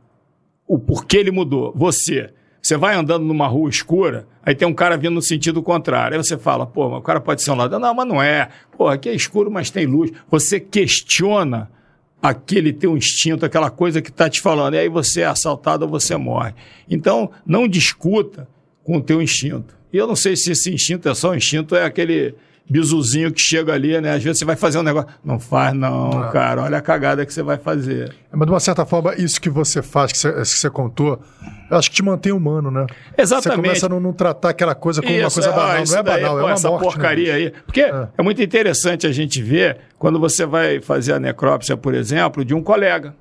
[0.68, 1.74] o porquê ele mudou.
[1.76, 6.18] Você, você vai andando numa rua escura, aí tem um cara vindo no sentido contrário.
[6.18, 7.80] Aí você fala, pô, o cara pode ser um lado.
[7.80, 8.50] Não, mas não é.
[8.78, 10.12] Pô, aqui é escuro, mas tem luz.
[10.30, 11.72] Você questiona
[12.22, 14.74] aquele teu instinto, aquela coisa que está te falando.
[14.76, 16.54] E aí você é assaltado ou você morre.
[16.90, 18.48] Então, não discuta
[18.88, 19.76] com o teu instinto.
[19.92, 22.34] E eu não sei se esse instinto é só um instinto, é aquele
[22.70, 24.14] bisuzinho que chega ali, né?
[24.14, 25.10] Às vezes você vai fazer um negócio.
[25.24, 26.32] Não faz, não, não.
[26.32, 26.64] cara.
[26.64, 28.16] Olha a cagada que você vai fazer.
[28.32, 31.22] É, mas de uma certa forma, isso que você faz, que você, que você contou,
[31.70, 32.86] eu acho que te mantém humano, né?
[33.18, 33.58] Exatamente.
[33.58, 35.86] Você começa a não, não tratar aquela coisa como isso, uma coisa banal.
[35.86, 37.34] Não é daí, banal, pô, é uma essa morte, né, porcaria né?
[37.34, 37.54] aí.
[37.66, 38.08] Porque é.
[38.18, 42.54] é muito interessante a gente ver quando você vai fazer a necrópsia, por exemplo, de
[42.54, 43.14] um colega.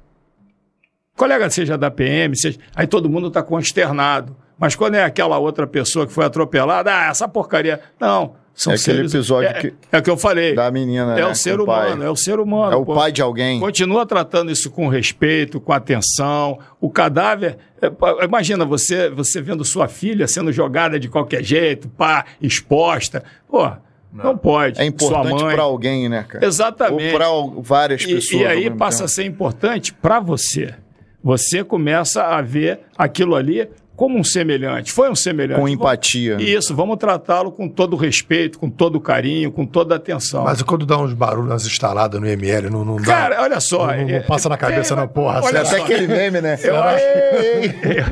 [1.16, 2.58] Colega seja da PM, seja...
[2.74, 4.36] aí todo mundo está consternado.
[4.58, 7.80] Mas quando é aquela outra pessoa que foi atropelada, ah, essa porcaria.
[8.00, 8.34] Não.
[8.56, 9.74] São é aquele episódio é, que.
[9.92, 10.54] É o que eu falei.
[10.54, 11.12] Da menina.
[11.12, 12.72] É né, o ser humano, é o ser humano.
[12.72, 12.94] É o pô.
[12.94, 13.60] pai de alguém.
[13.60, 16.58] Continua tratando isso com respeito, com atenção.
[16.80, 17.58] O cadáver.
[17.82, 17.90] É,
[18.24, 23.22] imagina você, você vendo sua filha sendo jogada de qualquer jeito, pá, exposta.
[23.46, 23.68] Pô,
[24.10, 24.80] não, não pode.
[24.80, 26.46] É importante para alguém, né, cara?
[26.46, 27.12] Exatamente.
[27.12, 28.32] Ou para várias pessoas.
[28.32, 29.04] E, e aí passa tempo.
[29.04, 30.72] a ser importante para você.
[31.22, 34.92] Você começa a ver aquilo ali como um semelhante.
[34.92, 35.58] Foi um semelhante.
[35.58, 36.36] Com empatia.
[36.38, 40.44] Isso, vamos tratá-lo com todo o respeito, com todo o carinho, com toda a atenção.
[40.44, 43.04] Mas quando dá uns barulhos nas instaladas no ML, não, não dá.
[43.04, 43.86] Cara, olha só.
[43.86, 45.40] Não, não, não passa na cabeça, é, não, porra.
[45.42, 46.58] Olha até aquele meme, né?
[46.62, 47.04] Eu acho,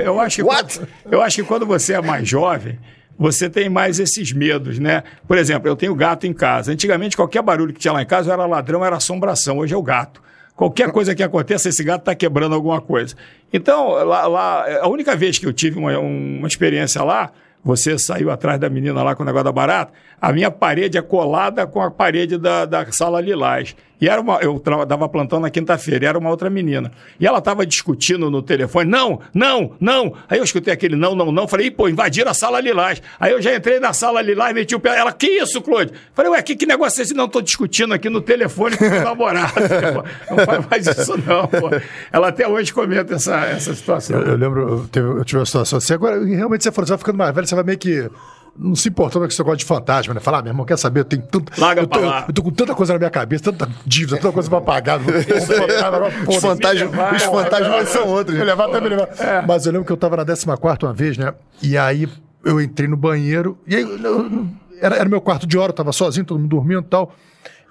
[0.03, 0.81] eu acho que What?
[1.11, 2.79] eu acho que quando você é mais jovem,
[3.19, 5.03] você tem mais esses medos, né?
[5.29, 6.73] Por exemplo, eu tenho gato em casa.
[6.73, 9.59] Antigamente, qualquer barulho que tinha lá em casa era ladrão, era assombração.
[9.59, 10.23] Hoje é o gato.
[10.57, 13.17] Qualquer coisa que aconteça, esse gato está quebrando alguma coisa.
[13.53, 17.33] Então, lá, lá- a única vez que eu tive uma, uma experiência lá,
[17.65, 21.03] você saiu atrás da menina lá com o negócio da barata, a minha parede é
[21.03, 23.75] colada com a parede da, da sala lilás.
[24.05, 26.93] E era uma, eu estava plantando na quinta-feira, era uma outra menina.
[27.19, 30.13] E ela estava discutindo no telefone, não, não, não.
[30.29, 31.49] Aí eu escutei aquele não, não, não.
[31.49, 33.01] Falei, "Ih, pô, invadiram a sala lilás.
[33.19, 34.99] Aí eu já entrei na sala lilás, meti o pé.
[34.99, 35.91] Ela, que isso, Claude?
[36.13, 37.15] Falei, ué, que, que negócio é esse?
[37.15, 39.55] Não, estou discutindo aqui no telefone com o namorado.
[40.31, 41.71] não faz mais isso, não, pô.
[42.13, 44.21] Ela até hoje comenta essa, essa situação.
[44.21, 45.95] Eu, eu lembro, eu, teve- eu tive uma situação assim.
[45.95, 48.11] Agora, realmente, você falou, você vai ficando mais velho, você vai meio que.
[48.57, 50.21] Não se importando com esse negócio de fantasma, né?
[50.21, 51.01] Falar, ah, meu irmão, quer saber?
[51.01, 51.53] Eu tenho tanto.
[51.61, 52.25] Larga eu, tô, pra lá.
[52.29, 55.01] eu tô com tanta coisa na minha cabeça, tanta dívida, tanta coisa pra pagar.
[55.01, 58.39] Os fantasmas, os fantasmas são outros.
[58.39, 59.09] Me levar até me levar.
[59.47, 60.47] Mas eu lembro que eu tava na 14
[60.83, 61.35] uma vez, né?
[61.63, 62.09] E aí
[62.45, 63.59] eu entrei no banheiro.
[63.67, 64.47] E aí eu- eu-
[64.81, 67.13] era, era meu quarto de hora, eu tava sozinho, todo mundo dormindo e tal.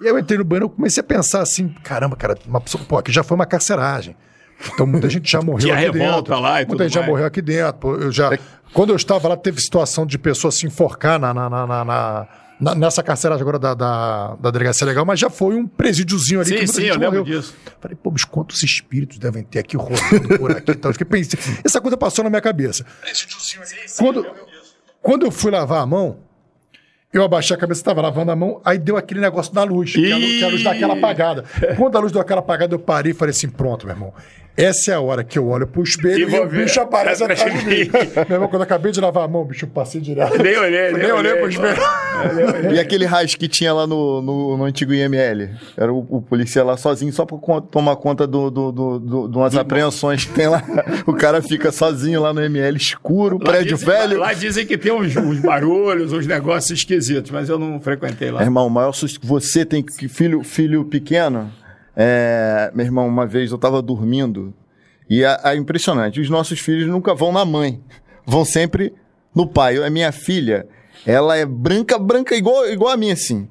[0.00, 2.82] E aí eu entrei no banheiro, eu comecei a pensar assim: caramba, cara, uma pessoa,
[2.86, 4.14] pô, aqui já foi uma carceragem.
[4.72, 6.40] Então muita gente já morreu Tinha aqui revolta dentro.
[6.40, 7.10] lá e muita tudo gente já mais.
[7.10, 8.02] morreu aqui dentro.
[8.02, 8.38] Eu já,
[8.72, 12.26] quando eu estava lá, teve situação de pessoas se enforcar na, na- na-
[12.60, 16.48] na- nessa carceragem agora da, da, da delegacia legal, mas já foi um presídiozinho ali
[16.50, 17.40] Sim, que muita sim, gente eu lembro morreu.
[17.40, 17.54] disso.
[17.80, 20.90] Falei, pô, mas quantos espíritos devem ter aqui rodando por aqui e tal?
[20.90, 22.86] Eu fiquei pensando, essa coisa passou na minha cabeça.
[23.98, 24.24] Quando,
[25.02, 26.18] quando eu fui lavar a mão,
[27.12, 30.10] eu abaixei a cabeça, estava lavando a mão, aí deu aquele negócio da luz, que
[30.12, 31.44] a luz, que a luz dá aquela apagada.
[31.76, 34.14] Quando a luz deu aquela apagada, eu parei e falei assim: pronto, meu irmão.
[34.56, 37.42] Essa é a hora que eu olho pro espelho E e, o bicho aparece Atrás
[37.44, 37.90] de mim.
[38.28, 40.40] meu irmão, quando eu acabei de lavar a mão, o bicho passei direto.
[40.40, 41.76] Nem olhei, Nem olhei pro espelho.
[42.72, 45.50] E aquele raio que tinha lá no, no, no antigo IML?
[45.76, 49.28] Era o, o policial lá sozinho, só pra con- tomar conta do, do, do, do-
[49.28, 50.62] de umas apreensões que tem lá.
[51.06, 54.18] O cara fica sozinho lá no IML, escuro, Lá prédio dizem- velho.
[54.20, 58.40] Lá dizem que tem uns, uns barulhos, uns negócios esquisitos, mas eu não frequentei lá.
[58.42, 59.18] Irmão, o maior susto.
[59.26, 61.50] Você tem que- filho, filho pequeno?
[61.96, 64.52] É, meu irmão, uma vez eu tava dormindo
[65.08, 66.20] e é, é impressionante.
[66.20, 67.80] Os nossos filhos nunca vão na mãe,
[68.26, 68.92] vão sempre
[69.34, 69.76] no pai.
[69.76, 70.66] A minha filha,
[71.06, 73.48] ela é branca, branca, igual, igual a minha, assim.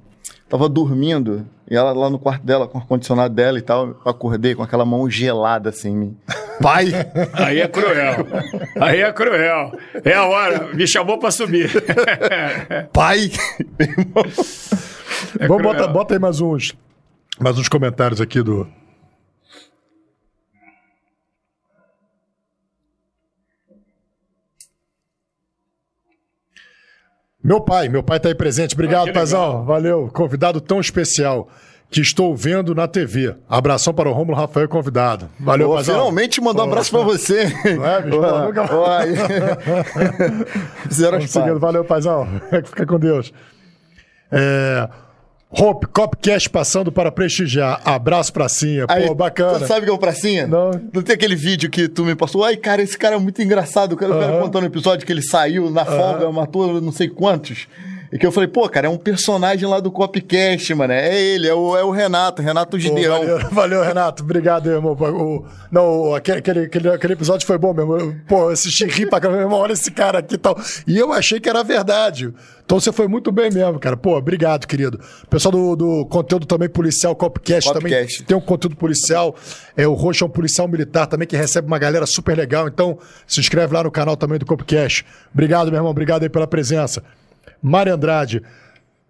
[0.49, 3.87] Tava dormindo e ela lá no quarto dela, com o ar-condicionado dela e tal.
[3.87, 6.17] Eu acordei com aquela mão gelada assim em mim.
[6.61, 6.91] Pai!
[7.33, 8.27] Aí é cruel.
[8.79, 9.71] Aí é cruel.
[10.03, 10.67] É a hora.
[10.73, 11.71] Me chamou pra subir.
[12.93, 13.31] pai!
[15.39, 16.75] É Vamos, bota, bota aí mais uns,
[17.39, 18.67] mais uns comentários aqui do.
[27.43, 28.73] Meu pai, meu pai tá aí presente.
[28.73, 29.65] Obrigado, Ah, paizão.
[29.65, 30.09] Valeu.
[30.13, 31.49] Convidado tão especial
[31.89, 33.35] que estou vendo na TV.
[33.49, 35.29] Abração para o Rômulo Rafael, convidado.
[35.39, 35.95] Valeu, Pô, paizão.
[35.95, 37.45] finalmente mandou um abraço pra você.
[37.75, 38.17] Não é, bicho?
[38.21, 38.67] Nunca-
[41.07, 41.33] pazes.
[41.59, 42.27] Valeu, paizão.
[42.65, 43.33] Fica com Deus.
[44.31, 44.89] É...
[45.55, 47.79] Hope, Copcast passando para prestigiar.
[47.85, 48.85] Abraço pracinha.
[48.89, 49.59] Aí, Pô, bacana.
[49.59, 50.47] Tu sabe que é o pracinha?
[50.47, 50.71] Não.
[50.91, 52.43] Não tem aquele vídeo que tu me passou?
[52.43, 53.93] Ai, cara, esse cara é muito engraçado.
[53.93, 54.41] O cara, o cara Aham.
[54.41, 57.67] contando o episódio que ele saiu na folga, matou não sei quantos.
[58.13, 60.93] E que eu falei, pô, cara, é um personagem lá do Copcast, mano.
[60.93, 63.17] É ele, é o, é o Renato, Renato Pô, Gideão.
[63.17, 64.21] valeu, valeu, Renato.
[64.21, 64.93] Obrigado, irmão.
[64.93, 67.97] O, não, aquele, aquele, aquele, episódio foi bom mesmo.
[67.97, 69.41] Eu, Pô, eu assisti ri pra caramba.
[69.41, 70.55] irmão, Olha esse cara aqui e tal.
[70.85, 72.31] E eu achei que era verdade.
[72.63, 73.97] Então você foi muito bem mesmo, cara.
[73.97, 74.99] Pô, obrigado, querido.
[75.27, 78.23] Pessoal do, do conteúdo também policial, Copcast, também Copcast.
[78.25, 79.35] tem um conteúdo policial.
[79.75, 82.67] É, o Roxo é um policial militar também que recebe uma galera super legal.
[82.67, 85.03] Então se inscreve lá no canal também do Copcast.
[85.33, 85.89] Obrigado, meu irmão.
[85.89, 87.01] Obrigado aí pela presença.
[87.61, 88.41] Mário Andrade.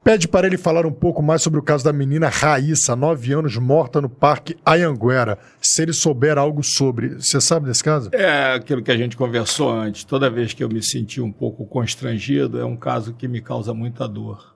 [0.04, 3.56] Pede para ele falar um pouco mais sobre o caso da menina Raíssa, 9 anos,
[3.56, 5.38] morta no Parque Ayanguera.
[5.62, 7.16] Se ele souber algo sobre.
[7.22, 8.10] Você sabe desse caso?
[8.14, 10.04] É aquilo que a gente conversou antes.
[10.04, 13.74] Toda vez que eu me senti um pouco constrangido, é um caso que me causa
[13.74, 14.54] muita dor.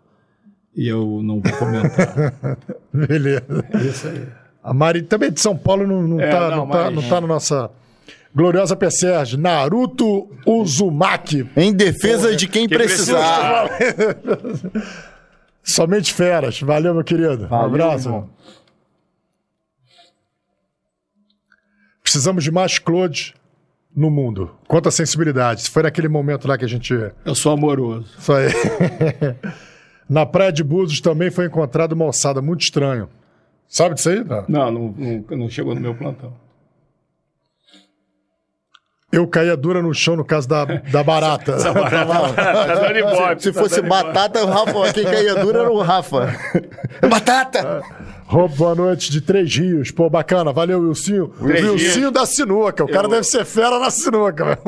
[0.76, 2.58] E eu não vou comentar.
[2.94, 3.66] Beleza.
[3.90, 4.28] Isso aí.
[4.62, 7.10] A Mari também de São Paulo não, não, É, tá, não, não, tá, mas- não
[7.10, 7.72] tá na nossa
[8.38, 9.36] gloriosa PSERG.
[9.36, 11.50] Naruto Uzumaki.
[11.58, 13.68] Em defesa de quem, Quem precisar.
[15.64, 16.62] Somente feras.
[16.62, 17.46] Valeu, meu querido.
[17.46, 18.08] um Valeu, abraço.
[18.08, 18.30] irmão.
[22.02, 23.34] Precisamos de mais Claude
[23.94, 24.56] no mundo.
[24.68, 25.70] Quanto à sensibilidade.
[25.70, 26.94] Foi naquele momento lá que a gente.
[27.26, 28.08] Eu sou amoroso.
[28.18, 28.48] Isso aí.
[30.08, 33.10] Na praia de Búzios também foi encontrado uma ossada muito estranho.
[33.68, 34.24] Sabe disso aí?
[34.48, 36.34] Não, não, não, não chegou no meu plantão.
[39.18, 41.54] Eu caía dura no chão no caso da, da barata.
[41.58, 46.34] Essa barata tá Se tá fosse batata, o Rafa, quem caía dura era o Rafa.
[47.10, 47.82] batata!
[48.26, 49.90] Rob, boa noite de Três Rios.
[49.90, 50.52] Pô, bacana.
[50.52, 51.30] Valeu, Wilsinho.
[51.40, 52.12] Três Wilsinho Rios.
[52.12, 52.84] da sinuca.
[52.84, 54.60] O cara Eu- deve ser fera na sinuca.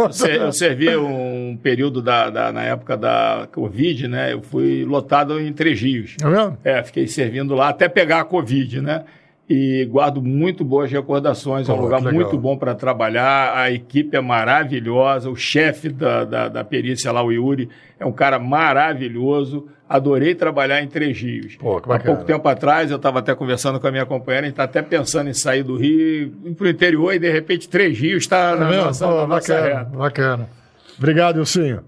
[0.42, 4.32] Eu servi um período da, da- na época da Covid, né?
[4.32, 6.16] Eu fui lotado em Três Rios.
[6.24, 6.58] É mesmo?
[6.64, 9.04] É, fiquei servindo lá até pegar a Covid, né?
[9.50, 11.68] E guardo muito boas recordações.
[11.68, 13.58] É um lugar muito bom para trabalhar.
[13.58, 15.28] A equipe é maravilhosa.
[15.28, 17.68] O chefe da, da, da perícia lá, o Yuri,
[18.00, 19.68] é um cara maravilhoso.
[19.90, 21.56] Adorei trabalhar em Três Rios.
[21.56, 24.50] Pô, que Há pouco tempo atrás, eu estava até conversando com a minha companheira, a
[24.50, 27.68] gente está até pensando em sair do Rio, ir para o interior e, de repente,
[27.68, 28.86] Três Rios está É na, mesmo?
[28.86, 30.50] nossa, Pô, na bacana, bacana.
[30.96, 31.80] Obrigado, Wilsinho.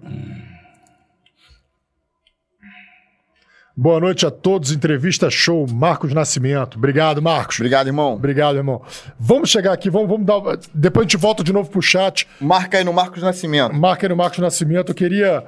[3.82, 4.72] Boa noite a todos.
[4.72, 6.78] Entrevista show, Marcos Nascimento.
[6.78, 7.56] Obrigado, Marcos.
[7.56, 8.14] Obrigado, irmão.
[8.14, 8.84] Obrigado, irmão.
[9.20, 10.60] Vamos chegar aqui, vamos, vamos dar.
[10.72, 12.28] Depois a gente volta de novo pro chat.
[12.40, 13.74] Marca aí no Marcos Nascimento.
[13.74, 14.92] Marca aí no Marcos Nascimento.
[14.92, 15.46] Eu queria.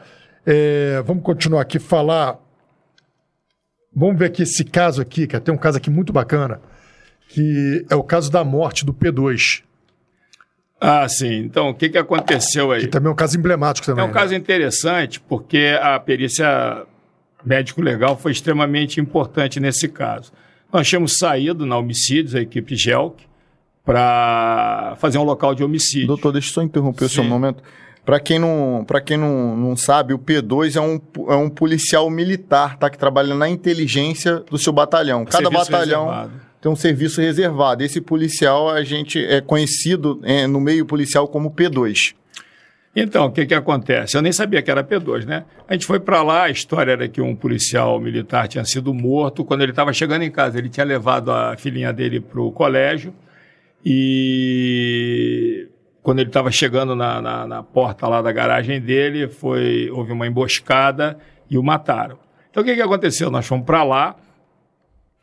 [0.47, 2.39] é, vamos continuar aqui, falar.
[3.95, 6.59] Vamos ver aqui esse caso aqui, que tem um caso aqui muito bacana,
[7.29, 9.61] que é o caso da morte do P2.
[10.81, 11.35] Ah, sim.
[11.35, 12.81] Então, o que, que aconteceu aí?
[12.81, 14.01] Que também é um caso emblemático também.
[14.01, 14.13] É um né?
[14.13, 16.87] caso interessante porque a perícia
[17.45, 20.31] médico-legal foi extremamente importante nesse caso.
[20.71, 23.23] Nós tínhamos saído na homicídios, a equipe GELC,
[23.85, 26.07] para fazer um local de homicídio.
[26.07, 27.29] Doutor, deixa eu só interromper o seu Sim.
[27.29, 27.61] momento.
[28.05, 30.99] Para quem, não, pra quem não, não sabe, o P2 é um,
[31.31, 32.89] é um policial militar, tá?
[32.89, 35.23] Que trabalha na inteligência do seu batalhão.
[35.23, 36.41] Cada Serviço batalhão reservado.
[36.59, 37.83] tem um serviço reservado.
[37.83, 42.13] Esse policial, a gente é conhecido é, no meio policial como P2.
[42.95, 44.15] Então, o que, que acontece?
[44.15, 45.45] Eu nem sabia que era P2, né?
[45.67, 49.43] A gente foi para lá, a história era que um policial militar tinha sido morto
[49.43, 50.59] quando ele estava chegando em casa.
[50.59, 53.13] Ele tinha levado a filhinha dele para o colégio
[53.83, 55.67] e
[56.03, 60.27] quando ele estava chegando na, na, na porta lá da garagem dele, foi, houve uma
[60.27, 61.17] emboscada
[61.49, 62.19] e o mataram.
[62.51, 63.31] Então, o que, que aconteceu?
[63.31, 64.15] Nós fomos para lá,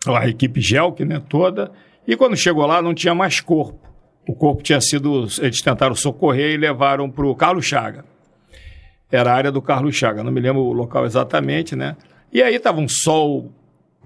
[0.07, 1.71] a equipe Gelk, né, toda,
[2.07, 3.90] e quando chegou lá não tinha mais corpo.
[4.27, 5.27] O corpo tinha sido.
[5.41, 8.05] Eles tentaram socorrer e levaram para o Carlos Chaga.
[9.11, 11.97] Era a área do Carlos Chaga, não me lembro o local exatamente, né?
[12.33, 13.51] E aí estava um sol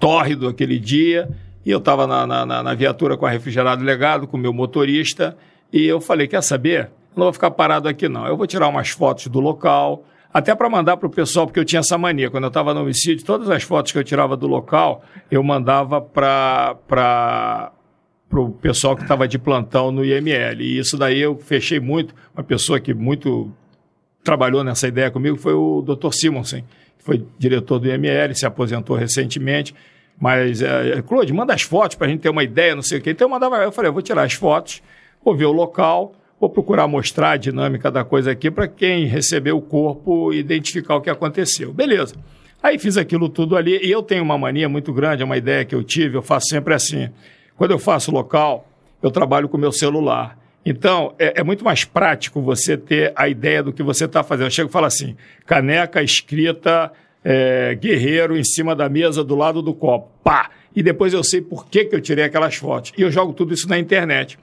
[0.01, 1.29] tórrido aquele dia,
[1.65, 5.37] e eu estava na, na, na- viatura com a refrigerado legado, com o meu motorista,
[5.71, 6.91] e eu falei: quer saber?
[7.15, 8.27] Não vou ficar parado aqui, não.
[8.27, 11.65] Eu vou tirar umas fotos do local, até para mandar para o pessoal, porque eu
[11.67, 12.31] tinha essa mania.
[12.31, 16.01] Quando eu estava no homicídio, todas as fotos que eu tirava do local, eu mandava
[16.01, 17.73] para
[18.35, 20.61] para o pessoal que estava de plantão no IML.
[20.61, 22.13] E isso daí eu fechei muito.
[22.35, 23.53] Uma pessoa que muito
[24.25, 26.11] trabalhou nessa ideia comigo foi o Dr.
[26.11, 26.65] Simonsen,
[26.99, 29.73] que foi diretor do IML, se aposentou recentemente.
[30.19, 33.01] Mas, é, Claude, manda as fotos para a gente ter uma ideia, não sei o
[33.01, 33.11] quê.
[33.11, 34.83] Então eu mandava, eu falei, eu vou tirar as fotos,
[35.25, 39.53] vou ver o local, vou procurar mostrar a dinâmica da coisa aqui para quem receber
[39.53, 41.73] o corpo identificar o que aconteceu.
[41.73, 42.17] Beleza.
[42.61, 45.65] Aí fiz aquilo tudo ali, e eu tenho uma mania muito grande, é uma ideia
[45.65, 47.11] que eu tive, eu faço sempre assim.
[47.57, 48.69] Quando eu faço local,
[49.03, 50.39] eu trabalho com o meu celular.
[50.67, 54.47] Então, é, é muito mais prático você ter a ideia do que você está fazendo.
[54.47, 55.17] Eu chego e falo assim:
[55.47, 56.91] caneca escrita
[57.23, 60.11] é, guerreiro em cima da mesa do lado do copo.
[60.23, 60.51] Pá!
[60.75, 62.93] E depois eu sei por que, que eu tirei aquelas fotos.
[62.97, 64.39] E eu jogo tudo isso na internet.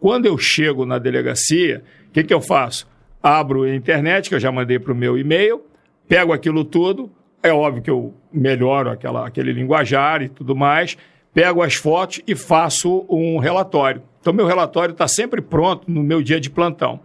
[0.00, 2.88] Quando eu chego na delegacia, o que, que eu faço?
[3.22, 5.62] Abro a internet, que eu já mandei para o meu e-mail,
[6.08, 7.10] pego aquilo tudo,
[7.42, 10.96] é óbvio que eu melhoro aquela, aquele linguajar e tudo mais,
[11.36, 14.02] pego as fotos e faço um relatório.
[14.22, 16.98] Então, meu relatório está sempre pronto no meu dia de plantão.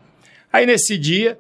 [0.54, 1.38] Aí, nesse dia,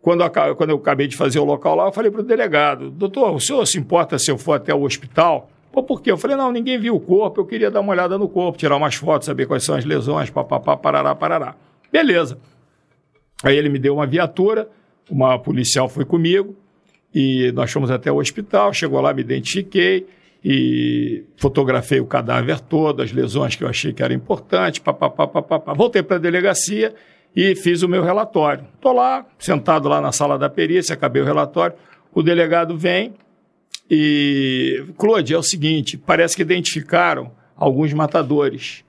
[0.00, 2.90] quando eu, quando eu acabei de fazer o local lá, eu falei para o delegado,
[2.90, 5.50] doutor, o senhor se importa se eu for até o hospital?
[5.70, 6.10] Pô, por quê?
[6.10, 8.76] Eu falei, não, ninguém viu o corpo, eu queria dar uma olhada no corpo, tirar
[8.76, 11.54] umas fotos, saber quais são as lesões, papapá, parará, parará.
[11.92, 12.38] Beleza.
[13.44, 14.66] Aí ele me deu uma viatura,
[15.10, 16.56] uma policial foi comigo,
[17.14, 20.06] e nós fomos até o hospital, chegou lá, me identifiquei
[20.44, 25.74] e fotografei o cadáver todo, as lesões que eu achei que eram importantes, papapá, papapá.
[25.74, 26.94] Voltei para a delegacia
[27.36, 28.66] e fiz o meu relatório.
[28.74, 31.76] Estou lá, sentado lá na sala da perícia, acabei o relatório,
[32.12, 33.14] o delegado vem
[33.90, 34.84] e...
[34.96, 38.84] Claude, é o seguinte, parece que identificaram alguns matadores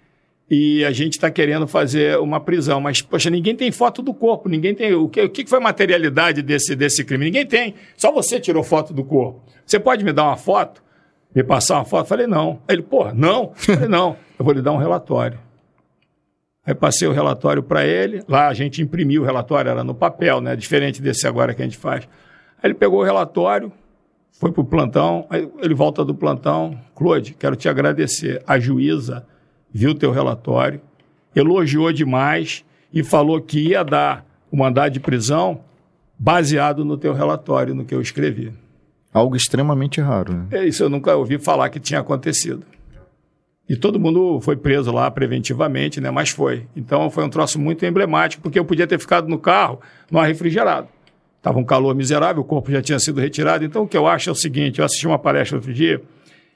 [0.49, 2.81] e a gente está querendo fazer uma prisão.
[2.81, 4.93] Mas, poxa, ninguém tem foto do corpo, ninguém tem.
[4.93, 7.23] O que, o que foi a materialidade desse, desse crime?
[7.23, 7.75] Ninguém tem.
[7.95, 9.41] Só você tirou foto do corpo.
[9.65, 10.83] Você pode me dar uma foto?
[11.33, 12.07] Me passar uma foto?
[12.07, 12.59] Falei, não.
[12.67, 13.51] Ele, porra, não?
[13.55, 14.17] Falei, não.
[14.37, 15.39] Eu vou lhe dar um relatório.
[16.65, 18.23] Aí passei o relatório para ele.
[18.27, 20.55] Lá a gente imprimiu o relatório, era no papel, né?
[20.55, 22.07] Diferente desse agora que a gente faz.
[22.61, 23.71] Aí ele pegou o relatório,
[24.31, 26.77] foi para o plantão, aí ele volta do plantão.
[26.95, 28.43] Claude, quero te agradecer.
[28.45, 29.25] A juíza
[29.73, 30.81] viu teu relatório,
[31.35, 32.63] elogiou demais
[32.93, 35.61] e falou que ia dar o mandado de prisão
[36.17, 38.53] baseado no teu relatório, no que eu escrevi.
[39.13, 40.33] Algo extremamente raro.
[40.33, 40.47] Né?
[40.51, 42.63] É isso, eu nunca ouvi falar que tinha acontecido.
[43.67, 46.11] E todo mundo foi preso lá preventivamente, né?
[46.11, 46.67] Mas foi.
[46.75, 49.79] Então foi um troço muito emblemático, porque eu podia ter ficado no carro,
[50.09, 50.89] no ar refrigerado.
[51.37, 53.63] Estava um calor miserável, o corpo já tinha sido retirado.
[53.63, 56.01] Então o que eu acho é o seguinte: eu assisti uma palestra outro dia,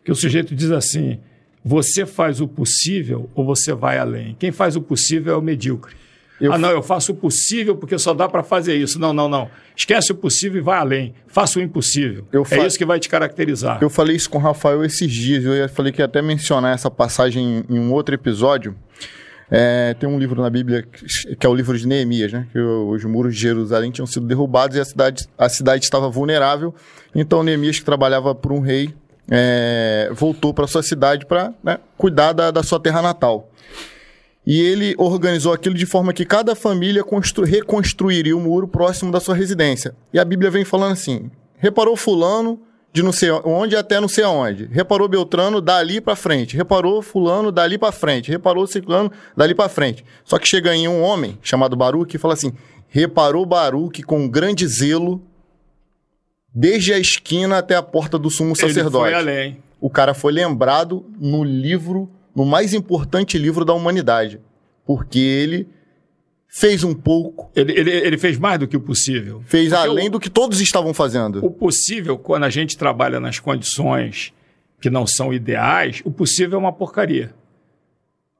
[0.03, 1.19] que o sujeito diz assim:
[1.63, 4.35] você faz o possível ou você vai além?
[4.37, 5.95] Quem faz o possível é o medíocre.
[6.39, 6.51] Eu...
[6.51, 8.99] Ah, não, eu faço o possível porque só dá para fazer isso.
[8.99, 9.49] Não, não, não.
[9.75, 11.13] Esquece o possível e vai além.
[11.27, 12.27] Faça o impossível.
[12.31, 13.79] Eu é isso que vai te caracterizar.
[13.81, 15.43] Eu falei isso com o Rafael esses dias.
[15.45, 18.75] Eu falei que ia até mencionar essa passagem em um outro episódio.
[19.49, 22.47] É, tem um livro na Bíblia que é o livro de Neemias, né?
[22.51, 26.73] Que os muros de Jerusalém tinham sido derrubados e a cidade, a cidade estava vulnerável.
[27.13, 28.93] Então Neemias, que trabalhava por um rei,
[29.29, 33.49] é, voltou para sua cidade para né, cuidar da, da sua terra natal.
[34.45, 37.03] E ele organizou aquilo de forma que cada família
[37.45, 39.95] reconstruiria o muro próximo da sua residência.
[40.13, 42.59] E a Bíblia vem falando assim: reparou Fulano
[42.93, 44.69] de não sei onde até não sei aonde.
[44.71, 46.55] Reparou Beltrano dali para frente.
[46.55, 48.31] Reparou Fulano dali para frente.
[48.31, 50.05] Reparou Ciclano dali para frente.
[50.23, 52.53] Só que chega em um homem chamado Baruque e fala assim:
[52.87, 55.21] reparou Baruque com grande zelo
[56.53, 59.07] desde a esquina até a porta do sumo sacerdote.
[59.07, 59.57] Ele foi além.
[59.81, 64.41] O cara foi lembrado no livro no mais importante livro da humanidade,
[64.85, 65.67] porque ele
[66.47, 67.49] fez um pouco.
[67.55, 69.41] Ele, ele, ele fez mais do que o possível.
[69.45, 71.45] Fez porque além o, do que todos estavam fazendo.
[71.45, 74.33] O possível, quando a gente trabalha nas condições
[74.81, 77.33] que não são ideais, o possível é uma porcaria.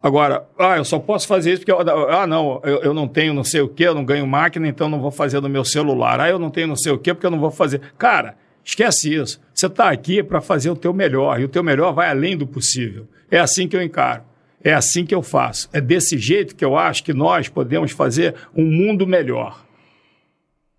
[0.04, 3.34] Agora, ah, eu só posso fazer isso porque, eu, ah, não, eu, eu, não tenho
[3.34, 6.20] não sei o que, eu não ganho máquina, então não vou fazer no meu celular.
[6.20, 7.82] Ah, eu não tenho não sei o que porque eu não vou fazer.
[7.98, 8.36] Cara,
[8.66, 9.40] Esquece isso.
[9.54, 12.48] Você está aqui para fazer o teu melhor, e o teu melhor vai além do
[12.48, 13.08] possível.
[13.30, 14.24] É assim que eu encaro.
[14.64, 15.70] É assim que eu faço.
[15.72, 19.64] É desse jeito que eu acho que nós podemos fazer um mundo melhor.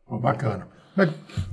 [0.09, 0.67] Oh, bacana.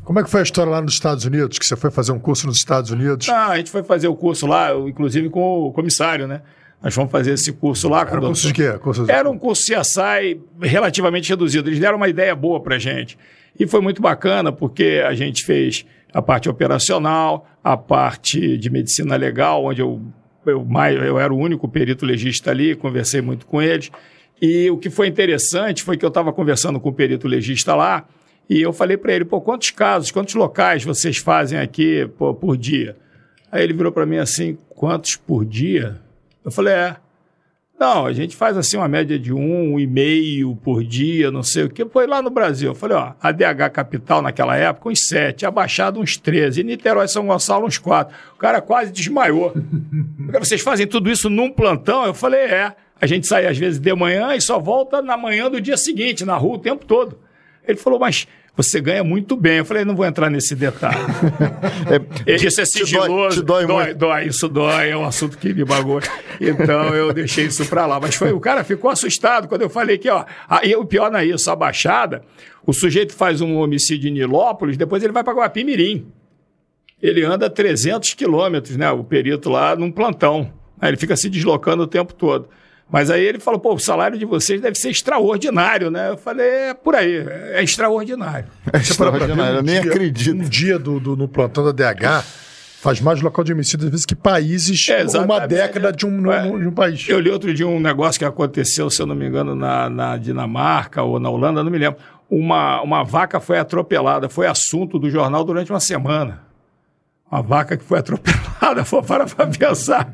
[0.04, 1.60] Como é que foi a história lá nos Estados Unidos?
[1.60, 3.28] Que você foi fazer um curso nos Estados Unidos?
[3.30, 6.42] Ah, a gente foi fazer o curso lá, inclusive com o comissário, né?
[6.82, 8.02] Nós fomos fazer esse curso lá.
[8.02, 8.72] Era um curso de quê?
[8.80, 9.12] Curso de...
[9.12, 11.70] Era um curso CSI relativamente reduzido.
[11.70, 13.18] Eles deram uma ideia boa para gente.
[13.58, 19.16] E foi muito bacana, porque a gente fez a parte operacional, a parte de medicina
[19.16, 20.02] legal, onde eu,
[20.46, 20.68] eu,
[21.06, 23.92] eu era o único perito legista ali, conversei muito com eles.
[24.42, 28.06] E o que foi interessante foi que eu estava conversando com o perito legista lá
[28.50, 32.98] e eu falei para ele, pô, quantos casos, quantos locais vocês fazem aqui por dia?
[33.52, 36.00] Aí ele virou para mim assim, quantos por dia?
[36.44, 36.96] Eu falei, é.
[37.84, 41.44] Não, a gente faz assim uma média de um, um e meio por dia, não
[41.44, 41.84] sei o que.
[41.84, 42.72] Foi lá no Brasil.
[42.72, 47.10] Eu falei, ó, a DH Capital naquela época, uns sete, Abaixado uns 13, e Niterói
[47.10, 48.16] São Gonçalo uns quatro.
[48.36, 49.52] O cara quase desmaiou.
[50.40, 52.06] Vocês fazem tudo isso num plantão?
[52.06, 52.74] Eu falei, é.
[53.02, 56.24] A gente sai às vezes de manhã e só volta na manhã do dia seguinte,
[56.24, 57.20] na rua o tempo todo.
[57.68, 59.58] Ele falou, mas você ganha muito bem.
[59.58, 60.98] Eu falei, não vou entrar nesse detalhe.
[62.26, 63.42] é, isso é sigiloso.
[63.44, 66.00] Dói, dói, dói, dói, isso dói, é um assunto que me bagou.
[66.40, 68.00] Então eu deixei isso para lá.
[68.00, 71.20] Mas foi, o cara ficou assustado quando eu falei que, ó, aí o pior não
[71.20, 72.24] é isso, a Baixada,
[72.66, 76.08] o sujeito faz um homicídio em Nilópolis, depois ele vai para Guapimirim.
[77.02, 80.54] Ele anda 300 quilômetros, né, o perito lá, num plantão.
[80.80, 82.48] Aí ele fica se deslocando o tempo todo.
[82.92, 86.12] Mas aí ele falou, pô, o salário de vocês deve ser extraordinário, né?
[86.12, 88.46] Eu falei, é por aí, é extraordinário.
[88.72, 90.36] É extraordinário, eu nem dia, acredito.
[90.36, 92.24] Um dia do, do, no plantão da DH
[92.82, 96.42] faz mais local de homicídio, às vezes, que países, é, uma década de um, é,
[96.44, 97.08] de um país.
[97.08, 100.18] Eu li outro dia um negócio que aconteceu, se eu não me engano, na, na
[100.18, 102.00] Dinamarca ou na Holanda, não me lembro.
[102.30, 106.53] Uma, uma vaca foi atropelada, foi assunto do jornal durante uma semana
[107.34, 110.12] uma vaca que foi atropelada, foi para para pensar.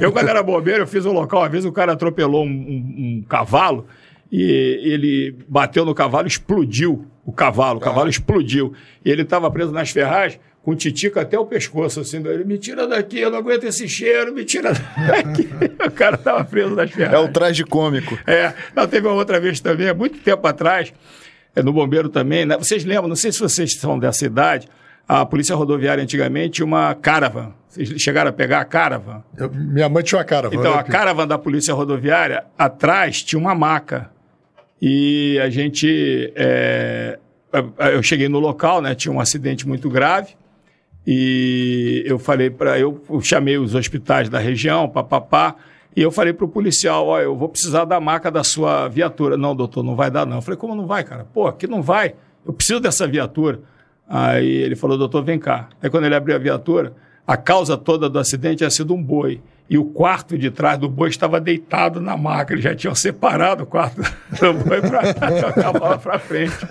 [0.00, 3.18] Eu, quando era bobeiro, eu fiz um local, uma vez o cara atropelou um, um,
[3.18, 3.86] um cavalo
[4.30, 4.40] e
[4.82, 8.72] ele bateu no cavalo, explodiu o cavalo, o cavalo explodiu.
[9.04, 12.86] E ele estava preso nas ferragens com titica até o pescoço, assim, ele, me tira
[12.86, 14.72] daqui, eu não aguento esse cheiro, me tira
[15.06, 15.50] daqui.
[15.84, 17.20] o cara estava preso nas ferragens.
[17.20, 18.16] É o traje cômico.
[18.26, 20.94] É, não, teve uma outra vez também, há muito tempo atrás,
[21.54, 22.56] é, no bombeiro também, né?
[22.56, 24.68] vocês lembram, não sei se vocês são dessa idade,
[25.08, 27.52] a polícia rodoviária antigamente tinha uma caravan.
[27.68, 29.22] Vocês chegaram a pegar a caravan?
[29.36, 30.54] Eu, minha mãe tinha uma caravan.
[30.54, 34.10] Então, a caravan da polícia rodoviária, atrás tinha uma maca.
[34.80, 36.32] E a gente.
[36.34, 37.18] É,
[37.92, 38.94] eu cheguei no local, né?
[38.94, 40.34] Tinha um acidente muito grave.
[41.06, 42.78] E eu falei para.
[42.78, 45.56] Eu chamei os hospitais da região, papapá.
[45.94, 49.36] E eu falei para o policial: Ó, eu vou precisar da maca da sua viatura.
[49.36, 50.36] Não, doutor, não vai dar, não.
[50.36, 51.26] Eu falei: como não vai, cara?
[51.32, 52.14] Pô, aqui não vai.
[52.44, 53.60] Eu preciso dessa viatura.
[54.14, 55.70] Aí ele falou, doutor, vem cá.
[55.82, 56.92] Aí quando ele abriu a viatura,
[57.26, 59.40] a causa toda do acidente tinha sido um boi.
[59.70, 62.52] e o quarto de trás do boi estava deitado na maca.
[62.52, 64.02] Eles já tinham separado o quarto
[64.38, 66.68] do boi para jogar a bola para frente.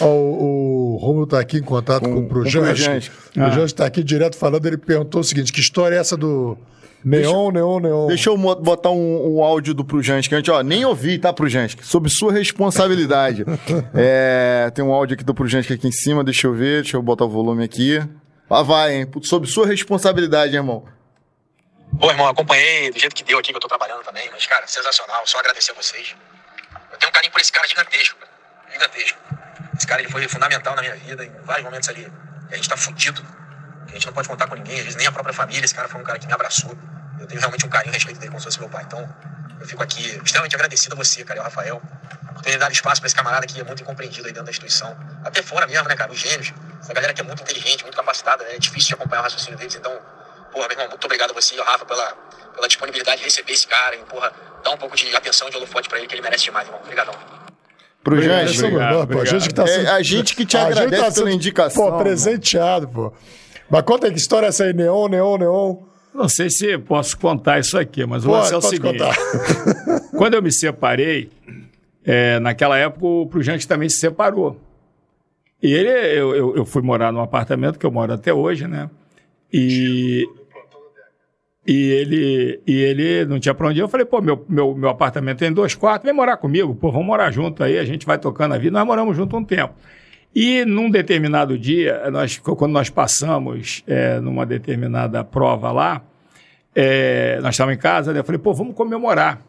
[0.00, 3.10] O, o Romulo está aqui em contato com, com o Prujante.
[3.30, 4.64] O Prujante está aqui direto falando.
[4.64, 6.56] Ele perguntou o seguinte: que história é essa do
[7.04, 8.06] neon, neon, neon?
[8.08, 11.32] Deixa eu botar um, um áudio do Prujante, que a gente ó, nem ouvi, tá,
[11.32, 11.76] Prujante?
[11.82, 13.44] Sob sua responsabilidade.
[13.94, 17.02] é, tem um áudio aqui do Prujante aqui em cima, deixa eu ver, deixa eu
[17.02, 18.00] botar o volume aqui.
[18.50, 19.10] Lá vai, hein?
[19.22, 20.84] Sob sua responsabilidade, irmão.
[22.00, 24.66] Pô, irmão, acompanhei do jeito que deu aqui, que eu tô trabalhando também, mas, cara,
[24.66, 25.26] sensacional.
[25.26, 26.14] Só agradecer a vocês.
[26.92, 28.18] Eu tenho um carinho por esse cara gigantesco,
[28.72, 29.18] gigantesco.
[29.76, 32.10] Esse cara ele foi fundamental na minha vida em vários momentos ali.
[32.50, 33.24] a gente tá fudido.
[33.88, 35.64] A gente não pode contar com ninguém, às vezes nem a própria família.
[35.64, 36.76] Esse cara foi um cara que me abraçou.
[37.18, 38.84] Eu tenho realmente um carinho e respeito dele como se fosse meu pai.
[38.86, 39.08] Então,
[39.60, 41.82] eu fico aqui extremamente agradecido a você, cara, e ao Rafael,
[42.34, 44.96] por ter dado espaço para esse camarada que é muito incompreendido aí dentro da instituição.
[45.24, 46.12] Até fora mesmo, né, cara?
[46.12, 46.52] Os gênios.
[46.80, 48.44] Essa galera que é muito inteligente, muito capacitada.
[48.44, 48.54] Né?
[48.54, 49.74] É difícil de acompanhar o raciocínio deles.
[49.74, 49.92] Então,
[50.52, 52.12] porra, meu irmão, muito obrigado a você e ao Rafa pela,
[52.54, 54.32] pela disponibilidade de receber esse cara e, porra,
[54.62, 56.80] dar um pouco de atenção de holofote para ele, que ele merece demais, irmão.
[56.82, 57.14] Obrigadão.
[58.04, 58.64] Pro Jante.
[58.64, 61.90] A gente que tá é, a gente que te agradece tá pela indicação.
[61.90, 63.12] Pô, presenteado, pô.
[63.70, 65.76] Mas conta que história é essa aí, neon, neon, neon.
[66.14, 68.98] Não sei se posso contar isso aqui, mas o lance é o seguinte.
[68.98, 69.14] Contar.
[70.16, 71.30] Quando eu me separei,
[72.04, 74.58] é, naquela época o Prujante também se separou.
[75.62, 78.88] E ele, eu, eu, eu, fui morar num apartamento que eu moro até hoje, né?
[79.52, 80.24] E,
[81.66, 83.82] e ele, e ele não tinha para onde ir.
[83.82, 87.06] Eu falei, pô, meu, meu, meu apartamento tem dois quartos, vem morar comigo, pô, vamos
[87.06, 88.78] morar junto aí, a gente vai tocando a vida.
[88.78, 89.74] Nós moramos junto um tempo.
[90.40, 96.00] E num determinado dia, nós, quando nós passamos é, numa determinada prova lá,
[96.72, 99.42] é, nós estávamos em casa, né, eu falei, pô, vamos comemorar,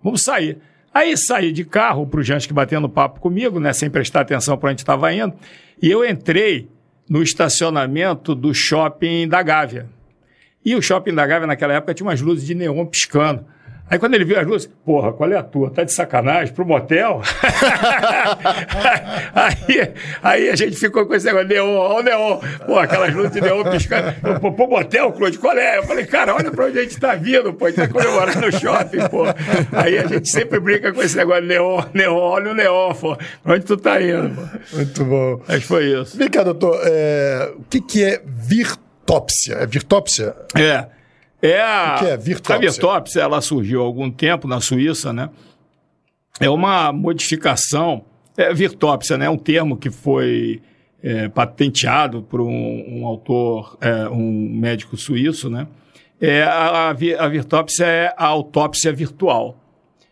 [0.00, 0.58] vamos sair.
[0.94, 4.70] Aí saí de carro para o Jansky batendo papo comigo, né, sem prestar atenção para
[4.70, 5.34] onde estava indo,
[5.82, 6.68] e eu entrei
[7.10, 9.88] no estacionamento do shopping da Gávea.
[10.64, 13.44] E o shopping da Gávea, naquela época, tinha umas luzes de neon piscando.
[13.88, 15.70] Aí quando ele viu as luzes, porra, qual é a tua?
[15.70, 17.22] Tá de sacanagem pro motel?
[19.32, 22.40] aí, aí a gente ficou com esse negócio, neon, ó o neon.
[22.66, 24.12] Pô, aquelas luzes de neon piscando.
[24.40, 25.78] Pô, pro motel, Claude, qual é?
[25.78, 28.40] Eu falei, cara, olha pra onde a gente tá vindo, pô, a gente tá comemorando
[28.40, 29.22] no shopping, pô.
[29.70, 33.16] Aí a gente sempre brinca com esse negócio, neon, neon, olha o neon, pô.
[33.44, 34.76] Pra onde tu tá indo, pô?
[34.76, 35.40] Muito bom.
[35.46, 36.18] Mas foi isso.
[36.18, 37.52] Vem cá, doutor, é...
[37.56, 39.58] o que que é virtópsia.
[39.60, 40.34] É virtópsia?
[40.56, 40.95] É.
[41.46, 42.54] É a, o que é virtópsia?
[42.54, 45.30] A virtópsia, ela surgiu há algum tempo na Suíça, né?
[46.40, 48.04] É uma modificação.
[48.36, 49.26] É virtópsia, né?
[49.26, 50.60] É um termo que foi
[51.02, 55.66] é, patenteado por um, um autor, é, um médico suíço, né?
[56.20, 59.58] É, a, a virtópsia é a autópsia virtual.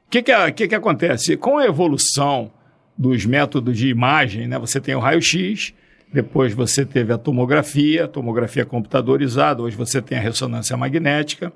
[0.06, 1.36] O que, que, é, que, que acontece?
[1.36, 2.50] Com a evolução
[2.96, 4.58] dos métodos de imagem, né?
[4.58, 5.74] Você tem o raio-x,
[6.14, 11.52] depois você teve a tomografia, tomografia computadorizada, hoje você tem a ressonância magnética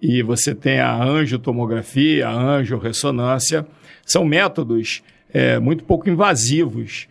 [0.00, 3.66] e você tem a angiotomografia, a angiorressonância.
[4.06, 7.06] São métodos é, muito pouco invasivos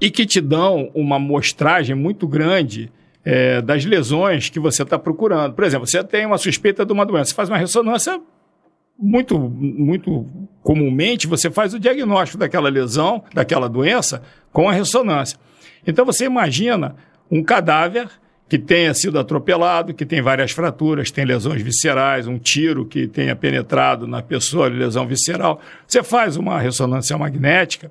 [0.00, 2.88] e que te dão uma mostragem muito grande
[3.24, 5.54] é, das lesões que você está procurando.
[5.54, 8.20] Por exemplo, você tem uma suspeita de uma doença, você faz uma ressonância
[8.96, 10.24] muito, muito
[10.62, 14.22] comumente, você faz o diagnóstico daquela lesão, daquela doença,
[14.52, 15.36] com a ressonância.
[15.86, 16.96] Então você imagina
[17.30, 18.08] um cadáver
[18.48, 23.34] que tenha sido atropelado, que tem várias fraturas, tem lesões viscerais, um tiro que tenha
[23.34, 25.58] penetrado na pessoa, lesão visceral.
[25.86, 27.90] Você faz uma ressonância magnética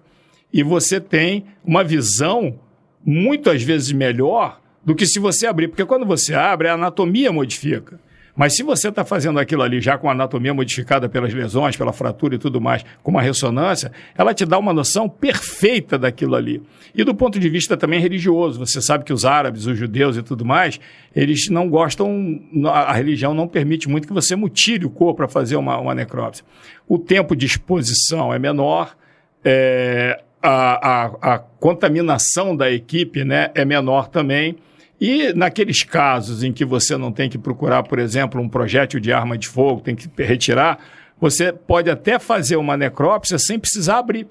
[0.54, 2.60] e você tem uma visão
[3.04, 8.00] muitas vezes melhor do que se você abrir, porque quando você abre, a anatomia modifica.
[8.36, 11.92] Mas se você está fazendo aquilo ali já com a anatomia modificada pelas lesões, pela
[11.92, 16.62] fratura e tudo mais, com uma ressonância, ela te dá uma noção perfeita daquilo ali.
[16.96, 20.24] E do ponto de vista também religioso, você sabe que os árabes, os judeus e
[20.24, 20.80] tudo mais,
[21.16, 25.56] eles não gostam, a religião não permite muito que você mutile o corpo para fazer
[25.56, 26.46] uma, uma necrópsia.
[26.88, 28.96] O tempo de exposição é menor,
[29.44, 34.58] é, a, a, a contaminação da equipe né, é menor também.
[35.02, 39.12] E naqueles casos em que você não tem que procurar, por exemplo, um projétil de
[39.12, 40.78] arma de fogo, tem que retirar,
[41.20, 44.28] você pode até fazer uma necrópsia sem precisar abrir,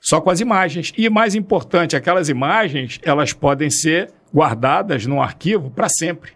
[0.00, 0.90] só com as imagens.
[0.96, 6.32] E mais importante, aquelas imagens, elas podem ser guardadas num arquivo para sempre.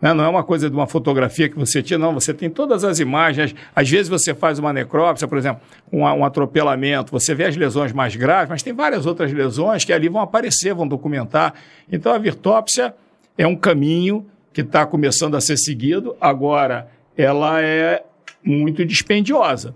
[0.00, 0.14] Né?
[0.14, 2.14] Não é uma coisa de uma fotografia que você tira, não.
[2.14, 3.54] Você tem todas as imagens.
[3.74, 5.60] Às vezes você faz uma necrópsia, por exemplo,
[5.92, 9.92] um, um, atropelamento, você vê as lesões mais graves, mas tem várias outras lesões que
[9.92, 11.54] ali vão aparecer, vão documentar.
[11.90, 12.94] Então a virtópsia
[13.36, 16.16] é um caminho que está começando a ser seguido.
[16.20, 18.02] Agora, ela é
[18.42, 19.74] muito dispendiosa,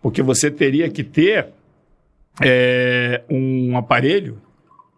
[0.00, 1.48] porque você teria que ter
[2.42, 4.40] é, um aparelho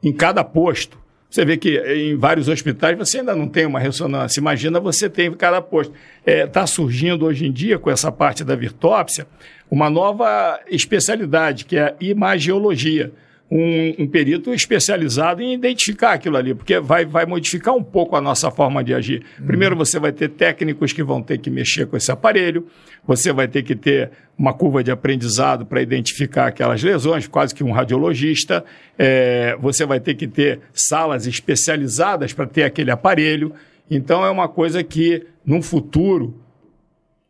[0.03, 0.99] em cada posto
[1.29, 4.41] Você vê que em vários hospitais você ainda não tem uma ressonância.
[4.41, 5.93] Imagina você ter em cada posto.
[6.21, 9.27] Está é, tá surgindo hoje em dia, com essa parte da virtópsia,
[9.71, 13.13] uma nova especialidade, que é a imagiologia
[13.51, 18.21] um, um, perito especializado em identificar aquilo ali, porque vai, vai modificar um pouco a
[18.21, 19.23] nossa forma de agir.
[19.39, 19.47] Uhum.
[19.47, 22.67] Primeiro, você vai ter técnicos que vão ter que mexer com esse aparelho,
[23.07, 27.63] você vai ter que ter uma curva de aprendizado para identificar aquelas lesões, quase que
[27.63, 28.65] um radiologista,
[28.99, 33.53] é, você vai ter que ter salas especializadas para ter aquele aparelho.
[33.89, 36.35] Então, é uma coisa que, num futuro,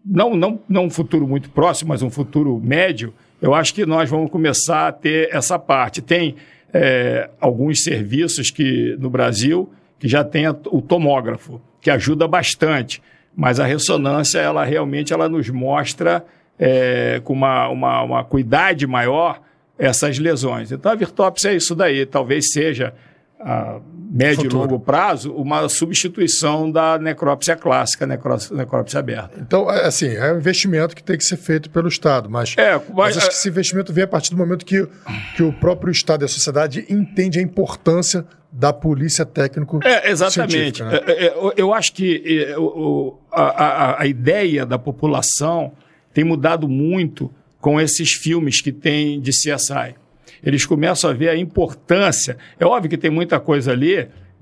[0.05, 4.09] não, não, não um futuro muito próximo, mas um futuro médio, eu acho que nós
[4.09, 6.01] vamos começar a ter essa parte.
[6.01, 6.37] Tem
[6.73, 13.03] é, alguns serviços que no Brasil que já tem o tomógrafo, que ajuda bastante,
[13.35, 16.25] mas a ressonância, ela realmente ela nos mostra
[16.59, 19.41] é, com uma, uma, uma cuidade maior
[19.79, 20.73] essas lesões.
[20.73, 22.95] Então a virtópsia é isso daí, talvez seja
[23.39, 23.81] a
[24.11, 24.57] médio Futuro.
[24.57, 29.39] e longo prazo, uma substituição da necrópsia clássica, necrópsia, necrópsia aberta.
[29.41, 32.74] Então, é, assim, é um investimento que tem que ser feito pelo Estado, mas, é,
[32.74, 34.87] mas, mas acho que esse investimento vem a partir do momento que,
[35.35, 40.83] que o próprio Estado e a sociedade entende a importância da polícia técnico É, exatamente.
[40.83, 41.01] Né?
[41.07, 42.55] É, é, eu acho que
[43.31, 45.73] a, a, a ideia da população
[46.15, 47.31] tem mudado muito
[47.61, 49.95] com esses filmes que tem de CSI
[50.43, 52.37] eles começam a ver a importância.
[52.59, 53.97] É óbvio que tem muita coisa ali.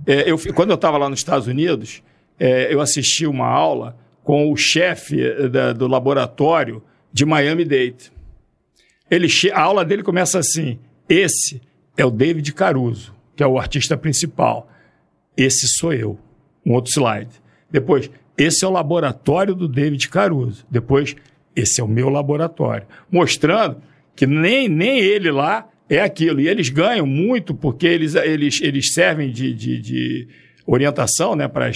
[0.07, 2.03] É, eu, quando eu estava lá nos Estados Unidos,
[2.39, 8.13] é, eu assisti uma aula com o chefe é, da, do laboratório de Miami-Dade.
[9.11, 11.61] Ele, a aula dele começa assim: esse
[11.97, 14.69] é o David Caruso, que é o artista principal.
[15.37, 16.19] Esse sou eu.
[16.65, 17.31] Um outro slide.
[17.71, 20.65] Depois, esse é o laboratório do David Caruso.
[20.71, 21.15] Depois,
[21.55, 22.87] esse é o meu laboratório.
[23.11, 23.81] Mostrando
[24.17, 26.41] que nem, nem ele lá é aquilo.
[26.41, 30.29] E eles ganham muito porque eles, eles, eles servem de, de, de
[30.67, 31.71] orientação né, para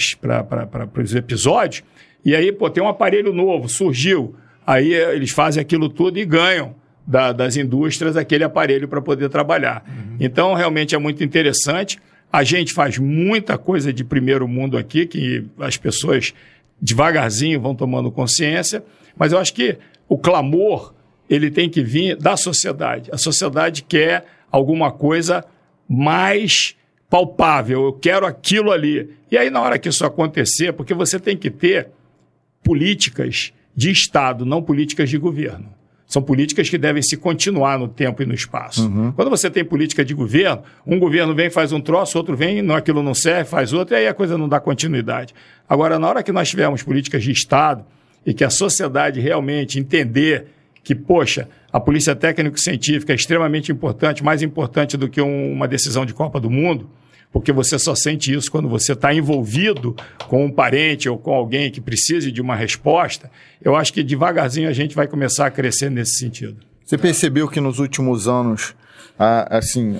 [1.01, 1.83] os episódios.
[2.23, 4.35] E aí, pô, tem um aparelho novo, surgiu.
[4.65, 6.75] Aí eh, eles fazem aquilo tudo e ganham
[7.05, 9.83] da, das indústrias aquele aparelho para poder trabalhar.
[9.87, 10.17] Uhum.
[10.19, 11.99] Então, realmente é muito interessante.
[12.31, 16.33] A gente faz muita coisa de primeiro mundo aqui, que as pessoas
[16.81, 18.83] devagarzinho vão tomando consciência,
[19.17, 19.77] mas eu acho que
[20.07, 20.93] o clamor
[21.29, 23.09] ele tem que vir da sociedade.
[23.13, 25.45] A sociedade quer alguma coisa
[25.87, 26.75] mais
[27.09, 29.09] palpável, eu quero aquilo ali.
[29.31, 31.89] E aí, na hora que isso acontecer, porque você tem que ter
[32.63, 35.73] políticas de Estado, não políticas de governo.
[36.05, 38.87] São políticas que devem se continuar no tempo e no espaço.
[38.87, 39.11] Uhum.
[39.11, 42.75] Quando você tem política de governo, um governo vem faz um troço, outro vem, não,
[42.75, 45.35] aquilo não serve, faz outro, e aí a coisa não dá continuidade.
[45.67, 47.85] Agora, na hora que nós tivermos políticas de Estado
[48.25, 50.47] e que a sociedade realmente entender
[50.83, 56.05] que, poxa, a polícia técnico-científica é extremamente importante, mais importante do que um, uma decisão
[56.05, 56.89] de Copa do Mundo,
[57.31, 59.95] porque você só sente isso quando você está envolvido
[60.27, 63.29] com um parente ou com alguém que precise de uma resposta.
[63.61, 66.57] Eu acho que devagarzinho a gente vai começar a crescer nesse sentido.
[66.83, 68.73] Você percebeu que nos últimos anos,
[69.17, 69.95] assim,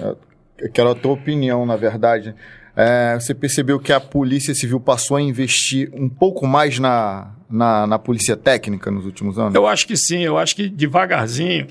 [0.74, 2.34] quero a tua opinião, na verdade,
[2.82, 7.86] é, você percebeu que a Polícia Civil passou a investir um pouco mais na, na,
[7.86, 9.54] na polícia técnica nos últimos anos?
[9.54, 11.68] Eu acho que sim, eu acho que devagarzinho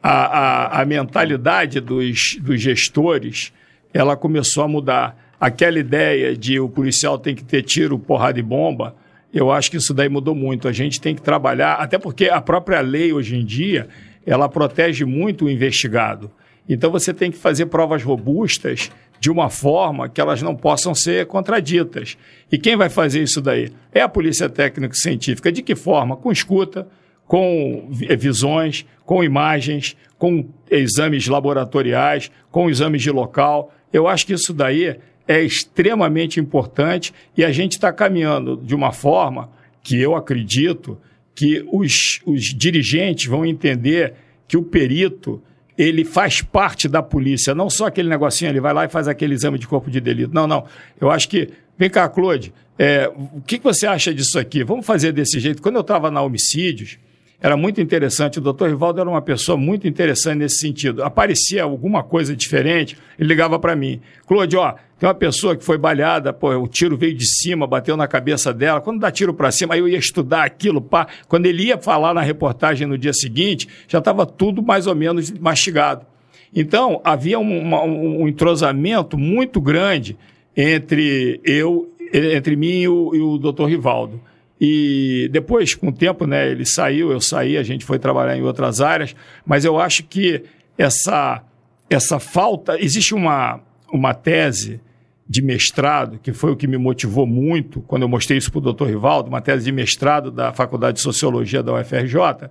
[0.00, 3.52] a, a, a mentalidade dos, dos gestores
[3.92, 5.16] ela começou a mudar.
[5.40, 8.94] Aquela ideia de o policial tem que ter tiro, porrada e bomba,
[9.34, 10.68] eu acho que isso daí mudou muito.
[10.68, 13.88] A gente tem que trabalhar, até porque a própria lei hoje em dia,
[14.24, 16.30] ela protege muito o investigado.
[16.68, 18.92] Então você tem que fazer provas robustas
[19.22, 22.18] de uma forma que elas não possam ser contraditas.
[22.50, 23.70] E quem vai fazer isso daí?
[23.92, 25.52] É a polícia técnico-científica.
[25.52, 26.16] De que forma?
[26.16, 26.88] Com escuta,
[27.24, 33.72] com visões, com imagens, com exames laboratoriais, com exames de local.
[33.92, 38.90] Eu acho que isso daí é extremamente importante e a gente está caminhando de uma
[38.90, 39.50] forma
[39.84, 40.98] que eu acredito
[41.32, 44.14] que os, os dirigentes vão entender
[44.48, 45.40] que o perito
[45.82, 49.34] ele faz parte da polícia, não só aquele negocinho, ele vai lá e faz aquele
[49.34, 50.34] exame de corpo de delito.
[50.34, 50.64] Não, não.
[51.00, 51.50] Eu acho que.
[51.78, 54.62] Vem cá, Claude, é, o que, que você acha disso aqui?
[54.62, 55.60] Vamos fazer desse jeito.
[55.60, 56.98] Quando eu estava na homicídios,
[57.42, 58.38] era muito interessante.
[58.38, 61.02] O doutor Rivaldo era uma pessoa muito interessante nesse sentido.
[61.02, 64.00] Aparecia alguma coisa diferente, ele ligava para mim.
[64.24, 67.96] Claude, ó, tem uma pessoa que foi balhada, pô, o tiro veio de cima, bateu
[67.96, 68.80] na cabeça dela.
[68.80, 71.08] Quando dá tiro para cima, aí eu ia estudar aquilo, pá.
[71.26, 75.32] Quando ele ia falar na reportagem no dia seguinte, já estava tudo mais ou menos
[75.32, 76.06] mastigado.
[76.54, 80.16] Então, havia um, uma, um entrosamento muito grande
[80.56, 84.20] entre eu, entre mim e o, e o doutor Rivaldo.
[84.64, 88.42] E depois, com o tempo, né, ele saiu, eu saí, a gente foi trabalhar em
[88.42, 89.12] outras áreas,
[89.44, 90.44] mas eu acho que
[90.78, 91.42] essa,
[91.90, 92.80] essa falta.
[92.80, 93.60] Existe uma,
[93.92, 94.80] uma tese
[95.28, 98.62] de mestrado, que foi o que me motivou muito quando eu mostrei isso para o
[98.62, 102.48] doutor Rivaldo, uma tese de mestrado da Faculdade de Sociologia da UFRJ,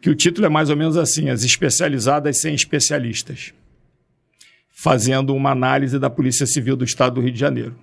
[0.00, 3.52] que o título é mais ou menos assim: As especializadas sem especialistas,
[4.70, 7.76] fazendo uma análise da Polícia Civil do Estado do Rio de Janeiro.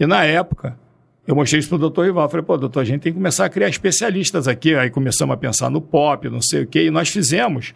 [0.00, 0.76] E na época,
[1.26, 2.30] eu mostrei isso para o doutor Rivaldo.
[2.30, 4.74] Falei, pô, doutor, a gente tem que começar a criar especialistas aqui.
[4.74, 7.74] Aí começamos a pensar no POP, não sei o quê, e nós fizemos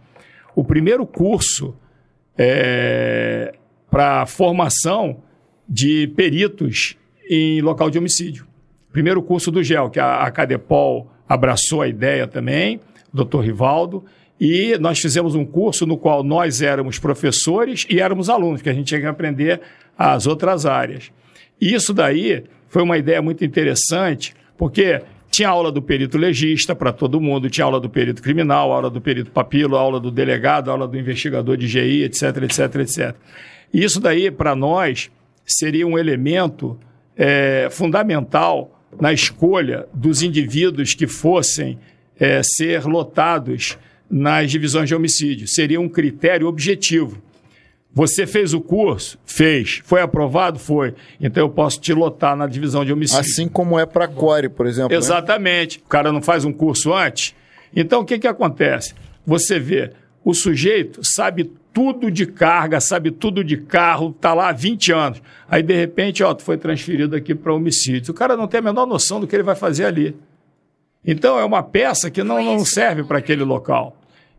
[0.55, 1.75] o primeiro curso
[2.37, 3.55] é,
[3.91, 5.23] para formação
[5.69, 6.97] de peritos
[7.29, 8.47] em local de homicídio.
[8.93, 12.81] Primeiro curso do GEL, que a, a Cadepol abraçou a ideia também,
[13.13, 14.05] o doutor Rivaldo,
[14.41, 18.73] e nós fizemos um curso no qual nós éramos professores e éramos alunos, que a
[18.73, 19.61] gente tinha que aprender
[19.97, 21.11] as outras áreas.
[21.61, 22.45] Isso daí
[22.77, 25.01] foi uma ideia muito interessante, porque
[25.31, 29.01] tinha aula do perito legista para todo mundo, tinha aula do perito criminal, aula do
[29.01, 33.17] perito papilo, aula do delegado, aula do investigador de GI, etc, etc, etc.
[33.73, 35.11] E isso daí, para nós,
[35.43, 36.79] seria um elemento
[37.17, 41.79] é, fundamental na escolha dos indivíduos que fossem
[42.21, 43.79] é, ser lotados
[44.11, 45.49] nas divisões de homicídio.
[45.49, 47.23] Seria um critério objetivo.
[47.97, 49.19] Você fez o curso?
[49.25, 49.81] Fez.
[49.83, 50.59] Foi aprovado?
[50.59, 50.95] Foi.
[51.19, 53.23] Então eu posso te lotar na divisão de homicídio.
[53.23, 54.91] Assim como é para a Core, por exemplo.
[54.91, 54.97] Né?
[54.97, 55.79] Exatamente.
[55.79, 55.85] Né?
[55.87, 57.35] O cara não faz um curso antes.
[57.75, 58.93] Então o que, que acontece?
[59.27, 59.93] Você vê,
[60.23, 65.23] o sujeito sabe tudo de carga, sabe tudo de carro, está lá há 20 anos.
[65.49, 68.13] Aí, de repente, ó, tu foi transferido aqui para homicídio.
[68.13, 70.15] O cara não tem a menor noção do que ele vai fazer ali.
[71.03, 73.97] Então, é uma peça que não, não serve para aquele local.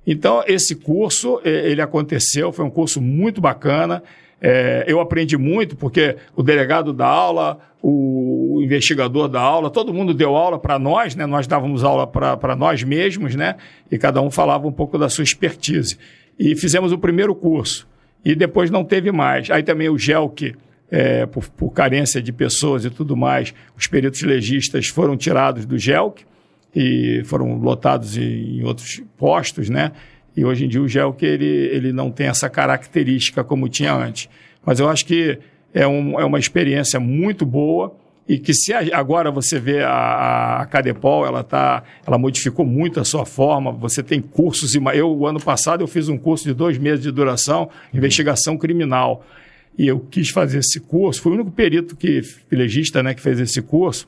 [0.08, 4.02] Então, esse curso, ele aconteceu, foi um curso muito bacana.
[4.42, 10.14] É, eu aprendi muito, porque o delegado da aula, o investigador da aula, todo mundo
[10.14, 11.26] deu aula para nós, né?
[11.26, 13.58] nós dávamos aula para nós mesmos, né?
[13.92, 15.98] e cada um falava um pouco da sua expertise
[16.40, 17.86] e fizemos o primeiro curso.
[18.24, 19.52] E depois não teve mais.
[19.52, 20.56] Aí também o GELC,
[20.90, 25.78] é, por, por, carência de pessoas e tudo mais, os peritos legistas foram tirados do
[25.78, 26.27] GELC
[26.80, 29.92] e foram lotados em, em outros postos, né?
[30.36, 34.30] E hoje em dia o GELC ele, ele não tem essa característica como tinha antes.
[34.64, 35.40] Mas eu acho que
[35.74, 37.96] é, um, é uma experiência muito boa
[38.28, 43.04] e que se agora você vê a, a Cadepol, ela tá, ela modificou muito a
[43.04, 46.78] sua forma, você tem cursos, eu, o ano passado, eu fiz um curso de dois
[46.78, 49.26] meses de duração, investigação criminal,
[49.76, 52.22] e eu quis fazer esse curso, fui o único perito que,
[52.52, 54.08] legista, né, que fez esse curso,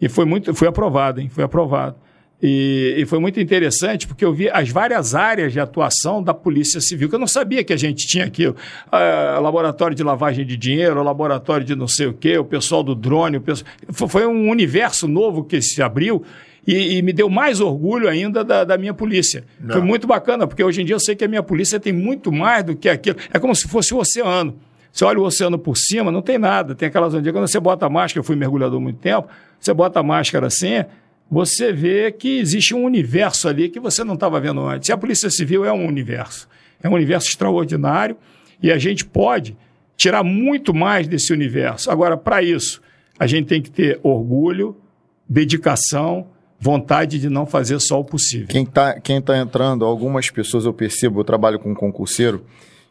[0.00, 2.03] e foi muito, foi aprovado, hein, foi aprovado.
[2.42, 6.80] E, e, foi muito interessante porque eu vi as várias áreas de atuação da Polícia
[6.80, 8.52] Civil, que eu não sabia que a gente tinha aqui.
[8.90, 12.94] Ah, laboratório de lavagem de dinheiro, laboratório de não sei o quê, o pessoal do
[12.94, 13.40] drone.
[13.40, 13.70] Pessoal...
[13.92, 16.22] Foi um universo novo que se abriu.
[16.66, 19.44] E, e me deu mais orgulho ainda da, da minha polícia.
[19.60, 19.74] Não.
[19.74, 22.32] Foi muito bacana, porque hoje em dia eu sei que a minha polícia tem muito
[22.32, 23.18] mais do que aquilo.
[23.32, 24.56] É como se fosse o oceano.
[24.90, 26.74] Você olha o oceano por cima, não tem nada.
[26.74, 29.28] Tem aquelas onde quando você bota a máscara, eu fui mergulhador há muito tempo,
[29.58, 30.84] você bota a máscara assim,
[31.30, 34.88] você vê que existe um universo ali que você não estava vendo antes.
[34.88, 36.48] E a Polícia Civil é um universo.
[36.82, 38.16] É um universo extraordinário
[38.62, 39.56] e a gente pode
[39.96, 41.90] tirar muito mais desse universo.
[41.90, 42.80] Agora, para isso,
[43.18, 44.76] a gente tem que ter orgulho,
[45.28, 46.26] dedicação,
[46.60, 48.48] vontade de não fazer só o possível.
[48.48, 52.44] Quem está quem tá entrando, algumas pessoas eu percebo, eu trabalho com concurseiro,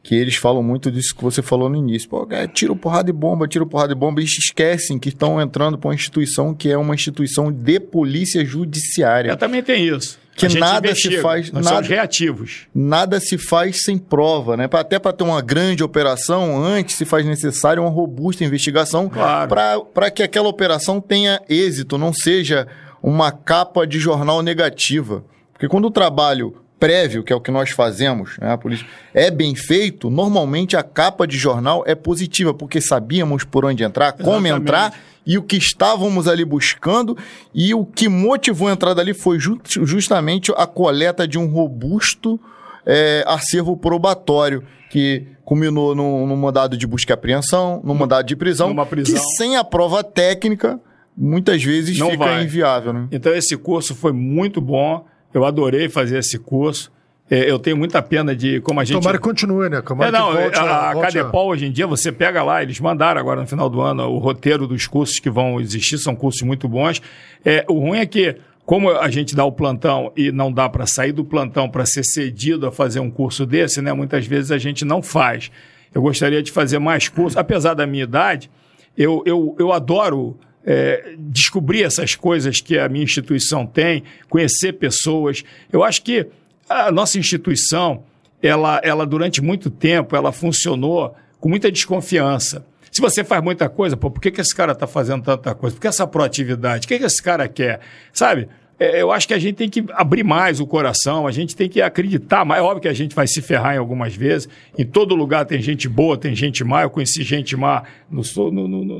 [0.04, 2.10] que eles falam muito disso que você falou no início.
[2.10, 5.78] Pô, é, tira porrada de bomba, tira porrada de bomba, e esquecem que estão entrando
[5.78, 9.30] para uma instituição que é uma instituição de polícia judiciária.
[9.30, 10.22] Eu também tenho isso.
[10.36, 11.16] Que nada investiga.
[11.16, 11.52] se faz.
[11.52, 12.68] Nós nada, reativos.
[12.74, 14.68] Nada se faz sem prova, né?
[14.74, 19.86] Até para ter uma grande operação, antes se faz necessário uma robusta investigação claro.
[19.94, 22.68] para que aquela operação tenha êxito, não seja
[23.02, 25.24] uma capa de jornal negativa.
[25.54, 29.32] Porque quando o trabalho prévio, que é o que nós fazemos, né, a polícia, é
[29.32, 34.32] bem feito, normalmente a capa de jornal é positiva, porque sabíamos por onde entrar, como
[34.32, 34.62] Exatamente.
[34.62, 37.18] entrar e o que estávamos ali buscando
[37.54, 42.38] e o que motivou a entrada ali foi ju justamente a coleta de um robusto
[42.86, 48.36] é, acervo probatório que culminou no, no mandado de busca e apreensão, no mandado de
[48.36, 50.78] prisão, prisão, que sem a prova técnica
[51.16, 52.44] muitas vezes Não fica vai.
[52.44, 52.92] inviável.
[52.92, 53.08] Né?
[53.10, 55.06] Então esse curso foi muito bom.
[55.34, 56.92] Eu adorei fazer esse curso.
[57.30, 59.00] É, eu tenho muita pena de como a gente.
[59.00, 59.82] Tomara que continue, né?
[59.82, 63.20] Tomara é, não, volte, a, a Cadepol hoje em dia, você pega lá, eles mandaram
[63.20, 66.68] agora no final do ano o roteiro dos cursos que vão existir, são cursos muito
[66.68, 67.02] bons.
[67.44, 68.36] É, o ruim é que,
[68.66, 72.04] como a gente dá o plantão e não dá para sair do plantão para ser
[72.04, 73.94] cedido a fazer um curso desse, né?
[73.94, 75.50] Muitas vezes a gente não faz.
[75.96, 78.52] Eu gostaria de fazer mais cursos, apesar da minha idade,
[78.98, 85.44] eu, eu, eu adoro é, descobrir essas coisas que a minha instituição tem, conhecer pessoas.
[85.72, 86.28] Eu acho que
[86.70, 88.04] a nossa instituição,
[88.42, 92.66] ela, ela durante muito tempo, ela funcionou com muita desconfiança.
[92.92, 95.76] Se você faz muita coisa, pô, por que, que esse cara está fazendo tanta coisa?
[95.76, 96.86] Por que essa proatividade?
[96.86, 97.80] O que, que esse cara quer?
[98.14, 98.48] Sabe?
[98.84, 101.70] É, eu acho que a gente tem que abrir mais o coração, a gente tem
[101.70, 102.60] que acreditar mais.
[102.60, 104.50] É óbvio que a gente vai se ferrar em algumas vezes.
[104.78, 106.84] Em todo lugar tem gente boa, tem gente má.
[106.84, 109.00] Eu conheci gente má no, no, no,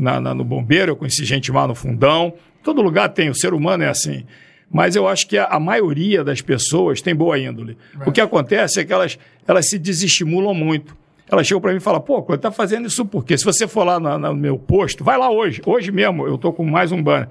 [0.00, 2.34] na, na, no bombeiro, eu conheci gente má no fundão.
[2.64, 4.24] Todo lugar tem, o ser humano é assim.
[4.68, 7.78] Mas eu acho que a, a maioria das pessoas tem boa índole.
[8.00, 8.08] É.
[8.08, 9.16] O que acontece é que elas,
[9.46, 10.96] elas se desestimulam muito.
[11.30, 13.38] Ela chegou para mim e fala, pô, você está fazendo isso por quê?
[13.38, 15.62] Se você for lá no, no meu posto, vai lá hoje.
[15.64, 17.28] Hoje mesmo, eu estou com mais um banner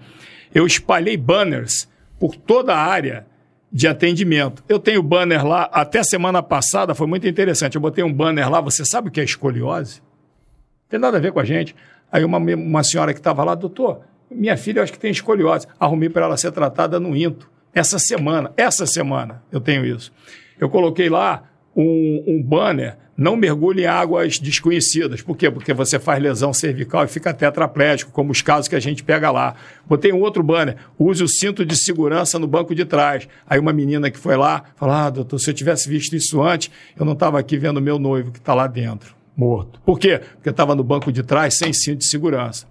[0.54, 1.88] eu espalhei banners
[2.20, 3.26] por toda a área
[3.72, 4.64] de atendimento.
[4.68, 7.76] Eu tenho banner lá, até semana passada foi muito interessante.
[7.76, 10.02] Eu botei um banner lá, você sabe o que é escoliose?
[10.02, 11.76] Não tem nada a ver com a gente.
[12.12, 15.68] Aí uma, uma senhora que estava lá, doutor, minha filha eu acho que tem escoliose.
[15.80, 17.50] Arrumei para ela ser tratada no INTO.
[17.74, 20.12] Essa semana, essa semana eu tenho isso.
[20.60, 21.44] Eu coloquei lá
[21.76, 25.22] um, um banner não mergulhe em águas desconhecidas.
[25.22, 25.52] Por quê?
[25.52, 29.30] Porque você faz lesão cervical e fica tetraplégico, como os casos que a gente pega
[29.30, 29.56] lá.
[29.86, 33.28] Botei um outro banner, use o cinto de segurança no banco de trás.
[33.46, 36.72] Aí uma menina que foi lá, falou, ah, doutor, se eu tivesse visto isso antes,
[36.98, 39.82] eu não estava aqui vendo meu noivo que está lá dentro, morto.
[39.86, 40.22] Por quê?
[40.36, 42.68] Porque estava no banco de trás sem cinto de segurança.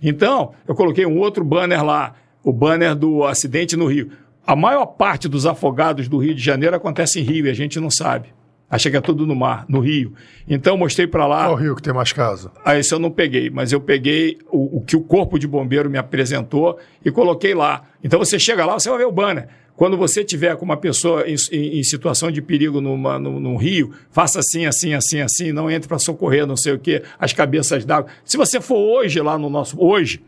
[0.00, 2.14] Então, eu coloquei um outro banner lá,
[2.44, 4.12] o banner do acidente no Rio.
[4.46, 7.80] A maior parte dos afogados do Rio de Janeiro acontece em Rio e a gente
[7.80, 8.37] não sabe.
[8.70, 10.12] Achei que é tudo no mar, no Rio.
[10.46, 11.46] Então mostrei para lá.
[11.46, 12.52] Qual rio que tem mais casa?
[12.62, 15.88] Ah, esse eu não peguei, mas eu peguei o, o, que o corpo de bombeiro
[15.88, 17.84] me apresentou e coloquei lá.
[18.04, 19.48] Então você chega lá, você vai ver o banner.
[19.74, 23.56] Quando você tiver com uma pessoa em, em, em situação de perigo numa, no, no,
[23.56, 27.32] rio, faça assim, assim, assim, assim, não entre para socorrer, não sei o quê, as
[27.32, 28.10] cabeças d'água.
[28.24, 29.80] Se você for hoje lá no nosso.
[29.80, 30.20] Hoje,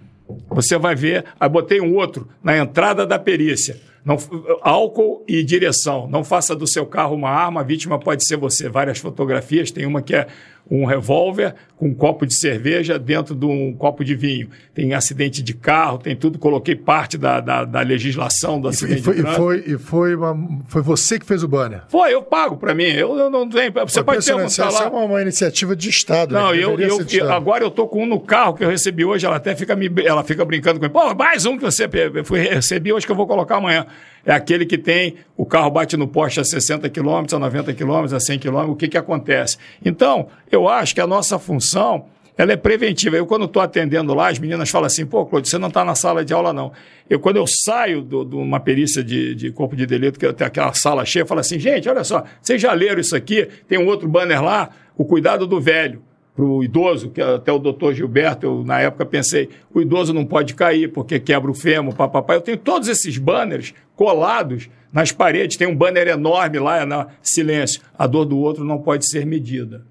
[0.49, 1.25] você vai ver.
[1.39, 4.17] Aí botei um outro na entrada da perícia não,
[4.63, 6.09] álcool e direção.
[6.09, 8.69] Não faça do seu carro uma arma, a vítima pode ser você.
[8.69, 10.27] Várias fotografias, tem uma que é
[10.71, 14.49] um revólver com um copo de cerveja dentro de um copo de vinho.
[14.73, 16.39] Tem acidente de carro, tem tudo.
[16.39, 19.43] Coloquei parte da, da, da legislação do acidente e foi, de trânsito.
[19.43, 21.83] E foi, e foi, uma, foi você que fez o banner?
[21.89, 22.85] Foi, eu pago para mim.
[22.85, 23.73] Eu, eu, não tenho.
[23.73, 24.85] Você eu pode perguntar essa lá.
[24.85, 26.35] é uma, uma, iniciativa de Estado.
[26.35, 29.05] Não, né, eu, eu, eu agora eu tô com um no carro que eu recebi
[29.05, 29.27] hoje.
[29.27, 30.93] Ela até fica, me, ela fica brincando comigo.
[30.93, 31.89] Pô, mais um que você
[32.25, 33.87] fui, recebi hoje que eu vou colocar amanhã
[34.25, 38.15] é aquele que tem o carro bate no poste a 60 km, a 90 km,
[38.15, 39.57] a 100 km, o que, que acontece?
[39.85, 42.07] Então, eu acho que a nossa função
[42.37, 43.17] ela é preventiva.
[43.17, 45.95] Eu, quando estou atendendo lá, as meninas falam assim, pô, Claudio, você não está na
[45.95, 46.73] sala de aula, não.
[47.09, 50.73] Eu, quando eu saio de uma perícia de, de, corpo de delito, que tem aquela
[50.73, 53.47] sala cheia, eu falo assim, gente, olha só, vocês já leram isso aqui?
[53.69, 56.03] Tem um outro banner lá, o cuidado do velho
[56.35, 60.25] para o idoso, que até o doutor Gilberto, eu na época pensei, o idoso não
[60.25, 62.35] pode cair porque quebra o fêmur, papapá.
[62.35, 67.09] Eu tenho todos esses banners colados nas paredes, tem um banner enorme lá, é na
[67.23, 69.85] silêncio, a dor do outro não pode ser medida.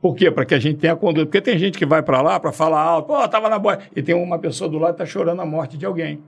[0.00, 0.30] Por quê?
[0.30, 1.26] Para que a gente tenha conduta.
[1.26, 4.02] Porque tem gente que vai para lá para falar alto, pô, estava na boia, e
[4.02, 6.20] tem uma pessoa do lado que está chorando a morte de alguém.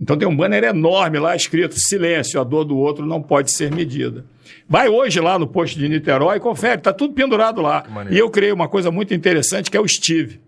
[0.00, 3.72] Então tem um banner enorme lá escrito silêncio, a dor do outro não pode ser
[3.72, 4.24] medida.
[4.68, 7.84] Vai hoje lá no posto de Niterói e confere, está tudo pendurado lá.
[8.10, 10.40] E eu criei uma coisa muito interessante que é o Steve.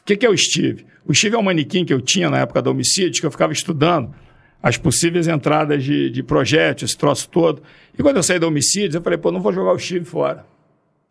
[0.00, 0.84] O que, que, é o Steve?
[1.06, 3.52] O Steve é um manequim que eu tinha na época do homicídio, que eu ficava
[3.52, 4.14] estudando
[4.62, 7.62] as possíveis entradas de, de projéteis, esse troço todo.
[7.98, 10.44] E quando eu saí do homicídio, eu falei, pô, não vou jogar o Steve fora.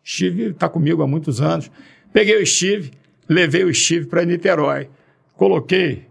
[0.04, 1.70] Steve está comigo há muitos anos.
[2.12, 2.90] Peguei o Steve,
[3.28, 4.88] levei o Steve para Niterói.
[5.34, 6.04] Coloquei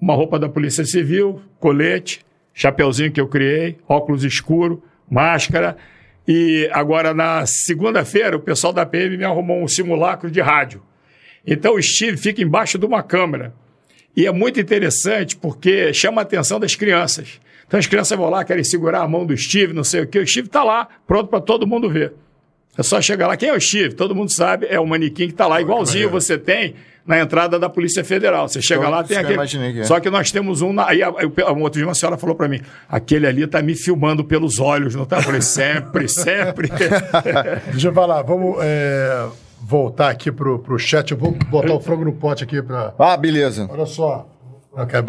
[0.00, 5.76] uma roupa da Polícia Civil, colete, chapeuzinho que eu criei, óculos escuro, máscara.
[6.26, 10.82] E agora, na segunda-feira, o pessoal da PM me arrumou um simulacro de rádio.
[11.46, 13.54] Então, o Steve fica embaixo de uma câmera.
[14.14, 17.40] E é muito interessante porque chama a atenção das crianças.
[17.66, 20.18] Então, as crianças vão lá, querem segurar a mão do Steve, não sei o quê.
[20.18, 22.12] O Steve está lá, pronto para todo mundo ver.
[22.76, 23.36] É só chegar lá.
[23.36, 23.94] Quem é o Steve?
[23.94, 26.74] Todo mundo sabe, é o manequim que está lá, igualzinho você tem
[27.08, 28.46] na entrada da Polícia Federal.
[28.46, 29.72] Você chega então, lá, tem aquele.
[29.72, 29.84] Que é.
[29.84, 30.74] Só que nós temos um.
[30.74, 30.88] Na...
[30.88, 34.60] Aí, um outro dia uma senhora falou para mim: aquele ali está me filmando pelos
[34.60, 35.16] olhos, não está?
[35.16, 36.68] Eu falei: sempre, sempre.
[37.72, 38.58] Deixa eu falar, vamos.
[38.60, 39.26] É,
[39.60, 41.10] voltar aqui pro, pro chat.
[41.10, 42.92] Eu vou botar o frango no pote aqui para.
[42.98, 43.66] Ah, beleza.
[43.72, 44.28] Olha só.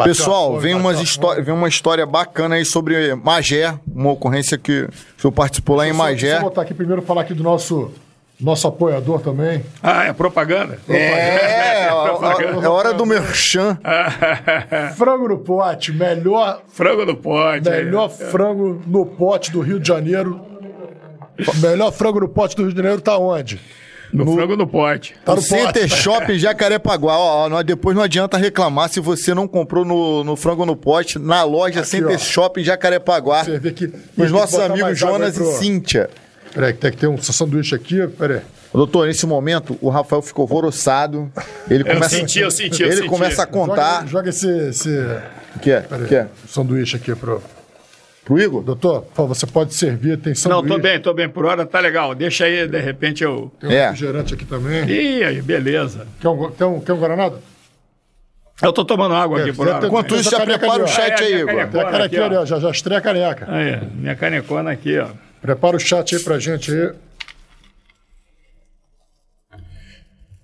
[0.04, 5.22] Pessoal, vem, umas histó vem uma história bacana aí sobre Magé, uma ocorrência que o
[5.22, 6.30] senhor participou lá em Magé.
[6.30, 7.92] Deixa eu botar aqui primeiro falar aqui do nosso
[8.40, 9.64] nosso apoiador também.
[9.84, 10.80] Ah, é propaganda?
[10.88, 13.78] É, é, é, é hora do merchan.
[14.96, 16.62] frango no pote, melhor...
[16.70, 17.70] Frango no pote.
[17.70, 18.26] Melhor é.
[18.26, 20.40] frango no pote do Rio de Janeiro.
[21.56, 23.60] Melhor frango no pote do Rio de Janeiro tá onde?
[24.12, 25.16] No, no frango no pote.
[25.24, 26.02] Tá no Center pote.
[26.02, 27.18] Shopping Jacarepaguá.
[27.18, 31.20] Ó, ó, depois não adianta reclamar se você não comprou no, no frango no pote
[31.20, 32.18] na loja Aqui, Center ó.
[32.18, 33.44] Shopping Jacarepaguá.
[33.44, 33.92] Você vê que.
[34.18, 36.10] Os nossos amigos Jonas e Cíntia.
[36.54, 38.42] Peraí, tem que ter um sanduíche aqui, peraí.
[38.74, 41.32] Doutor, nesse momento, o Rafael ficou alvoroçado.
[41.70, 43.08] Ele Eu começa, senti, eu senti, eu ele senti.
[43.10, 44.00] começa a contar.
[44.08, 44.90] Joga, joga esse, esse
[45.56, 45.82] O que é?
[45.82, 46.28] peraí, O que é?
[46.48, 47.42] sanduíche aqui pro...
[48.26, 48.62] Pro Igor?
[48.62, 50.68] Doutor, por você pode servir, tem Não, sanduíche.
[50.76, 51.28] tô bem, tô bem.
[51.28, 52.14] Por hora tá legal.
[52.14, 53.52] Deixa aí, de repente eu.
[53.60, 53.86] Tem um É.
[53.86, 54.88] refrigerante aqui também.
[54.88, 56.06] Ih, aí, beleza.
[56.22, 57.40] Quer um, quer um, quer um guaranado?
[58.62, 59.88] Eu tô tomando água aqui É, por já hora.
[59.88, 61.68] Enquanto isso, já prepara o chat É, aí, minha Igor.
[61.70, 62.46] Tem a aqui, ali, ó.
[62.46, 63.48] Já, já estreia a caneca.
[63.50, 65.08] Aí, minha canecona aqui, ó.
[65.42, 66.92] Prepara o chat aí pra gente aí.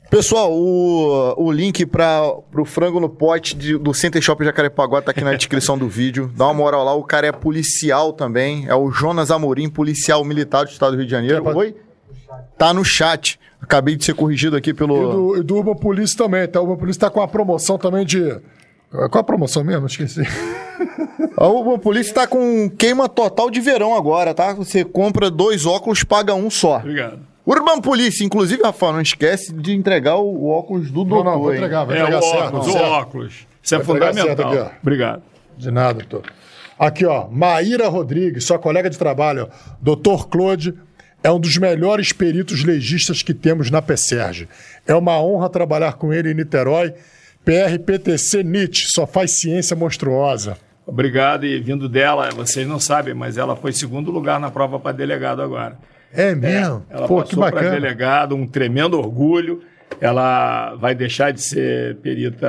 [0.10, 2.22] Pessoal, o, o link para
[2.56, 6.32] o frango no pote de- do Center Shop Jacarepaguá tá aqui na descrição do vídeo.
[6.36, 8.66] Dá uma moral lá, o cara é policial também.
[8.68, 11.44] É o Jonas Amorim, policial militar do estado do Rio de Janeiro.
[11.58, 11.76] Oi?
[12.58, 13.40] Tá no chat.
[13.60, 15.12] Acabei de ser corrigido aqui E pelo.
[15.34, 16.62] do, e do Urban Police também, tá?
[16.62, 18.22] O Urban Police tá com a promoção também de...
[19.10, 19.86] Qual a promoção mesmo?
[19.88, 20.22] Esqueci.
[21.38, 24.54] A Urban Police tá com queima total de verão agora, tá?
[24.54, 26.78] Você compra dois óculos, paga um só.
[26.78, 27.20] Obrigado.
[27.46, 31.26] Urban Police, inclusive, Rafael, não esquece de entregar o, o óculos do Não, doutor.
[31.32, 31.58] não, vou hein?
[31.58, 32.44] entregar, vai É, o entregar certo.
[32.48, 32.86] óculos, o certo.
[32.88, 33.48] óculos.
[33.62, 34.52] Isso é Vai entregar fundamental.
[34.52, 34.76] certo aqui.
[34.82, 35.24] Obrigado.
[35.58, 36.32] De nada, doutor.
[36.80, 39.76] Aqui, ó, Maíra Rodrigues, sua colega de trabalho, ó.
[39.82, 40.74] Doutor Claude
[41.24, 44.48] é um dos melhores peritos legistas que temos na PSERG.
[44.88, 46.94] É uma honra trabalhar com ele em Niterói.
[47.46, 50.58] PRPTC NIT, só faz ciência monstruosa.
[50.86, 51.46] Obrigado.
[51.46, 55.42] E vindo dela, vocês não sabem, mas ela foi segundo lugar na prova para delegado
[55.42, 55.78] agora.
[56.12, 56.86] É mesmo?
[56.90, 59.62] Ela Pô, passou para delegado, um tremendo orgulho.
[60.02, 62.48] Ela vai deixar de ser perita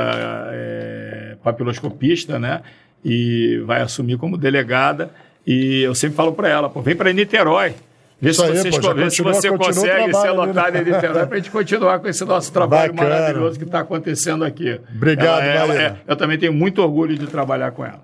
[0.53, 2.63] é, papiloscopista, né?
[3.05, 5.11] E vai assumir como delegada.
[5.47, 7.75] E eu sempre falo para ela, vem para Niterói.
[8.19, 10.31] Vê se, aí, vocês, pô, já vê se você consegue ser ali, né?
[10.31, 13.15] lotado em Niterói para a gente continuar com esse nosso trabalho Bacana.
[13.15, 14.81] maravilhoso que está acontecendo aqui.
[14.95, 18.01] Obrigado, Ela é- ela é- eu também tenho muito orgulho de trabalhar com ela.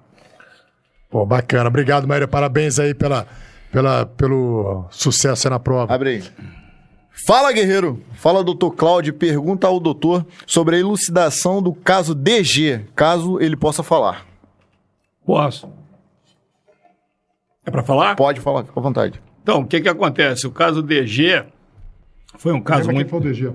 [1.10, 1.68] Pô, bacana.
[1.68, 2.28] Obrigado, Maíra.
[2.28, 3.26] Parabéns aí pela,
[3.70, 5.92] pela, pelo sucesso aí na prova.
[5.94, 6.22] Abre aí.
[7.26, 8.02] Fala, guerreiro.
[8.14, 9.14] Fala, doutor Cláudio.
[9.14, 14.26] Pergunta ao doutor sobre a elucidação do caso DG, caso ele possa falar.
[15.24, 15.70] Posso?
[17.64, 18.16] É para falar?
[18.16, 19.22] Pode falar, fica à vontade.
[19.42, 20.46] Então, o que, que acontece?
[20.46, 21.44] O caso DG
[22.38, 23.10] foi um caso Lembra quem muito.
[23.10, 23.52] foi o DG?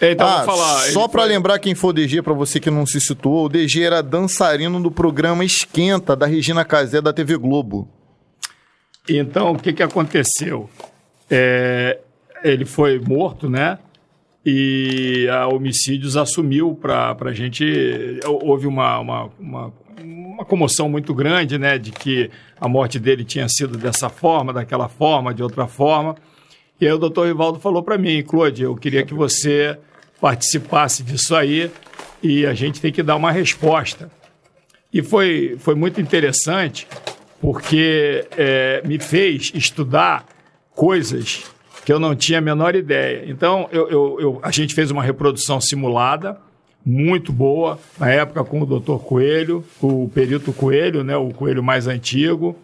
[0.00, 0.78] Então, ah, falar.
[0.92, 3.82] só pra foi- lembrar quem for DG, pra você que não se situou, o DG
[3.82, 7.88] era dançarino do programa Esquenta, da Regina Casé, da TV Globo.
[9.08, 10.70] Então, o que, que aconteceu?
[11.28, 11.98] É,
[12.44, 13.78] ele foi morto, né?
[14.46, 18.20] E a Homicídios assumiu para a gente.
[18.24, 19.72] Houve uma, uma, uma,
[20.32, 21.78] uma comoção muito grande, né?
[21.78, 22.30] De que
[22.60, 26.16] a morte dele tinha sido dessa forma, daquela forma, de outra forma.
[26.80, 29.78] E aí o doutor Rivaldo falou para mim, Claude, eu queria que você
[30.20, 31.70] participasse disso aí
[32.22, 34.10] e a gente tem que dar uma resposta.
[34.92, 36.86] E foi, foi muito interessante
[37.40, 40.26] porque é, me fez estudar
[40.74, 41.44] coisas
[41.84, 43.24] que eu não tinha a menor ideia.
[43.26, 46.38] Então, eu, eu- eu- a gente fez uma reprodução simulada,
[46.84, 51.86] muito boa, na época com o doutor Coelho, o perito Coelho, né, o Coelho mais
[51.86, 52.56] antigo,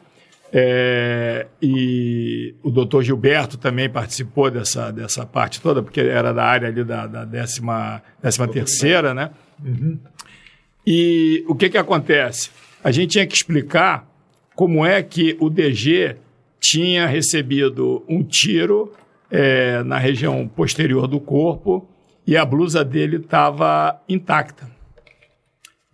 [0.52, 6.68] é, e o doutor Gilberto também participou dessa, dessa parte toda, porque era da área
[6.68, 9.30] ali da, da décima, décima terceira, né?
[10.86, 12.50] E o que, que acontece?
[12.82, 14.08] A gente tinha que explicar
[14.54, 16.16] como é que o DG
[16.58, 18.92] tinha recebido um tiro
[19.30, 21.86] eh, na região posterior do corpo
[22.28, 24.68] e a blusa dele estava intacta.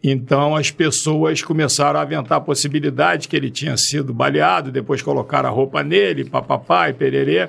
[0.03, 5.49] Então as pessoas começaram a aventar a possibilidade que ele tinha sido baleado, depois colocaram
[5.49, 7.49] a roupa nele, papapá e pererê.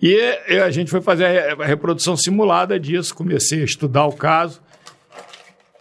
[0.00, 0.16] E
[0.62, 4.60] a gente foi fazer a re- a reprodução simulada disso, comecei a estudar o caso.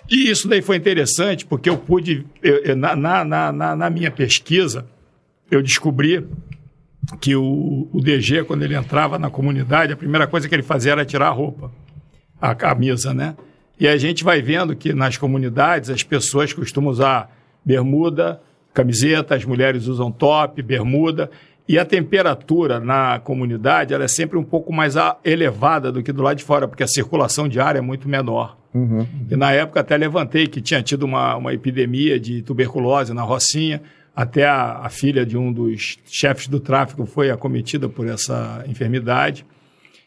[0.10, 4.88] E isso daí foi interessante, porque eu pude, eu- na, na, na- na minha pesquisa,
[5.52, 6.26] eu descobri
[7.22, 10.94] que o, o DG, quando ele entrava na comunidade, a primeira coisa que ele fazia
[10.94, 11.72] era tirar a roupa,
[12.42, 13.36] a camisa, né?
[13.80, 17.30] E a gente vai vendo que nas comunidades as pessoas costumam usar
[17.64, 18.42] bermuda,
[18.74, 21.30] camiseta, as mulheres usam top, bermuda,
[21.68, 26.22] e a temperatura na comunidade ela é sempre um pouco mais elevada do que do
[26.24, 28.58] lado de fora, porque a circulação de ar é muito menor.
[29.30, 33.82] E na época até levantei que tinha tido uma, uma epidemia de tuberculose na Rocinha,
[34.16, 39.46] até a, a filha de um dos chefes do tráfico foi acometida por essa enfermidade.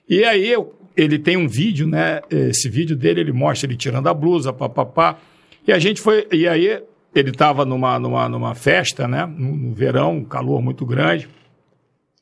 [0.09, 2.20] E aí eu- ele tem um vídeo, né?
[2.31, 5.19] Esse vídeo dele ele mostra ele tirando a blusa, papapá.
[5.66, 6.27] E a gente foi.
[6.32, 6.82] E aí
[7.14, 9.27] ele estava numa, numa, numa festa, né?
[9.27, 11.28] No, no verão, um calor muito grande,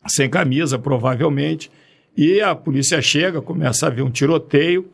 [0.06, 1.70] sem camisa, provavelmente.
[2.16, 4.88] E a polícia chega, começa a ver um tiroteio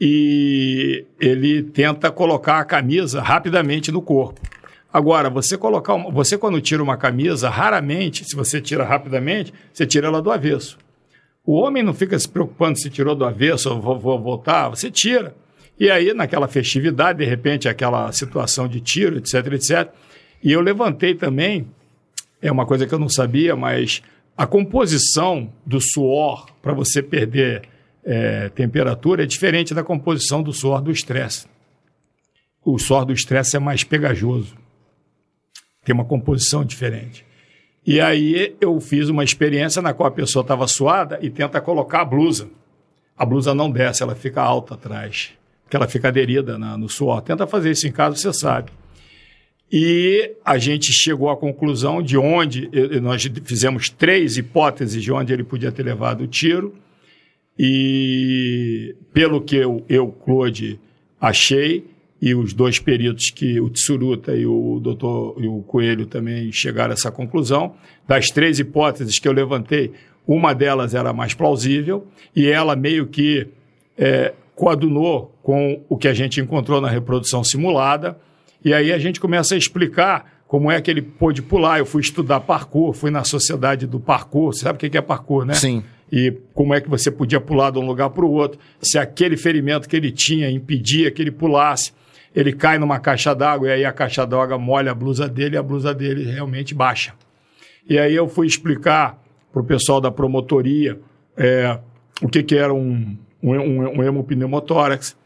[0.00, 4.40] e ele tenta colocar a camisa rapidamente no corpo.
[4.92, 9.86] Agora, você colocar uma, você quando tira uma camisa, raramente, se você tira rapidamente, você
[9.86, 10.78] tira ela do avesso.
[11.48, 14.90] O homem não fica se preocupando se tirou do avesso ou vou, vou voltar, você
[14.90, 15.34] tira.
[15.80, 19.90] E aí, naquela festividade, de repente, aquela situação de tiro, etc, etc.
[20.44, 21.66] E eu levantei também,
[22.42, 24.02] é uma coisa que eu não sabia, mas
[24.36, 27.62] a composição do suor para você perder
[28.04, 31.46] é, temperatura é diferente da composição do suor do estresse.
[32.62, 34.54] O suor do estresse é mais pegajoso,
[35.82, 37.24] tem uma composição diferente.
[37.88, 42.02] E aí eu fiz uma experiência na qual a pessoa estava suada e tenta colocar
[42.02, 42.50] a blusa.
[43.16, 45.30] A blusa não desce, ela fica alta atrás,
[45.64, 47.22] porque ela fica aderida na, no suor.
[47.22, 48.70] Tenta fazer isso em casa, você sabe.
[49.72, 52.68] E a gente chegou à conclusão de onde,
[53.00, 56.74] nós fizemos três hipóteses de onde ele podia ter levado o tiro.
[57.58, 60.78] E pelo que eu, eu Claude,
[61.18, 61.86] achei,
[62.20, 66.90] e os dois peritos que o Tsuruta e o doutor e o Coelho também chegaram
[66.90, 67.74] a essa conclusão.
[68.06, 69.92] Das três hipóteses que eu levantei,
[70.26, 73.46] uma delas era mais plausível e ela meio que
[73.96, 78.18] é, coadunou com o que a gente encontrou na reprodução simulada.
[78.64, 81.78] E aí a gente começa a explicar como é que ele pôde pular.
[81.78, 84.52] Eu fui estudar parkour, fui na sociedade do parkour.
[84.52, 85.54] Você sabe o que é parkour, né?
[85.54, 85.84] Sim.
[86.10, 89.36] E como é que você podia pular de um lugar para o outro, se aquele
[89.36, 91.92] ferimento que ele tinha impedia que ele pulasse
[92.34, 95.58] ele cai numa caixa d'água e aí a caixa d'água molha a blusa dele e
[95.58, 97.14] a blusa dele realmente baixa.
[97.88, 99.18] E aí eu fui explicar
[99.52, 100.98] para o pessoal da promotoria
[101.36, 101.78] é,
[102.20, 105.16] o que, que era um, um, um, um hemopneumotórax,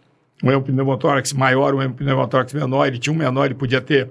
[0.43, 2.87] um hemopneumotórax maior, um hemopneumotórax menor.
[2.87, 4.11] Ele tinha um menor, ele podia ter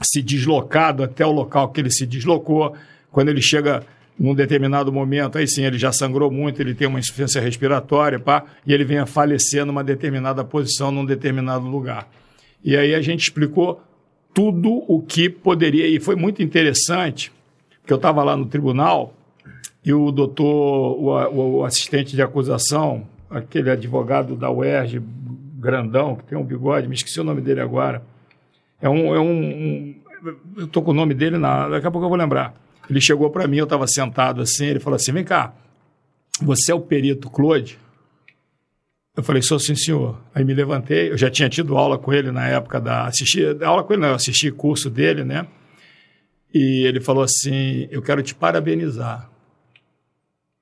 [0.00, 2.74] se deslocado até o local que ele se deslocou.
[3.10, 3.82] Quando ele chega
[4.18, 8.44] num determinado momento, aí sim ele já sangrou muito, ele tem uma insuficiência respiratória, pá,
[8.66, 12.08] e ele vem a falecer numa determinada posição, num determinado lugar.
[12.62, 13.82] E aí a gente explicou
[14.32, 17.32] tudo o que poderia, e foi muito interessante,
[17.80, 19.14] porque eu estava lá no tribunal
[19.84, 25.02] e o doutor, o, o, assistente de acusação, aquele advogado da UERJ,
[25.58, 28.02] grandão, que tem um bigode, me esqueci o nome dele agora,
[28.80, 29.94] é um, é um, um
[30.56, 33.30] eu estou com o nome dele, na, daqui a pouco eu vou lembrar ele chegou
[33.30, 35.54] para mim, eu estava sentado assim, ele falou assim: vem cá,
[36.40, 37.78] você é o perito Claude?
[39.16, 40.20] Eu falei, sou sim, senhor.
[40.34, 43.06] Aí me levantei, eu já tinha tido aula com ele na época da.
[43.06, 45.46] Assisti, aula com ele, não, eu assisti curso dele, né?
[46.52, 49.30] E ele falou assim: eu quero te parabenizar.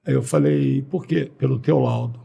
[0.06, 1.30] Aí eu falei, por quê?
[1.38, 2.20] Pelo teu laudo.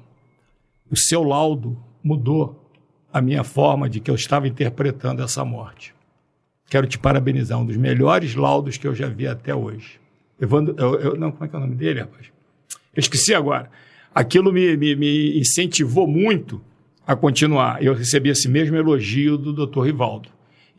[0.89, 2.71] O seu laudo mudou
[3.13, 5.93] a minha forma de que eu estava interpretando essa morte.
[6.69, 9.99] Quero te parabenizar, um dos melhores laudos que eu já vi até hoje.
[10.39, 12.27] Evandro, eu, eu, não, como é que é o nome dele, rapaz?
[12.95, 13.69] Eu esqueci agora.
[14.14, 16.61] Aquilo me, me, me incentivou muito
[17.06, 17.81] a continuar.
[17.81, 19.84] Eu recebi esse mesmo elogio do Dr.
[19.84, 20.30] Rivaldo.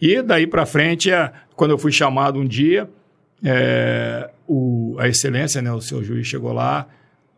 [0.01, 2.89] E daí para frente, é, quando eu fui chamado um dia,
[3.43, 6.87] é, o, a excelência, né, o seu juiz chegou lá,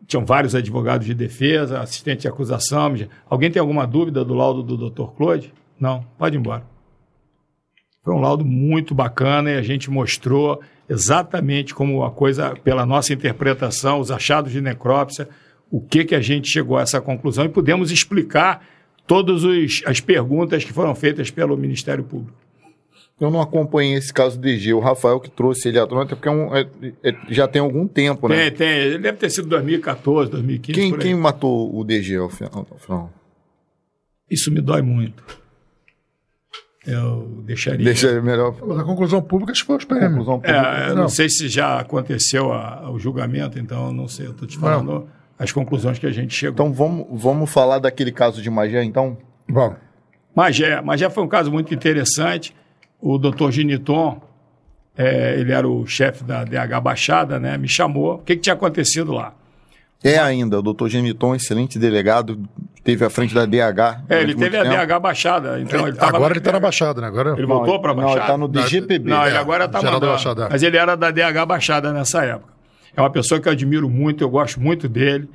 [0.05, 2.93] tinham vários advogados de defesa, assistente de acusação.
[3.29, 5.11] Alguém tem alguma dúvida do laudo do Dr.
[5.15, 5.53] Claude?
[5.79, 6.70] Não, pode ir embora.
[8.03, 10.59] Foi um laudo muito bacana e a gente mostrou
[10.89, 15.29] exatamente como a coisa, pela nossa interpretação, os achados de necrópsia,
[15.69, 18.65] o que, que a gente chegou a essa conclusão e pudemos explicar
[19.05, 19.43] todas
[19.85, 22.37] as perguntas que foram feitas pelo Ministério Público.
[23.19, 24.73] Eu não acompanhei esse caso do DG.
[24.73, 26.67] O Rafael que trouxe ele à tona, até porque é um, é,
[27.03, 28.49] é, já tem algum tempo, né?
[28.49, 28.79] Tem, tem.
[28.79, 30.79] Ele deve ter sido 2014, 2015.
[30.79, 33.13] Quem, quem matou o DG ao final?
[34.27, 35.40] Isso me dói muito
[36.85, 37.85] eu deixaria.
[37.85, 38.55] Deixaria melhor.
[38.65, 40.09] Mas a conclusão pública acho que foi os PM.
[40.09, 41.03] Conclusão É, eu não.
[41.03, 44.27] não sei se já aconteceu a, o julgamento, então não sei.
[44.27, 45.07] Eu estou te falando não.
[45.37, 46.53] as conclusões que a gente chegou.
[46.53, 49.17] Então vamos, vamos falar daquele caso de Magé, então?
[49.47, 49.77] Vamos.
[50.35, 50.81] Magé.
[50.81, 52.55] Magé foi um caso muito interessante.
[52.99, 54.21] O doutor Giniton,
[54.97, 57.57] é, ele era o chefe da DH Baixada, né?
[57.57, 58.15] Me chamou.
[58.15, 59.35] O que, que tinha acontecido lá?
[60.03, 62.39] É ainda, o doutor Geniton, excelente delegado,
[62.83, 64.03] teve à frente da DH.
[64.09, 65.59] É, ele teve a DH baixada.
[65.59, 67.07] Então ele agora ele está na Baixada, né?
[67.07, 67.33] Agora...
[67.37, 68.15] Ele voltou para a Baixada?
[68.15, 69.09] Não, ele está no DGPB.
[69.09, 70.49] Não, ele agora está na Baixada.
[70.49, 72.53] Mas ele era da DH Baixada nessa época.
[72.95, 75.29] É uma pessoa que eu admiro muito, eu gosto muito dele.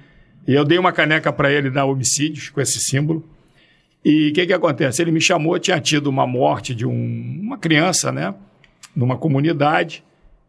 [0.46, 3.24] E eu dei uma caneca para ele da homicídios, com esse símbolo.
[4.04, 5.02] E o que, que acontece?
[5.02, 8.34] Ele me chamou, tinha tido uma morte de um, uma criança, né?
[8.94, 10.04] Numa comunidade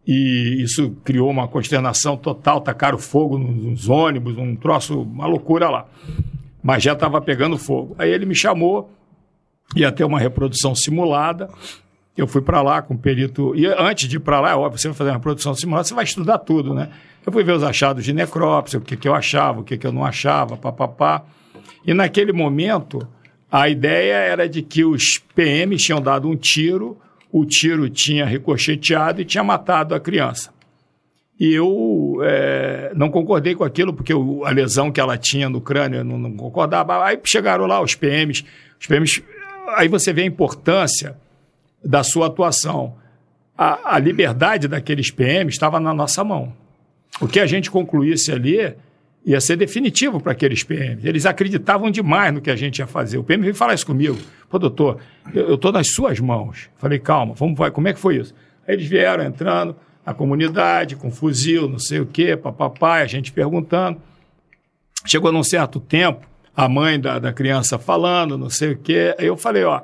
[0.08, 5.86] e isso criou uma consternação total, tacaram fogo nos ônibus, um troço, uma loucura lá.
[6.68, 7.96] Mas já estava pegando fogo.
[7.98, 8.92] Aí ele me chamou,
[9.74, 11.48] ia ter uma reprodução simulada.
[12.18, 13.56] Eu fui para lá com o perito.
[13.56, 15.94] E antes de ir para lá, é óbvio, você vai fazer uma reprodução simulada, você
[15.94, 16.90] vai estudar tudo, né?
[17.26, 19.88] Eu fui ver os achados de necrópsia, o que, que eu achava, o que, que
[19.88, 21.24] eu não achava, papapá.
[21.86, 23.08] E naquele momento,
[23.50, 26.98] a ideia era de que os PMs tinham dado um tiro
[27.32, 30.52] o tiro tinha ricocheteado e tinha matado a criança.
[31.40, 36.00] E eu é, não concordei com aquilo, porque a lesão que ela tinha no crânio
[36.00, 37.04] eu não, não concordava.
[37.06, 38.44] Aí chegaram lá os PMs,
[38.80, 39.24] os PMs.
[39.76, 41.16] Aí você vê a importância
[41.84, 42.96] da sua atuação.
[43.56, 46.54] A, a liberdade daqueles PMs estava na nossa mão.
[47.22, 48.76] O que a gente concluísse ali
[49.28, 51.06] ia ser definitivo para aqueles PMs.
[51.06, 53.18] Eles acreditavam demais no que a gente ia fazer.
[53.18, 54.18] O PM veio falar isso comigo.
[54.50, 55.00] Pô, doutor,
[55.34, 56.70] eu estou nas suas mãos.
[56.78, 58.34] Falei, calma, vamos, vai, como é que foi isso?
[58.66, 59.76] Aí eles vieram entrando,
[60.08, 64.02] a comunidade com fuzil, não sei o quê, papapá, a gente perguntando.
[65.06, 69.14] Chegou num certo tempo, a mãe da, da criança falando, não sei o quê.
[69.20, 69.82] Aí eu falei, ó,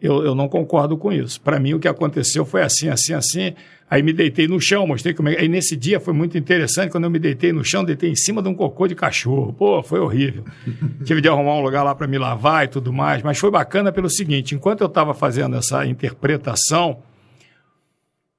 [0.00, 1.40] eu, eu não concordo com isso.
[1.40, 3.54] Para mim, o que aconteceu foi assim, assim, assim.
[3.90, 5.36] Aí me deitei no chão, mostrei como é.
[5.36, 8.40] Aí nesse dia foi muito interessante, quando eu me deitei no chão, deitei em cima
[8.40, 9.52] de um cocô de cachorro.
[9.52, 10.44] Pô, foi horrível.
[11.04, 13.90] Tive de arrumar um lugar lá para me lavar e tudo mais, mas foi bacana
[13.90, 16.98] pelo seguinte: enquanto eu estava fazendo essa interpretação,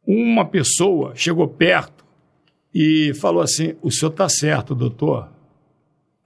[0.07, 2.05] uma pessoa chegou perto
[2.73, 5.27] e falou assim: O senhor está certo, doutor.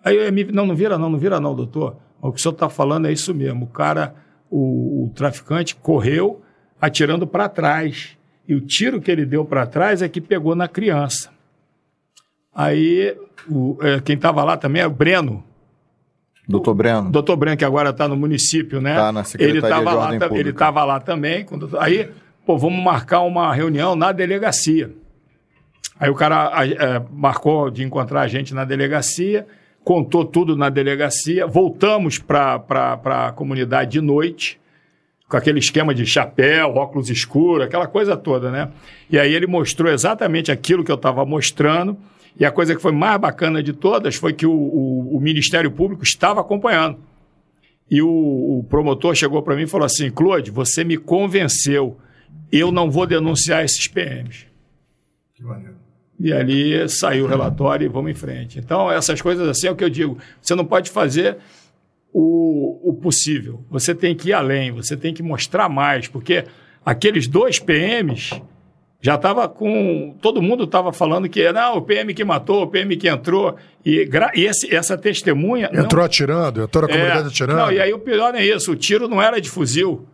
[0.03, 1.95] Aí eu me, não, não vira não, não vira não, doutor.
[2.21, 3.65] O que o senhor está falando é isso mesmo.
[3.65, 4.13] O cara,
[4.49, 6.41] o, o traficante, correu
[6.79, 8.17] atirando para trás.
[8.47, 11.31] E o tiro que ele deu para trás é que pegou na criança.
[12.53, 13.15] Aí,
[13.49, 15.43] o, é, quem estava lá também é o Breno.
[16.47, 17.09] Doutor Breno.
[17.09, 18.91] Doutor Breno, que agora está no município, né?
[18.91, 20.39] Está na Secretaria ele tava de lá, Ordem Pública.
[20.39, 21.45] Ele estava lá também.
[21.45, 22.09] Quando, aí,
[22.51, 24.91] pô, vamos marcar uma reunião na delegacia.
[25.99, 29.45] Aí o cara é, marcou de encontrar a gente na delegacia,
[29.83, 32.61] contou tudo na delegacia, voltamos para
[33.05, 34.59] a comunidade de noite,
[35.30, 38.69] com aquele esquema de chapéu, óculos escuros, aquela coisa toda, né?
[39.09, 41.97] E aí ele mostrou exatamente aquilo que eu estava mostrando,
[42.38, 45.71] e a coisa que foi mais bacana de todas foi que o, o- o Ministério
[45.71, 46.97] Público estava acompanhando.
[47.89, 51.97] E o, o promotor chegou para mim e falou assim: Claude, você me convenceu,
[52.51, 54.45] eu não vou denunciar esses PMs.
[55.35, 55.75] Que maneiro.
[56.19, 58.59] E ali saiu o relatório e vamos em frente.
[58.59, 60.17] Então, essas coisas assim é o que eu digo.
[60.39, 61.37] Você não pode fazer
[62.13, 63.63] o, o possível.
[63.69, 66.43] Você tem que ir além, você tem que mostrar mais, porque
[66.85, 68.39] aqueles dois PMs
[69.01, 70.15] já estava com.
[70.21, 73.55] Todo mundo estava falando que não, o PM que matou, o PM que entrou.
[73.83, 75.71] E, gra- e esse- essa testemunha.
[75.73, 77.57] não- Entrou atirando, entrou na comunidade é, atirando.
[77.57, 78.71] Não, e aí o pior não é isso.
[78.71, 80.05] O tiro não era de fuzil,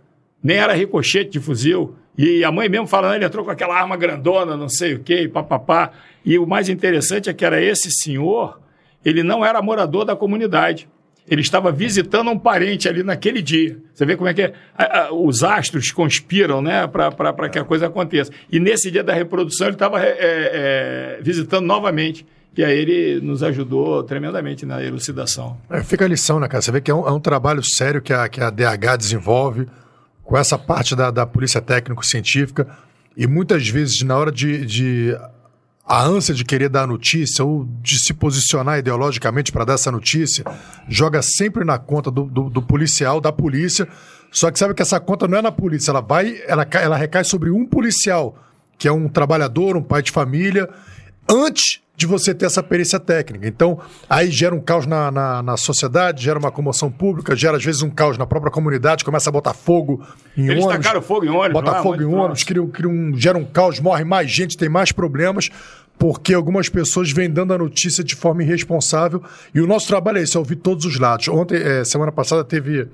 [0.41, 1.95] nem era ricochete de fuzil.
[2.17, 5.29] E a mãe mesmo falando, ele entrou com aquela arma grandona, não sei o quê,
[5.31, 5.91] papapá.
[6.25, 8.59] E o mais interessante é que era esse senhor,
[9.05, 10.89] ele não era morador da comunidade.
[11.29, 13.77] Ele estava visitando um parente ali naquele dia.
[13.93, 14.53] Você vê como é que é?
[15.11, 18.31] Os astros conspiram né, para que a coisa aconteça.
[18.49, 22.25] E nesse dia da reprodução ele estava é, é, visitando novamente.
[22.55, 25.57] E aí ele nos ajudou tremendamente na elucidação.
[25.69, 26.61] É, fica a lição, né, cara?
[26.61, 29.67] Você vê que é um, é um trabalho sério que a, que a DH desenvolve
[30.27, 32.67] com essa parte da, da polícia técnico-científica
[33.15, 35.17] e muitas vezes na hora de, de
[35.87, 40.43] a ânsia de querer dar notícia ou de se posicionar ideologicamente para dar essa notícia,
[40.89, 43.87] joga sempre na conta do, do- do policial, da polícia.
[44.29, 47.23] Só que sabe que essa conta não é na polícia, ela vai, ela, ela recai
[47.23, 48.37] sobre um policial,
[48.77, 50.69] que é um trabalhador, um pai de família,
[51.31, 53.47] antes de você ter essa perícia técnica.
[53.47, 57.65] Então, aí gera um caos na, na, na sociedade, gera uma comoção pública, gera às
[57.65, 60.05] vezes um caos na própria comunidade, começa a botar fogo
[60.37, 60.85] em Eles ônibus.
[60.85, 61.53] tacaram fogo em ônibus.
[61.53, 64.91] Bota fogo em ônibus, cria, cria um, gera um caos, morre mais gente, tem mais
[64.91, 65.49] problemas,
[65.97, 69.23] porque algumas pessoas vêm dando a notícia de forma irresponsável.
[69.55, 71.27] E o nosso trabalho é esse, é ouvir todos os lados.
[71.29, 72.87] Ontem, eh, semana passada, teve.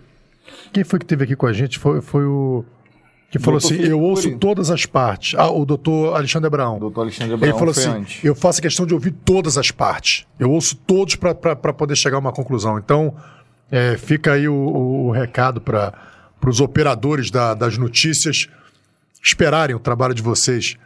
[0.71, 1.77] Quem foi que teve aqui com a gente?
[1.77, 2.63] Foi, foi o.
[3.33, 4.37] Que falou assim: Felipe eu ouço Cury.
[4.37, 5.37] todas as partes.
[5.39, 6.77] Ah, o doutor Alexandre Abraão.
[6.79, 8.23] Doutor Alexandre Ele Abraão falou foi assim: antes.
[8.23, 10.25] eu faço questão de ouvir todas as partes.
[10.39, 12.77] Eu ouço todos para poder chegar a uma conclusão.
[12.77, 13.15] Então,
[13.71, 15.93] é, fica aí o, o- o recado para
[16.45, 18.47] os operadores da- das notícias
[19.23, 20.77] esperarem o trabalho de vocês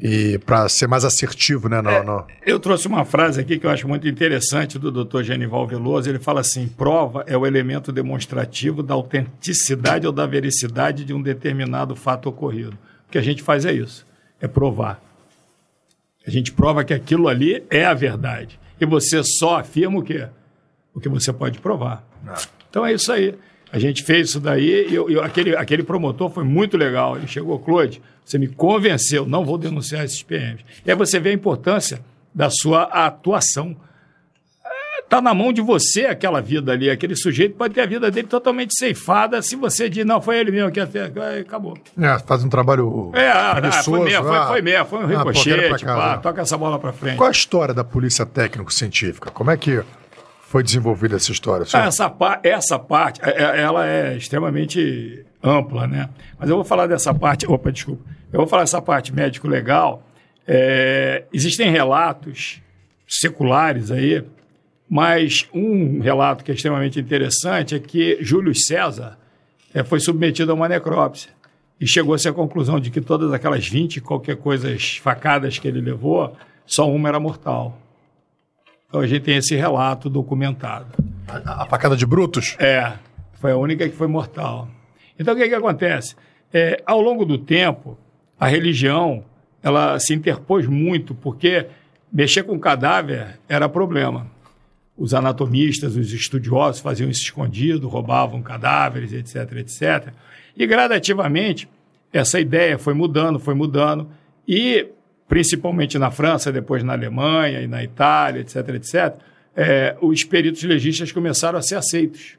[0.00, 1.80] e para ser mais assertivo, né?
[1.80, 5.22] No, no- Eu trouxe uma frase aqui que eu acho muito interessante do Dr.
[5.22, 6.08] Genival Veloso.
[6.08, 11.22] Ele fala assim: prova é o elemento demonstrativo da autenticidade ou da vericidade de um
[11.22, 12.76] determinado fato ocorrido.
[13.08, 14.04] O que a gente faz é isso:
[14.40, 15.00] é provar.
[16.26, 18.58] A gente prova que aquilo ali é a verdade.
[18.80, 20.26] E você só afirma o quê?
[20.94, 22.04] O que você pode provar.
[22.70, 23.34] Então é isso aí.
[23.74, 27.16] A gente fez isso daí e eu- eu- aquele, aquele promotor foi muito legal.
[27.16, 30.64] Ele chegou, Claude, você me convenceu, não vou denunciar esses PMs.
[30.86, 31.98] E aí você vê a importância
[32.32, 33.76] da sua atuação.
[35.02, 36.88] Está na mão de você aquela vida ali.
[36.88, 40.52] Aquele sujeito pode ter a vida dele totalmente ceifada se você diz, não, foi ele
[40.52, 41.06] mesmo que até
[41.40, 41.76] acabou.
[42.00, 43.10] É, faz um trabalho.
[43.12, 46.10] É, ah, ah, foi mesmo, foi, ah, foi mesmo, foi um ah, ricochete, cá, pá,
[46.12, 46.20] né?
[46.22, 47.16] toca essa bola para frente.
[47.16, 49.32] Qual a história da polícia técnico-científica?
[49.32, 49.82] Como é que
[50.54, 51.64] foi desenvolvida essa história?
[51.64, 52.08] Essa,
[52.44, 56.08] essa parte, é- é- ela é extremamente ampla, né?
[56.38, 58.04] Mas eu vou falar dessa parte, opa, desculpa.
[58.32, 60.06] Eu vou falar dessa parte médico-legal.
[60.46, 62.62] É, existem relatos
[63.08, 64.22] seculares aí,
[64.88, 69.18] mas um relato que é extremamente interessante é que Júlio César
[69.74, 71.32] é, foi submetido a uma necrópsia
[71.80, 76.32] e chegou-se à conclusão de que todas aquelas 20 qualquer coisas facadas que ele levou,
[76.64, 77.76] só uma era mortal.
[78.94, 80.86] Então a gente tem esse relato documentado.
[81.26, 82.54] A, a facada de Brutus?
[82.60, 82.92] É,
[83.40, 84.68] foi a única que foi mortal.
[85.18, 86.14] Então o que, que acontece?
[86.52, 87.98] É, ao longo do tempo,
[88.38, 89.24] a religião
[89.60, 91.66] ela se interpôs muito, porque
[92.12, 94.28] mexer com cadáver era problema.
[94.96, 100.14] Os anatomistas, os estudiosos faziam isso escondido, roubavam cadáveres, etc, etc.
[100.56, 101.68] E gradativamente
[102.12, 104.08] essa ideia foi mudando, foi mudando,
[104.46, 104.86] e
[105.28, 109.14] principalmente na França, depois na Alemanha e na Itália, etc, etc,
[109.56, 112.36] é, os peritos legistas começaram a ser aceitos.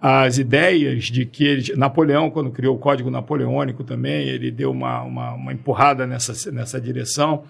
[0.00, 5.02] As ideias de que ele, Napoleão, quando criou o Código Napoleônico também, ele deu uma,
[5.02, 7.44] uma, uma empurrada nessa, nessa direção.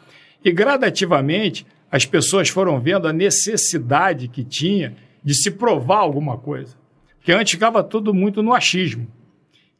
[0.44, 6.74] E gradativamente as pessoas foram vendo a necessidade que tinha de se provar alguma coisa.
[7.18, 9.06] Porque antes ficava tudo muito no achismo.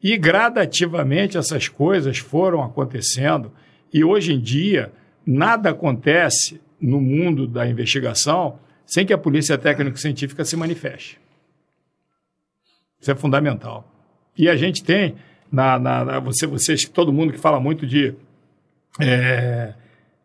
[0.01, 3.51] E gradativamente essas coisas foram acontecendo.
[3.93, 4.91] E hoje em dia,
[5.25, 11.19] nada acontece no mundo da investigação sem que a polícia técnico-científica se manifeste.
[12.99, 13.89] Isso é fundamental.
[14.37, 15.15] E a gente tem,
[15.51, 18.13] na, na, na você, vocês, todo mundo que fala muito de
[18.99, 19.73] é,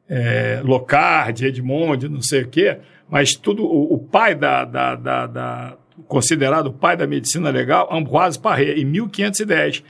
[0.09, 2.79] é, Locard, Edmond, não sei o quê,
[3.09, 5.77] mas tudo, o, o pai da, da, da, da,
[6.09, 9.83] considerado o pai da medicina legal, Ambroise Paré, em 1510.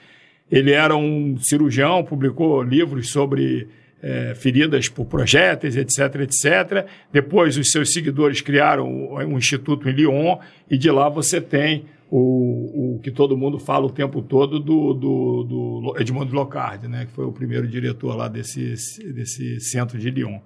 [0.51, 3.69] Ele era um cirurgião, publicou livros sobre
[4.03, 6.87] é, feridas por projéteis, etc, etc.
[7.13, 10.39] Depois, os seus seguidores criaram um instituto em Lyon
[10.71, 14.95] e de lá você tem o, o que todo mundo fala o tempo todo do,
[14.95, 18.75] do, do Edmond Locard, né, que foi o primeiro diretor lá desse,
[19.13, 20.39] desse centro de Lyon.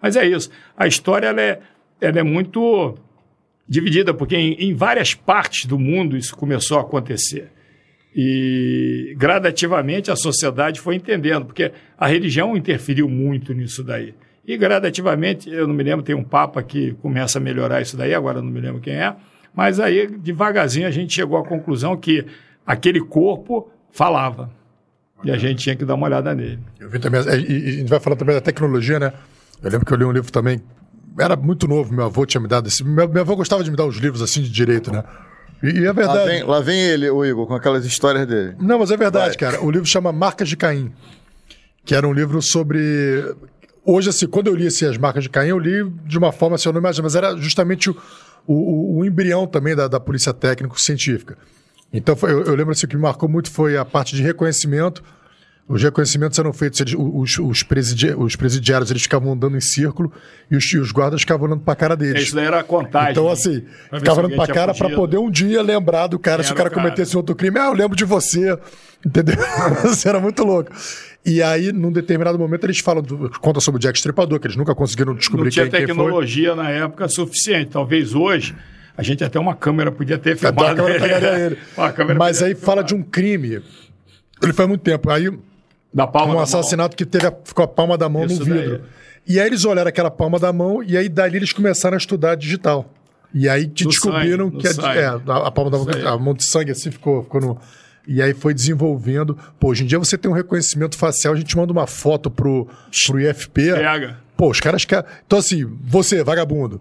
[0.00, 0.50] Mas é isso.
[0.76, 1.60] A história ela é,
[2.00, 2.94] ela é muito
[3.68, 7.50] dividida, porque em, em várias partes do mundo isso começou a acontecer.
[8.18, 14.14] E gradativamente a sociedade foi entendendo, porque a religião interferiu muito nisso daí.
[14.46, 18.14] E gradativamente, eu não me lembro, tem um Papa que começa a melhorar isso daí,
[18.14, 19.14] agora não me lembro quem é,
[19.54, 22.24] mas aí devagarzinho a gente chegou à conclusão que
[22.66, 24.50] aquele corpo falava.
[25.22, 26.60] E a gente tinha que dar uma olhada nele.
[26.80, 29.12] Eu vi também, e, e a gente vai falar também da tecnologia, né?
[29.62, 30.62] Eu lembro que eu li um livro também,
[31.18, 32.82] era muito novo, meu avô tinha me dado esse.
[32.82, 35.04] Meu, meu avô gostava de me dar os livros assim de direito, né?
[35.62, 36.18] E, e é verdade.
[36.18, 38.54] Lá vem, lá vem ele, o Igor, com aquelas histórias dele.
[38.58, 39.36] Não, mas é verdade, Vai.
[39.36, 39.64] cara.
[39.64, 40.92] O livro chama Marcas de Caim,
[41.84, 43.34] que era um livro sobre.
[43.84, 46.56] Hoje, assim, quando eu li assim, as marcas de Caim, eu li de uma forma,
[46.56, 47.96] assim, eu não imagino, mas era justamente o,
[48.46, 51.38] o, o embrião também da, da polícia técnico-científica.
[51.92, 54.22] Então, foi, eu, eu, lembro assim, o que me marcou muito foi a parte de
[54.22, 55.02] reconhecimento
[55.68, 60.12] os reconhecimentos eram feitos, eles, os, os, presidi os, presidiários eles ficavam andando em círculo
[60.48, 62.24] e os, os guardas ficavam olhando para a cara deles.
[62.24, 63.10] Isso daí era a contagem.
[63.10, 66.52] Então, assim, ficava olhando para a cara para poder um dia lembrar do cara, se
[66.52, 68.56] o cara, cara cometesse outro crime, ah, eu lembro de você.
[69.04, 69.36] Entendeu?
[69.90, 70.70] Isso era muito louco.
[71.24, 74.56] E aí, num determinado momento, eles falam, do, conta sobre o Jack Stripador, que eles
[74.56, 75.64] nunca conseguiram descobrir quem, foi.
[75.64, 77.70] Não tinha tecnologia na época suficiente.
[77.72, 78.54] Talvez hoje
[78.96, 81.44] a gente até uma câmera podia ter filmado até ele.
[81.44, 82.14] ele.
[82.16, 83.60] Mas aí fala de um crime.
[84.40, 85.10] Ele faz muito tempo.
[85.10, 85.28] Aí
[85.96, 86.96] da palma um assassinato mão.
[86.98, 88.78] que teve a, ficou a palma da mão Isso no vidro.
[88.78, 88.88] Daí.
[89.26, 92.34] E aí eles olharam aquela palma da mão e aí dali eles começaram a estudar
[92.34, 92.92] digital.
[93.32, 95.16] E aí te descobriram sangue, que a, é, a,
[95.46, 97.58] a, palma da mão, a mão de sangue assim ficou, ficou no.
[98.06, 99.38] E aí foi desenvolvendo.
[99.58, 102.68] Pô, hoje em dia você tem um reconhecimento facial, a gente manda uma foto pro,
[103.06, 103.72] pro IFP.
[103.72, 104.18] Pega.
[104.36, 105.04] Pô, os caras querem.
[105.26, 106.78] Então, assim, você, vagabundo.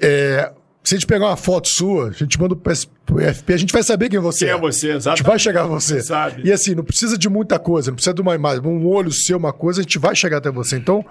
[0.00, 0.50] É,
[0.82, 3.82] se a gente pegar uma foto sua, a gente manda pro FP, a gente vai
[3.82, 4.56] saber quem você quem é.
[4.56, 5.08] é você, exatamente.
[5.08, 6.02] A gente vai chegar a você.
[6.02, 6.42] sabe.
[6.44, 9.38] E assim, não precisa de muita coisa, não precisa de uma imagem, um olho seu,
[9.38, 10.76] uma coisa, a gente vai chegar até você.
[10.76, 11.04] Então,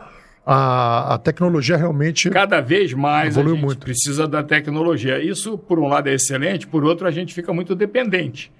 [0.45, 2.29] a, a tecnologia realmente.
[2.29, 3.85] Cada vez mais a gente muito.
[3.85, 5.23] precisa da tecnologia.
[5.23, 8.51] Isso, por um lado, é excelente, por outro, a gente fica muito dependente.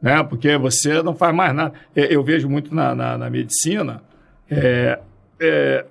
[0.00, 0.22] Né?
[0.24, 1.74] Porque você não faz mais nada.
[1.94, 4.02] É, eu vejo muito na, na, na medicina.
[4.50, 4.98] É,
[5.40, 5.84] é,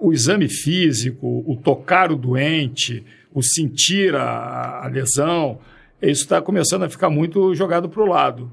[0.00, 5.58] o exame físico, o tocar o doente, o sentir a, a lesão,
[6.02, 8.50] isso está começando a ficar muito jogado para o lado.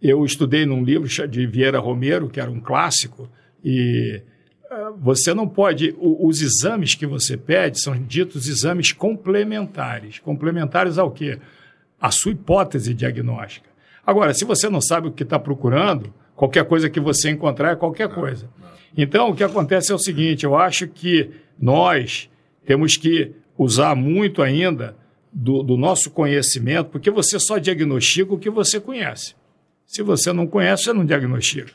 [0.00, 3.28] Eu estudei num livro de Vieira Romero, que era um clássico,
[3.64, 4.22] e
[4.70, 5.96] uh, você não pode.
[5.98, 10.20] Os exames que você pede são ditos exames complementares.
[10.20, 11.40] Complementares ao quê?
[12.00, 13.68] A sua hipótese diagnóstica.
[14.06, 17.76] Agora, se você não sabe o que está procurando, qualquer coisa que você encontrar é
[17.76, 18.48] qualquer coisa.
[18.96, 22.28] Então, o que acontece é o seguinte: eu acho que nós
[22.64, 24.96] temos que usar muito ainda
[25.32, 29.34] do, do, nosso conhecimento, porque você só diagnostica o que você conhece.
[29.86, 31.72] Se você não conhece, você não diagnostica.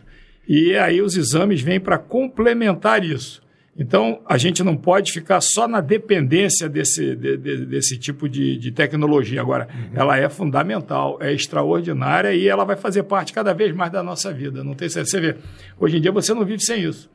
[0.48, 3.42] E aí os exames vêm para complementar isso.
[3.78, 8.58] Então, a gente não pode ficar só na dependência desse, de, de, desse tipo de,
[8.58, 9.40] de tecnologia.
[9.40, 9.90] Agora, uhum.
[9.94, 14.32] ela é fundamental, é extraordinária e ela vai fazer parte cada vez mais da nossa
[14.34, 14.64] vida.
[14.64, 15.38] Não tem Você vê,
[15.80, 17.10] hoje em dia você não vive sem isso.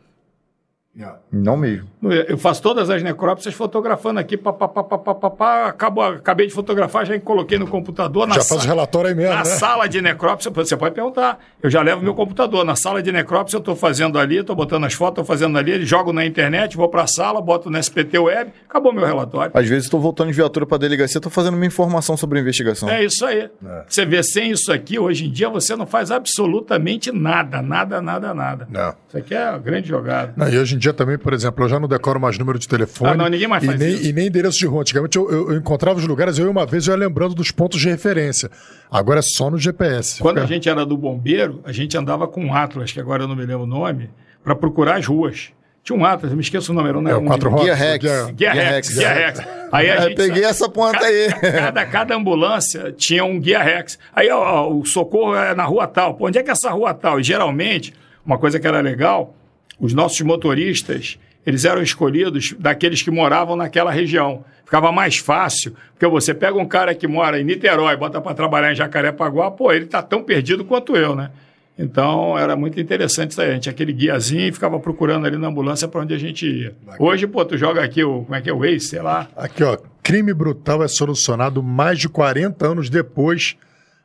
[1.31, 1.87] Não mesmo.
[2.29, 6.03] Eu faço todas as necrópsias fotografando aqui, pá, pá, pá, pá, pá, pá, pá, acabo,
[6.03, 8.27] acabei de fotografar, já coloquei no computador.
[8.29, 9.45] já faz o relatório aí mesmo, Na né?
[9.45, 11.39] sala de necrópsia, você pode perguntar.
[11.63, 12.65] Eu já levo meu computador.
[12.65, 15.85] Na sala de necrópsia eu estou fazendo ali, estou botando as fotos, estou fazendo ali,
[15.85, 19.53] jogo na internet, vou para a sala, boto no SPT Web, acabou meu relatório.
[19.55, 22.43] Às vezes estou voltando de viatura para a delegacia, estou fazendo uma informação sobre a
[22.43, 22.89] investigação.
[22.89, 23.51] É isso aí.
[23.67, 23.85] É.
[23.89, 28.33] Você vê, sem isso aqui, hoje em dia, você não faz absolutamente nada, nada, nada,
[28.33, 28.69] nada.
[28.71, 28.95] Não.
[29.09, 30.33] Isso aqui é a grande jogada.
[30.37, 32.67] Não, e hoje em dia também, por exemplo, eu já não decoro mais número de
[32.69, 33.11] telefone.
[33.11, 34.07] Ah, não, ninguém mais faz e nem, isso.
[34.07, 34.81] E nem endereço de rua.
[34.81, 37.81] Antigamente eu, eu, eu, encontrava os lugares, eu uma vez eu ia lembrando dos pontos
[37.81, 38.51] de referência.
[38.91, 40.21] Agora é só no GPS.
[40.21, 40.45] Quando Fica...
[40.45, 43.37] a gente era do bombeiro, a gente andava com um Atlas, que agora eu não
[43.37, 44.11] me lembro o nome,
[44.43, 45.51] para procurar as ruas.
[45.83, 47.49] Tinha um Atlas, me esqueço o nome, não é, é um quatro.
[47.55, 48.05] Guia Rex.
[48.33, 49.41] Guia, Rex, Guia Rex.
[49.71, 51.33] Aí a é, gente, peguei essa ponta cada, aí.
[51.33, 53.97] Cada, cada ambulância tinha um Guia Rex.
[54.13, 56.15] Aí ó, o socorro é na rua tal.
[56.15, 57.21] Pô, onde é que é essa rua tal?
[57.21, 59.33] E geralmente, uma coisa que era legal,
[59.79, 64.45] os nossos motoristas, eles eram escolhidos daqueles que moravam naquela região.
[64.65, 68.73] Ficava mais fácil, porque você pega um cara que mora em Niterói, bota para trabalhar
[68.73, 71.31] em Jacarepaguá, pô, ele tá tão perdido quanto eu, né?
[71.79, 73.51] Então era muito interessante isso aí.
[73.51, 76.75] A gente aquele guiazinho e ficava procurando ali na ambulância para onde a gente ia.
[76.99, 78.23] Hoje, pô, tu joga aqui o.
[78.23, 79.29] Como é que é o Waze, sei lá.
[79.37, 79.77] Aqui, ó.
[80.03, 83.57] Crime brutal é solucionado mais de 40 anos depois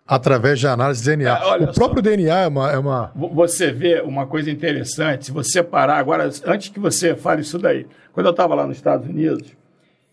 [0.08, 1.38] através de análise de DNA.
[1.38, 3.12] É, o próprio só, DNA é uma, é uma.
[3.16, 7.86] Você vê uma coisa interessante, se você parar agora, antes que você fale isso daí.
[8.14, 9.48] Quando eu estava lá nos Estados Unidos,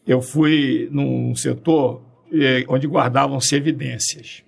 [0.07, 2.00] eu fui num setor
[2.33, 4.44] eh, onde guardavam-se evidências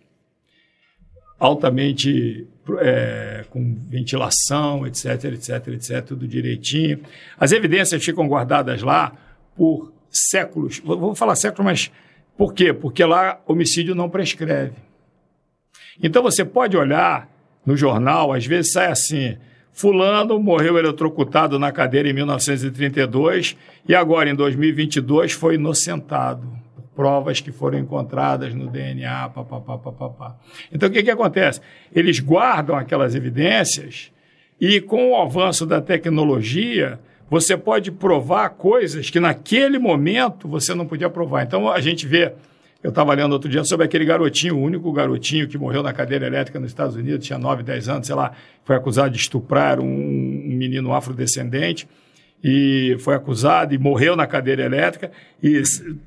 [1.41, 2.47] altamente
[2.79, 7.01] é, com ventilação, etc, etc, etc, tudo direitinho.
[7.39, 9.13] As evidências ficam guardadas lá
[9.57, 10.81] por séculos.
[10.85, 11.91] Vou falar séculos, mas
[12.37, 12.75] por quê?
[12.75, 14.75] Porque lá homicídio não prescreve.
[16.03, 17.29] Então você pode olhar
[17.65, 19.37] no jornal, às vezes sai assim:
[19.73, 23.57] Fulano morreu eletrocutado na cadeira em 1932
[23.89, 26.47] e agora, em 2022, foi inocentado.
[26.95, 30.37] Provas que foram encontradas no DNA, papapá, papapá.
[30.71, 31.61] Então, o que, que acontece?
[31.95, 34.13] Eles guardam aquelas evidências
[34.61, 40.85] e, com o avanço da tecnologia, você pode provar coisas que, naquele momento, você não
[40.85, 41.45] podia provar.
[41.45, 42.35] Então, a gente vê
[42.83, 46.27] eu estava lendo outro dia sobre aquele garotinho, o único garotinho que morreu na cadeira
[46.27, 48.33] elétrica nos Estados Unidos, tinha 9, 10 anos, sei lá,
[48.65, 51.87] foi acusado de estuprar um, um menino afrodescendente
[52.43, 55.63] e foi acusado e morreu na cadeira elétrica e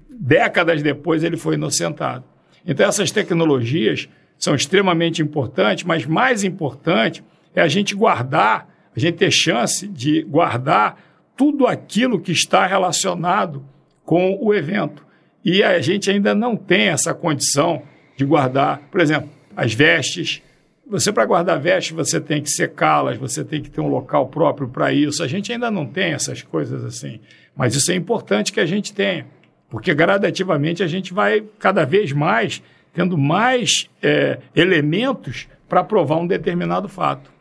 [0.09, 2.23] décadas depois ele foi inocentado.
[2.65, 9.17] Então essas tecnologias são extremamente importantes, mas mais importante é a gente guardar, a gente
[9.17, 10.97] ter chance de guardar
[11.37, 13.63] tudo aquilo que está relacionado
[14.03, 15.05] com o evento.
[15.43, 17.81] E a gente ainda não tem essa condição
[18.15, 20.41] de guardar, por exemplo, as vestes.
[20.89, 24.67] Você, para guardar vestes, você tem que secá-las, você tem que ter um local próprio
[24.67, 25.23] para isso.
[25.23, 27.19] A gente ainda não tem essas coisas assim.
[27.55, 29.25] Mas isso é importante que a gente tenha,
[29.69, 32.61] porque gradativamente a gente vai cada vez mais
[32.93, 37.31] tendo mais é, elementos para provar um determinado fato.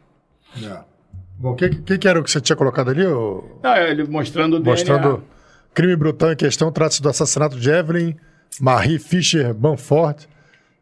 [0.63, 0.81] É.
[1.39, 3.05] Bom, o que, que, que, era o que você tinha colocado ali?
[3.05, 3.61] Ou...
[3.63, 5.19] Não, ele mostrando o mostrando...
[5.19, 5.33] DNA.
[5.75, 8.15] Crime brutal em questão trata-se do assassinato de Evelyn
[8.61, 10.29] Marie Fisher Banford,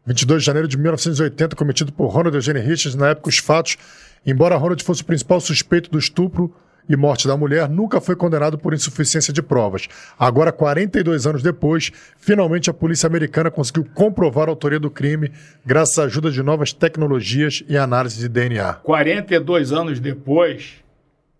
[0.05, 2.95] 22 de janeiro de 1980, cometido por Ronald Eugene Richards.
[2.95, 3.77] Na época, os fatos,
[4.25, 6.53] embora Ronald fosse o principal suspeito do estupro
[6.89, 9.87] e morte da mulher, nunca foi condenado por insuficiência de provas.
[10.19, 15.31] Agora, 42 anos depois, finalmente a polícia americana conseguiu comprovar a autoria do crime
[15.65, 18.73] graças à ajuda de novas tecnologias e análise de DNA.
[18.83, 20.73] 42 anos depois,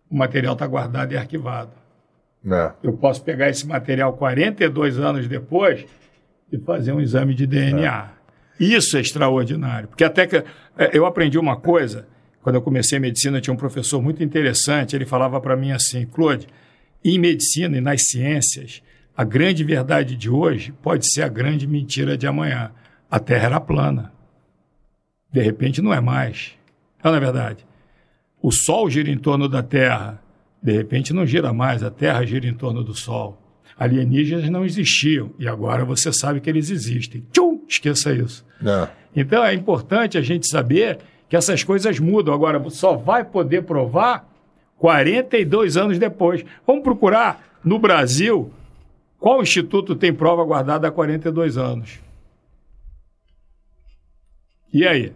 [0.09, 1.80] o material está guardado e arquivado.
[2.49, 2.71] É.
[2.81, 5.85] Eu posso pegar esse material 42 anos depois
[6.51, 8.09] e fazer um exame de DNA.
[8.17, 8.63] É.
[8.63, 9.87] Isso é extraordinário.
[9.87, 10.45] Porque até que é,
[10.93, 12.07] eu aprendi uma coisa,
[12.41, 16.47] quando eu comecei medicina, tinha um professor muito interessante, ele falava para mim assim, Claude,
[17.03, 18.81] em medicina e nas ciências,
[19.15, 22.71] a grande verdade de hoje pode ser a grande mentira de amanhã.
[23.09, 24.11] A Terra era plana.
[25.31, 26.53] De repente não é mais.
[27.03, 27.65] Não é verdade?
[28.41, 30.20] O Sol gira em torno da Terra
[30.61, 33.41] de repente não gira mais, a Terra gira em torno do Sol.
[33.77, 37.25] Alienígenas não existiam e agora você sabe que eles existem.
[37.31, 37.61] Tchum!
[37.67, 38.45] Esqueça isso.
[38.61, 38.87] Não.
[39.15, 42.33] Então é importante a gente saber que essas coisas mudam.
[42.33, 44.29] Agora, só vai poder provar
[44.77, 46.43] 42 anos depois.
[46.67, 48.51] Vamos procurar no Brasil
[49.17, 51.99] qual instituto tem prova guardada há 42 anos.
[54.73, 55.13] E aí?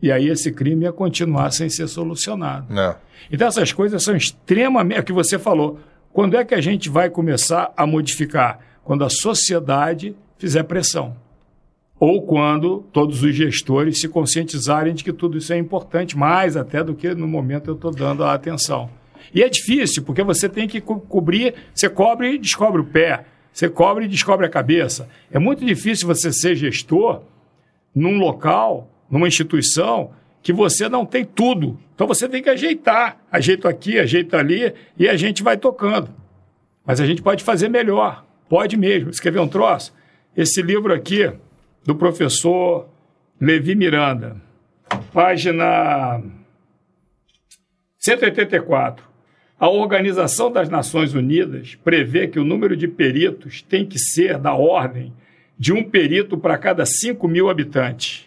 [0.00, 2.78] E aí esse crime ia continuar sem ser solucionado.
[2.78, 2.96] É.
[3.30, 4.98] Então essas coisas são extremamente.
[4.98, 5.78] É o que você falou.
[6.12, 8.58] Quando é que a gente vai começar a modificar?
[8.84, 11.16] Quando a sociedade fizer pressão.
[11.98, 16.84] Ou quando todos os gestores se conscientizarem de que tudo isso é importante, mais até
[16.84, 18.90] do que no momento eu estou dando a atenção.
[19.34, 23.24] E é difícil, porque você tem que co cobrir, você cobre e descobre o pé,
[23.52, 25.08] você cobre e descobre a cabeça.
[25.30, 27.22] É muito difícil você ser gestor
[27.94, 30.10] num local, numa instituição,
[30.42, 31.78] que você não tem tudo.
[31.94, 33.18] Então você tem que ajeitar.
[33.30, 36.10] Ajeito aqui, ajeito ali, e a gente vai tocando.
[36.84, 38.24] Mas a gente pode fazer melhor.
[38.48, 39.10] Pode mesmo.
[39.10, 39.92] Escrever um troço?
[40.36, 41.32] Esse livro aqui,
[41.84, 42.88] do professor
[43.40, 44.36] Levi Miranda,
[45.12, 46.22] página
[47.98, 49.04] 184.
[49.58, 54.54] A Organização das Nações Unidas prevê que o número de peritos tem que ser da
[54.54, 55.12] ordem
[55.58, 58.25] de um perito para cada 5 mil habitantes.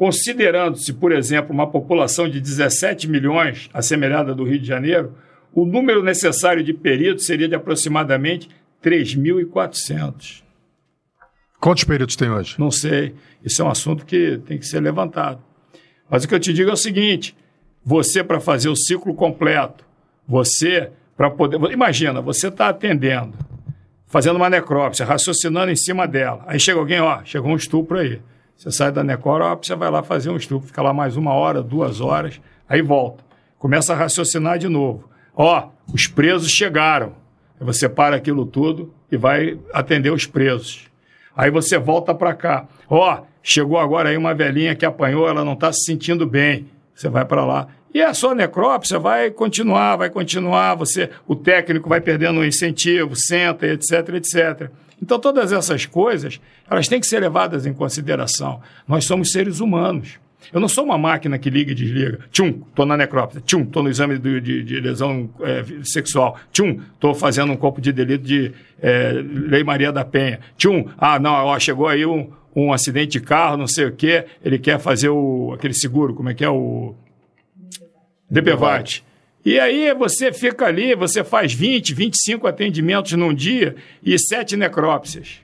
[0.00, 5.12] Considerando-se, por exemplo, uma população de 17 milhões, assemelhada do Rio de Janeiro,
[5.52, 8.48] o número necessário de peritos seria de aproximadamente
[8.82, 10.42] 3.400.
[11.60, 12.54] Quantos peritos tem hoje?
[12.58, 13.14] Não sei.
[13.44, 15.42] Isso é um assunto que tem que ser levantado.
[16.08, 17.36] Mas o que eu te digo é o seguinte:
[17.84, 19.84] você, para fazer o ciclo completo,
[20.26, 21.60] você, para poder.
[21.72, 23.36] Imagina, você está atendendo,
[24.06, 26.42] fazendo uma necrópsia, raciocinando em cima dela.
[26.46, 28.18] Aí chega alguém, ó, chegou um estupro aí.
[28.60, 31.98] Você sai da necrópsia, vai lá fazer um estupro, fica lá mais uma hora, duas
[31.98, 33.24] horas, aí volta.
[33.58, 35.08] Começa a raciocinar de novo.
[35.34, 37.14] Ó, os presos chegaram.
[37.58, 40.90] Você para aquilo tudo e vai atender os presos.
[41.34, 42.68] Aí você volta para cá.
[42.86, 46.66] Ó, chegou agora aí uma velhinha que apanhou, ela não está se sentindo bem.
[46.94, 47.68] Você vai para lá.
[47.94, 53.16] E a sua necrópsia vai continuar, vai continuar, você, o técnico vai perdendo o incentivo,
[53.16, 54.70] senta, etc, etc.
[55.02, 58.60] Então todas essas coisas, elas têm que ser levadas em consideração.
[58.86, 60.18] Nós somos seres humanos.
[60.52, 62.20] Eu não sou uma máquina que liga e desliga.
[62.32, 63.40] Tchum, estou na necrópsia.
[63.40, 66.38] Tchum, estou no exame de, de, de lesão é, sexual.
[66.50, 70.40] Tchum, estou fazendo um corpo de delito de é, Lei Maria da Penha.
[70.56, 74.24] Tchum, ah, não, ó, chegou aí um, um acidente de carro, não sei o quê,
[74.42, 76.94] ele quer fazer o, aquele seguro, como é que é o
[78.30, 79.04] DPVAT.
[79.44, 85.40] E aí você fica ali, você faz 20, 25 atendimentos num dia e sete necrópsias.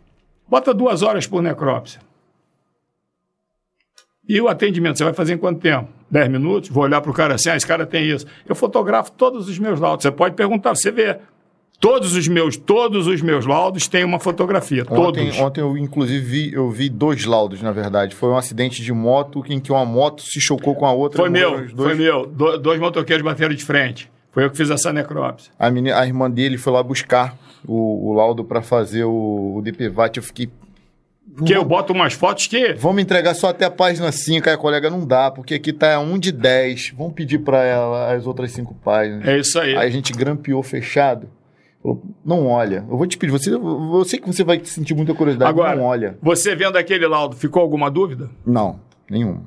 [0.47, 2.00] Bota duas horas por necrópsia.
[4.28, 5.89] E o atendimento, você vai fazer em quanto tempo?
[6.10, 6.68] 10 minutos?
[6.68, 8.26] Vou olhar para o cara assim, ah, esse cara tem isso.
[8.47, 10.02] Eu fotografo todos os meus laudos.
[10.02, 11.18] Você pode perguntar, você vê.
[11.79, 14.83] Todos os meus, todos os meus laudos têm uma fotografia.
[14.89, 15.39] Ontem, todos.
[15.39, 18.15] ontem eu, inclusive, vi, eu vi dois laudos, na verdade.
[18.15, 21.19] Foi um acidente de moto em que uma moto se chocou com a outra.
[21.19, 21.73] Foi meu, dois...
[21.73, 22.27] foi meu.
[22.27, 24.11] Do, dois motoqueiros bateram de frente.
[24.33, 25.53] Foi eu que fiz essa necrópsia.
[25.59, 29.63] A, menina, a irmã dele foi lá buscar o, o laudo para fazer o, o
[29.63, 30.17] DPVAT.
[30.17, 30.51] Eu fiquei
[31.37, 32.73] porque eu boto umas fotos que.
[32.75, 35.99] Vamos entregar só até a página 5, aí a colega não dá, porque aqui tá
[36.01, 36.95] 1 de 10.
[36.97, 39.27] Vamos pedir para ela as outras 5 páginas.
[39.27, 39.77] É isso aí.
[39.77, 41.29] Aí a gente grampeou fechado.
[42.25, 42.85] Não olha.
[42.89, 45.85] Eu vou te pedir, você, eu sei que você vai sentir muita curiosidade, Agora, não
[45.85, 46.19] olha.
[46.23, 48.31] Você vendo aquele laudo, ficou alguma dúvida?
[48.45, 49.43] Não, nenhuma.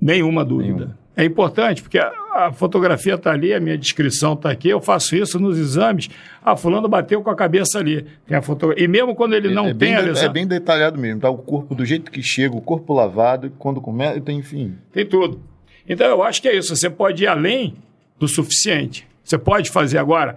[0.00, 0.72] Nenhuma dúvida.
[0.72, 0.98] Nenhuma.
[1.16, 5.16] É importante, porque a, a fotografia está ali, a minha descrição está aqui, eu faço
[5.16, 6.08] isso nos exames.
[6.40, 8.06] Ah, fulano bateu com a cabeça ali.
[8.24, 8.84] Tem a fotografia.
[8.84, 10.26] E mesmo quando ele não é, tem a lesão...
[10.26, 11.28] É bem detalhado mesmo, tá?
[11.28, 14.76] O corpo do jeito que chega, o corpo lavado, quando começa, tem enfim.
[14.92, 15.42] Tem tudo.
[15.88, 17.74] Então eu acho que é isso, você pode ir além
[18.16, 19.04] do suficiente.
[19.24, 20.36] Você pode fazer agora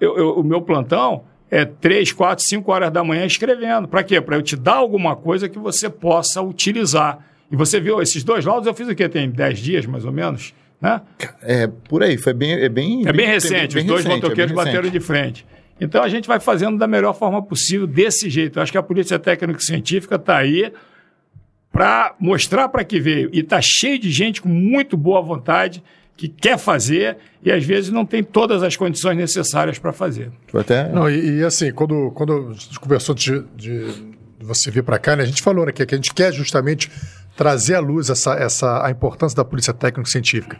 [0.00, 3.86] eu, eu, o meu plantão é três, quatro, cinco horas da manhã escrevendo.
[3.88, 4.20] Para quê?
[4.20, 7.24] Para eu te dar alguma coisa que você possa utilizar.
[7.50, 9.08] E você viu esses dois laudos, eu fiz o quê?
[9.08, 11.00] Tem dez dias, mais ou menos, né?
[11.42, 12.52] É, por aí, foi bem...
[12.52, 15.46] É bem, é bem, bem recente, bem, os dois recente, motoqueiros é bateram de frente.
[15.80, 18.58] Então a gente vai fazendo da melhor forma possível, desse jeito.
[18.58, 20.72] Eu acho que a Polícia Técnica Científica está aí
[21.70, 23.28] para mostrar para que veio.
[23.32, 25.82] E está cheio de gente com muito boa vontade
[26.16, 30.32] que quer fazer e às vezes não tem todas as condições necessárias para fazer.
[30.54, 30.88] Até...
[30.88, 33.92] Não, e, e, assim, quando, quando a gente conversou de, de,
[34.38, 36.32] de você vir para cá, né, a gente falou né, que, que a gente quer
[36.32, 36.90] justamente
[37.36, 40.58] trazer à luz essa, essa, a importância da polícia técnico-científica.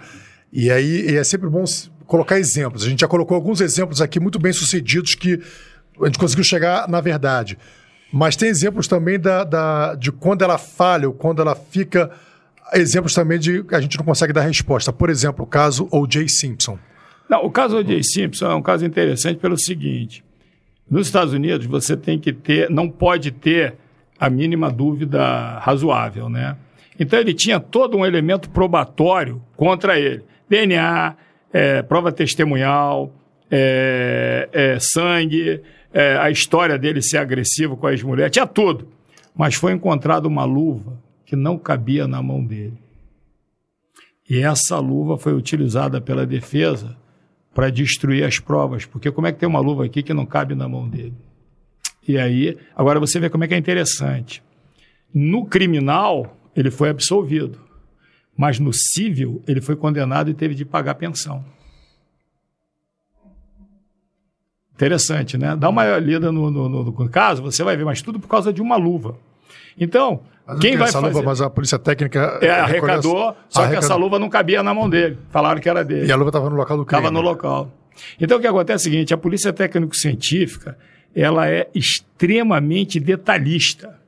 [0.52, 1.64] E aí e é sempre bom
[2.06, 2.84] colocar exemplos.
[2.84, 5.40] A gente já colocou alguns exemplos aqui muito bem sucedidos que
[6.00, 7.58] a gente conseguiu chegar na verdade.
[8.12, 12.10] Mas tem exemplos também da, da, de quando ela falha ou quando ela fica
[12.72, 14.92] exemplos também de que a gente não consegue dar resposta.
[14.92, 16.28] Por exemplo, o caso O.J.
[16.28, 16.78] Simpson.
[17.28, 18.02] Não, o caso O.J.
[18.02, 20.24] Simpson é um caso interessante pelo seguinte:
[20.90, 23.74] nos Estados Unidos você tem que ter, não pode ter
[24.18, 26.56] a mínima dúvida razoável, né?
[26.98, 31.14] Então ele tinha todo um elemento probatório contra ele: DNA,
[31.52, 33.12] é, prova testemunhal,
[33.50, 35.60] é, é, sangue,
[35.92, 38.88] é, a história dele ser agressivo com as mulheres, tinha tudo.
[39.34, 42.78] Mas foi encontrada uma luva que não cabia na mão dele.
[44.30, 46.96] E essa luva foi utilizada pela defesa
[47.52, 50.54] para destruir as provas, porque como é que tem uma luva aqui que não cabe
[50.54, 51.14] na mão dele?
[52.06, 54.42] E aí, agora você vê como é que é interessante.
[55.12, 57.58] No criminal, ele foi absolvido,
[58.36, 61.44] mas no civil, ele foi condenado e teve de pagar pensão.
[64.74, 65.56] Interessante, né?
[65.56, 68.52] Dá uma lida no, no, no, no caso, você vai ver, mas tudo por causa
[68.52, 69.18] de uma luva.
[69.78, 71.12] Então, Mas quem vai essa fazer?
[71.12, 72.38] luva, mas a polícia técnica.
[72.40, 73.98] É, arrecadou, só que essa arrecadou.
[73.98, 75.18] luva não cabia na mão dele.
[75.30, 76.06] Falaram que era dele.
[76.06, 77.00] E a luva estava no local do crime.
[77.00, 77.70] Estava no local.
[78.20, 80.76] Então, o que acontece é o seguinte, a polícia técnico-científica,
[81.14, 83.98] ela é extremamente detalhista.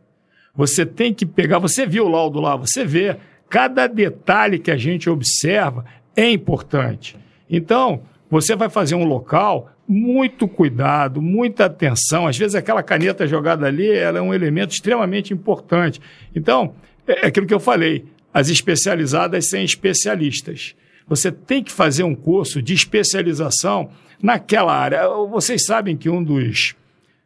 [0.54, 3.16] Você tem que pegar, você viu o laudo lá, você vê,
[3.48, 5.84] cada detalhe que a gente observa
[6.14, 7.16] é importante.
[7.48, 12.26] Então, você vai fazer um local, muito cuidado, muita atenção.
[12.26, 15.98] Às vezes aquela caneta jogada ali, ela é um elemento extremamente importante.
[16.36, 16.74] Então,
[17.06, 20.74] é aquilo que eu falei, as especializadas sem especialistas.
[21.08, 23.90] Você tem que fazer um curso de especialização
[24.22, 25.08] naquela área.
[25.30, 26.76] Vocês sabem que um dos,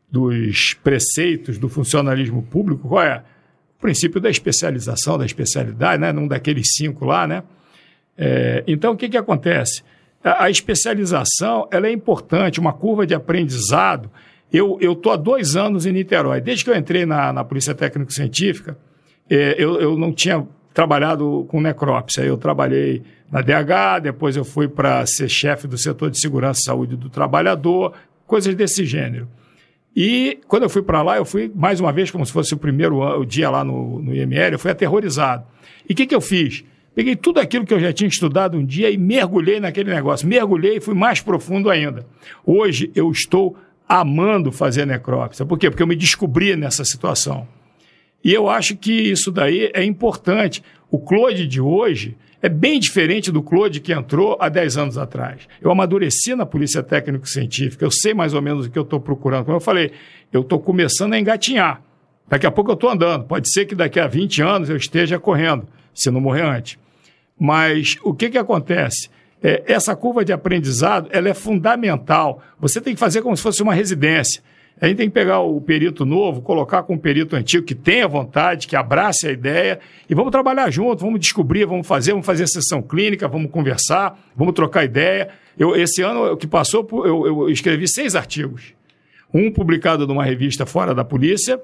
[0.08, 3.24] dos preceitos do funcionalismo público, qual é?
[3.76, 6.12] O princípio da especialização, da especialidade, né?
[6.12, 7.42] Num daqueles cinco lá, né?
[8.16, 9.82] É, então, o que, que acontece?
[10.25, 14.10] A, especialização ela é importante, uma curva de aprendizado.
[14.52, 16.41] Eu estou há dois anos em Niterói.
[16.41, 18.76] Desde que eu entrei na, na Polícia Técnico-Científica,
[19.28, 22.23] é, eu, eu não tinha trabalhado com necrópsia.
[22.23, 26.65] Eu trabalhei na DH, depois eu fui para ser chefe do setor de segurança e
[26.65, 27.94] saúde do trabalhador,
[28.26, 29.28] coisas desse gênero.
[29.94, 32.59] E quando eu fui para lá, eu fui mais uma vez, como se fosse o
[32.59, 35.44] primeiro dia lá no, no IML, eu fui aterrorizado.
[35.89, 36.65] E o que, que eu fiz?
[36.95, 40.29] Peguei tudo aquilo que eu já tinha estudado um dia e mergulhei naquele negócio.
[40.29, 42.07] Mergulhei e fui mais profundo ainda.
[42.45, 43.57] Hoje eu estou
[43.89, 45.47] amando fazer necrópsia.
[45.47, 45.71] Por quê?
[45.71, 47.49] Porque eu me descobri nessa situação.
[48.23, 50.62] E eu acho que isso daí é importante.
[50.91, 55.49] O Claude de hoje é bem diferente do Claude que entrou há 10 anos atrás.
[55.61, 59.45] Eu amadureci na Polícia Técnico-Científica, eu sei mais ou menos o que eu estou procurando.
[59.45, 59.93] Como eu falei,
[60.33, 61.83] eu estou começando a engatinhar.
[62.29, 63.25] Daqui a pouco eu estou andando.
[63.25, 66.82] Pode ser que daqui a 20 anos eu esteja correndo, se não morrer antes.
[67.39, 69.09] Mas o que, que acontece?
[69.43, 72.41] É, essa curva de aprendizado ela é fundamental.
[72.61, 74.43] Você tem que fazer como se fosse uma residência.
[74.81, 78.09] A gente tem que pegar o perito novo, colocar com o perito antigo que tenha
[78.09, 79.78] vontade, que abrace a ideia
[80.11, 84.55] e vamos trabalhar junto, vamos descobrir, vamos fazer, vamos fazer sessão clínica, vamos conversar, vamos
[84.55, 85.28] trocar ideia.
[85.57, 88.75] Eu, esse ano que passou, eu, eu escrevi seis artigos.
[89.33, 91.61] Um publicado numa revista fora da polícia,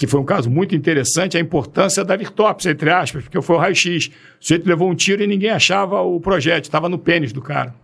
[0.00, 3.58] que foi um caso muito interessante, a importância da virtópsia, entre aspas, porque foi o
[3.58, 4.06] raio-x.
[4.06, 7.74] O sujeito levou um tiro e ninguém achava o projétil, estava no pênis do cara.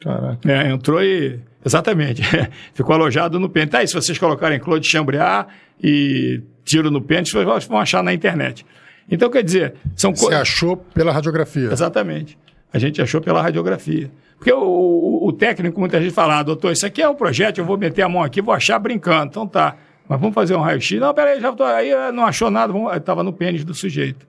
[0.00, 0.50] Caraca.
[0.50, 1.38] É, entrou e.
[1.64, 2.22] Exatamente.
[2.74, 3.70] Ficou alojado no pênis.
[3.70, 5.46] Tá aí, se vocês colocarem Claude Chambriard
[5.80, 8.66] e tiro no pênis, vocês vão achar na internet.
[9.08, 10.40] Então, quer dizer, são Você coisas.
[10.40, 11.70] achou pela radiografia.
[11.70, 12.36] Exatamente.
[12.72, 14.10] A gente achou pela radiografia.
[14.38, 17.58] Porque o, o, o técnico, muita gente fala, ah, doutor, isso aqui é um projeto,
[17.58, 19.26] eu vou meter a mão aqui, vou achar brincando.
[19.26, 19.76] Então tá.
[20.08, 21.00] Mas vamos fazer um raio-x.
[21.00, 24.26] Não, peraí, já tô, aí não achou nada, estava no pênis do sujeito.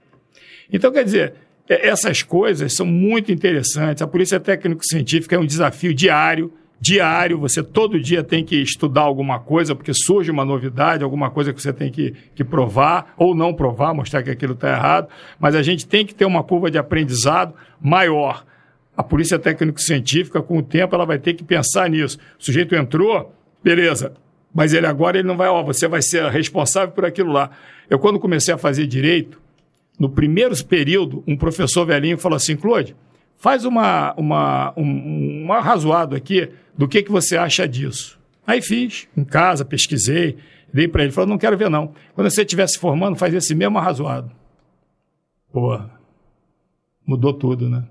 [0.72, 1.34] Então, quer dizer,
[1.70, 4.02] eh, essas coisas são muito interessantes.
[4.02, 7.40] A polícia técnico-científica é um desafio diário, diário.
[7.40, 11.62] Você todo dia tem que estudar alguma coisa, porque surge uma novidade, alguma coisa que
[11.62, 15.10] você tem que, que provar, ou não provar, mostrar que aquilo está errado.
[15.40, 18.46] Mas a gente tem que ter uma curva de aprendizado maior.
[18.96, 22.18] A polícia técnico-científica, com o tempo, ela vai ter que pensar nisso.
[22.40, 24.14] O sujeito entrou, beleza,
[24.56, 27.52] mas ele agora ele não vai, ó, você vai ser responsável por aquilo lá.
[27.90, 29.38] Eu, quando comecei a fazer direito,
[30.00, 32.96] no primeiro período, um professor velhinho falou assim, Claude,
[33.38, 38.18] faz uma, uma, um, um arrazoado aqui do que, que você acha disso.
[38.48, 40.38] Aí fiz, em casa, pesquisei,
[40.74, 41.94] dei para ele, falou, não quero ver não.
[42.14, 44.32] Quando você estiver se formando, faz esse mesmo arrazoado.
[45.52, 45.92] Porra,
[47.06, 47.84] mudou tudo, né?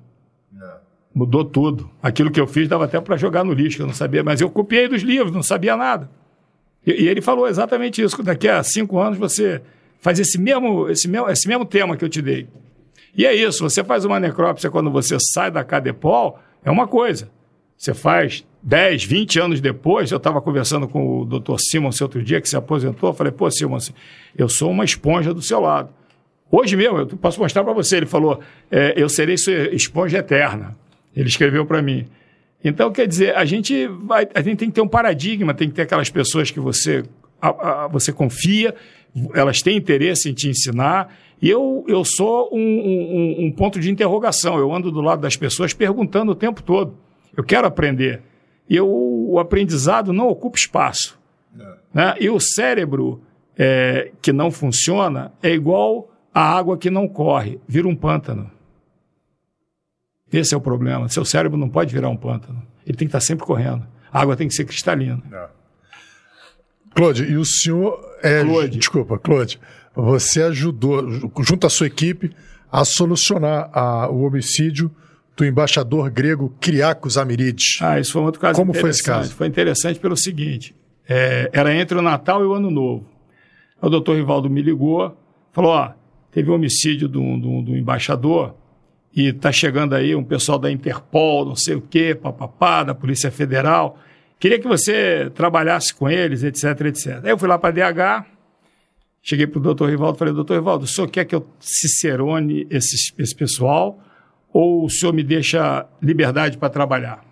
[1.14, 1.90] Mudou tudo.
[2.02, 4.48] Aquilo que eu fiz dava até para jogar no lixo, eu não sabia, mas eu
[4.48, 6.08] copiei dos livros, não sabia nada.
[6.86, 9.62] E, e ele falou exatamente isso, daqui a cinco anos você
[10.00, 12.46] faz esse mesmo, esse, mesmo, esse mesmo tema que eu te dei.
[13.16, 17.30] E é isso, você faz uma necrópsia quando você sai da Cadepol, é uma coisa.
[17.76, 21.56] Você faz 10, 20 anos depois, eu estava conversando com o Dr.
[21.58, 23.92] Simons outro dia, que se aposentou, eu falei, pô, Simons,
[24.36, 25.90] eu sou uma esponja do seu lado.
[26.50, 28.40] Hoje mesmo, eu posso mostrar para você, ele falou,
[28.70, 30.76] é, eu serei sua esponja eterna.
[31.14, 32.06] Ele escreveu para mim.
[32.64, 35.74] Então, quer dizer, a gente, vai, a gente tem que ter um paradigma, tem que
[35.74, 37.04] ter aquelas pessoas que você,
[37.40, 38.74] a, a, você confia,
[39.34, 41.14] elas têm interesse em te ensinar.
[41.42, 44.58] E eu, eu sou um, um, um, ponto de interrogação.
[44.58, 46.96] Eu ando do lado das pessoas perguntando o tempo todo.
[47.36, 48.22] Eu quero aprender.
[48.68, 51.18] E eu, o aprendizado não ocupa espaço.
[51.58, 51.64] É.
[51.92, 52.14] Né?
[52.18, 53.20] E o cérebro
[53.58, 58.50] é, que não funciona é igual a água que não corre vira um pântano.
[60.38, 61.08] Esse é o problema.
[61.08, 62.62] Seu cérebro não pode virar um pântano.
[62.86, 63.86] Ele tem que estar sempre correndo.
[64.12, 65.22] A água tem que ser cristalina.
[66.94, 68.00] Claude, e o senhor.
[68.22, 68.78] É, Claude.
[68.78, 69.58] Desculpa, Claude.
[69.94, 71.08] Você ajudou,
[71.42, 72.32] junto à sua equipe,
[72.70, 74.90] a solucionar a- o homicídio
[75.36, 77.78] do embaixador grego Kyriakos Amirides.
[77.80, 79.34] Ah, isso foi um outro caso Como foi esse caso?
[79.34, 80.74] Foi interessante pelo seguinte:
[81.08, 83.06] é, era entre o Natal e o Ano Novo.
[83.80, 85.16] O doutor Rivaldo me ligou,
[85.52, 85.92] falou: ó,
[86.30, 88.54] teve um homicídio do, do, do embaixador
[89.14, 93.30] e tá chegando aí um pessoal da Interpol, não sei o quê, papapá, da Polícia
[93.30, 93.98] Federal.
[94.40, 97.20] Queria que você trabalhasse com eles, etc, etc.
[97.22, 98.26] Aí eu fui lá para DH,
[99.22, 102.66] cheguei para o doutor Rivaldo e falei: doutor Rivaldo, o senhor quer que eu cicerone
[102.68, 103.98] esse, esse pessoal
[104.52, 107.24] ou o senhor me deixa liberdade para trabalhar?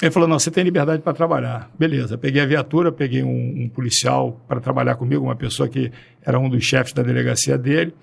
[0.00, 1.70] Ele falou: não, você tem liberdade para trabalhar.
[1.78, 2.16] Beleza.
[2.16, 6.48] Peguei a viatura, peguei um, um policial para trabalhar comigo, uma pessoa que era um
[6.48, 7.94] dos chefes da delegacia dele.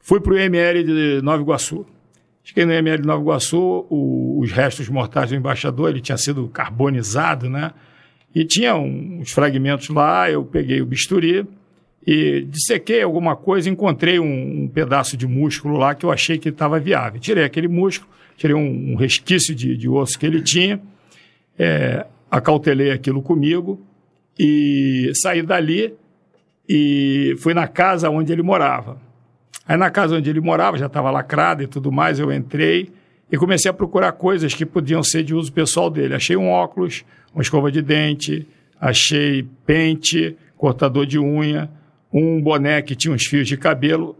[0.00, 1.86] Fui para o IML de Nova Iguaçu.
[2.42, 6.48] Cheguei no IML de Nova Iguaçu, o- os restos mortais do embaixador, ele tinha sido
[6.48, 7.72] carbonizado, né?
[8.34, 11.46] E tinha uns fragmentos lá, eu peguei o bisturi
[12.06, 16.48] e dissequei alguma coisa, encontrei um, um pedaço de músculo lá que eu achei que
[16.48, 17.20] estava viável.
[17.20, 20.80] Tirei aquele músculo, tirei um, um resquício de, de osso que ele tinha,
[21.58, 23.84] é, acautelei aquilo comigo
[24.38, 25.92] e saí dali
[26.68, 28.96] e fui na casa onde ele morava.
[29.66, 32.90] Aí na casa onde ele morava, já estava lacrada e tudo mais, eu entrei
[33.30, 36.14] e comecei a procurar coisas que podiam ser de uso pessoal dele.
[36.14, 38.46] Achei um óculos, uma escova de dente,
[38.80, 41.70] achei pente, cortador de unha,
[42.12, 44.16] um boné que tinha uns fios de cabelo.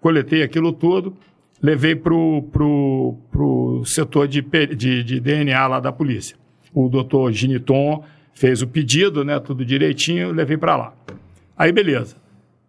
[0.00, 1.16] Coletei aquilo tudo,
[1.60, 4.40] levei para o pro, pro setor de,
[4.76, 6.36] de, de DNA lá da polícia.
[6.72, 10.94] O doutor Giniton fez o pedido, né, tudo direitinho, levei para lá.
[11.56, 12.16] Aí, beleza.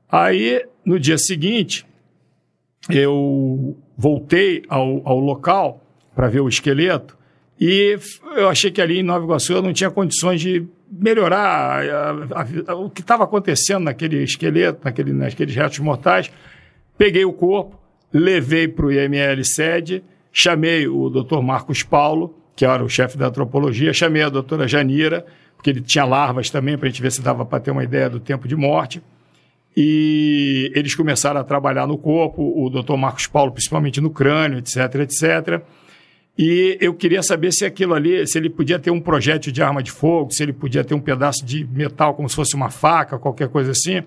[0.09, 1.85] Aí, no dia seguinte,
[2.89, 5.83] eu voltei ao, ao local
[6.15, 7.17] para ver o esqueleto
[7.59, 7.97] e
[8.35, 12.71] eu achei que ali em Nova Iguaçu eu não tinha condições de melhorar a- a-
[12.71, 16.31] a- o que estava acontecendo naquele esqueleto, naquele, naqueles restos mortais.
[16.97, 17.77] Peguei o corpo,
[18.13, 21.41] levei para o IML sede, chamei o Dr.
[21.41, 25.25] Marcos Paulo, que era o chefe da antropologia, chamei a doutora Janira,
[25.55, 28.09] porque ele tinha larvas também, para a gente ver se dava para ter uma ideia
[28.09, 29.01] do tempo de morte.
[29.79, 32.95] E eles começaram a trabalhar no corpo, o Dr.
[32.95, 35.61] Marcos Paulo, principalmente no crânio, etc, etc.
[36.35, 39.83] E eu queria saber se aquilo ali, se ele podia ter um projétil de arma
[39.83, 43.19] de fogo, se ele podia ter um pedaço de metal como se fosse uma faca,
[43.19, 44.01] qualquer coisa assim.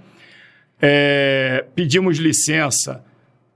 [0.83, 3.05] É, pedimos licença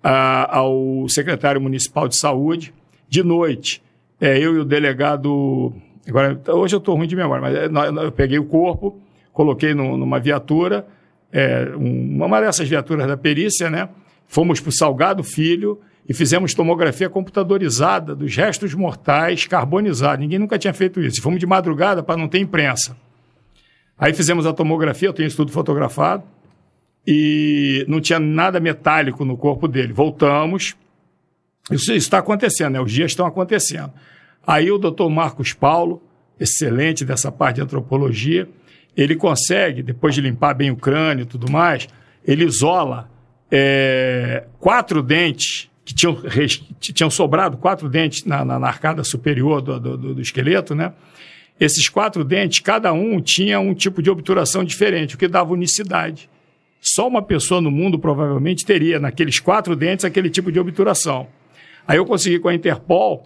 [0.03, 2.73] ah, ao secretário municipal de saúde.
[3.09, 3.83] De noite,
[4.21, 5.73] é, eu e o delegado.
[6.07, 9.01] Agora, hoje eu estou ruim de memória, mas é, nó- nó- eu peguei o corpo,
[9.33, 10.87] coloquei no- numa viatura,
[11.37, 13.89] é, um- uma dessas viaturas da perícia, né?
[14.29, 20.21] Fomos para o Salgado Filho e fizemos tomografia computadorizada dos restos mortais carbonizados.
[20.21, 21.21] Ninguém nunca tinha feito isso.
[21.21, 22.97] Fomos de madrugada para não ter imprensa.
[23.99, 26.23] Aí fizemos a tomografia, eu tenho isso tudo fotografado
[27.07, 29.93] e não tinha nada metálico no corpo dele.
[29.93, 30.77] Voltamos.
[31.71, 32.81] Isso está acontecendo, né?
[32.81, 33.93] Os dias estão acontecendo.
[34.47, 36.03] Aí o doutor Marcos Paulo,
[36.39, 38.49] excelente dessa parte de antropologia,
[38.97, 41.89] ele consegue, depois de limpar bem o crânio e tudo mais,
[42.27, 43.11] ele isola
[43.51, 46.17] é, quatro dentes que tinham,
[46.81, 50.93] tinham sobrado, quatro dentes na, na- na arcada superior do, do- do- do esqueleto, né?
[51.61, 56.29] Esses quatro dentes, cada um tinha um tipo de obturação diferente, o que dava unicidade.
[56.81, 61.29] Só uma pessoa no mundo provavelmente teria, naqueles quatro dentes, aquele tipo de obturação.
[61.87, 63.25] Aí eu consegui com a Interpol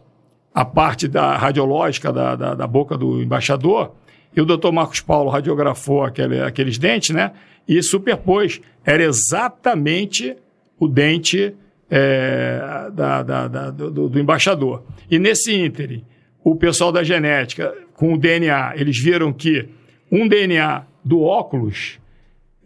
[0.55, 3.95] a parte da radiológica da, da, da boca do embaixador,
[4.37, 7.33] e o doutor Marcos Paulo radiografou aquele, aqueles dentes, né?
[7.67, 8.61] E superpôs.
[8.85, 10.37] Era exatamente
[10.79, 11.55] o dente
[11.91, 14.83] é, da, da- da- do, do embaixador.
[15.11, 16.05] E nesse ínterim,
[16.45, 19.69] o pessoal da genética, com o DNA, eles viram que
[20.11, 21.99] um DNA do óculos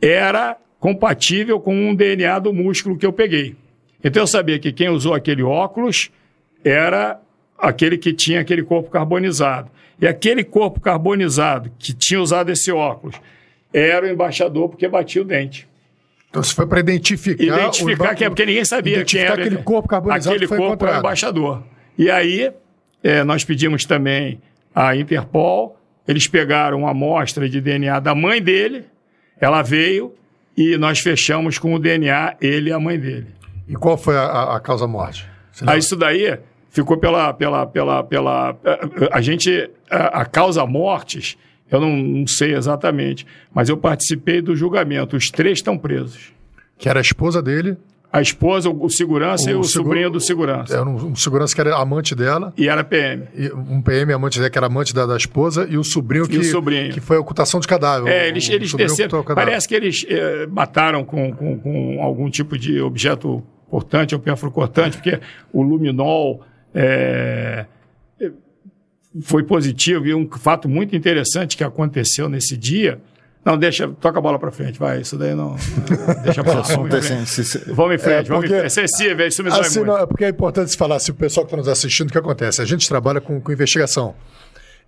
[0.00, 3.54] era compatível com um DNA do músculo que eu peguei.
[4.02, 6.10] Então eu sabia que quem usou aquele óculos
[6.64, 7.20] era
[7.56, 9.70] aquele que tinha aquele corpo carbonizado.
[10.02, 13.14] E aquele corpo carbonizado que tinha usado esse óculos
[13.72, 15.68] era o embaixador porque batia o dente.
[16.28, 17.42] Então, se foi para identificar.
[17.42, 19.34] Identificar o- que é porque ninguém sabia quem era.
[19.34, 21.62] aquele corpo carbonizado Aquele que foi corpo era o embaixador.
[21.96, 22.50] E aí,
[23.04, 24.40] eh, nós pedimos também
[24.74, 28.86] à Interpol, eles pegaram uma amostra de DNA da mãe dele,
[29.40, 30.14] ela veio
[30.56, 33.28] e nós fechamos com o DNA, ele e a mãe dele.
[33.68, 35.24] E qual foi a, a- a causa morte?
[35.52, 35.78] Você Aí lembra?
[35.78, 36.38] isso daí
[36.72, 37.32] ficou pela.
[37.32, 39.70] pela, pela, pela a, a gente.
[39.88, 41.36] A, a causa mortes,
[41.70, 45.16] eu não, não sei exatamente, mas eu participei do julgamento.
[45.16, 46.32] Os três estão presos.
[46.76, 47.76] Que era a esposa dele.
[48.12, 50.74] A esposa, o segurança O e o segu- sobrinho do segurança.
[50.76, 53.24] Era um, um segurança que era amante dela, E era PM.
[53.34, 56.36] e um PM amante dela, que era amante da, da esposa, e o sobrinho que,
[56.36, 56.92] o sobrinho.
[56.92, 58.12] que foi a ocultação de cadáver.
[58.12, 59.22] É, eles, o eles desceram.
[59.24, 64.98] Parece que eles eh, mataram com, com, com algum tipo de objeto cortante ou perflucortante,
[64.98, 65.18] porque
[65.50, 66.42] o luminol
[66.74, 67.64] eh,
[69.22, 70.06] foi positivo.
[70.06, 73.00] E um fato muito interessante que aconteceu nesse dia.
[73.44, 75.00] Não, deixa, toca a bola para frente, vai.
[75.00, 75.56] Isso daí não.
[76.22, 76.62] Deixa pra lá.
[76.62, 77.28] Vamos em frente.
[77.28, 78.70] Se- se- Vamos em frente, É, porque- frente.
[78.70, 81.48] Sensível, isso me Assim, não, é porque é importante se falar, se o pessoal que
[81.48, 82.62] está nos assistindo, o que acontece?
[82.62, 84.14] A gente trabalha com, com investigação.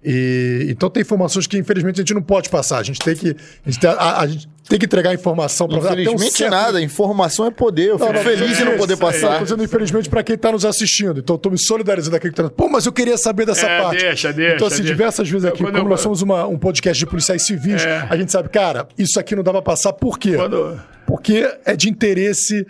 [0.05, 2.79] E, então tem informações que, infelizmente, a gente não pode passar.
[2.79, 3.29] A gente tem que,
[3.65, 7.51] a gente tem, a- a gente tem que entregar informação para Infelizmente nada, informação é
[7.51, 7.89] poder.
[7.91, 9.39] Eu fico Não, não, feliz é em não isso, poder é, passar.
[9.39, 11.21] Tô dizendo, infelizmente, para quem está nos assistindo.
[11.21, 12.31] Então, estou me solidarizando aqui.
[12.31, 14.01] que Pô, mas eu queria saber dessa É, parte.
[14.03, 14.93] deixa, deixa, Então, assim, deixa.
[14.93, 18.07] diversas vezes aqui, Quando como eu- nós somos uma- um podcast de policiais civis, É.
[18.11, 19.93] a gente sabe, cara, isso aqui não dá para passar.
[19.95, 20.35] Por quê?
[20.37, 22.67] Quando- Porque é de interesse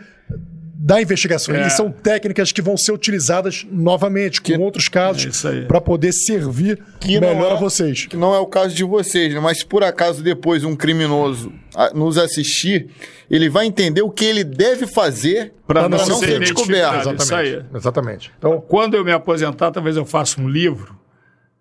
[0.76, 1.54] da investigação.
[1.54, 1.66] É.
[1.66, 5.64] E são técnicas que vão ser utilizadas novamente, com outros É casos, aí.
[5.66, 8.06] para poder servir Que melhor é- a vocês.
[8.06, 9.38] Que não é o caso de vocês, né?
[9.40, 12.88] Mas se por acaso depois um criminoso ah, nos assistir,
[13.30, 17.08] ele vai entender o que ele deve fazer para não não ser descoberto.
[17.34, 17.62] aí.
[17.74, 18.32] Exatamente.
[18.36, 20.98] Então, Quando eu me aposentar, talvez eu faça um livro.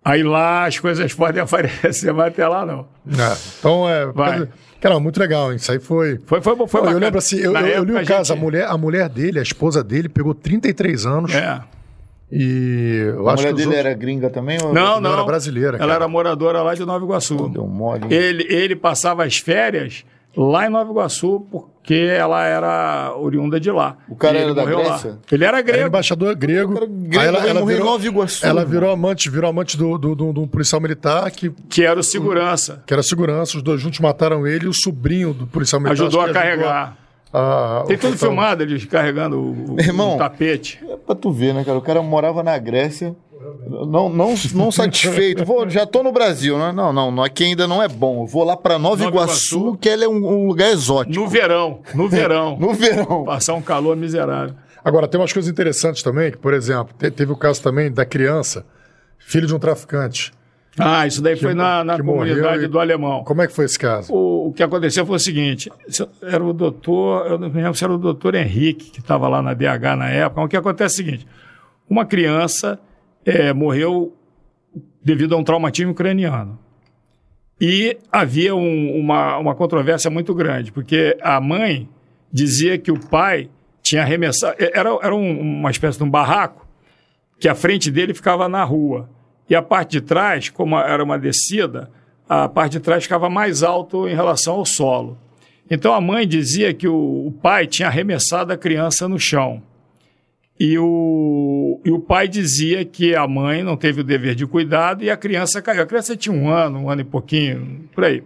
[0.04, 2.80] Aí lá as coisas podem aparecer, mas até lá não.
[3.08, 4.06] é, então é.
[4.12, 4.48] Vai.
[4.84, 5.56] Cara, muito legal, hein?
[5.56, 6.20] Isso aí foi.
[6.26, 8.66] Foi, foi, foi Não, eu lembro assim, eu, eu- eu li o caso, a, mulher,
[8.68, 11.58] a mulher dele, a esposa dele, pegou 33 anos É.
[12.30, 14.58] e eu A acho mulher que dele outros- era gringa também?
[14.62, 15.12] ou- Não, Não, não.
[15.14, 15.94] era brasileira, Ela cara.
[15.94, 17.48] era moradora lá de Nova Iguaçu.
[17.48, 18.02] Deu mole.
[18.04, 18.12] hein?
[18.12, 20.04] Ele, ele passava as férias
[20.36, 23.96] lá em Nova Iguaçu porque ela era oriunda de lá.
[24.08, 24.84] O cara ele era da morreu lá.
[24.84, 25.18] Grécia?
[25.30, 25.86] Ele era Era grego.
[25.88, 26.76] embaixador grego.
[26.76, 30.32] Era grego, vai morrer em Nova Iguaçu, ela virou amante, virou amante do, do, do,
[30.32, 32.82] do policial militar que, Que era o segurança.
[32.86, 33.56] que era segurança.
[33.56, 36.02] Os dois juntos mataram ele e o sobrinho do policial militar.
[36.04, 36.96] Ajudou a carregar.
[37.32, 40.14] a- Tem tudo filmado, eles carregando o, o- Irmão.
[40.14, 40.80] o tapete.
[40.88, 41.76] É pra tu ver, né, cara?
[41.78, 43.14] O cara morava na Grécia,
[43.86, 45.44] não, não, não satisfeito.
[45.44, 46.72] Vou, já tô no Brasil, né?
[46.72, 48.22] Não, não, não, aqui ainda não é bom.
[48.22, 49.78] Eu vou lá pra Nova, Nova Iguaçu, Iguaçu.
[49.78, 51.14] que ela é um, um lugar exótico.
[51.14, 51.80] No verão.
[51.94, 52.56] No verão.
[52.60, 53.24] No verão.
[53.24, 54.54] Passar um calor miserável.
[54.84, 58.04] Agora, tem umas coisas interessantes também, que, por exemplo, te- teve o caso também da
[58.04, 58.66] criança,
[59.18, 60.30] filho de um traficante.
[60.78, 63.22] Ah, isso daí foi na, na que comunidade e- do alemão.
[63.24, 64.12] Como é que foi esse caso?
[64.12, 67.74] O, o que aconteceu foi o seguinte: se- era o doutor, eu não me lembro
[67.78, 70.42] se era o doutor Henrique, que estava lá na DH na época.
[70.42, 71.26] O que acontece é o seguinte:
[71.88, 72.78] uma criança
[73.24, 74.14] eh, morreu
[75.02, 76.58] devido a um traumatismo craniano.
[77.60, 81.88] E havia um- uma, uma controvérsia muito grande, porque a mãe
[82.32, 83.48] dizia que o pai
[83.82, 84.56] tinha arremessado.
[84.58, 86.66] Era, era um- uma espécie de um barraco,
[87.38, 89.08] que a frente dele ficava na rua.
[89.48, 91.90] E a parte de trás, como era uma descida,
[92.28, 95.18] a parte de trás ficava mais alto em relação ao solo.
[95.70, 99.62] Então a mãe dizia que o, o pai tinha arremessado a criança no chão.
[100.58, 105.02] E o, e o pai dizia que a mãe não teve o dever de cuidado
[105.02, 105.82] e a criança caiu.
[105.82, 108.22] A criança tinha um ano, um ano e pouquinho, por aí.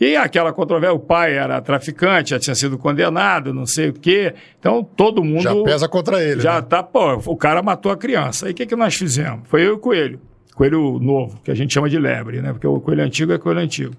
[0.00, 4.32] E aquela controvérsia, o pai era traficante, já tinha sido condenado, não sei o quê.
[4.60, 5.42] Então todo mundo.
[5.42, 6.40] Já pesa contra ele.
[6.40, 6.62] Já né?
[6.62, 8.46] tá, pô, o cara matou a criança.
[8.46, 9.40] Aí o que, que nós fizemos?
[9.48, 10.20] Foi eu e o coelho.
[10.54, 12.52] Coelho novo, que a gente chama de lebre, né?
[12.52, 13.94] Porque o coelho antigo é coelho antigo.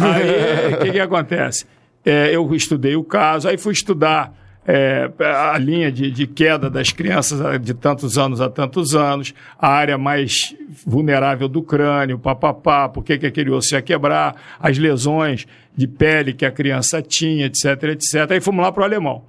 [0.00, 1.64] Aí o que, que acontece?
[2.04, 6.90] É, eu estudei o caso, aí fui estudar é, a linha de, de queda das
[6.90, 13.04] crianças de tantos anos a tantos anos, a área mais vulnerável do crânio, papapá, por
[13.04, 17.82] que, que aquele osso ia quebrar, as lesões de pele que a criança tinha, etc,
[17.90, 18.30] etc.
[18.30, 19.22] Aí fomos lá para o alemão.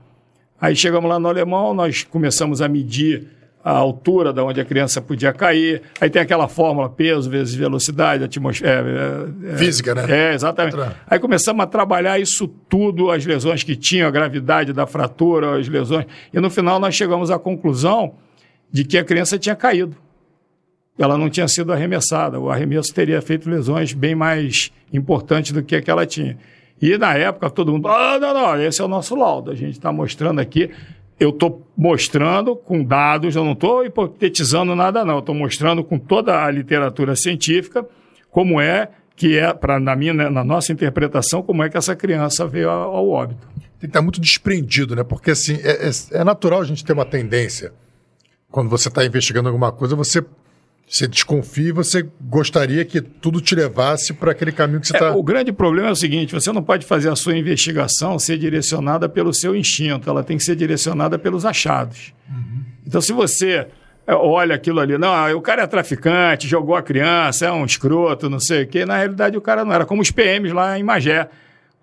[0.59, 3.27] Aí chegamos lá no alemão, nós começamos a medir
[3.65, 5.81] a altura da onde a criança podia cair.
[5.99, 9.27] Aí tem aquela fórmula peso vezes velocidade, atmosfera.
[9.57, 10.05] Física, né?
[10.07, 10.77] É, exatamente.
[11.07, 15.67] Aí começamos a trabalhar isso tudo, as lesões que tinham, a gravidade da fratura, as
[15.67, 16.05] lesões.
[16.31, 18.13] E no final nós chegamos à conclusão
[18.71, 19.95] de que a criança tinha caído.
[20.95, 22.39] Ela não tinha sido arremessada.
[22.39, 26.37] O arremesso teria feito lesões bem mais importantes do que a que ela tinha.
[26.79, 29.49] E na época todo mundo, ah, não, não, esse é o nosso laudo.
[29.49, 30.69] A gente está mostrando aqui.
[31.19, 35.19] Eu estou mostrando com dados, eu não estou hipotetizando nada, não.
[35.19, 37.85] Estou mostrando com toda a literatura científica
[38.29, 42.45] como é que é, pra, na, minha, na nossa interpretação, como é que essa criança
[42.45, 43.47] veio ao, ao óbito.
[43.79, 45.03] Tem que estar muito desprendido, né?
[45.05, 47.71] Porque assim, é, é- é natural a gente ter uma tendência.
[48.51, 50.21] Quando você está investigando alguma coisa, você,
[50.87, 55.05] você desconfia e você gostaria que tudo te levasse para aquele caminho que você tá
[55.05, 55.17] É, está.
[55.19, 59.09] o grande problema é o seguinte: você não pode fazer a sua investigação ser direcionada
[59.09, 62.13] pelo seu instinto, ela tem que ser direcionada pelos achados.
[62.85, 63.67] Então, se você
[64.07, 67.65] é, olha aquilo ali, não, ah, o cara é traficante, jogou a criança, é um
[67.65, 70.77] escroto, não sei o quê, na realidade o cara não era, como os PMs lá
[70.77, 71.27] em Magé.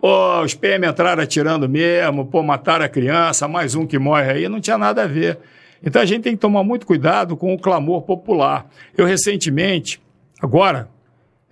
[0.01, 4.49] Pô, os PM entraram atirando mesmo, pô, mataram a criança, mais um que morre aí,
[4.49, 5.39] não tinha nada a ver.
[5.83, 8.71] Então a gente tem que tomar muito cuidado com o clamor popular.
[8.97, 10.01] Eu recentemente,
[10.41, 10.89] agora,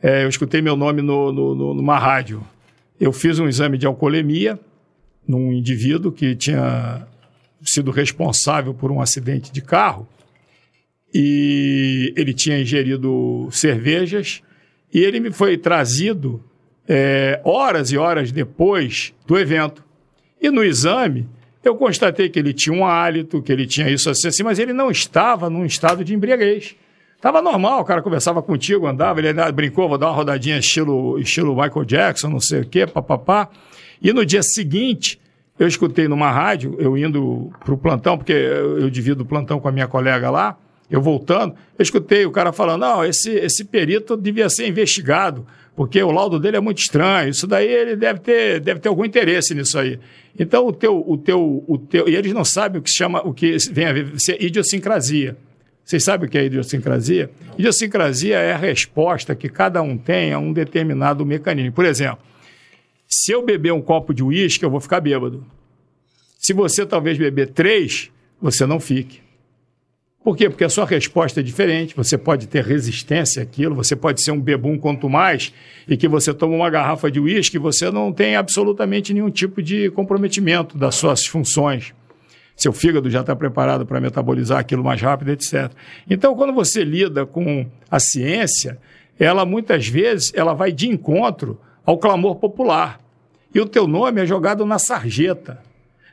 [0.02, 2.42] é, eu escutei meu nome no, no, no, numa rádio.
[2.99, 4.59] Eu fiz um exame de alcoolemia
[5.26, 7.07] num indivíduo que tinha
[7.62, 10.09] sido responsável por um acidente de carro
[11.12, 14.42] e ele tinha ingerido cervejas
[14.92, 16.42] e ele me foi trazido
[16.89, 19.84] é, horas e horas depois do evento.
[20.41, 21.28] E no exame,
[21.63, 24.73] eu constatei que ele tinha um hálito, que ele tinha isso assim, assim mas ele
[24.73, 26.75] não estava num estado de embriaguez.
[27.17, 31.55] Estava normal, o cara conversava contigo, andava, ele brincou, vou dar uma rodadinha estilo, estilo
[31.55, 33.51] Michael Jackson, não sei o quê, papapá.
[34.01, 35.21] E no dia seguinte,
[35.59, 39.69] eu escutei numa rádio, eu indo para o plantão, porque eu, divido o plantão com
[39.69, 40.57] a minha colega lá,
[40.91, 45.47] eu voltando, eu escutei o cara falando, não, esse, esse perito devia ser investigado,
[45.81, 49.02] porque o laudo dele é muito estranho, isso daí ele deve ter, deve ter algum
[49.02, 49.99] interesse nisso aí.
[50.39, 53.33] Então, o teu, o teu, o teu, e eles não sabem o que chama, o
[53.33, 55.39] que vem a ver, é idiosincrasia.
[55.83, 57.31] Vocês sabem o que é idiosincrasia?
[57.57, 61.73] Idiosincrasia é a resposta que cada um tem a um determinado mecanismo.
[61.73, 62.18] Por exemplo,
[63.09, 65.47] se eu beber um copo de uísque, eu vou ficar bêbado.
[66.39, 69.23] Se você talvez beber três, você não fique.
[70.23, 70.50] Por quê?
[70.50, 74.40] Porque a sua resposta é diferente, você pode ter resistência àquilo, você pode ser um
[74.40, 75.52] bebum quanto mais,
[75.89, 79.90] e que você toma uma garrafa de uísque, você não tem absolutamente nenhum tipo de
[79.90, 81.94] comprometimento das suas funções.
[82.55, 85.73] Seu fígado já está preparado para metabolizar aquilo mais rápido, etc.
[86.08, 88.78] Então, quando você lida com a ciência,
[89.18, 93.00] ela muitas vezes ela vai de encontro ao clamor popular.
[93.55, 95.62] E o teu nome é jogado na sarjeta.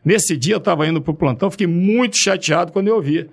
[0.03, 3.29] Nesse dia eu estava indo para o plantão, fiquei muito chateado quando eu ouvi.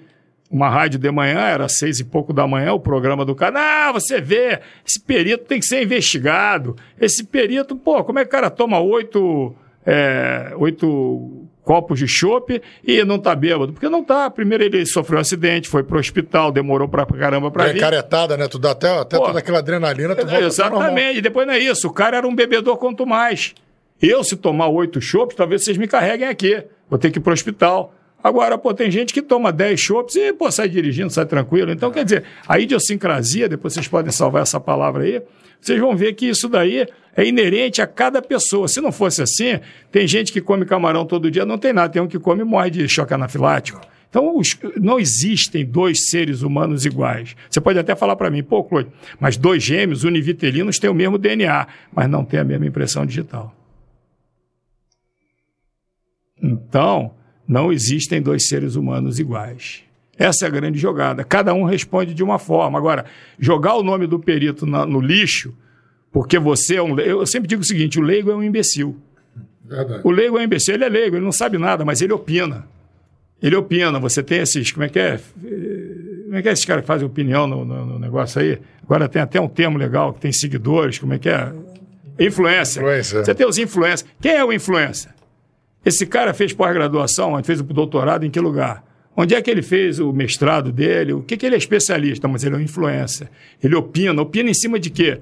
[0.51, 3.89] Uma rádio de manhã, era seis e pouco da manhã, o programa do cara.
[3.89, 6.77] Ah, você vê, esse perito tem que ser investigado.
[7.01, 12.63] Esse perito, pô, como é que o cara toma oito, é, oito copos de chope
[12.87, 13.73] e não tá bêbado?
[13.73, 14.31] Porque não tá.
[14.31, 17.81] Primeiro ele sofreu um acidente, foi pro hospital, demorou pra caramba pra é vir.
[17.81, 18.47] caretada, né?
[18.47, 21.19] Tu dá até, até Pô, toda aquela adrenalina, tu volta Exatamente.
[21.19, 21.89] E depois não é isso.
[21.89, 23.55] O cara era um bebedor quanto mais.
[24.01, 26.63] Eu, se tomar oito chopes, talvez vocês me carreguem aqui.
[26.89, 27.95] Vou ter que ir pro hospital.
[28.25, 31.71] Agora, pô, tem gente que toma 10 chopps e, pô, sai dirigindo, sai tranquilo.
[31.71, 35.21] Então, quer dizer, a idiosincrasia, depois vocês podem salvar essa palavra aí,
[35.61, 38.67] vocês vão ver que isso daí é inerente a cada pessoa.
[38.67, 39.61] Se não fosse assim,
[39.93, 41.93] tem gente que come camarão todo dia, não tem nada.
[41.93, 43.79] Tem um que come e morre de choque anafilático.
[44.09, 47.37] Então, os, não existem dois seres humanos iguais.
[47.51, 48.89] Você pode até falar para mim, pô, Claude,
[49.21, 53.55] mas dois gêmeos univitelinos têm o mesmo DNA, mas não têm a mesma impressão digital.
[56.43, 57.13] Então,
[57.47, 59.83] não existem dois seres humanos iguais.
[60.17, 61.25] Essa é a grande jogada.
[61.25, 62.79] Cada um responde de uma forma.
[62.79, 63.05] Agora,
[63.39, 65.55] jogar o nome do perito na, no lixo,
[66.13, 66.99] porque você é um.
[66.99, 68.97] Eu sempre digo o seguinte: o leigo é um imbecil.
[69.65, 70.03] Verdade.
[70.05, 72.67] O leigo é um imbecil, ele é leigo, ele não sabe nada, mas ele opina.
[73.43, 73.99] Ele opina.
[73.99, 74.71] Você tem esses.
[74.71, 75.19] Como é que é?
[75.41, 78.59] Como é que é esses caras que fazem opinião no, no, no negócio aí?
[78.83, 81.53] Agora tem até um termo legal que tem seguidores, como é que é?
[82.21, 82.83] Influência.
[83.25, 84.05] Você tem os influencers.
[84.21, 85.11] Quem é o influencer?
[85.85, 88.83] Esse cara fez pós-graduação, fez o doutorado em que lugar?
[89.17, 91.13] Onde é que ele fez o mestrado dele?
[91.13, 92.27] O que, que ele é especialista?
[92.27, 93.29] Mas ele é um influencer.
[93.63, 94.21] Ele opina.
[94.21, 95.21] Opina em cima de quê?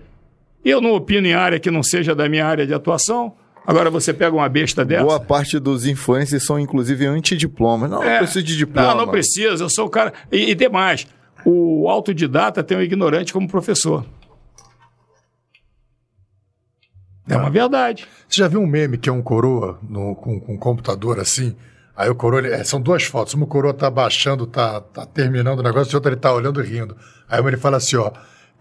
[0.64, 3.34] Eu não opino em área que não seja da minha área de atuação.
[3.66, 5.04] Agora você pega uma besta dessa.
[5.04, 7.86] Boa parte dos influencers são, inclusive, anti-diploma.
[7.86, 8.12] Não, É.
[8.12, 8.88] não preciso de diploma.
[8.88, 9.62] Não, não precisa.
[9.64, 10.12] Eu sou o cara.
[10.32, 11.06] E, e demais.
[11.44, 14.04] O autodidata tem o ignorante como professor.
[17.28, 18.06] É uma verdade.
[18.28, 21.54] Você já viu um meme que é um coroa no- com, com um computador assim?
[21.96, 23.34] Aí o coroa, ele- é, são duas fotos.
[23.34, 26.60] Uma o coroa tá baixando, tá, tá terminando o negócio, e outra ele tá olhando
[26.62, 26.96] e rindo.
[27.28, 28.10] Aí uma ele fala assim, ó,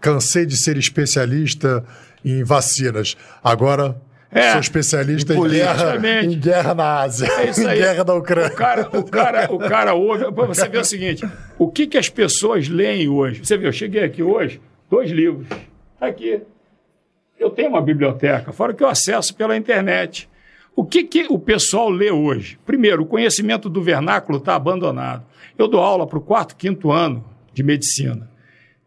[0.00, 1.84] cansei de ser especialista
[2.24, 3.16] em vacinas.
[3.42, 3.96] Agora
[4.30, 4.52] É.
[4.52, 7.78] sou especialista Em guerra, em guerra na Ásia, É isso em aí.
[7.80, 8.52] guerra da Ucrânia.
[8.52, 10.24] O cara, o cara, o cara ouve.
[10.46, 13.44] Você vê o seguinte: o que, que as pessoas leem hoje?
[13.44, 14.60] Você viu, eu cheguei aqui hoje,
[14.90, 15.46] dois livros.
[16.00, 16.42] Aqui.
[17.42, 20.28] Eu tenho uma biblioteca, fora que eu acesso pela internet.
[20.76, 22.56] O que, que o pessoal lê hoje?
[22.64, 25.26] Primeiro, o conhecimento do vernáculo está abandonado.
[25.58, 28.30] Eu dou aula para o quarto, quinto ano de medicina.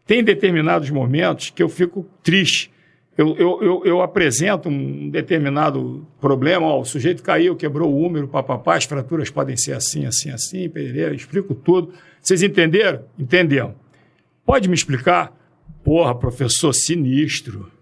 [0.06, 2.72] Tem determinados momentos que eu fico triste.
[3.16, 8.26] Eu, eu, eu, eu apresento um determinado problema, ó, o sujeito caiu, quebrou o úmero,
[8.26, 11.92] papapá, as fraturas podem ser assim, assim, assim, pereira, explico tudo.
[12.20, 13.04] Vocês entenderam?
[13.18, 13.74] Entendemos.
[14.46, 15.34] Pode me explicar?
[15.84, 17.75] Porra, professor, sinistro.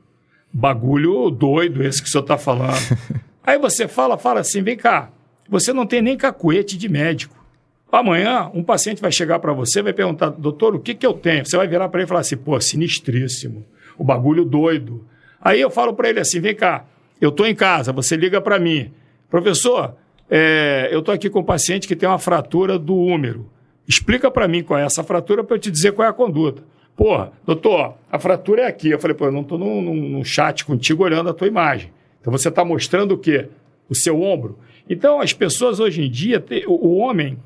[0.56, 2.78] Bagulho doido esse que o senhor está falando.
[3.42, 5.10] Aí você fala, fala assim, vem cá,
[5.48, 7.44] você não tem nem cacuete de médico.
[7.90, 11.44] Amanhã, um paciente vai chegar para você vai perguntar, doutor, o que, que eu tenho?
[11.44, 13.64] Você vai virar para ele e falar assim, pô, sinistríssimo,
[13.98, 15.04] o bagulho doido.
[15.40, 16.84] Aí eu falo para ele assim, vem cá,
[17.20, 18.92] Eu estou em casa, você liga para mim.
[19.28, 19.96] Professor,
[20.30, 23.50] é, eu estou aqui com um paciente que tem uma fratura do úmero.
[23.86, 26.62] Explica para mim qual é essa fratura para eu te dizer qual é a conduta.
[26.96, 28.90] Porra, doutor, a fratura é aqui.
[28.90, 31.92] Eu falei, pô, eu não estou num, num, chat contigo olhando a tua imagem.
[32.20, 33.48] Então você está mostrando o quê?
[33.88, 34.58] O seu ombro.
[34.88, 37.38] Então as pessoas hoje em dia, o homem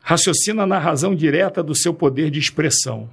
[0.00, 3.08] raciocina na razão direta do seu poder de expressão.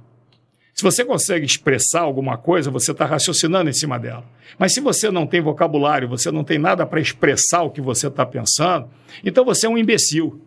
[0.74, 4.24] Se você consegue expressar alguma coisa, você está raciocinando em cima dela.
[4.58, 8.06] Mas se você não tem vocabulário, você não tem nada para expressar o que você
[8.06, 8.88] está pensando,
[9.22, 10.40] então você é um imbecil.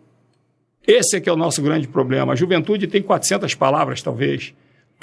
[0.86, 2.32] Esse é que é o nosso grande problema.
[2.32, 4.52] A juventude tem 400 palavras, talvez.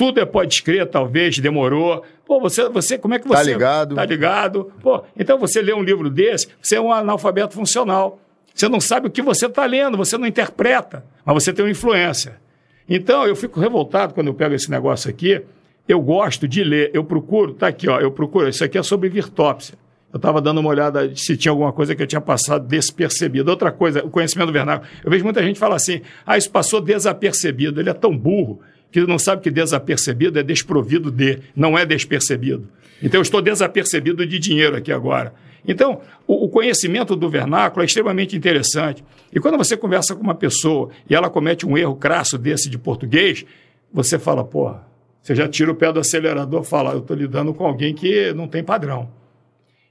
[0.01, 2.03] Tudo é pode escrever, talvez, demorou.
[2.25, 3.51] Pô, você, você, como é que tá você...
[3.51, 3.95] Tá ligado.
[3.95, 4.71] Tá ligado.
[4.81, 8.19] Pô, então você lê um livro desse, você é um analfabeto funcional.
[8.51, 11.69] Você não sabe o que você está lendo, você não interpreta, mas você tem uma
[11.69, 12.41] influência.
[12.89, 15.39] Então, eu fico revoltado quando eu pego esse negócio aqui.
[15.87, 19.07] Eu gosto de ler, eu procuro, tá aqui, ó, eu procuro, isso aqui é sobre
[19.07, 19.77] virtópsia.
[20.11, 23.51] Eu estava dando uma olhada se tinha alguma coisa que eu tinha passado despercebido.
[23.51, 24.89] Outra coisa, o conhecimento vernáculo.
[25.05, 27.79] Eu vejo muita gente falar assim, ah, isso passou desapercebido.
[27.79, 32.67] Ele é tão burro que não sabe que desapercebido é desprovido de, não é despercebido.
[33.01, 35.33] Então, eu estou desapercebido de dinheiro aqui agora.
[35.67, 39.03] Então, o, o, conhecimento do vernáculo é extremamente interessante.
[39.33, 42.77] E quando você conversa com uma pessoa e ela comete um erro crasso desse de
[42.77, 43.45] português,
[43.93, 44.85] você fala, porra,
[45.21, 48.33] você já tira o pé do acelerador e fala, eu estou lidando com alguém que
[48.33, 49.09] não tem padrão.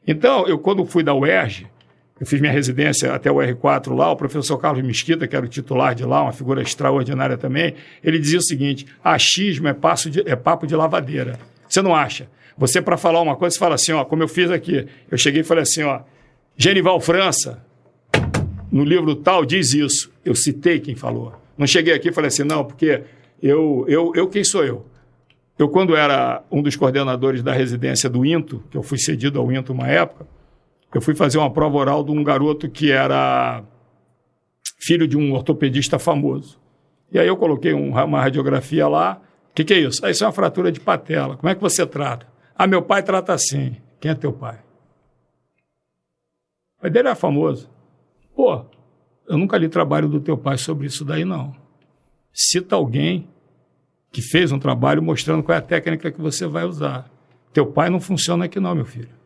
[0.07, 1.67] Então, eu quando fui da UERJ,
[2.21, 5.49] eu fiz minha residência até o R4 lá, o professor Carlos Mesquita, que era o
[5.49, 7.75] titular de lá, uma figura extraordinária também,
[8.05, 9.75] ele dizia o seguinte, achismo é,
[10.11, 11.39] de, é papo de lavadeira.
[11.67, 12.29] Você não acha?
[12.59, 14.87] Você, para falar uma coisa, você fala assim, ó, como eu fiz aqui.
[15.11, 16.01] Eu cheguei e falei assim, ó,
[16.59, 17.65] Genival França,
[18.71, 20.13] no livro tal, diz isso.
[20.23, 21.33] Eu citei quem falou.
[21.57, 23.03] Não cheguei aqui e falei assim, não, porque
[23.43, 24.85] eu, eu, eu quem sou eu?
[25.59, 29.51] Eu, quando era um dos coordenadores da residência do INTO, que eu fui cedido ao
[29.51, 30.27] INTO uma época,
[30.99, 33.63] eu fui fazer uma prova oral de um garoto que era
[34.79, 36.59] filho de um ortopedista famoso.
[37.13, 39.21] E aí eu coloquei uma radiografia lá.
[39.51, 40.05] O que, que é isso?
[40.05, 41.37] Ah, isso é uma fratura de patela.
[41.37, 42.27] Como é que você trata?
[42.57, 43.77] Ah, meu pai trata assim.
[44.01, 44.59] Quem é teu pai?
[46.79, 47.69] O pai dele é famoso.
[48.35, 48.65] Pô,
[49.29, 51.55] eu nunca li trabalho do teu pai sobre isso daí, não.
[52.33, 53.29] Cita alguém
[54.11, 57.11] que fez um trabalho mostrando qual é a técnica que você vai usar.
[57.53, 59.20] Teu pai não funciona aqui não, meu filho.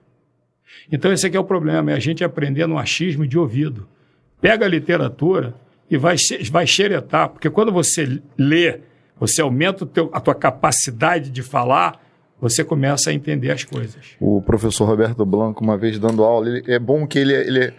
[0.90, 3.88] Então esse aqui é o problema, é a gente aprender no achismo de ouvido.
[4.40, 5.54] Pega a literatura
[5.90, 6.16] e vai,
[6.50, 8.80] vai xeretar, porque quando você lê,
[9.18, 12.00] você aumenta teu, a tua capacidade de falar,
[12.40, 14.16] você começa a entender as coisas.
[14.20, 17.72] O professor Roberto Blanco, uma vez dando aula, ele, é bom que ele, ele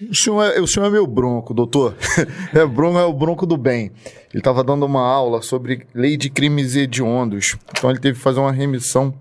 [0.00, 1.94] o senhor, é, o senhor é meu bronco, doutor.
[2.54, 3.90] é bronco, é o bronco do bem.
[4.30, 7.56] Ele estava dando uma aula sobre lei de crimes hediondos.
[7.70, 9.14] Então ele teve que fazer uma remissão,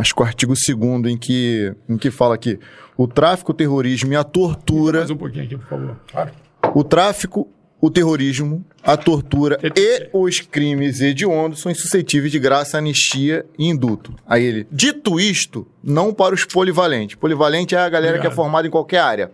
[0.00, 2.58] acho que o artigo 2 em que, em que fala aqui:
[2.96, 4.98] o tráfico, o terrorismo e a tortura.
[4.98, 5.96] Mais um pouquinho aqui, por favor.
[6.10, 6.30] Claro.
[6.74, 7.48] O tráfico,
[7.80, 14.14] o terrorismo, a tortura e os crimes hediondos são insuscetíveis de graça, anistia e induto.
[14.26, 17.16] Aí ele, dito isto, não para os polivalentes.
[17.16, 18.28] Polivalente é a galera Obrigado.
[18.28, 19.30] que é formada em qualquer área.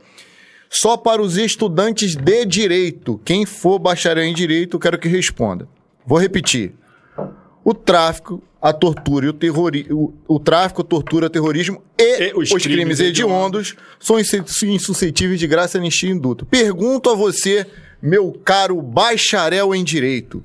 [0.70, 3.20] Só para os estudantes de direito.
[3.24, 5.68] Quem for bacharel em direito, quero que responda.
[6.04, 6.74] Vou repetir.
[7.64, 10.14] O tráfico, a tortura e o terrorismo.
[10.26, 14.18] O, o, tráfico, a tortura, o terrorismo e, e os, os, crimes, crimes hediondos, são
[14.18, 16.44] insuscetíveis de graça, anistia e induto.
[16.46, 17.64] Pergunto a você
[18.02, 20.42] meu caro bacharel em direito.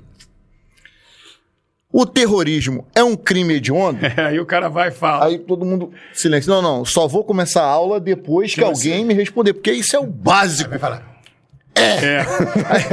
[1.92, 4.06] O terrorismo é um crime hediondo?
[4.06, 5.26] É, aí o cara vai e fala.
[5.26, 5.92] Aí todo mundo.
[6.14, 6.48] Silêncio.
[6.48, 6.84] Não, não.
[6.84, 10.06] Só vou começar a aula depois que, que alguém me responder, porque isso é o
[10.06, 10.70] básico.
[10.70, 11.20] Vai falar.
[11.74, 12.04] É.
[12.04, 12.26] é.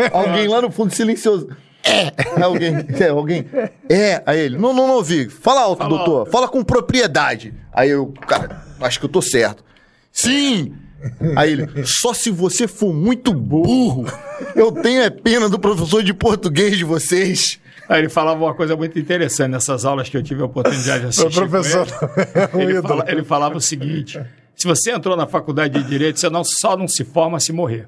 [0.11, 1.49] alguém lá no fundo silencioso.
[1.83, 2.43] É.
[2.43, 2.73] Alguém.
[2.99, 3.45] É, alguém.
[3.89, 4.21] É.
[4.25, 4.57] Aí ele.
[4.57, 5.29] Não, não, não ouvi.
[5.29, 6.19] Fala alto, Fala doutor.
[6.19, 6.31] Alto.
[6.31, 7.53] Fala com propriedade.
[7.73, 9.63] Aí eu, cara, acho que eu tô certo.
[10.11, 10.73] Sim!
[11.35, 14.05] Aí ele, só se você for muito burro,
[14.55, 17.59] eu tenho é pena do professor de português de vocês.
[17.87, 21.07] Aí ele falava uma coisa muito interessante nessas aulas que eu tive a oportunidade de
[21.07, 21.41] assistir.
[21.41, 21.87] O professor.
[22.53, 22.73] Ele.
[22.73, 24.21] Ele, fala, ele, falava o seguinte:
[24.55, 27.87] se você entrou na faculdade de direito, você não, só não se forma se morrer.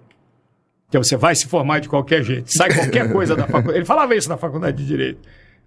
[0.91, 2.51] Porque você vai se formar de qualquer jeito.
[2.51, 3.77] Sai qualquer coisa da faculdade.
[3.77, 5.21] Ele falava isso na faculdade de direito.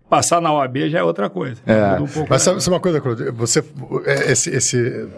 [0.06, 1.62] Passar na OAB já é outra coisa.
[1.66, 1.98] É.
[1.98, 3.32] Um Mas sabe, sabe, uma coisa, Claudio?
[3.32, 3.64] Você,
[4.04, 5.08] é, esse, esse,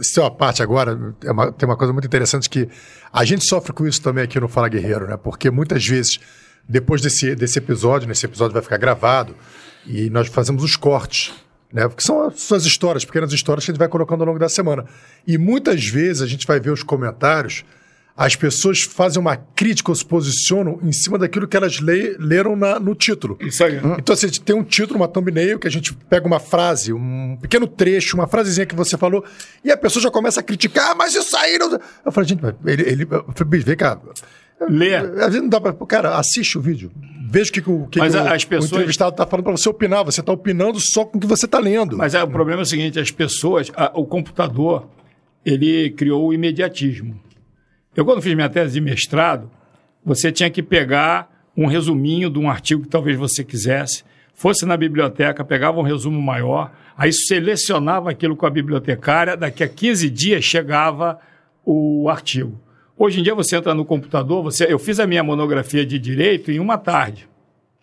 [0.00, 2.68] sua parte agora, é uma, tem uma coisa muito interessante que
[3.12, 5.16] a gente sofre com isso também aqui no Fala Guerreiro, né?
[5.16, 6.20] Porque muitas vezes,
[6.68, 9.34] depois desse, desse episódio, nesse episódio vai ficar gravado,
[9.84, 11.34] e nós fazemos os cortes,
[11.72, 11.88] né?
[11.88, 14.48] Porque são as suas histórias, pequenas histórias que a gente vai colocando ao longo da
[14.48, 14.84] semana.
[15.26, 17.64] E muitas vezes a gente vai ver os comentários
[18.16, 22.56] as pessoas fazem uma crítica ou se posicionam em cima daquilo que elas le, leram
[22.56, 23.36] na, no título.
[23.40, 23.76] Isso aí.
[23.98, 26.92] Então, assim, a gente tem um título, uma thumbnail, que a gente pega uma frase,
[26.94, 29.22] um pequeno trecho, uma frasezinha que você falou,
[29.62, 31.78] e a pessoa já começa a criticar, ah, mas isso aí não...
[32.04, 32.82] Eu falei, gente, ele...
[32.82, 34.00] ele eu falei, vem cá...
[34.70, 34.94] Lê.
[34.94, 35.74] Às vezes não dá pra...
[35.86, 36.90] Cara, assiste o vídeo.
[37.28, 39.26] Veja o que, que o, que Mas que a- o, as pessoas- o entrevistado está
[39.26, 40.02] falando para você opinar.
[40.06, 41.98] Você está opinando só com o que você está lendo.
[41.98, 44.88] Mas é, o problema é o seguinte, as pessoas, a- o computador,
[45.44, 47.20] ele criou o imediatismo.
[47.96, 49.50] Eu, quando fiz minha tese de mestrado,
[50.04, 54.76] você tinha que pegar um resuminho de um artigo que talvez você quisesse, fosse na
[54.76, 60.44] biblioteca, pegava um resumo maior, aí selecionava aquilo com a bibliotecária, daqui a 15 dias
[60.44, 61.18] chegava
[61.64, 62.60] o artigo.
[62.98, 66.50] Hoje em dia você entra no computador, você, eu fiz a minha monografia de direito
[66.50, 67.26] em uma tarde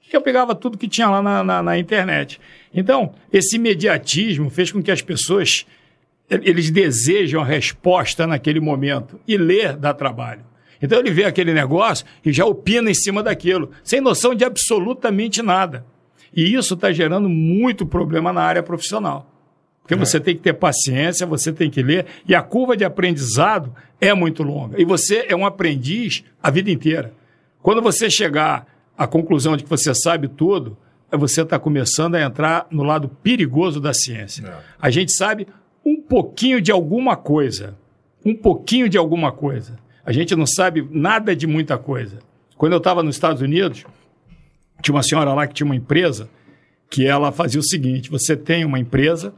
[0.10, 2.40] que eu pegava tudo que tinha lá na, na- na internet.
[2.72, 5.66] Então, esse imediatismo fez com que as pessoas
[6.30, 10.42] eles desejam a resposta naquele momento e ler dá trabalho.
[10.82, 15.42] Então ele vê aquele negócio e já opina em cima daquilo, sem noção de absolutamente
[15.42, 15.86] nada.
[16.36, 19.30] E isso está gerando muito problema na área profissional.
[19.82, 23.74] Porque você tem que ter paciência, você tem que ler, e a curva de aprendizado
[24.00, 24.82] é muito longa.
[24.82, 27.14] E você é um aprendiz a vida inteira.
[27.62, 28.66] Quando você chegar
[28.98, 30.78] à conclusão de que você sabe tudo,
[31.12, 34.54] é você está começando a entrar no lado perigoso da ciência.
[34.82, 35.48] A gente sabe
[35.86, 37.78] um pouquinho de alguma coisa.
[38.26, 39.78] Um pouquinho de alguma coisa.
[40.06, 42.20] A gente não sabe nada de muita coisa.
[42.58, 43.86] Quando eu estava nos Estados Unidos,
[44.82, 46.30] tinha uma senhora lá que tinha uma empresa
[46.90, 49.34] que ela fazia o seguinte: você tem uma empresa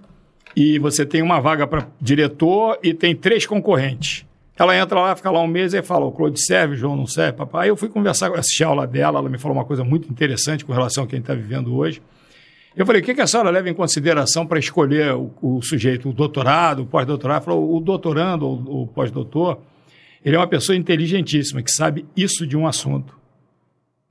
[0.55, 4.25] e você tem uma vaga para diretor e tem três concorrentes.
[4.57, 7.07] Ela entra lá, fica lá um mês e fala: o Claude serve, o João não
[7.07, 7.63] serve, papai.
[7.63, 10.63] Aí eu fui conversar, assistir a aula dela, ela me falou uma coisa muito interessante
[10.63, 12.01] com relação ao que a gente está vivendo hoje.
[12.75, 16.09] Eu falei: o que, que a senhora leva em consideração para escolher o, o sujeito,
[16.09, 17.43] o doutorado, o pós-doutorado?
[17.43, 19.59] Falou: o doutorando ou o pós-doutor,
[20.23, 23.17] ele é uma pessoa inteligentíssima, que sabe isso de um assunto.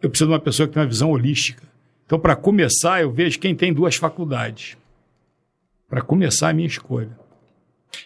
[0.00, 1.62] Eu preciso de uma pessoa que tem uma visão holística.
[2.06, 4.76] Então, para começar, eu vejo quem tem duas faculdades.
[5.88, 7.10] Para começar a minha escolha.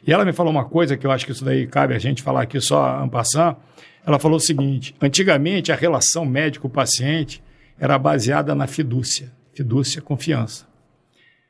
[0.06, 2.22] E ela me falou uma coisa que eu acho que isso daí cabe a gente
[2.22, 3.56] falar aqui só en passant.
[4.04, 7.42] Ela falou o seguinte: antigamente a relação médico-paciente
[7.78, 9.37] era baseada na fidúcia.
[9.58, 10.68] Fidúcia, confiança.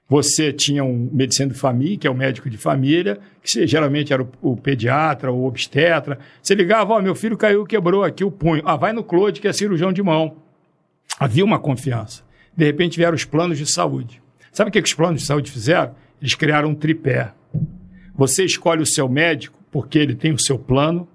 [0.09, 4.23] Você tinha um medicina de família, que é o médico de família, que geralmente era
[4.23, 6.19] o, o pediatra ou obstetra.
[6.43, 8.63] Você ligava, ó, meu filho caiu, quebrou aqui o punho.
[8.65, 10.39] Ah, vai no Claude, que é cirurgião de mão.
[11.21, 12.25] Havia uma confiança.
[12.57, 14.23] De repente vieram os planos de saúde.
[14.53, 15.95] Sabe o que, que os planos de saúde fizeram?
[16.19, 17.35] Eles criaram um tripé.
[18.15, 21.07] Você escolhe o seu médico porque ele tem o seu plano,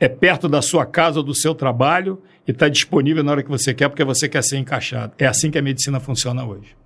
[0.00, 3.48] é perto da sua casa ou do seu trabalho e está disponível na hora que
[3.48, 5.12] você quer porque você quer ser encaixado.
[5.18, 6.76] É assim que a medicina funciona hoje.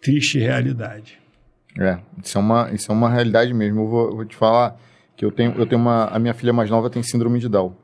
[0.00, 1.18] Triste realidade.
[1.78, 3.80] É, isso é uma, isso é uma realidade mesmo.
[3.80, 4.78] Eu vou, vou te falar
[5.16, 6.06] que eu tenho, eu tenho uma.
[6.06, 7.74] A minha filha mais nova tem síndrome de Down.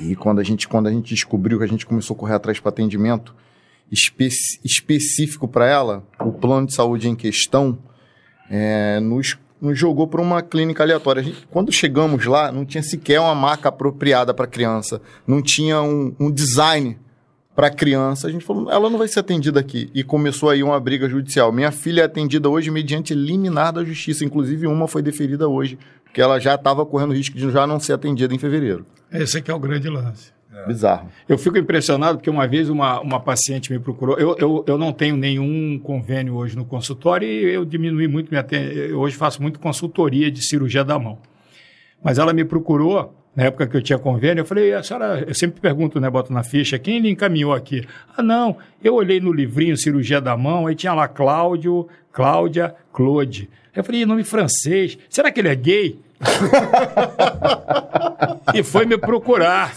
[0.00, 2.60] E quando a gente, quando a gente descobriu que a gente começou a correr atrás
[2.60, 3.34] para atendimento
[3.90, 4.28] espe
[4.64, 7.78] específico para ela, o plano de saúde em questão
[8.50, 11.22] é, nos, nos jogou para uma clínica aleatória.
[11.22, 16.14] Gente- quando chegamos lá, não tinha sequer uma marca apropriada para criança, não tinha um,
[16.18, 16.98] um design
[17.54, 18.28] para criança.
[18.28, 19.90] A gente falou, ela não vai ser atendida aqui.
[19.92, 21.50] E começou aí uma briga judicial.
[21.52, 24.24] Minha filha é atendida hoje mediante liminar da justiça.
[24.24, 27.94] Inclusive, uma foi deferida hoje, porque ela já estava correndo risco de já não ser
[27.94, 28.86] atendida em fevereiro.
[29.12, 30.37] Esse aqui é o grande lance.
[30.66, 31.08] Bizarro.
[31.28, 34.18] Eu fico impressionado porque uma vez uma, uma paciente me procurou.
[34.18, 38.44] Eu, eu, eu não tenho nenhum convênio hoje no consultório e eu diminui muito minha.
[38.50, 41.18] Eu hoje faço muito consultoria de cirurgia da mão.
[42.02, 45.34] Mas ela me procurou, na época que eu tinha convênio, eu falei, a senhora, eu
[45.34, 47.86] sempre pergunto, né, boto na ficha, quem lhe encaminhou aqui?
[48.16, 53.48] Ah, não, eu olhei no livrinho Cirurgia da Mão, aí tinha lá Cláudio, Cláudia, Claude.
[53.78, 56.00] Eu falei, nome francês, será que ele é gay?
[58.52, 59.72] e foi me procurar.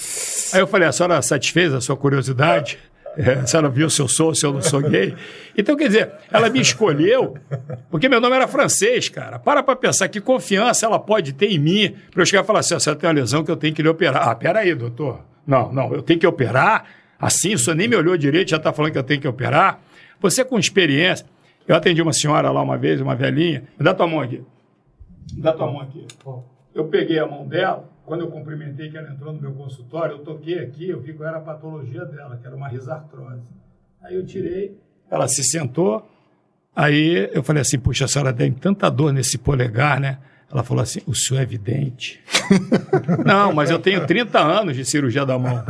[0.51, 2.79] Aí eu falei, a senhora satisfez a sua curiosidade?
[3.15, 5.13] É, a senhora viu se eu sou, se eu não sou gay?
[5.55, 7.37] Então, quer dizer, ela me escolheu
[7.91, 9.37] porque meu nome era francês, cara.
[9.37, 12.61] Para pra pensar que confiança ela pode ter em mim para eu chegar e falar
[12.61, 14.27] assim, a senhora tem uma lesão que eu tenho que lhe operar.
[14.27, 15.19] Ah, peraí, doutor.
[15.45, 16.85] Não, não, eu tenho que operar?
[17.19, 19.79] Assim, o senhor nem me olhou direito, já está falando que eu tenho que operar?
[20.19, 21.23] Você com experiência...
[21.67, 23.63] Eu atendi uma senhora lá uma vez, uma velhinha.
[23.77, 24.43] Me dá tua mão aqui.
[25.33, 26.05] Me dá tua mão aqui.
[26.73, 30.19] Eu peguei a mão dela, quando eu cumprimentei que ela entrou no meu consultório, eu
[30.19, 33.41] toquei aqui, eu vi qual era a patologia dela, que era uma risartrose.
[34.01, 34.77] Aí eu tirei,
[35.09, 36.05] ela se sentou,
[36.75, 40.17] aí eu falei assim, puxa, a senhora tem tanta dor nesse polegar, né?
[40.51, 42.19] Ela falou assim: o senhor é vidente?
[43.25, 45.63] não, mas eu tenho 30 anos de cirurgia da mão.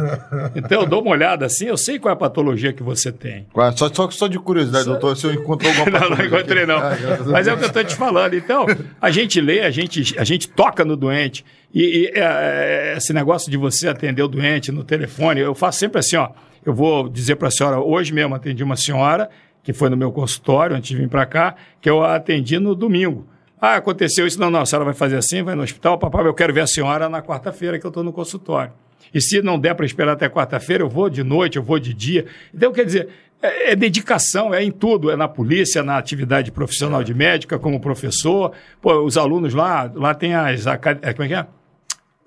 [0.56, 3.45] Então eu dou uma olhada assim, eu sei qual é a patologia que você tem.
[3.76, 4.92] Só, só, só de curiosidade, só...
[4.92, 6.18] doutor, se eu encontrou alguma patologia.
[6.26, 6.77] não, não encontrei, não.
[6.77, 8.34] Ah, mas é o que eu estou te falando.
[8.35, 8.66] Então,
[9.00, 11.45] a gente lê, a gente, a gente toca no doente.
[11.74, 16.00] E, e é, esse negócio de você atender o doente no telefone, eu faço sempre
[16.00, 16.30] assim, ó.
[16.64, 19.30] Eu vou dizer para a senhora, hoje mesmo atendi uma senhora
[19.64, 23.27] que foi no meu consultório antes de vir para cá, que eu atendi no domingo.
[23.62, 24.40] Ah, aconteceu isso.
[24.40, 26.00] Não, não, a senhora vai fazer assim, vai no hospital.
[26.00, 28.74] Papai, eu quero ver a senhora na quarta-feira que eu estou no consultório.
[29.14, 31.94] E se não der para esperar até quarta-feira, eu vou de noite, eu vou de
[31.94, 32.26] dia.
[32.52, 33.10] Então, quer dizer,
[33.40, 35.12] é, é, dedicação, é em tudo.
[35.12, 38.52] É na polícia, na atividade profissional de médica, como professor.
[38.82, 40.66] Pô, os alunos lá, lá tem as...
[40.66, 40.78] É,
[41.14, 41.46] como é que é?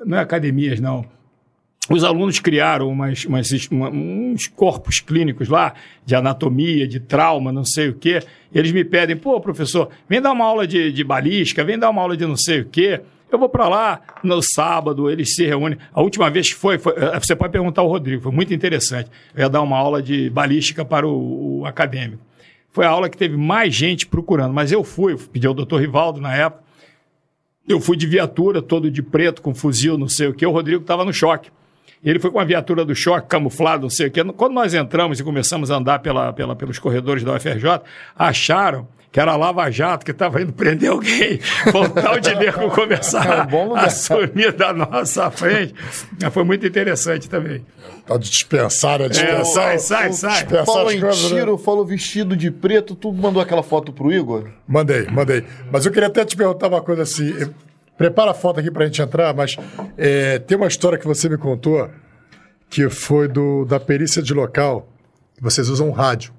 [0.06, 1.04] Não é academias, não
[1.90, 7.64] os alunos criaram umas, umas, uma, uns corpos clínicos lá, de anatomia, de trauma, não
[7.64, 8.20] sei o quê.
[8.52, 12.00] Eles me pedem, pô, professor, vem dar uma aula de, de balística, vem dar uma
[12.00, 13.02] aula de não sei o quê.
[13.30, 15.76] Eu vou para lá no sábado, eles se reúnem.
[15.92, 19.10] A última vez que foi, foi, eh, você pode perguntar ao Rodrigo, foi muito interessante.
[19.34, 22.22] Eu ia dar uma aula de balística para o, o acadêmico.
[22.70, 26.20] Foi a aula que teve mais gente procurando, mas eu fui, pedi ao doutor Rivaldo
[26.20, 26.64] na época.
[27.68, 30.46] Eu fui de viatura, todo de preto, com fuzil, não sei o quê.
[30.46, 31.50] O Rodrigo estava no choque.
[32.04, 34.22] Ele foi com a viatura do choque, camuflado, não sei o quê.
[34.36, 37.80] Quando nós entramos e começamos a andar pela, pela, pelos corredores da UFRJ,
[38.16, 41.38] acharam que era Lava Jato, que estava indo prender alguém.
[41.70, 45.72] Foi tal de nego começar é um a sumir da nossa frente.
[46.32, 47.64] Foi muito interessante também.
[48.04, 49.74] Tá de dispensar, a dispensar.
[49.74, 50.64] É, sai, sai, sai.
[50.66, 51.38] Falou em coisas, né?
[51.38, 51.62] tiro, né?
[51.64, 54.48] falou vestido de preto, tu mandou aquela foto pro Igor?
[54.66, 55.44] Mandei, mandei.
[55.70, 57.32] Mas eu queria até te perguntar uma coisa assim.
[57.96, 59.56] Prepara a foto aqui para a gente entrar, mas
[59.96, 61.88] é, tem uma história que você me contou
[62.68, 64.88] que foi do, da perícia de local.
[65.40, 66.32] Vocês usam rádio.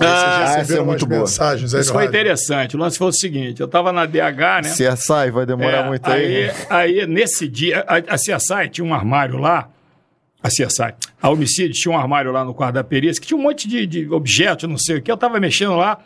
[0.00, 1.20] Ah, essa é muito boa.
[1.20, 2.08] Mensagens Isso foi rádio.
[2.08, 2.76] interessante.
[2.76, 4.70] O lance foi o seguinte: eu estava na DH, né?
[4.70, 6.50] CSI, vai demorar é, muito aí.
[6.70, 9.68] Aí, aí nesse dia, a, a CSI tinha um armário lá.
[10.40, 13.42] A CSI, a homicídio tinha um armário lá no quarto da perícia que tinha um
[13.42, 15.10] monte de, de objetos, não sei o que.
[15.10, 15.98] Eu estava mexendo lá,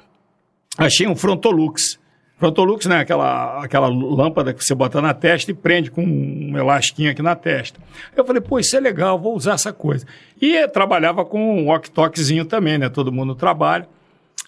[0.78, 2.00] achei um Frontolux.
[2.42, 2.98] Frontolux, né?
[2.98, 7.36] Aquela, aquela lâmpada que você bota na testa e prende com um elastiquinho aqui na
[7.36, 7.78] testa.
[8.16, 10.04] Eu falei, pô, isso é legal, vou usar essa coisa.
[10.40, 12.88] E trabalhava com um walk-talkzinho também, né?
[12.88, 13.86] Todo mundo trabalha.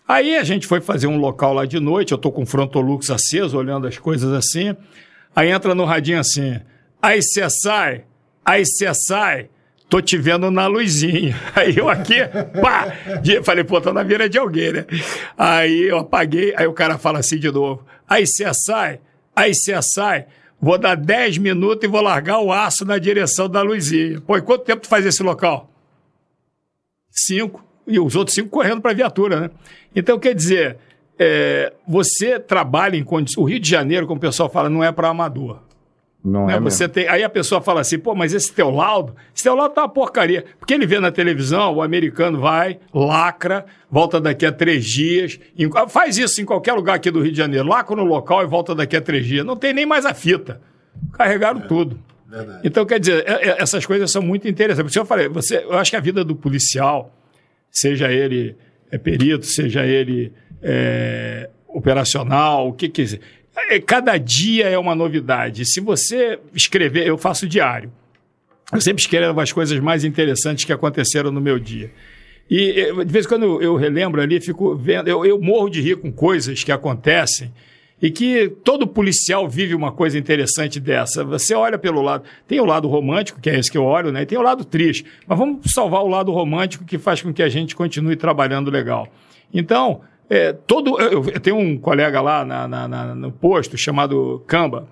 [0.08, 3.10] Aí a gente foi fazer um local lá de noite, eu tô com o Frontolux
[3.10, 4.74] aceso, olhando as coisas assim.
[5.34, 6.58] Aí entra no radinho assim,
[7.00, 8.02] aí você sai,
[8.44, 9.48] aí você sai,
[9.88, 11.36] tô te vendo na luzinha.
[11.54, 12.16] Aí eu aqui,
[12.60, 12.92] pá,
[13.42, 14.86] falei, pô, tô na beira de alguém, né?
[15.36, 19.00] Aí eu apaguei, aí o cara fala assim de novo, aí você sai,
[19.34, 20.26] aí você sai,
[20.60, 24.20] vou dar 10 minutos e vou largar o aço na direção da luzinha.
[24.20, 25.70] Pô, e quanto tempo tu faz esse local?
[27.10, 27.64] Cinco.
[27.86, 29.50] E os outros cinco correndo para a viatura, né?
[29.94, 30.78] Então, quer dizer,
[31.18, 33.42] é, você trabalha em condições...
[33.42, 35.60] O Rio de Janeiro, como o pessoal fala, não é para amador.
[36.24, 36.56] Não né?
[36.56, 39.54] é você tem, aí a pessoa fala assim, pô, mas esse teu laudo, esse teu
[39.54, 40.46] laudo tá uma porcaria.
[40.58, 45.68] Porque ele vê na televisão, o americano vai, lacra, volta daqui a três dias, em,
[45.88, 48.74] faz isso em qualquer lugar aqui do Rio de Janeiro, lacra no local e volta
[48.74, 49.44] daqui a três dias.
[49.44, 50.62] Não tem nem mais a fita.
[51.12, 52.00] Carregaram é, tudo.
[52.26, 52.60] Verdade.
[52.64, 54.90] Então, quer dizer, é, é, essas coisas são muito interessantes.
[54.90, 57.14] Porque eu falei, você, eu acho que a vida do policial,
[57.70, 58.56] seja ele
[58.90, 63.43] é, perito, seja ele é, operacional, o que quiser é,
[63.86, 65.64] cada dia é uma novidade.
[65.64, 67.92] Se você escrever, eu faço diário.
[68.72, 71.90] Eu sempre escrevo as coisas mais interessantes que aconteceram no meu dia.
[72.50, 75.96] E de vez em quando eu, relembro ali, fico vendo, eu, eu morro de rir
[75.96, 77.52] com coisas que acontecem
[78.02, 81.24] e que todo policial vive uma coisa interessante dessa.
[81.24, 84.22] Você olha pelo lado, tem o lado romântico, que é esse que eu olho, né?
[84.22, 85.06] E tem o lado triste.
[85.26, 89.08] Mas vamos salvar o lado romântico que faz com que a gente continue trabalhando legal.
[89.52, 90.02] Então,
[90.34, 94.88] é, todo, eu, eu, tenho um colega lá na, na, na, no posto chamado Camba.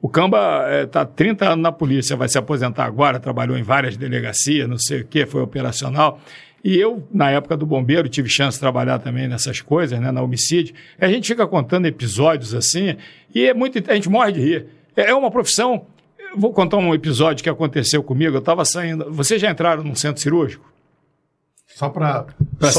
[0.00, 3.98] O Camba está é, 30 anos na polícia, vai se aposentar agora, trabalhou em várias
[3.98, 6.18] delegacias, não sei o que, foi operacional.
[6.64, 10.22] E eu, na época do bombeiro, tive chance de trabalhar também nessas coisas, né, na
[10.22, 10.74] homicídio.
[10.98, 12.96] A gente fica contando episódios assim,
[13.34, 14.66] e é muito, a gente morre de rir.
[14.96, 15.84] É, é uma profissão.
[16.34, 18.36] vou contar um episódio que aconteceu comigo.
[18.36, 19.12] Eu estava saindo.
[19.12, 20.77] Vocês já entraram num centro cirúrgico?
[21.78, 22.26] Só para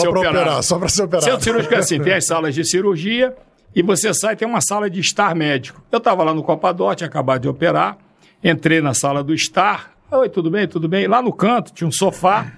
[0.10, 0.34] operar.
[0.34, 0.62] operar.
[0.62, 1.24] Só para ser operado.
[1.24, 3.34] Centro cirúrgico é assim, tem as salas de cirurgia
[3.74, 5.82] e você sai, tem uma sala de estar médico.
[5.90, 7.98] Eu estava lá no Copador, tinha acabado de operar,
[8.44, 9.96] entrei na sala do estar.
[10.12, 11.08] Oi, tudo bem, tudo bem?
[11.08, 12.52] Lá no canto tinha um sofá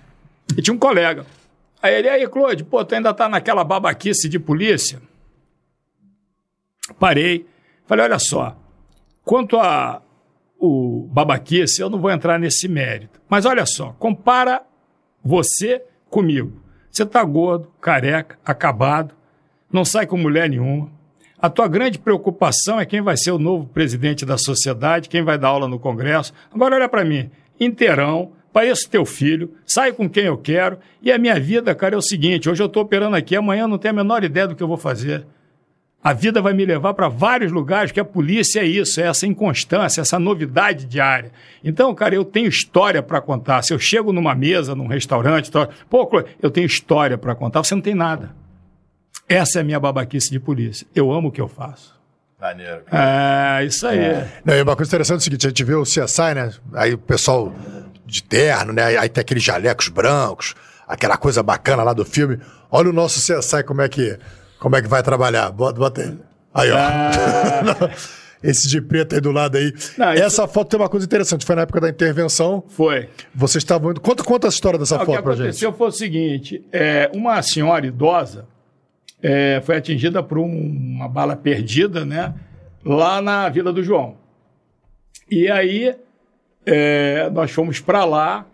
[0.58, 1.28] e tinha um colega.
[1.80, 5.00] Aí ele, aí, Claude, pô, tu ainda tá naquela babaquice de polícia?
[6.98, 7.46] Parei.
[7.86, 8.58] Falei, olha só,
[9.24, 10.02] quanto a
[10.60, 13.22] o babaquice, eu não vou entrar nesse mérito.
[13.30, 14.64] Mas olha só, compara
[15.24, 16.52] você comigo.
[16.92, 19.16] Você está gordo, careca, acabado,
[19.72, 20.90] não sai com mulher nenhuma.
[21.40, 25.40] A tua grande preocupação é quem vai ser o novo presidente da sociedade, quem vai
[25.40, 26.34] dar aula no Congresso.
[26.54, 31.18] Agora olha para mim, inteirão, pareço teu filho, saio com quem eu quero, e a
[31.18, 33.94] minha vida, cara, é o seguinte, hoje eu estou operando aqui, amanhã eu não tenho
[33.94, 35.26] a menor ideia do que eu vou fazer.
[36.04, 39.28] A vida vai me levar para vários lugares, que a polícia é isso, é essa
[39.28, 41.32] inconstância, essa novidade diária.
[41.64, 43.62] Então, cara, eu tenho história para contar.
[43.62, 45.52] Se eu chego numa mesa, num restaurante,
[45.90, 46.10] pô,
[46.42, 48.36] eu tenho história para contar, você não tem nada.
[49.30, 50.88] Essa é a minha babaquice de polícia.
[50.96, 52.02] Eu amo o que eu faço.
[52.42, 52.82] Maneiro.
[52.92, 54.00] É, isso aí.
[54.00, 54.28] É.
[54.44, 56.52] Não, e uma coisa interessante é o seguinte, a gente vê o CSI, né?
[56.74, 57.54] Aí o pessoal
[58.04, 58.98] de terno, né?
[58.98, 60.56] Aí tem aqueles jalecos brancos,
[60.88, 62.40] aquela coisa bacana lá do filme.
[62.72, 64.18] Olha o nosso CSI como é que,
[64.62, 65.50] como é que vai trabalhar.
[65.52, 66.18] Bota, bota aí.
[66.54, 66.78] Aí, ó.
[66.78, 67.90] Ah.
[68.44, 69.74] Esse de preto aí do lado aí.
[69.98, 70.48] Não, Essa isso...
[70.48, 71.46] foto tem uma coisa interessante.
[71.46, 72.64] Foi na época da intervenção.
[72.68, 73.10] Foi.
[73.34, 74.00] Vocês estavam indo.
[74.00, 75.40] Conta, conta a história dessa Não, foto pra gente.
[75.40, 78.48] O que aconteceu foi o seguinte: é, uma senhora idosa
[79.22, 82.36] é, foi atingida por um, uma bala perdida, né?
[82.86, 84.16] Lá na Vila do João.
[85.30, 85.96] E aí
[86.68, 88.46] é, nós fomos para lá.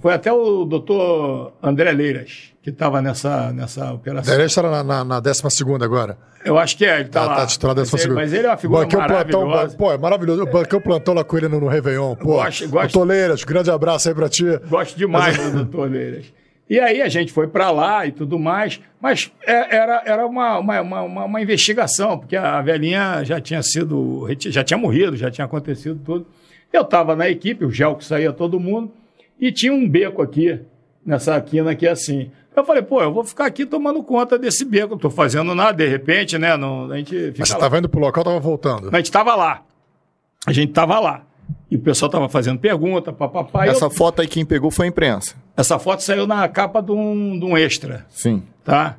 [0.00, 4.32] Foi até o doutor André Leiras que estava nessa, nessa operação.
[4.32, 5.42] André Leiras está na, na, 12
[5.82, 6.18] agora.
[6.44, 7.36] Eu acho que é, ele está ah, lá.
[7.36, 8.20] Tá titular décima mas, segunda.
[8.20, 9.46] mas ele é uma figura banquei maravilhosa.
[9.46, 10.42] Plantão, pô, é maravilhoso.
[10.42, 12.14] Eu banquei o plantão lá com ele no, no Réveillon.
[12.16, 14.44] Pô, gosto, gosto, doutor Leiras, grande abraço aí para ti.
[14.68, 16.32] Gosto demais do doutor Leiras.
[16.68, 20.58] E aí a gente foi para lá e tudo mais, mas é, era, era uma,
[20.58, 25.46] uma, uma, uma, investigação, porque a velhinha já tinha sido, já tinha morrido, já tinha
[25.46, 26.26] acontecido tudo.
[26.72, 28.92] Eu estava na equipe, o gel que saía todo mundo,
[29.40, 30.60] e tinha um beco aqui,
[31.04, 32.30] nessa quina aqui assim.
[32.54, 35.72] Eu falei, pô, eu vou ficar aqui tomando conta desse beco, não estou fazendo nada,
[35.72, 36.56] de repente, né?
[36.56, 38.88] Não, a gente Mas você estava indo pro local, estava voltando?
[38.92, 39.62] A gente estava lá.
[40.46, 41.22] A gente estava lá.
[41.70, 43.66] E o pessoal estava fazendo pergunta, papapá.
[43.66, 43.90] Essa eu...
[43.90, 45.36] foto aí quem pegou foi a imprensa.
[45.56, 48.04] Essa foto saiu na capa de um, de um extra.
[48.10, 48.42] Sim.
[48.64, 48.98] Tá?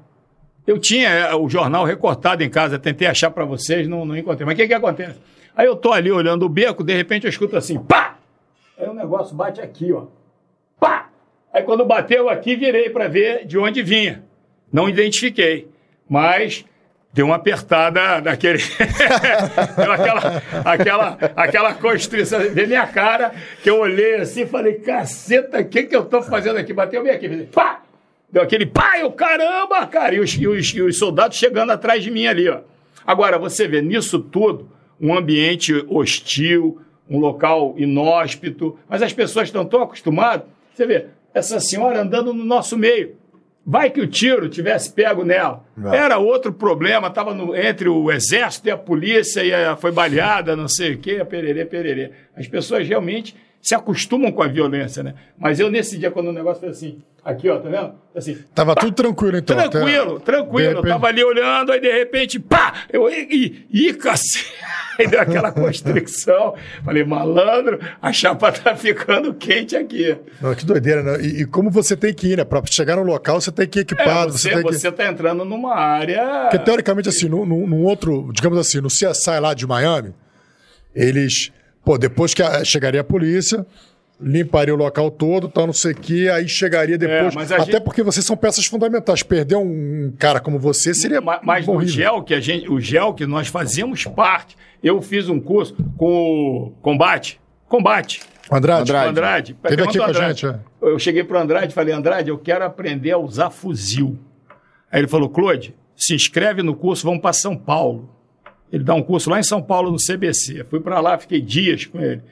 [0.66, 4.46] Eu tinha é, o jornal recortado em casa, tentei achar para vocês, não, não encontrei.
[4.46, 5.20] Mas o que, que acontece?
[5.56, 8.16] Aí eu tô ali olhando o beco, de repente eu escuto assim, pá!
[8.78, 10.06] Aí o negócio bate aqui, ó.
[10.82, 11.10] Pá!
[11.54, 14.24] Aí quando bateu aqui, virei para ver de onde vinha.
[14.74, 15.68] Não identifiquei.
[16.10, 16.66] Mas
[17.14, 18.58] deu uma apertada naquele.
[19.78, 22.40] deu aquela, aquela, aquela constrição.
[22.40, 26.24] Veio minha cara, que eu olhei assim e falei: caceta, o que, que eu tô
[26.24, 26.74] fazendo aqui?
[26.74, 27.30] Bateu bem aqui.
[27.30, 27.84] Falei, pá!
[28.32, 30.16] Deu aquele pá, eu caramba, cara!
[30.16, 32.62] E os, e os, e os soldados chegando atrás de mim ali, ó.
[33.06, 34.70] Agora, você vê nisso tudo
[35.00, 40.46] um ambiente hostil, um local inóspito, mas as pessoas estão tão acostumadas.
[40.74, 43.16] Você vê, essa senhora andando no nosso meio.
[43.66, 45.64] Vai que o tiro tivesse pego nela.
[45.78, 45.94] Não.
[45.94, 50.68] Era outro problema, estava entre o exército e a polícia, e a, foi baleada, não
[50.68, 52.12] sei o quê, pererê, pererê.
[52.36, 55.14] As pessoas realmente se acostumam com a violência, né?
[55.38, 57.94] Mas eu, nesse dia, quando o negócio foi assim, aqui, ó, tá vendo?
[58.16, 59.56] Assim, Tava pá, tudo tranquilo, então.
[59.70, 60.26] Tranquilo, até...
[60.26, 60.70] tranquilo.
[60.70, 60.88] Repente...
[60.88, 62.74] Eu tava ali olhando, aí de repente, pá!
[62.92, 64.52] Eu, ih, ih, cacete!
[65.02, 66.56] Aí deu aquela constricção.
[66.86, 70.16] Falei, malandro, a chapa tá ficando quente aqui.
[70.40, 71.22] Não, que doideira, né?
[71.22, 72.44] E, e, como você tem que ir, né?
[72.44, 74.30] Pra chegar no local, você tem que ir equipado.
[74.30, 74.98] É, você, você, você que...
[74.98, 76.48] tá entrando numa área...
[76.50, 80.14] Porque, teoricamente, assim, num, num outro, digamos assim, no CSI lá de Miami,
[80.96, 81.52] eles...
[81.84, 83.66] Pô, depois que a, chegaria a polícia,
[84.22, 87.52] limparia o local todo, tal, não sei o quê, aí chegaria é, depois.
[87.52, 87.82] É, até gente...
[87.82, 89.24] porque vocês são peças fundamentais.
[89.24, 91.20] Perder um cara como você seria.
[91.20, 94.56] Mas, mas no gel que a gente, o gel que nós fazíamos parte.
[94.84, 97.40] Eu fiz um curso com o Combate.
[97.68, 98.22] Combate.
[98.52, 98.82] Andrade.
[98.82, 99.10] Andrade.
[99.10, 99.54] Andrade.
[99.62, 100.60] Teve aqui com a gente, é.
[100.82, 104.18] Eu cheguei para o Andrade e falei, Andrade, eu quero aprender a usar fuzil.
[104.92, 108.10] Aí ele falou, Claude, se inscreve no curso, vamos para São Paulo.
[108.72, 110.66] Ele dá um curso lá em São Paulo, no CBC.
[110.70, 112.24] Fui para lá, fiquei dias com ele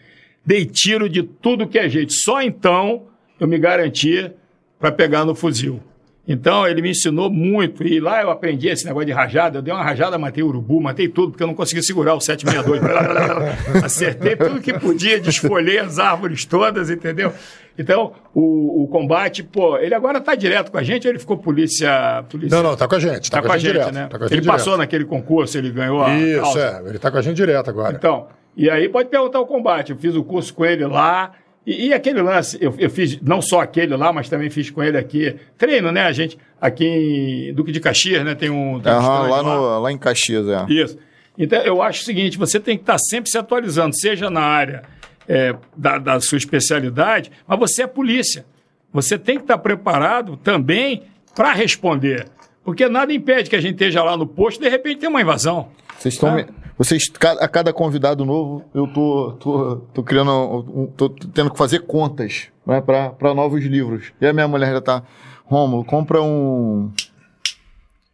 [0.45, 2.13] dei tiro de tudo que é jeito.
[2.13, 3.03] Só então
[3.39, 4.31] eu me garanti
[4.79, 5.81] para pegar no fuzil.
[6.27, 7.83] Então ele me ensinou muito.
[7.83, 9.57] E lá eu aprendi esse negócio de rajada.
[9.57, 13.83] Eu dei uma rajada, matei urubu, matei tudo, porque eu não consegui segurar o 762.
[13.83, 17.33] Acertei tudo que podia, desfolhei as árvores todas, entendeu?
[17.79, 21.37] Então, o, o combate, pô, ele agora está direto com a gente ou ele ficou
[21.37, 22.55] polícia, polícia?
[22.55, 23.23] Não, não, está com a gente.
[23.23, 24.07] Está tá com, a gente, direto, né?
[24.07, 24.55] Tá a gente ele direto.
[24.55, 26.15] passou naquele concurso, ele ganhou a.
[26.15, 26.81] Isso, causa.
[26.85, 26.87] é.
[26.89, 27.95] Ele está com a gente direto agora.
[27.95, 28.27] Então,
[28.59, 29.91] e aí pode perguntar o combate.
[29.91, 31.31] Eu fiz o curso com ele lá.
[31.65, 34.83] E, e aquele lance, eu, eu, fiz não só aquele lá, mas também fiz com
[34.83, 35.33] ele aqui.
[35.57, 36.01] Treino, né?
[36.01, 38.35] A gente, aqui em Duque de Caxias, né?
[38.35, 38.77] Tem um.
[38.81, 39.43] Tem um lá, lá.
[39.43, 40.65] No, lá em Caxias, é.
[40.67, 40.97] Isso.
[41.37, 44.83] Então, eu acho o seguinte: você tem que estar sempre se atualizando, seja na área
[45.25, 48.45] é, da, da sua especialidade, mas você é polícia.
[48.91, 52.27] Você tem que estar preparado também para responder.
[52.61, 55.21] Porque nada impede que a gente esteja lá no posto e de repente tem uma
[55.21, 55.69] invasão.
[55.97, 56.43] Vocês estão.
[56.43, 56.68] Tá?
[56.79, 62.47] Vocês, a cada convidado novo, eu tô, tô, tô criando, tô tendo que fazer contas
[62.65, 64.13] né, para novos livros.
[64.21, 65.03] E a minha mulher já tá,
[65.43, 66.89] Rômulo, compra um.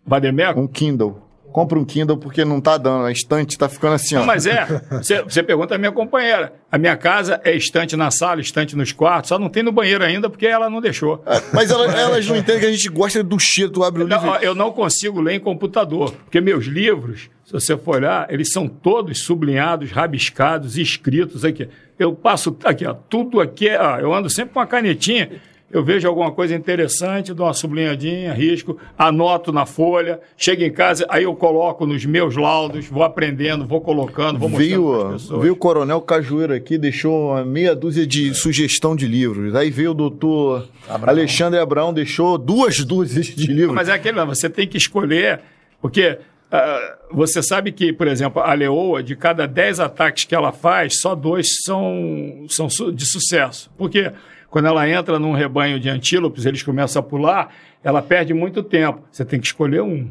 [0.06, 0.60] Bademeco?
[0.60, 1.22] Um Kindle.
[1.52, 3.06] compra um Kindle porque não tá dando.
[3.06, 4.20] A estante tá ficando assim, ó.
[4.20, 6.54] Não, mas é, você, você pergunta a minha companheira.
[6.72, 10.04] A minha casa é estante na sala, estante nos quartos, só não tem no banheiro
[10.04, 11.24] ainda porque ela não deixou.
[11.54, 14.26] Mas ela- elas não entendem que a gente gosta do cheiro, tu abre o livro.
[14.26, 18.52] Não, eu não consigo ler em computador, porque meus livros, se você for olhar, eles
[18.52, 21.68] são todos sublinhados, rabiscados, escritos aqui.
[21.98, 25.30] Eu passo aqui, ó, tudo aqui, é- ó, eu ando sempre com uma canetinha,
[25.72, 31.06] eu vejo alguma coisa interessante, dou uma sublinhadinha, risco, anoto na folha, chego em casa,
[31.10, 35.42] aí eu coloco nos meus laudos, vou aprendendo, vou colocando, vou mostrando as pessoas.
[35.42, 39.54] veio o Coronel Cajueiro aqui, deixou uma meia dúzia de sugestão de livros.
[39.56, 43.76] Aí veio o doutor Alexandre Abraão, deixou duas dúzias de livros.
[43.76, 45.42] Mas é aquele, não, você tem que escolher,
[45.82, 46.18] porque
[46.52, 51.00] ah, você sabe que, por exemplo, a leoa, de cada 10 ataques que ela faz,
[51.00, 53.72] só dois são, são de sucesso.
[53.78, 54.12] Porque
[54.50, 59.02] quando ela entra num rebanho de antílopes, eles começam a pular, ela perde muito tempo.
[59.12, 60.10] Você tem que escolher um.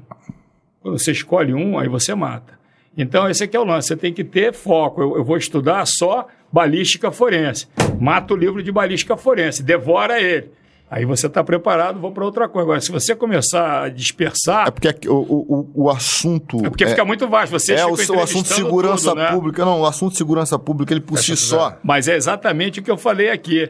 [0.80, 2.58] Quando você escolhe um, aí você mata.
[2.96, 3.88] Então, esse aqui é o lance.
[3.88, 5.00] Você tem que ter foco.
[5.00, 7.66] Eu, eu vou estudar só balística forense.
[7.98, 10.50] Mata o livro de balística forense, devora ele.
[10.97, 12.64] Aí você está preparado, vou para outra coisa.
[12.66, 16.64] Agora, se você começar a dispersar, É porque o, o, o- assunto.
[16.64, 17.50] é porque fica muito vasto.
[17.50, 19.32] Você é o, seu assunto de segurança tudo, né?
[19.32, 19.64] pública.
[19.64, 21.76] Não, o assunto de segurança pública, ele por si só.
[21.82, 23.68] Mas é exatamente o que eu falei aqui.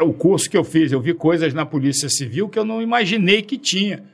[0.00, 3.42] O curso que eu fiz, eu vi coisas na Polícia Civil que eu não imaginei
[3.42, 4.04] que tinha.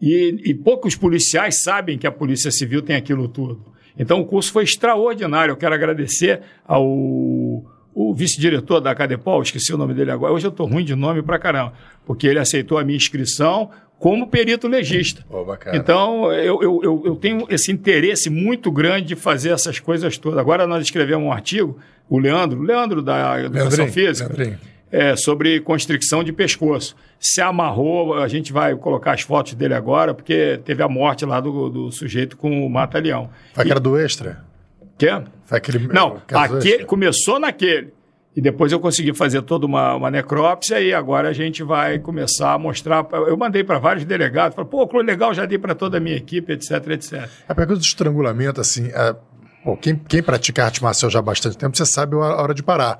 [0.00, 3.60] E, e poucos policiais sabem que a Polícia Civil tem aquilo tudo.
[3.98, 5.50] Então o curso foi extraordinário.
[5.50, 7.64] Eu quero agradecer ao
[7.94, 10.32] o vice-diretor da Cadepol, esqueci o nome dele agora.
[10.32, 11.72] Hoje eu estou ruim de nome pra caramba,
[12.04, 15.24] porque ele aceitou a minha inscrição como perito legista.
[15.46, 15.76] Bacana.
[15.76, 20.38] Então, eu, eu, eu, tenho esse interesse muito grande de fazer essas coisas todas.
[20.38, 24.58] Agora nós escrevemos um artigo, o Leandro, Leandro da Educação Leandrinho, Física, Leandrinho.
[24.90, 26.96] é, sobre constricção de pescoço.
[27.18, 31.40] Se amarrou, a gente vai colocar as fotos dele agora, porque teve a morte lá
[31.40, 33.30] do, do sujeito com o mata-leão.
[33.54, 34.44] Foi que era do extra?
[34.98, 35.24] Quer?
[35.44, 35.88] Foi aquele.
[35.88, 37.92] Não, aquele, começou naquele.
[38.36, 42.52] E depois eu consegui fazer toda uma, uma necrópsia e agora a gente vai começar
[42.52, 43.06] a mostrar.
[43.12, 46.52] Eu mandei para vários delegados, falei, pô, legal, já dei para toda a minha equipe,
[46.52, 47.28] etc, etc.
[47.48, 49.14] A pergunta do estrangulamento, assim, é,
[49.62, 52.62] pô, quem, quem pratica arte marcial já há bastante tempo, você sabe a hora de
[52.62, 52.98] parar.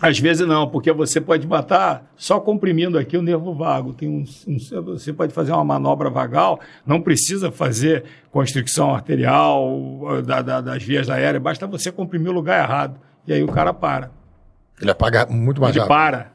[0.00, 3.94] Às vezes não, porque você pode matar só comprimindo aqui o nervo vago.
[3.94, 10.42] Tem um, um- você pode fazer uma manobra vagal, não precisa fazer constricção arterial da-
[10.42, 13.00] da- das vias aéreas, basta você comprimir o lugar errado.
[13.26, 14.10] E aí o cara para.
[14.80, 15.94] Ele apaga muito mais Ele rápido.
[15.96, 16.32] para.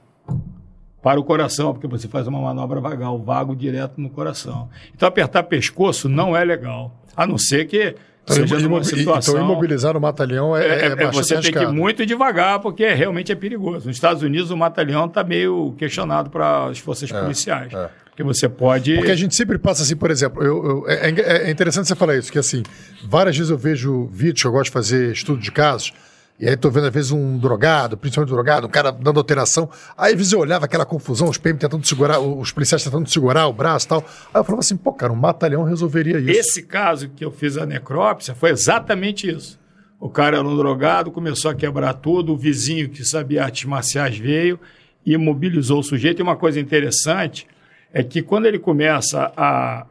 [1.01, 4.69] Para o coração, porque você faz uma manobra vagal, vago direto no coração.
[4.95, 6.95] Então apertar pescoço não é legal.
[7.15, 9.33] A não ser que Então, seja imobi- situação.
[9.35, 12.05] então imobilizar o mata-leão é, É, é, é- é bastante você tem que ir muito
[12.05, 13.87] devagar, porque realmente é perigoso.
[13.87, 17.73] Nos Estados Unidos, o mata-leão está meio questionado para as forças policiais.
[17.73, 17.89] é.
[18.11, 18.93] Porque você pode.
[18.95, 21.95] Porque a gente sempre passa assim, por exemplo, eu, eu- é, é- é interessante você
[21.95, 22.61] falar isso, que assim,
[23.07, 25.93] várias vezes eu vejo vídeos, eu gosto de fazer estudo de casos,
[26.41, 29.69] e aí tô vendo às vezes um drogado, principalmente um drogado, um cara dando alteração,
[29.97, 33.47] aí às vezes eu olhava aquela confusão, os PM tentando segurar, os policiais tentando segurar
[33.47, 33.99] o braço e tal,
[34.33, 36.31] aí eu falava assim, pô, cara, um batalhão resolveria isso.
[36.39, 39.59] Esse caso que eu fiz a necrópsia foi exatamente isso.
[39.99, 44.17] O cara era um drogado, começou a quebrar tudo, o vizinho que sabia artes marciais
[44.17, 44.59] veio
[45.05, 46.19] e imobilizou o sujeito.
[46.19, 47.45] E uma coisa interessante
[47.93, 49.85] é que quando ele começa a,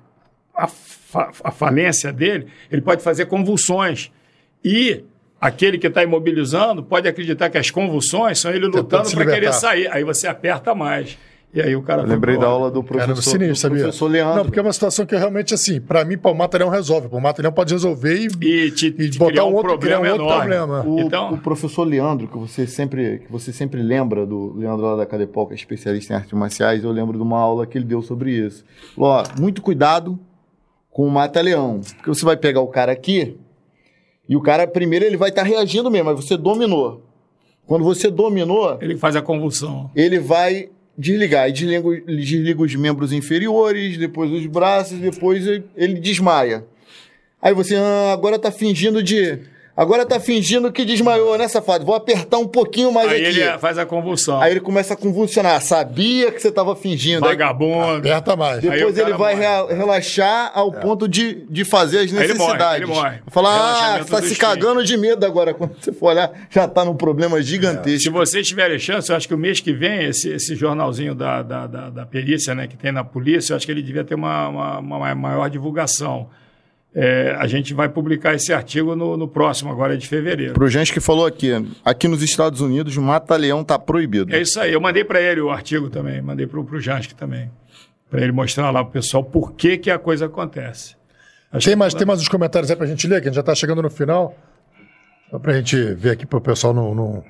[0.52, 4.10] a, fa- a falência dele, ele pode fazer convulsões.
[4.64, 5.04] E
[5.40, 9.88] aquele que está imobilizando pode acreditar que as convulsões são ele lutando para querer sair.
[9.90, 11.16] Aí você aperta mais.
[11.52, 12.02] E aí o cara.
[12.02, 13.82] Eu lembrei da aula do Cara, professor, sinistro, do sabia?
[13.82, 14.36] professor Leandro.
[14.36, 17.08] Não, porque é uma situação que realmente, assim, pra mim, o mata-leão resolve.
[17.10, 20.24] O mata-leão pode resolver e, E te, e te botar um outro, problema um outro
[20.26, 20.38] enorme.
[20.54, 20.84] problema.
[20.86, 24.94] O, Então- o professor Leandro, que você sempre que você sempre lembra do Leandro lá
[24.94, 27.84] da Cadepol, que é especialista em artes marciais, eu lembro de uma aula que ele
[27.84, 28.64] deu sobre isso.
[28.94, 30.16] Falou, ó, muito cuidado
[30.88, 33.36] com o mata-leão, porque você vai pegar o cara aqui
[34.30, 37.02] e o cara primeiro ele vai estar reagindo mesmo, mas você dominou.
[37.66, 39.90] Quando você dominou, Ele faz a convulsão.
[39.94, 41.48] ele vai desligar.
[41.48, 46.64] E desliga, desliga os membros inferiores, depois os braços, depois ele- ele desmaia.
[47.42, 49.38] Aí você, ah, agora tá fingindo de.
[49.80, 51.86] Agora tá fingindo que desmaiou, né, safado?
[51.86, 53.40] Vou apertar um pouquinho mais Aí aqui.
[53.40, 54.38] ele faz a convulsão.
[54.38, 55.58] Aí ele começa a convulsionar.
[55.62, 57.24] Sabia que você tava fingindo.
[57.24, 57.96] Aí Vagabundo.
[57.96, 58.62] Aperta mais.
[58.62, 59.46] Aí depois ele vai morre.
[59.46, 62.82] rea- relaxar ao ponto de, de fazer as ele morre, necessidades.
[62.82, 63.18] ele morre.
[63.28, 65.54] Falar, ah, você tá se cagando de medo agora.
[65.54, 68.00] Quando você for olhar, já tá num problema gigantesco.
[68.02, 71.42] Se vocês tiverem chance, eu acho que o mês que vem, esse, esse jornalzinho da,
[71.42, 74.14] da, da, da perícia né, que tem na polícia, eu acho que ele devia ter
[74.14, 76.28] uma, uma, uma maior divulgação.
[76.92, 80.54] É, a gente vai publicar esse artigo no, no próximo, agora de fevereiro.
[80.54, 81.50] Pro gente que falou aqui,
[81.84, 84.34] aqui nos Estados Unidos, mata-leão tá proibido.
[84.34, 84.72] É isso aí.
[84.72, 87.50] Eu mandei para ele o artigo também, mandei para o Jansky também,
[88.10, 90.96] para ele mostrar lá para o pessoal por que, que a coisa acontece.
[91.52, 93.36] Acho Tem que mais, tem mais uns comentários aí pra gente ler, que a gente
[93.36, 94.36] já tá chegando no final.
[95.30, 97.24] Só pra gente ver aqui pro pessoal não, não,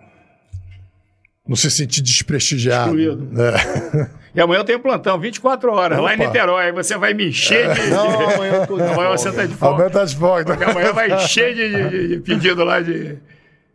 [1.46, 2.98] não se sentir desprestigiado.
[2.98, 3.42] Excluído.
[3.42, 4.10] É.
[4.34, 6.26] E amanhã eu tenho plantão, 24 horas, lá em Opa.
[6.26, 6.64] Niterói.
[6.66, 7.86] Aí você vai me encher de.
[7.90, 9.18] Não, amanhã eu tô de Amanhã folga.
[9.18, 9.82] você tá de folga.
[9.82, 10.44] Aumenta as fotos.
[10.44, 13.16] Porque amanhã vai encher de, de- de- de pedido lá de.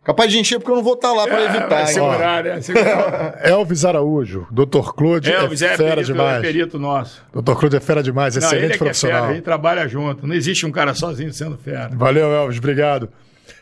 [0.02, 1.66] Capaz de encher porque eu não vou estar lá pra Ah, evitar.
[1.68, 2.60] vai segurar, né?
[2.60, 3.38] Segurar.
[3.42, 4.92] Elvis Araújo, Dr.
[4.96, 6.40] Claude Elvis é é, fera perito, é demais.
[6.42, 7.22] perito nosso.
[7.34, 7.54] Dr.
[7.54, 9.34] Claude é fera demais, Não, ele excelente é que é fera, profissional.
[9.34, 10.24] gente trabalha junto.
[10.24, 11.90] Não existe um cara sozinho sendo fera.
[11.92, 13.08] Valeu, Elvis, obrigado.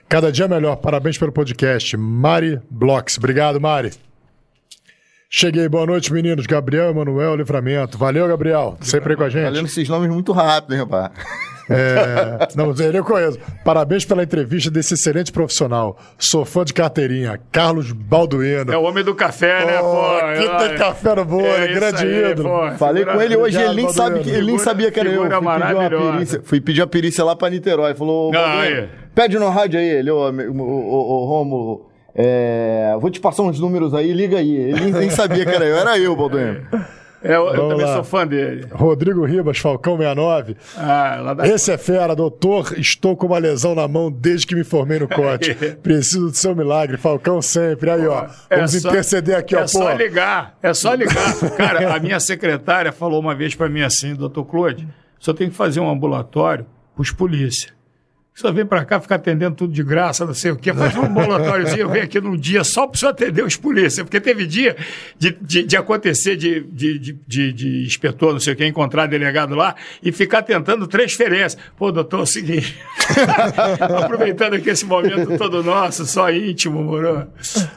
[0.06, 1.96] Cada dia melhor, parabéns pelo podcast.
[1.96, 3.92] Mari Blocks, obrigado, Mari.
[5.36, 6.46] Cheguei, boa noite, meninos.
[6.46, 7.98] Gabriel Emanuel Livramento.
[7.98, 8.76] Valeu, Gabriel.
[8.80, 9.42] Sempre aí com a gente.
[9.42, 11.10] Tá lendo esses nomes muito rápido, hein, rapaz?
[11.68, 13.36] É, não, ele eu conheço.
[13.64, 15.98] Parabéns pela entrevista desse excelente profissional.
[16.20, 17.40] Sou fã de carteirinha.
[17.50, 18.72] Carlos Balduino.
[18.72, 20.18] É o homem do café, né, Oh, pô?
[20.20, 22.48] É, tem café no bolo, é isso grande aí, ídolo.
[22.50, 22.70] pô.
[22.78, 25.08] Falei Figura- com ele hoje, Obrigado, ele nem, sabe, que- ele nem sabia que era
[25.08, 25.22] eu.
[25.22, 27.92] Fui pedir, uma perícia, fui pedir uma perícia lá pra Niterói.
[27.96, 28.88] Falou, Não, Balduino, aí.
[29.12, 29.88] pede no rádio aí.
[29.88, 34.54] Ele, ô, ô, ô, ô, Rômulo, é, vou te passar uns números aí, liga aí.
[34.54, 36.66] Ele nem, sabia que era eu, era eu, Balduino.
[37.26, 37.94] É, eu, eu também lá.
[37.94, 38.66] sou fã dele.
[38.70, 40.56] Rodrigo Ribas, Falcão 69.
[40.76, 41.48] Ah, lá da...
[41.48, 42.78] Esse é fera, doutor.
[42.78, 45.54] Estou com uma lesão na mão desde que me formei no corte.
[45.82, 46.98] Preciso do seu milagre.
[46.98, 47.88] Falcão sempre.
[47.90, 48.26] Aí, ó.
[48.50, 49.60] É Vamos só- interceder aqui, ó.
[49.60, 49.68] É Pô.
[49.68, 51.34] só ligar, é só ligar.
[51.56, 54.86] Cara, a minha secretária falou uma vez pra mim assim, doutor Claude,
[55.18, 57.72] só tem que fazer um ambulatório pros polícia.
[58.34, 60.74] Só vem pra cá ficar atendendo tudo de graça, não sei o quê.
[60.74, 64.02] Faz um ambulatório, eu venho aqui num dia só pra você atender os polícia.
[64.02, 64.76] Porque teve dia
[65.16, 69.54] de, de, de acontecer de, de, de, de, inspetor, não sei o quê, encontrar delegado
[69.54, 71.60] lá e ficar tentando transferência.
[71.76, 72.76] Pô, doutor, é o seguinte.
[74.02, 77.28] Aproveitando aqui esse momento todo nosso, só íntimo, moro?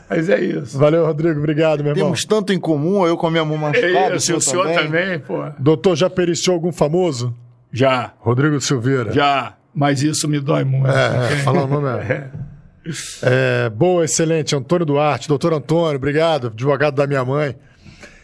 [0.09, 0.75] Mas é isso.
[0.75, 1.37] Valeu, Rodrigo.
[1.37, 2.05] Obrigado, meu irmão.
[2.05, 4.13] Temos tanto em comum, eu com a minha mão machucada.
[4.13, 5.45] É isso, o senhor também, pô.
[5.59, 7.31] Doutor, já periciou algum famoso?
[7.71, 9.11] Já, Rodrigo Silveira.
[9.11, 9.56] já.
[9.77, 10.87] Mas isso me dói muito.
[10.87, 11.87] É, é, fala o nome.
[12.09, 13.65] É.
[13.65, 14.55] É, boa, excelente.
[14.55, 17.53] Antônio Duarte, doutor Antônio, obrigado, advogado da minha mãe.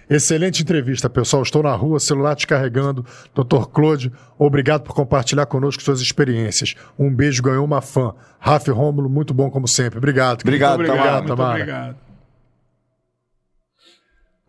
[0.10, 1.44] Excelente entrevista, pessoal.
[1.44, 3.06] Estou na rua, celular descarregando.
[3.36, 6.76] Doutor Claude, obrigado por compartilhar conosco suas experiências.
[6.98, 8.14] Um beijo, ganhou uma fã.
[8.40, 9.98] Rafa e Rômulo, muito bom como sempre.
[9.98, 10.42] Obrigado.
[10.42, 11.18] Obrigado, Muito Tamara.
[11.18, 11.60] obrigado, muito Tamara.
[11.62, 11.96] obrigado.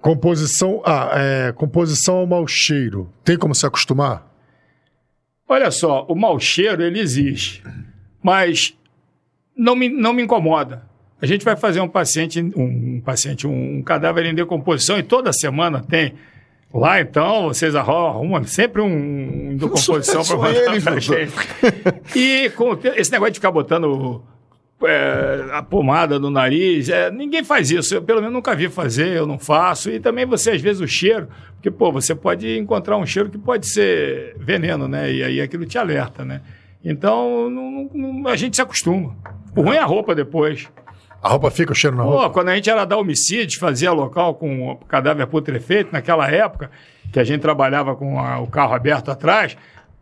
[0.00, 3.10] Composição, ah, é, composição ao mau cheiro.
[3.24, 4.33] Tem como se acostumar?
[5.48, 7.62] Olha só, o mau cheiro, ele existe.
[8.22, 8.76] Mas
[9.56, 10.82] não me, não me incomoda.
[11.20, 15.02] A gente vai fazer um paciente, um, um paciente, um, um cadáver em decomposição e
[15.02, 16.14] toda semana tem.
[16.72, 21.00] Lá, então, vocês arrumam sempre um decomposição para pra doutor.
[21.00, 21.32] gente.
[22.18, 24.24] E com esse negócio de ficar botando
[24.82, 27.94] é, a pomada no nariz, é, ninguém faz isso.
[27.94, 29.90] Eu, pelo menos, nunca vi fazer, eu não faço.
[29.90, 33.38] E também você, às vezes, o cheiro, porque, pô, você pode encontrar um cheiro que
[33.38, 35.10] pode ser veneno, né?
[35.12, 36.40] E aí aquilo te alerta, né?
[36.84, 39.16] Então, não- não- a gente se acostuma.
[39.56, 40.68] O ruim é a roupa depois.
[41.22, 42.30] A roupa fica o cheiro na Pô, roupa?
[42.30, 46.70] quando a gente era da homicídios, fazia local com o cadáver putrefeito, naquela época,
[47.10, 49.56] que a gente trabalhava com a- o carro aberto atrás,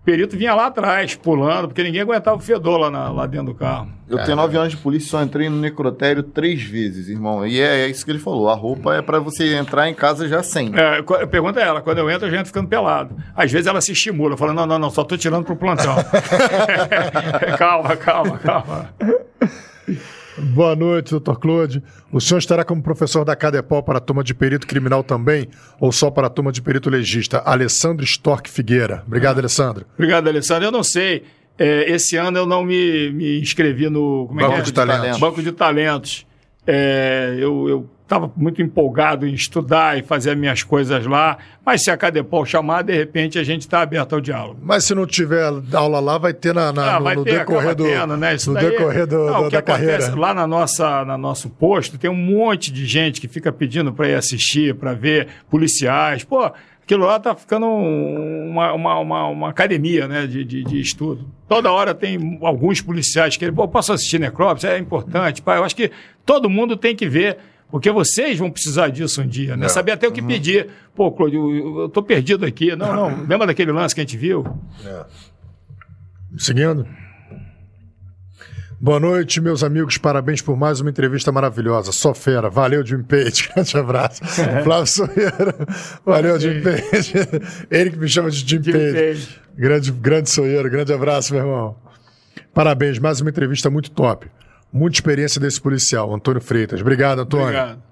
[0.05, 3.55] perito vinha lá atrás, pulando, porque ninguém aguentava o fedor lá, na- lá dentro do
[3.55, 3.89] carro.
[4.09, 7.47] Eu tenho nove anos de polícia, só entrei no necrotério três vezes, irmão.
[7.47, 8.49] E é, é isso que ele falou.
[8.51, 10.71] A roupa é pra você entrar em casa já sem.
[10.77, 13.17] É, pergunta a ela, quando eu entro, eu já entro ficando pelado.
[13.35, 15.95] Às vezes ela se estimula, fala, não, não, não, só tô tirando pro plantão.
[17.57, 18.91] calma, calma, calma.
[20.39, 21.83] Boa noite, doutor Claude.
[22.11, 25.93] O senhor estará como professor da Cadepol para a turma de perito criminal também, ou
[25.93, 27.43] só para a turma de perito legista?
[27.45, 29.03] Alessandro Stork Figueira.
[29.07, 29.87] Obrigado, Alessandro.
[29.95, 30.65] Obrigado, Alessandro.
[30.65, 31.25] Eu não sei,
[31.59, 34.63] é, esse ano eu não me, me inscrevi no como é Banco é?
[34.63, 35.21] de talentos.
[35.21, 36.27] Banco de Talentos.
[36.67, 41.91] É, eu estava muito empolgado em estudar e fazer as minhas coisas lá, mas se
[41.91, 44.59] a Cadepol chamar, de repente a gente está aberto ao diálogo.
[44.63, 47.39] Mas se não tiver aula lá, vai ter na, na- Ah, no, vai no ter,
[47.39, 48.35] decorrer, do, tendo, né?
[48.35, 50.15] Isso no daí- decorrer do- Não, do- da acontece carreira.
[50.21, 54.09] Lá na nossa, na nosso posto tem um monte de gente que fica pedindo para
[54.09, 56.23] ir assistir, para ver policiais.
[56.25, 56.51] Pô,
[56.85, 61.27] aquilo lá tá ficando um- uma, uma, uma, uma academia né, de, de, de estudo.
[61.49, 64.69] Toda hora tem alguns policiais que pô, posso assistir necrópsia?
[64.71, 65.41] É importante.
[65.41, 65.91] Pá, eu acho que
[66.27, 67.39] todo mundo tem que ver.
[67.73, 69.67] Porque vocês vão precisar disso um dia, né?
[69.67, 70.69] Saber até o que pedir.
[70.95, 72.77] Pô, Cláudio, eu, tô perdido aqui.
[72.77, 73.27] Não, não.
[73.27, 74.45] Lembra daquele lance que a gente viu?
[76.37, 76.87] Seguindo.
[78.79, 79.97] Boa noite, meus amigos.
[79.97, 81.93] Parabéns por mais uma entrevista maravilhosa.
[81.93, 82.51] Só fera.
[82.51, 83.49] Valeu, Jim Page.
[83.57, 84.23] Grande abraço.
[84.63, 85.55] Flávio Soeiro.
[86.05, 87.15] Valeu, Jim Page.
[87.71, 88.93] Ele que me chama de Jim, Jim Page.
[88.93, 89.41] Page.
[89.57, 90.69] Grande, grande Soeiro.
[90.69, 91.77] Grande abraço, meu irmão.
[92.53, 92.99] Parabéns.
[92.99, 94.31] Mais uma entrevista muito top.
[94.73, 96.81] Muita experiência desse policial, Antônio Freitas.
[96.81, 97.47] Obrigado, Antônio.
[97.47, 97.83] Obrigado.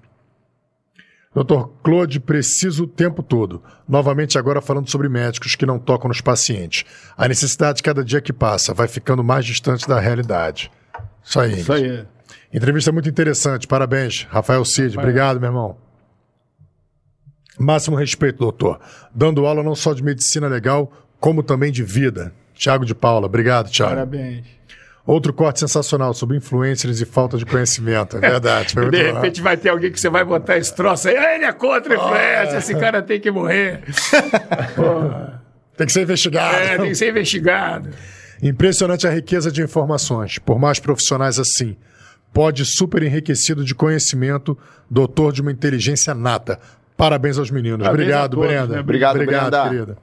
[1.33, 3.63] Doutor Claude, preciso o tempo todo.
[3.87, 6.83] Novamente, agora falando sobre médicos que não tocam nos pacientes.
[7.15, 10.69] A necessidade, cada dia que passa, vai ficando mais distante da realidade.
[11.23, 11.61] Isso aí.
[11.61, 12.05] Isso aí.
[12.53, 13.65] Entrevista muito interessante.
[13.65, 14.97] Parabéns, Rafael Cid.
[14.97, 15.77] Obrigado, meu irmão.
[17.57, 18.81] Máximo respeito, doutor.
[19.15, 22.33] Dando aula não só de medicina legal, como também de vida.
[22.53, 23.27] Tiago de Paula.
[23.27, 23.91] Obrigado, Tiago.
[23.91, 24.45] Parabéns.
[25.05, 28.17] Outro corte sensacional sobre influencers e falta de conhecimento.
[28.17, 28.75] É verdade.
[28.77, 29.13] De bom.
[29.15, 31.17] repente vai ter alguém que você vai botar esse troço aí.
[31.17, 33.81] "Ah, Ele é contra a influência, esse cara tem que morrer.
[35.77, 36.55] Tem que ser investigado.
[36.57, 37.89] É, tem que ser investigado.
[38.43, 40.37] Impressionante a riqueza de informações.
[40.37, 41.75] Por mais profissionais assim.
[42.33, 44.57] Pode super enriquecido de conhecimento,
[44.89, 46.59] doutor de uma inteligência nata.
[46.95, 47.79] Parabéns aos meninos.
[47.79, 48.73] Parabéns Obrigado, todos, Brenda.
[48.75, 48.79] né?
[48.79, 49.63] Obrigado, Brenda.
[49.69, 49.97] querida.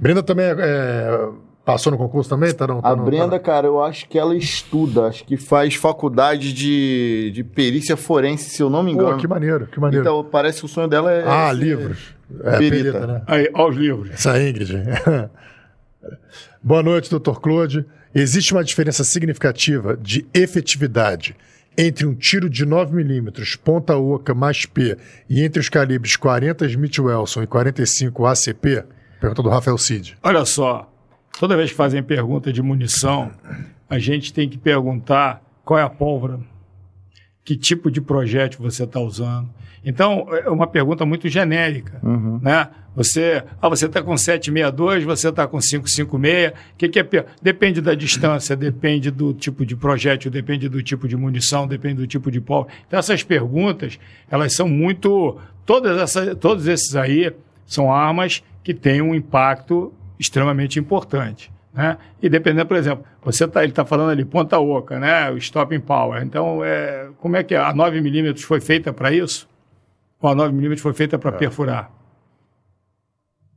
[0.00, 1.28] Brenda também é- é,
[1.68, 2.50] passou no concurso também?
[2.54, 5.36] Tá não, tá A não- Brenda, tá cara, eu acho que ela estuda, acho que
[5.36, 8.96] faz faculdade de, de perícia forense, se eu não me não?
[9.00, 9.20] Pô, engano.
[9.20, 10.02] que maneiro, que maneiro.
[10.02, 11.28] Então, parece que o sonho dela é.
[11.28, 12.14] ah, livros.
[12.42, 12.70] É, perita.
[12.92, 13.22] perita, né?
[13.26, 14.10] Aí, ó os livros.
[14.12, 14.72] Essa Ingrid.
[16.64, 17.84] Boa noite, doutor Claude.
[18.14, 21.36] Existe uma diferença significativa de efetividade
[21.76, 24.96] entre um tiro de 9mm ponta oca mais P
[25.28, 28.84] e entre os calibres 40 Smith Wesson e 45 ACP?
[29.20, 30.16] Pergunta do Rafael Cid.
[30.22, 30.90] Olha só,
[31.38, 33.30] toda vez que fazem pergunta de munição,
[33.88, 36.40] a gente tem que perguntar qual é a pólvora,
[37.44, 39.48] que tipo de projétil você está usando.
[39.84, 42.00] Então, é uma pergunta muito genérica.
[42.42, 42.68] Né?
[42.94, 46.50] Você ah, você está com 762, você está com 556.
[46.50, 47.26] O que, que é pior?
[47.40, 52.06] Depende da distância, depende do tipo de projétil, depende do tipo de munição, depende do
[52.06, 52.74] tipo de pólvora.
[52.86, 53.98] Então, essas perguntas,
[54.30, 55.38] elas são muito.
[55.64, 57.32] Todas essas, todos esses aí
[57.64, 61.52] são armas que têm um impacto extremamente importante.
[61.72, 61.96] Né?
[62.20, 65.30] E dependendo, por exemplo, você tá, ele está falando ali ponta oca, né?
[65.30, 66.22] o stopping power.
[66.22, 67.58] Então, é, como é que é?
[67.58, 69.48] a 9mm foi feita para isso?
[70.20, 71.90] Ou a 9mm foi feita para perfurar?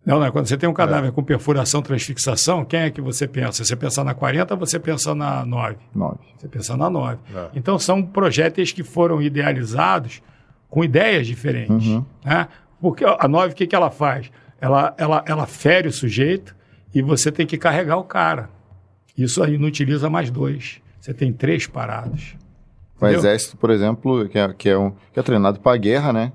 [0.06, 0.32] Não, não.
[0.32, 3.64] Quando você tem um cadáver com perfuração, transfixação, quem é que você pensa?
[3.64, 5.78] Você pensa na 40 ou você pensa na 9?
[5.94, 6.18] Nove.
[6.38, 7.20] Você pensa na 9.
[7.54, 10.22] Então, são projéteis que foram idealizados
[10.70, 11.88] com ideias diferentes.
[12.26, 12.48] Né?
[12.80, 14.32] Porque a 9, o que, que ela faz?
[14.62, 16.56] Ela, ela, ela fere o sujeito
[16.94, 18.48] e você tem que carregar o cara.
[19.18, 20.80] Isso aí não utiliza mais dois.
[21.00, 22.36] Você tem três parados.
[23.00, 23.20] O Entendeu?
[23.20, 26.32] exército, por exemplo, que é, que é, um, que é treinado para guerra, né?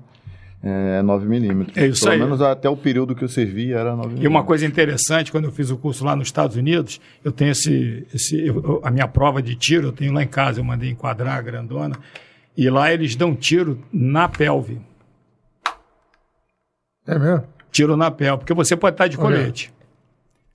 [0.61, 1.71] É 9mm.
[1.77, 2.19] É isso Pelo aí.
[2.19, 4.21] menos até o período que eu servi era 9mm.
[4.21, 7.51] E uma coisa interessante, quando eu fiz o curso lá nos Estados Unidos, eu tenho
[7.51, 8.05] esse.
[8.13, 11.37] esse eu- a minha prova de tiro, eu tenho lá em casa, eu mandei enquadrar
[11.37, 11.95] a grandona.
[12.57, 14.81] E lá eles dão tiro na pelve.
[17.05, 17.43] É mesmo?
[17.71, 19.37] Tiro na pelve, porque você pode estar de Olha.
[19.37, 19.73] colete.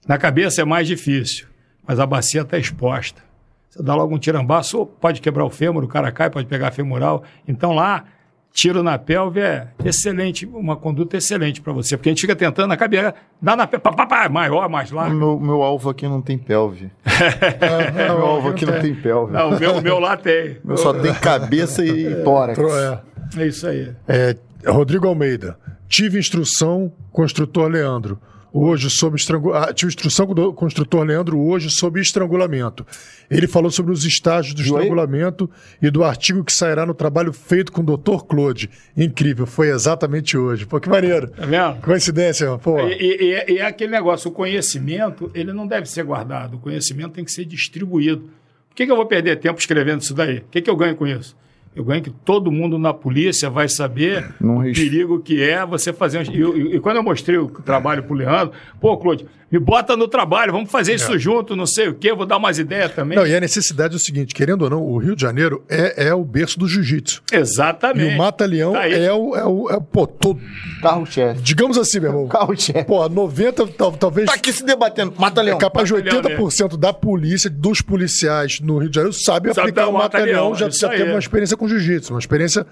[0.06, 1.46] Na cabeça é mais difícil,
[1.86, 3.22] mas a bacia está exposta.
[3.70, 6.70] Você dá logo um tirambaço, pode quebrar o fêmur, o cara cai, pode pegar a
[6.70, 7.22] femoral.
[7.46, 8.04] Então lá,
[8.52, 12.68] tiro na pelve é excelente, uma conduta excelente para você, porque a gente fica tentando
[12.68, 15.14] na cabeça, dá na pelve, pá, pá, pá, maior, mais O largo.
[15.14, 16.90] Meu, meu alvo aqui não tem pelve.
[17.94, 19.32] meu alvo aqui não tem pelve.
[19.32, 20.58] Não, o meu, o meu lá tem.
[20.64, 22.58] Meu só tem cabeça e tórax.
[22.58, 23.12] É.
[23.38, 23.90] É isso aí.
[24.06, 25.56] É, Rodrigo Almeida.
[25.92, 28.18] Tive instrução, construtor Leandro.
[28.50, 29.52] Hoje sob estrangu...
[29.52, 32.86] ah, tive instrução com o construtor Leandro hoje sob estrangulamento.
[33.30, 34.68] Ele falou sobre os estágios do aí?
[34.68, 35.50] estrangulamento
[35.82, 38.24] e do artigo que sairá no trabalho feito com o Dr.
[38.26, 38.70] Claude.
[38.96, 40.64] Incrível, foi exatamente hoje.
[40.64, 41.28] Pô, que maneiro.
[41.28, 41.82] Tá vendo?
[41.82, 42.80] Coincidência, pô.
[42.88, 46.58] E, e- é- e é aquele negócio, o conhecimento, ele não deve ser guardado, o
[46.58, 48.30] conhecimento tem que ser distribuído.
[48.70, 50.38] Por que, que eu vou perder tempo escrevendo isso daí?
[50.38, 51.36] O que, que eu ganho com isso?
[51.74, 55.92] Eu ganho que todo mundo na polícia vai saber Não o perigo que é você
[55.92, 56.18] fazer...
[56.18, 59.94] um- E, e- e quando eu mostrei o trabalho pro Leandro, pô, Claude, me bota
[59.96, 63.18] no trabalho, vamos fazer isso junto, não sei o quê, vou dar umas ideias também.
[63.18, 66.06] Não, e a necessidade é o seguinte, querendo ou não, o Rio de Janeiro é,
[66.08, 67.22] é o berço do jiu-jitsu.
[67.30, 68.14] E Exatamente.
[68.14, 69.36] o Mata-Leão Tá é o...
[69.36, 70.40] É o é, pô, todo,
[70.80, 71.40] Carro-chefe.
[71.42, 72.28] digamos assim, meu irmão.
[72.28, 72.84] Carro-chefe.
[72.84, 74.26] Pô, 90, tal- talvez...
[74.26, 75.12] Tá aqui se debatendo.
[75.18, 75.58] Mata leão.
[75.58, 79.60] É capaz de Mata-leão 80% da polícia, dos policiais no Rio de Janeiro, sabe, Sabe
[79.68, 82.66] aplicar o mata-leão, mata-leão, já, já teve uma experiência com jiu-jitsu, uma experiência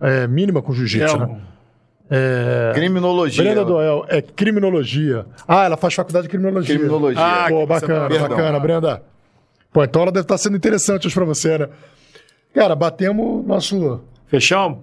[0.00, 1.36] é, mínima com jiu-jitsu, É, né?
[2.10, 3.42] É, Criminologia.
[3.42, 5.24] Brenda Doel, é criminologia.
[5.48, 6.74] Ah, ela faz faculdade de criminologia.
[6.74, 7.22] Criminologia.
[7.22, 8.60] Ah, Pô, que bacana, bacana.
[8.60, 9.02] Brenda.
[9.72, 11.68] Pô, então ela deve estar sendo interessante hoje pra você, né?
[12.54, 14.78] Cara, batemos nosso, Fechamos?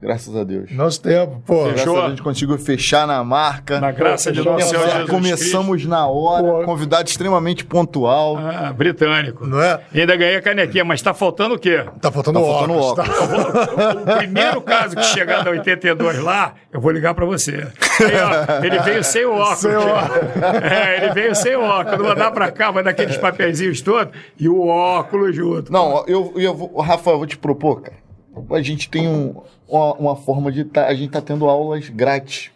[0.00, 0.70] Graças a Deus.
[0.70, 1.42] nosso tempo.
[1.44, 1.94] Pô, Graças Fechou?
[1.94, 3.80] a Deus a gente conseguiu fechar na marca.
[3.80, 6.44] Na graça de nosso Senhor Jesus Começamos na hora.
[6.44, 6.64] Pô.
[6.64, 8.38] Convidado extremamente pontual.
[8.38, 9.44] Ah, britânico.
[9.44, 9.80] não é?
[9.92, 11.84] E ainda ganhei a canequinha, mas tá faltando o quê?
[12.00, 12.94] Tá faltando Tá faltando óculos.
[12.94, 14.12] tá?
[14.14, 17.66] O primeiro caso que chegar da 82 lá, eu vou ligar pra você.
[18.00, 19.58] Aí, ó, ele veio sem o óculos.
[19.58, 19.80] Sem o
[20.62, 21.96] É, ele veio sem o óculos.
[21.96, 25.72] Quando mandar pra cá, vai daqueles papeizinhos todos e o óculos junto.
[25.72, 27.96] Não, eu, eu vou, Rafa, eu vou te propor, cara.
[28.50, 29.34] A gente tem um-
[29.68, 30.64] uma, uma forma de.
[30.64, 32.50] tá- a gente tá tendo aulas grátis.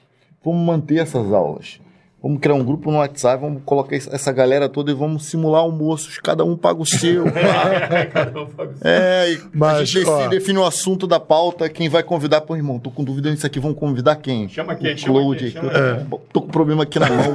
[0.45, 1.81] Vamos manter essas aulas.
[2.23, 6.19] Vamos criar um grupo no WhatsApp, vamos colocar essa- galera toda e vamos simular almoços.
[6.19, 7.25] Cada um paga o seu.
[8.83, 10.17] é, e a Mas, gente ó.
[10.19, 12.41] decide, define o assunto da pauta, quem vai convidar.
[12.43, 14.49] Pô, irmão, tô com dúvida nisso aqui, vamos convidar quem?
[14.49, 14.95] Chama quem?
[14.95, 15.51] O Chama Claude.
[15.51, 15.63] quem?
[15.63, 17.35] Chama Tô- Tô com problema aqui na mão.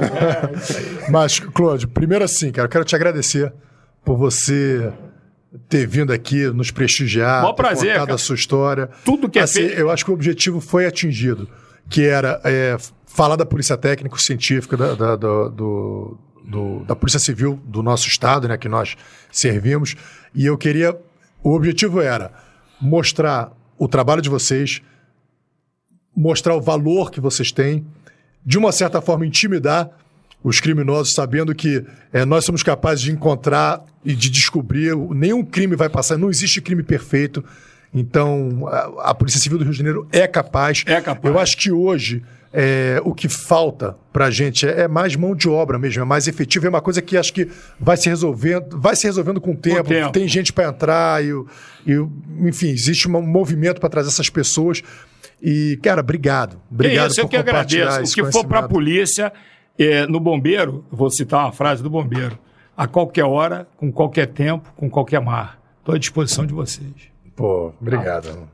[1.10, 3.52] Mas, Claude, primeiro assim, cara, eu quero te agradecer
[4.04, 4.90] por você
[5.68, 8.14] ter vindo aqui nos prestigiar, Mó ter prazer, contado cara.
[8.14, 8.90] a sua história.
[9.04, 11.48] Tudo que é assim, feito- Eu acho que o objetivo foi atingido,
[11.88, 17.60] que era é, falar da polícia técnico-científica, da, da, do- do- do- da Polícia Civil
[17.64, 18.96] do nosso estado, né, que nós
[19.30, 19.94] servimos,
[20.34, 20.98] e eu queria...
[21.42, 22.32] O objetivo era
[22.80, 24.82] mostrar o trabalho de vocês,
[26.16, 27.86] mostrar o valor que vocês têm,
[28.44, 29.90] de uma certa forma intimidar
[30.42, 34.96] os criminosos, sabendo que eh, nós somos capazes de encontrar e de descobrir.
[34.96, 37.44] Nenhum crime vai passar, não existe crime perfeito.
[37.92, 40.84] Então, a, a Polícia Civil do Rio de Janeiro é capaz.
[40.86, 41.34] É capaz.
[41.34, 45.34] Eu acho que hoje eh, o que falta para a gente é, é mais mão
[45.34, 46.66] de obra mesmo, é mais efetivo.
[46.66, 49.88] É uma coisa que acho que vai se resolvendo, vai se resolvendo com o tempo.
[49.88, 50.12] tempo.
[50.12, 51.30] Tem gente para entrar e,
[51.86, 51.94] e
[52.40, 54.82] enfim, existe um movimento para trazer essas pessoas.
[55.42, 56.60] E, cara, obrigado.
[56.70, 58.20] Obrigado que isso, eu por que compartilhar agradeço.
[58.20, 59.32] O que for para a polícia,
[59.78, 62.38] é, no bombeiro, vou citar uma frase do bombeiro:
[62.76, 65.60] a qualquer hora, com qualquer tempo, com qualquer mar.
[65.80, 66.92] Estou à disposição de vocês.
[67.36, 68.48] Pô, obrigado.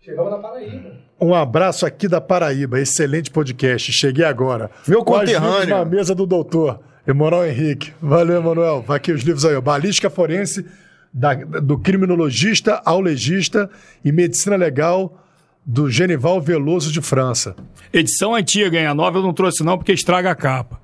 [0.00, 0.96] Chegava na Paraíba.
[1.20, 3.92] Um abraço aqui da Paraíba, excelente podcast.
[3.92, 4.70] Cheguei agora.
[4.88, 5.76] Meu conterrâneo.
[5.76, 7.92] Na mesa do doutor Emanuel Henrique.
[8.02, 8.82] Valeu, Emanuel.
[8.82, 9.54] Vai aqui os livros aí.
[9.54, 9.60] ó.
[9.60, 10.66] Balística forense,
[11.12, 13.70] da- do criminologista ao legista
[14.04, 15.21] e medicina legal
[15.64, 17.54] do Genival Veloso de França.
[17.92, 18.86] Edição antiga, hein?
[18.86, 20.80] A nova eu não trouxe, não, porque estraga a capa.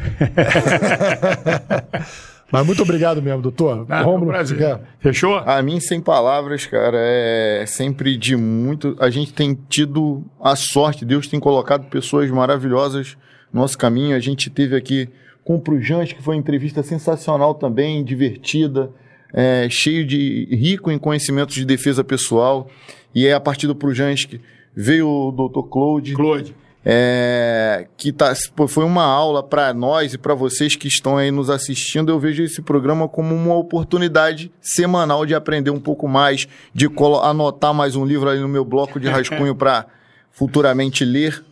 [2.52, 3.86] Mas muito obrigado mesmo, doutor.
[3.88, 4.58] Ah, um prazer.
[4.58, 4.80] quer?
[4.98, 5.36] Fechou?
[5.36, 8.96] A mim, sem palavras, cara, é sempre de muito.
[8.98, 13.16] A gente tem tido a sorte, Deus tem colocado pessoas maravilhosas
[13.52, 14.16] no nosso caminho.
[14.16, 15.08] A gente teve aqui
[15.44, 18.90] com o Prujante, que foi uma entrevista sensacional também, divertida,
[19.32, 20.48] é, cheio de.
[20.50, 22.68] rico em conhecimentos de defesa pessoal.
[23.14, 24.40] E é a partir do Prujante que
[24.74, 25.68] veio o Dr.
[25.68, 26.14] Claude.
[26.14, 26.54] Claude.
[26.82, 28.32] É, que tá,
[28.66, 32.10] foi uma aula para nós e para vocês que estão aí nos assistindo.
[32.10, 36.88] Eu vejo esse programa como uma oportunidade semanal de aprender um pouco mais, de
[37.22, 39.86] anotar mais um livro ali no meu bloco de rascunho para
[40.32, 41.44] futuramente ler.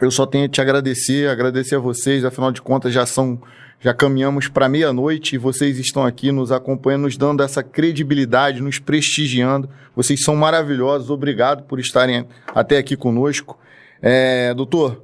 [0.00, 3.40] Eu só tenho a te agradecer, agradecer a vocês, afinal de contas já são
[3.82, 8.78] já caminhamos para meia-noite e vocês estão aqui nos acompanhando, nos dando essa credibilidade, nos
[8.78, 9.68] prestigiando.
[9.94, 13.58] Vocês são maravilhosos, obrigado por estarem até aqui conosco.
[14.00, 15.02] É, doutor,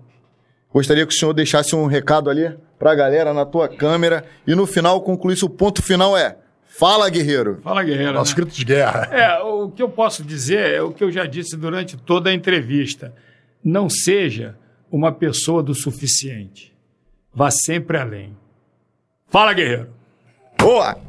[0.72, 4.54] gostaria que o senhor deixasse um recado ali para a galera na tua câmera e
[4.54, 7.58] no final concluísse o ponto final é: fala guerreiro.
[7.60, 8.12] Fala, guerreiro.
[8.12, 8.36] Nosso né?
[8.36, 9.08] grito de guerra.
[9.10, 12.32] É, o que eu posso dizer é o que eu já disse durante toda a
[12.34, 13.12] entrevista.
[13.64, 14.56] Não seja
[14.88, 16.72] uma pessoa do suficiente.
[17.34, 18.36] Vá sempre além.
[19.30, 19.88] Fala, guerreiro.
[20.58, 21.07] Boa!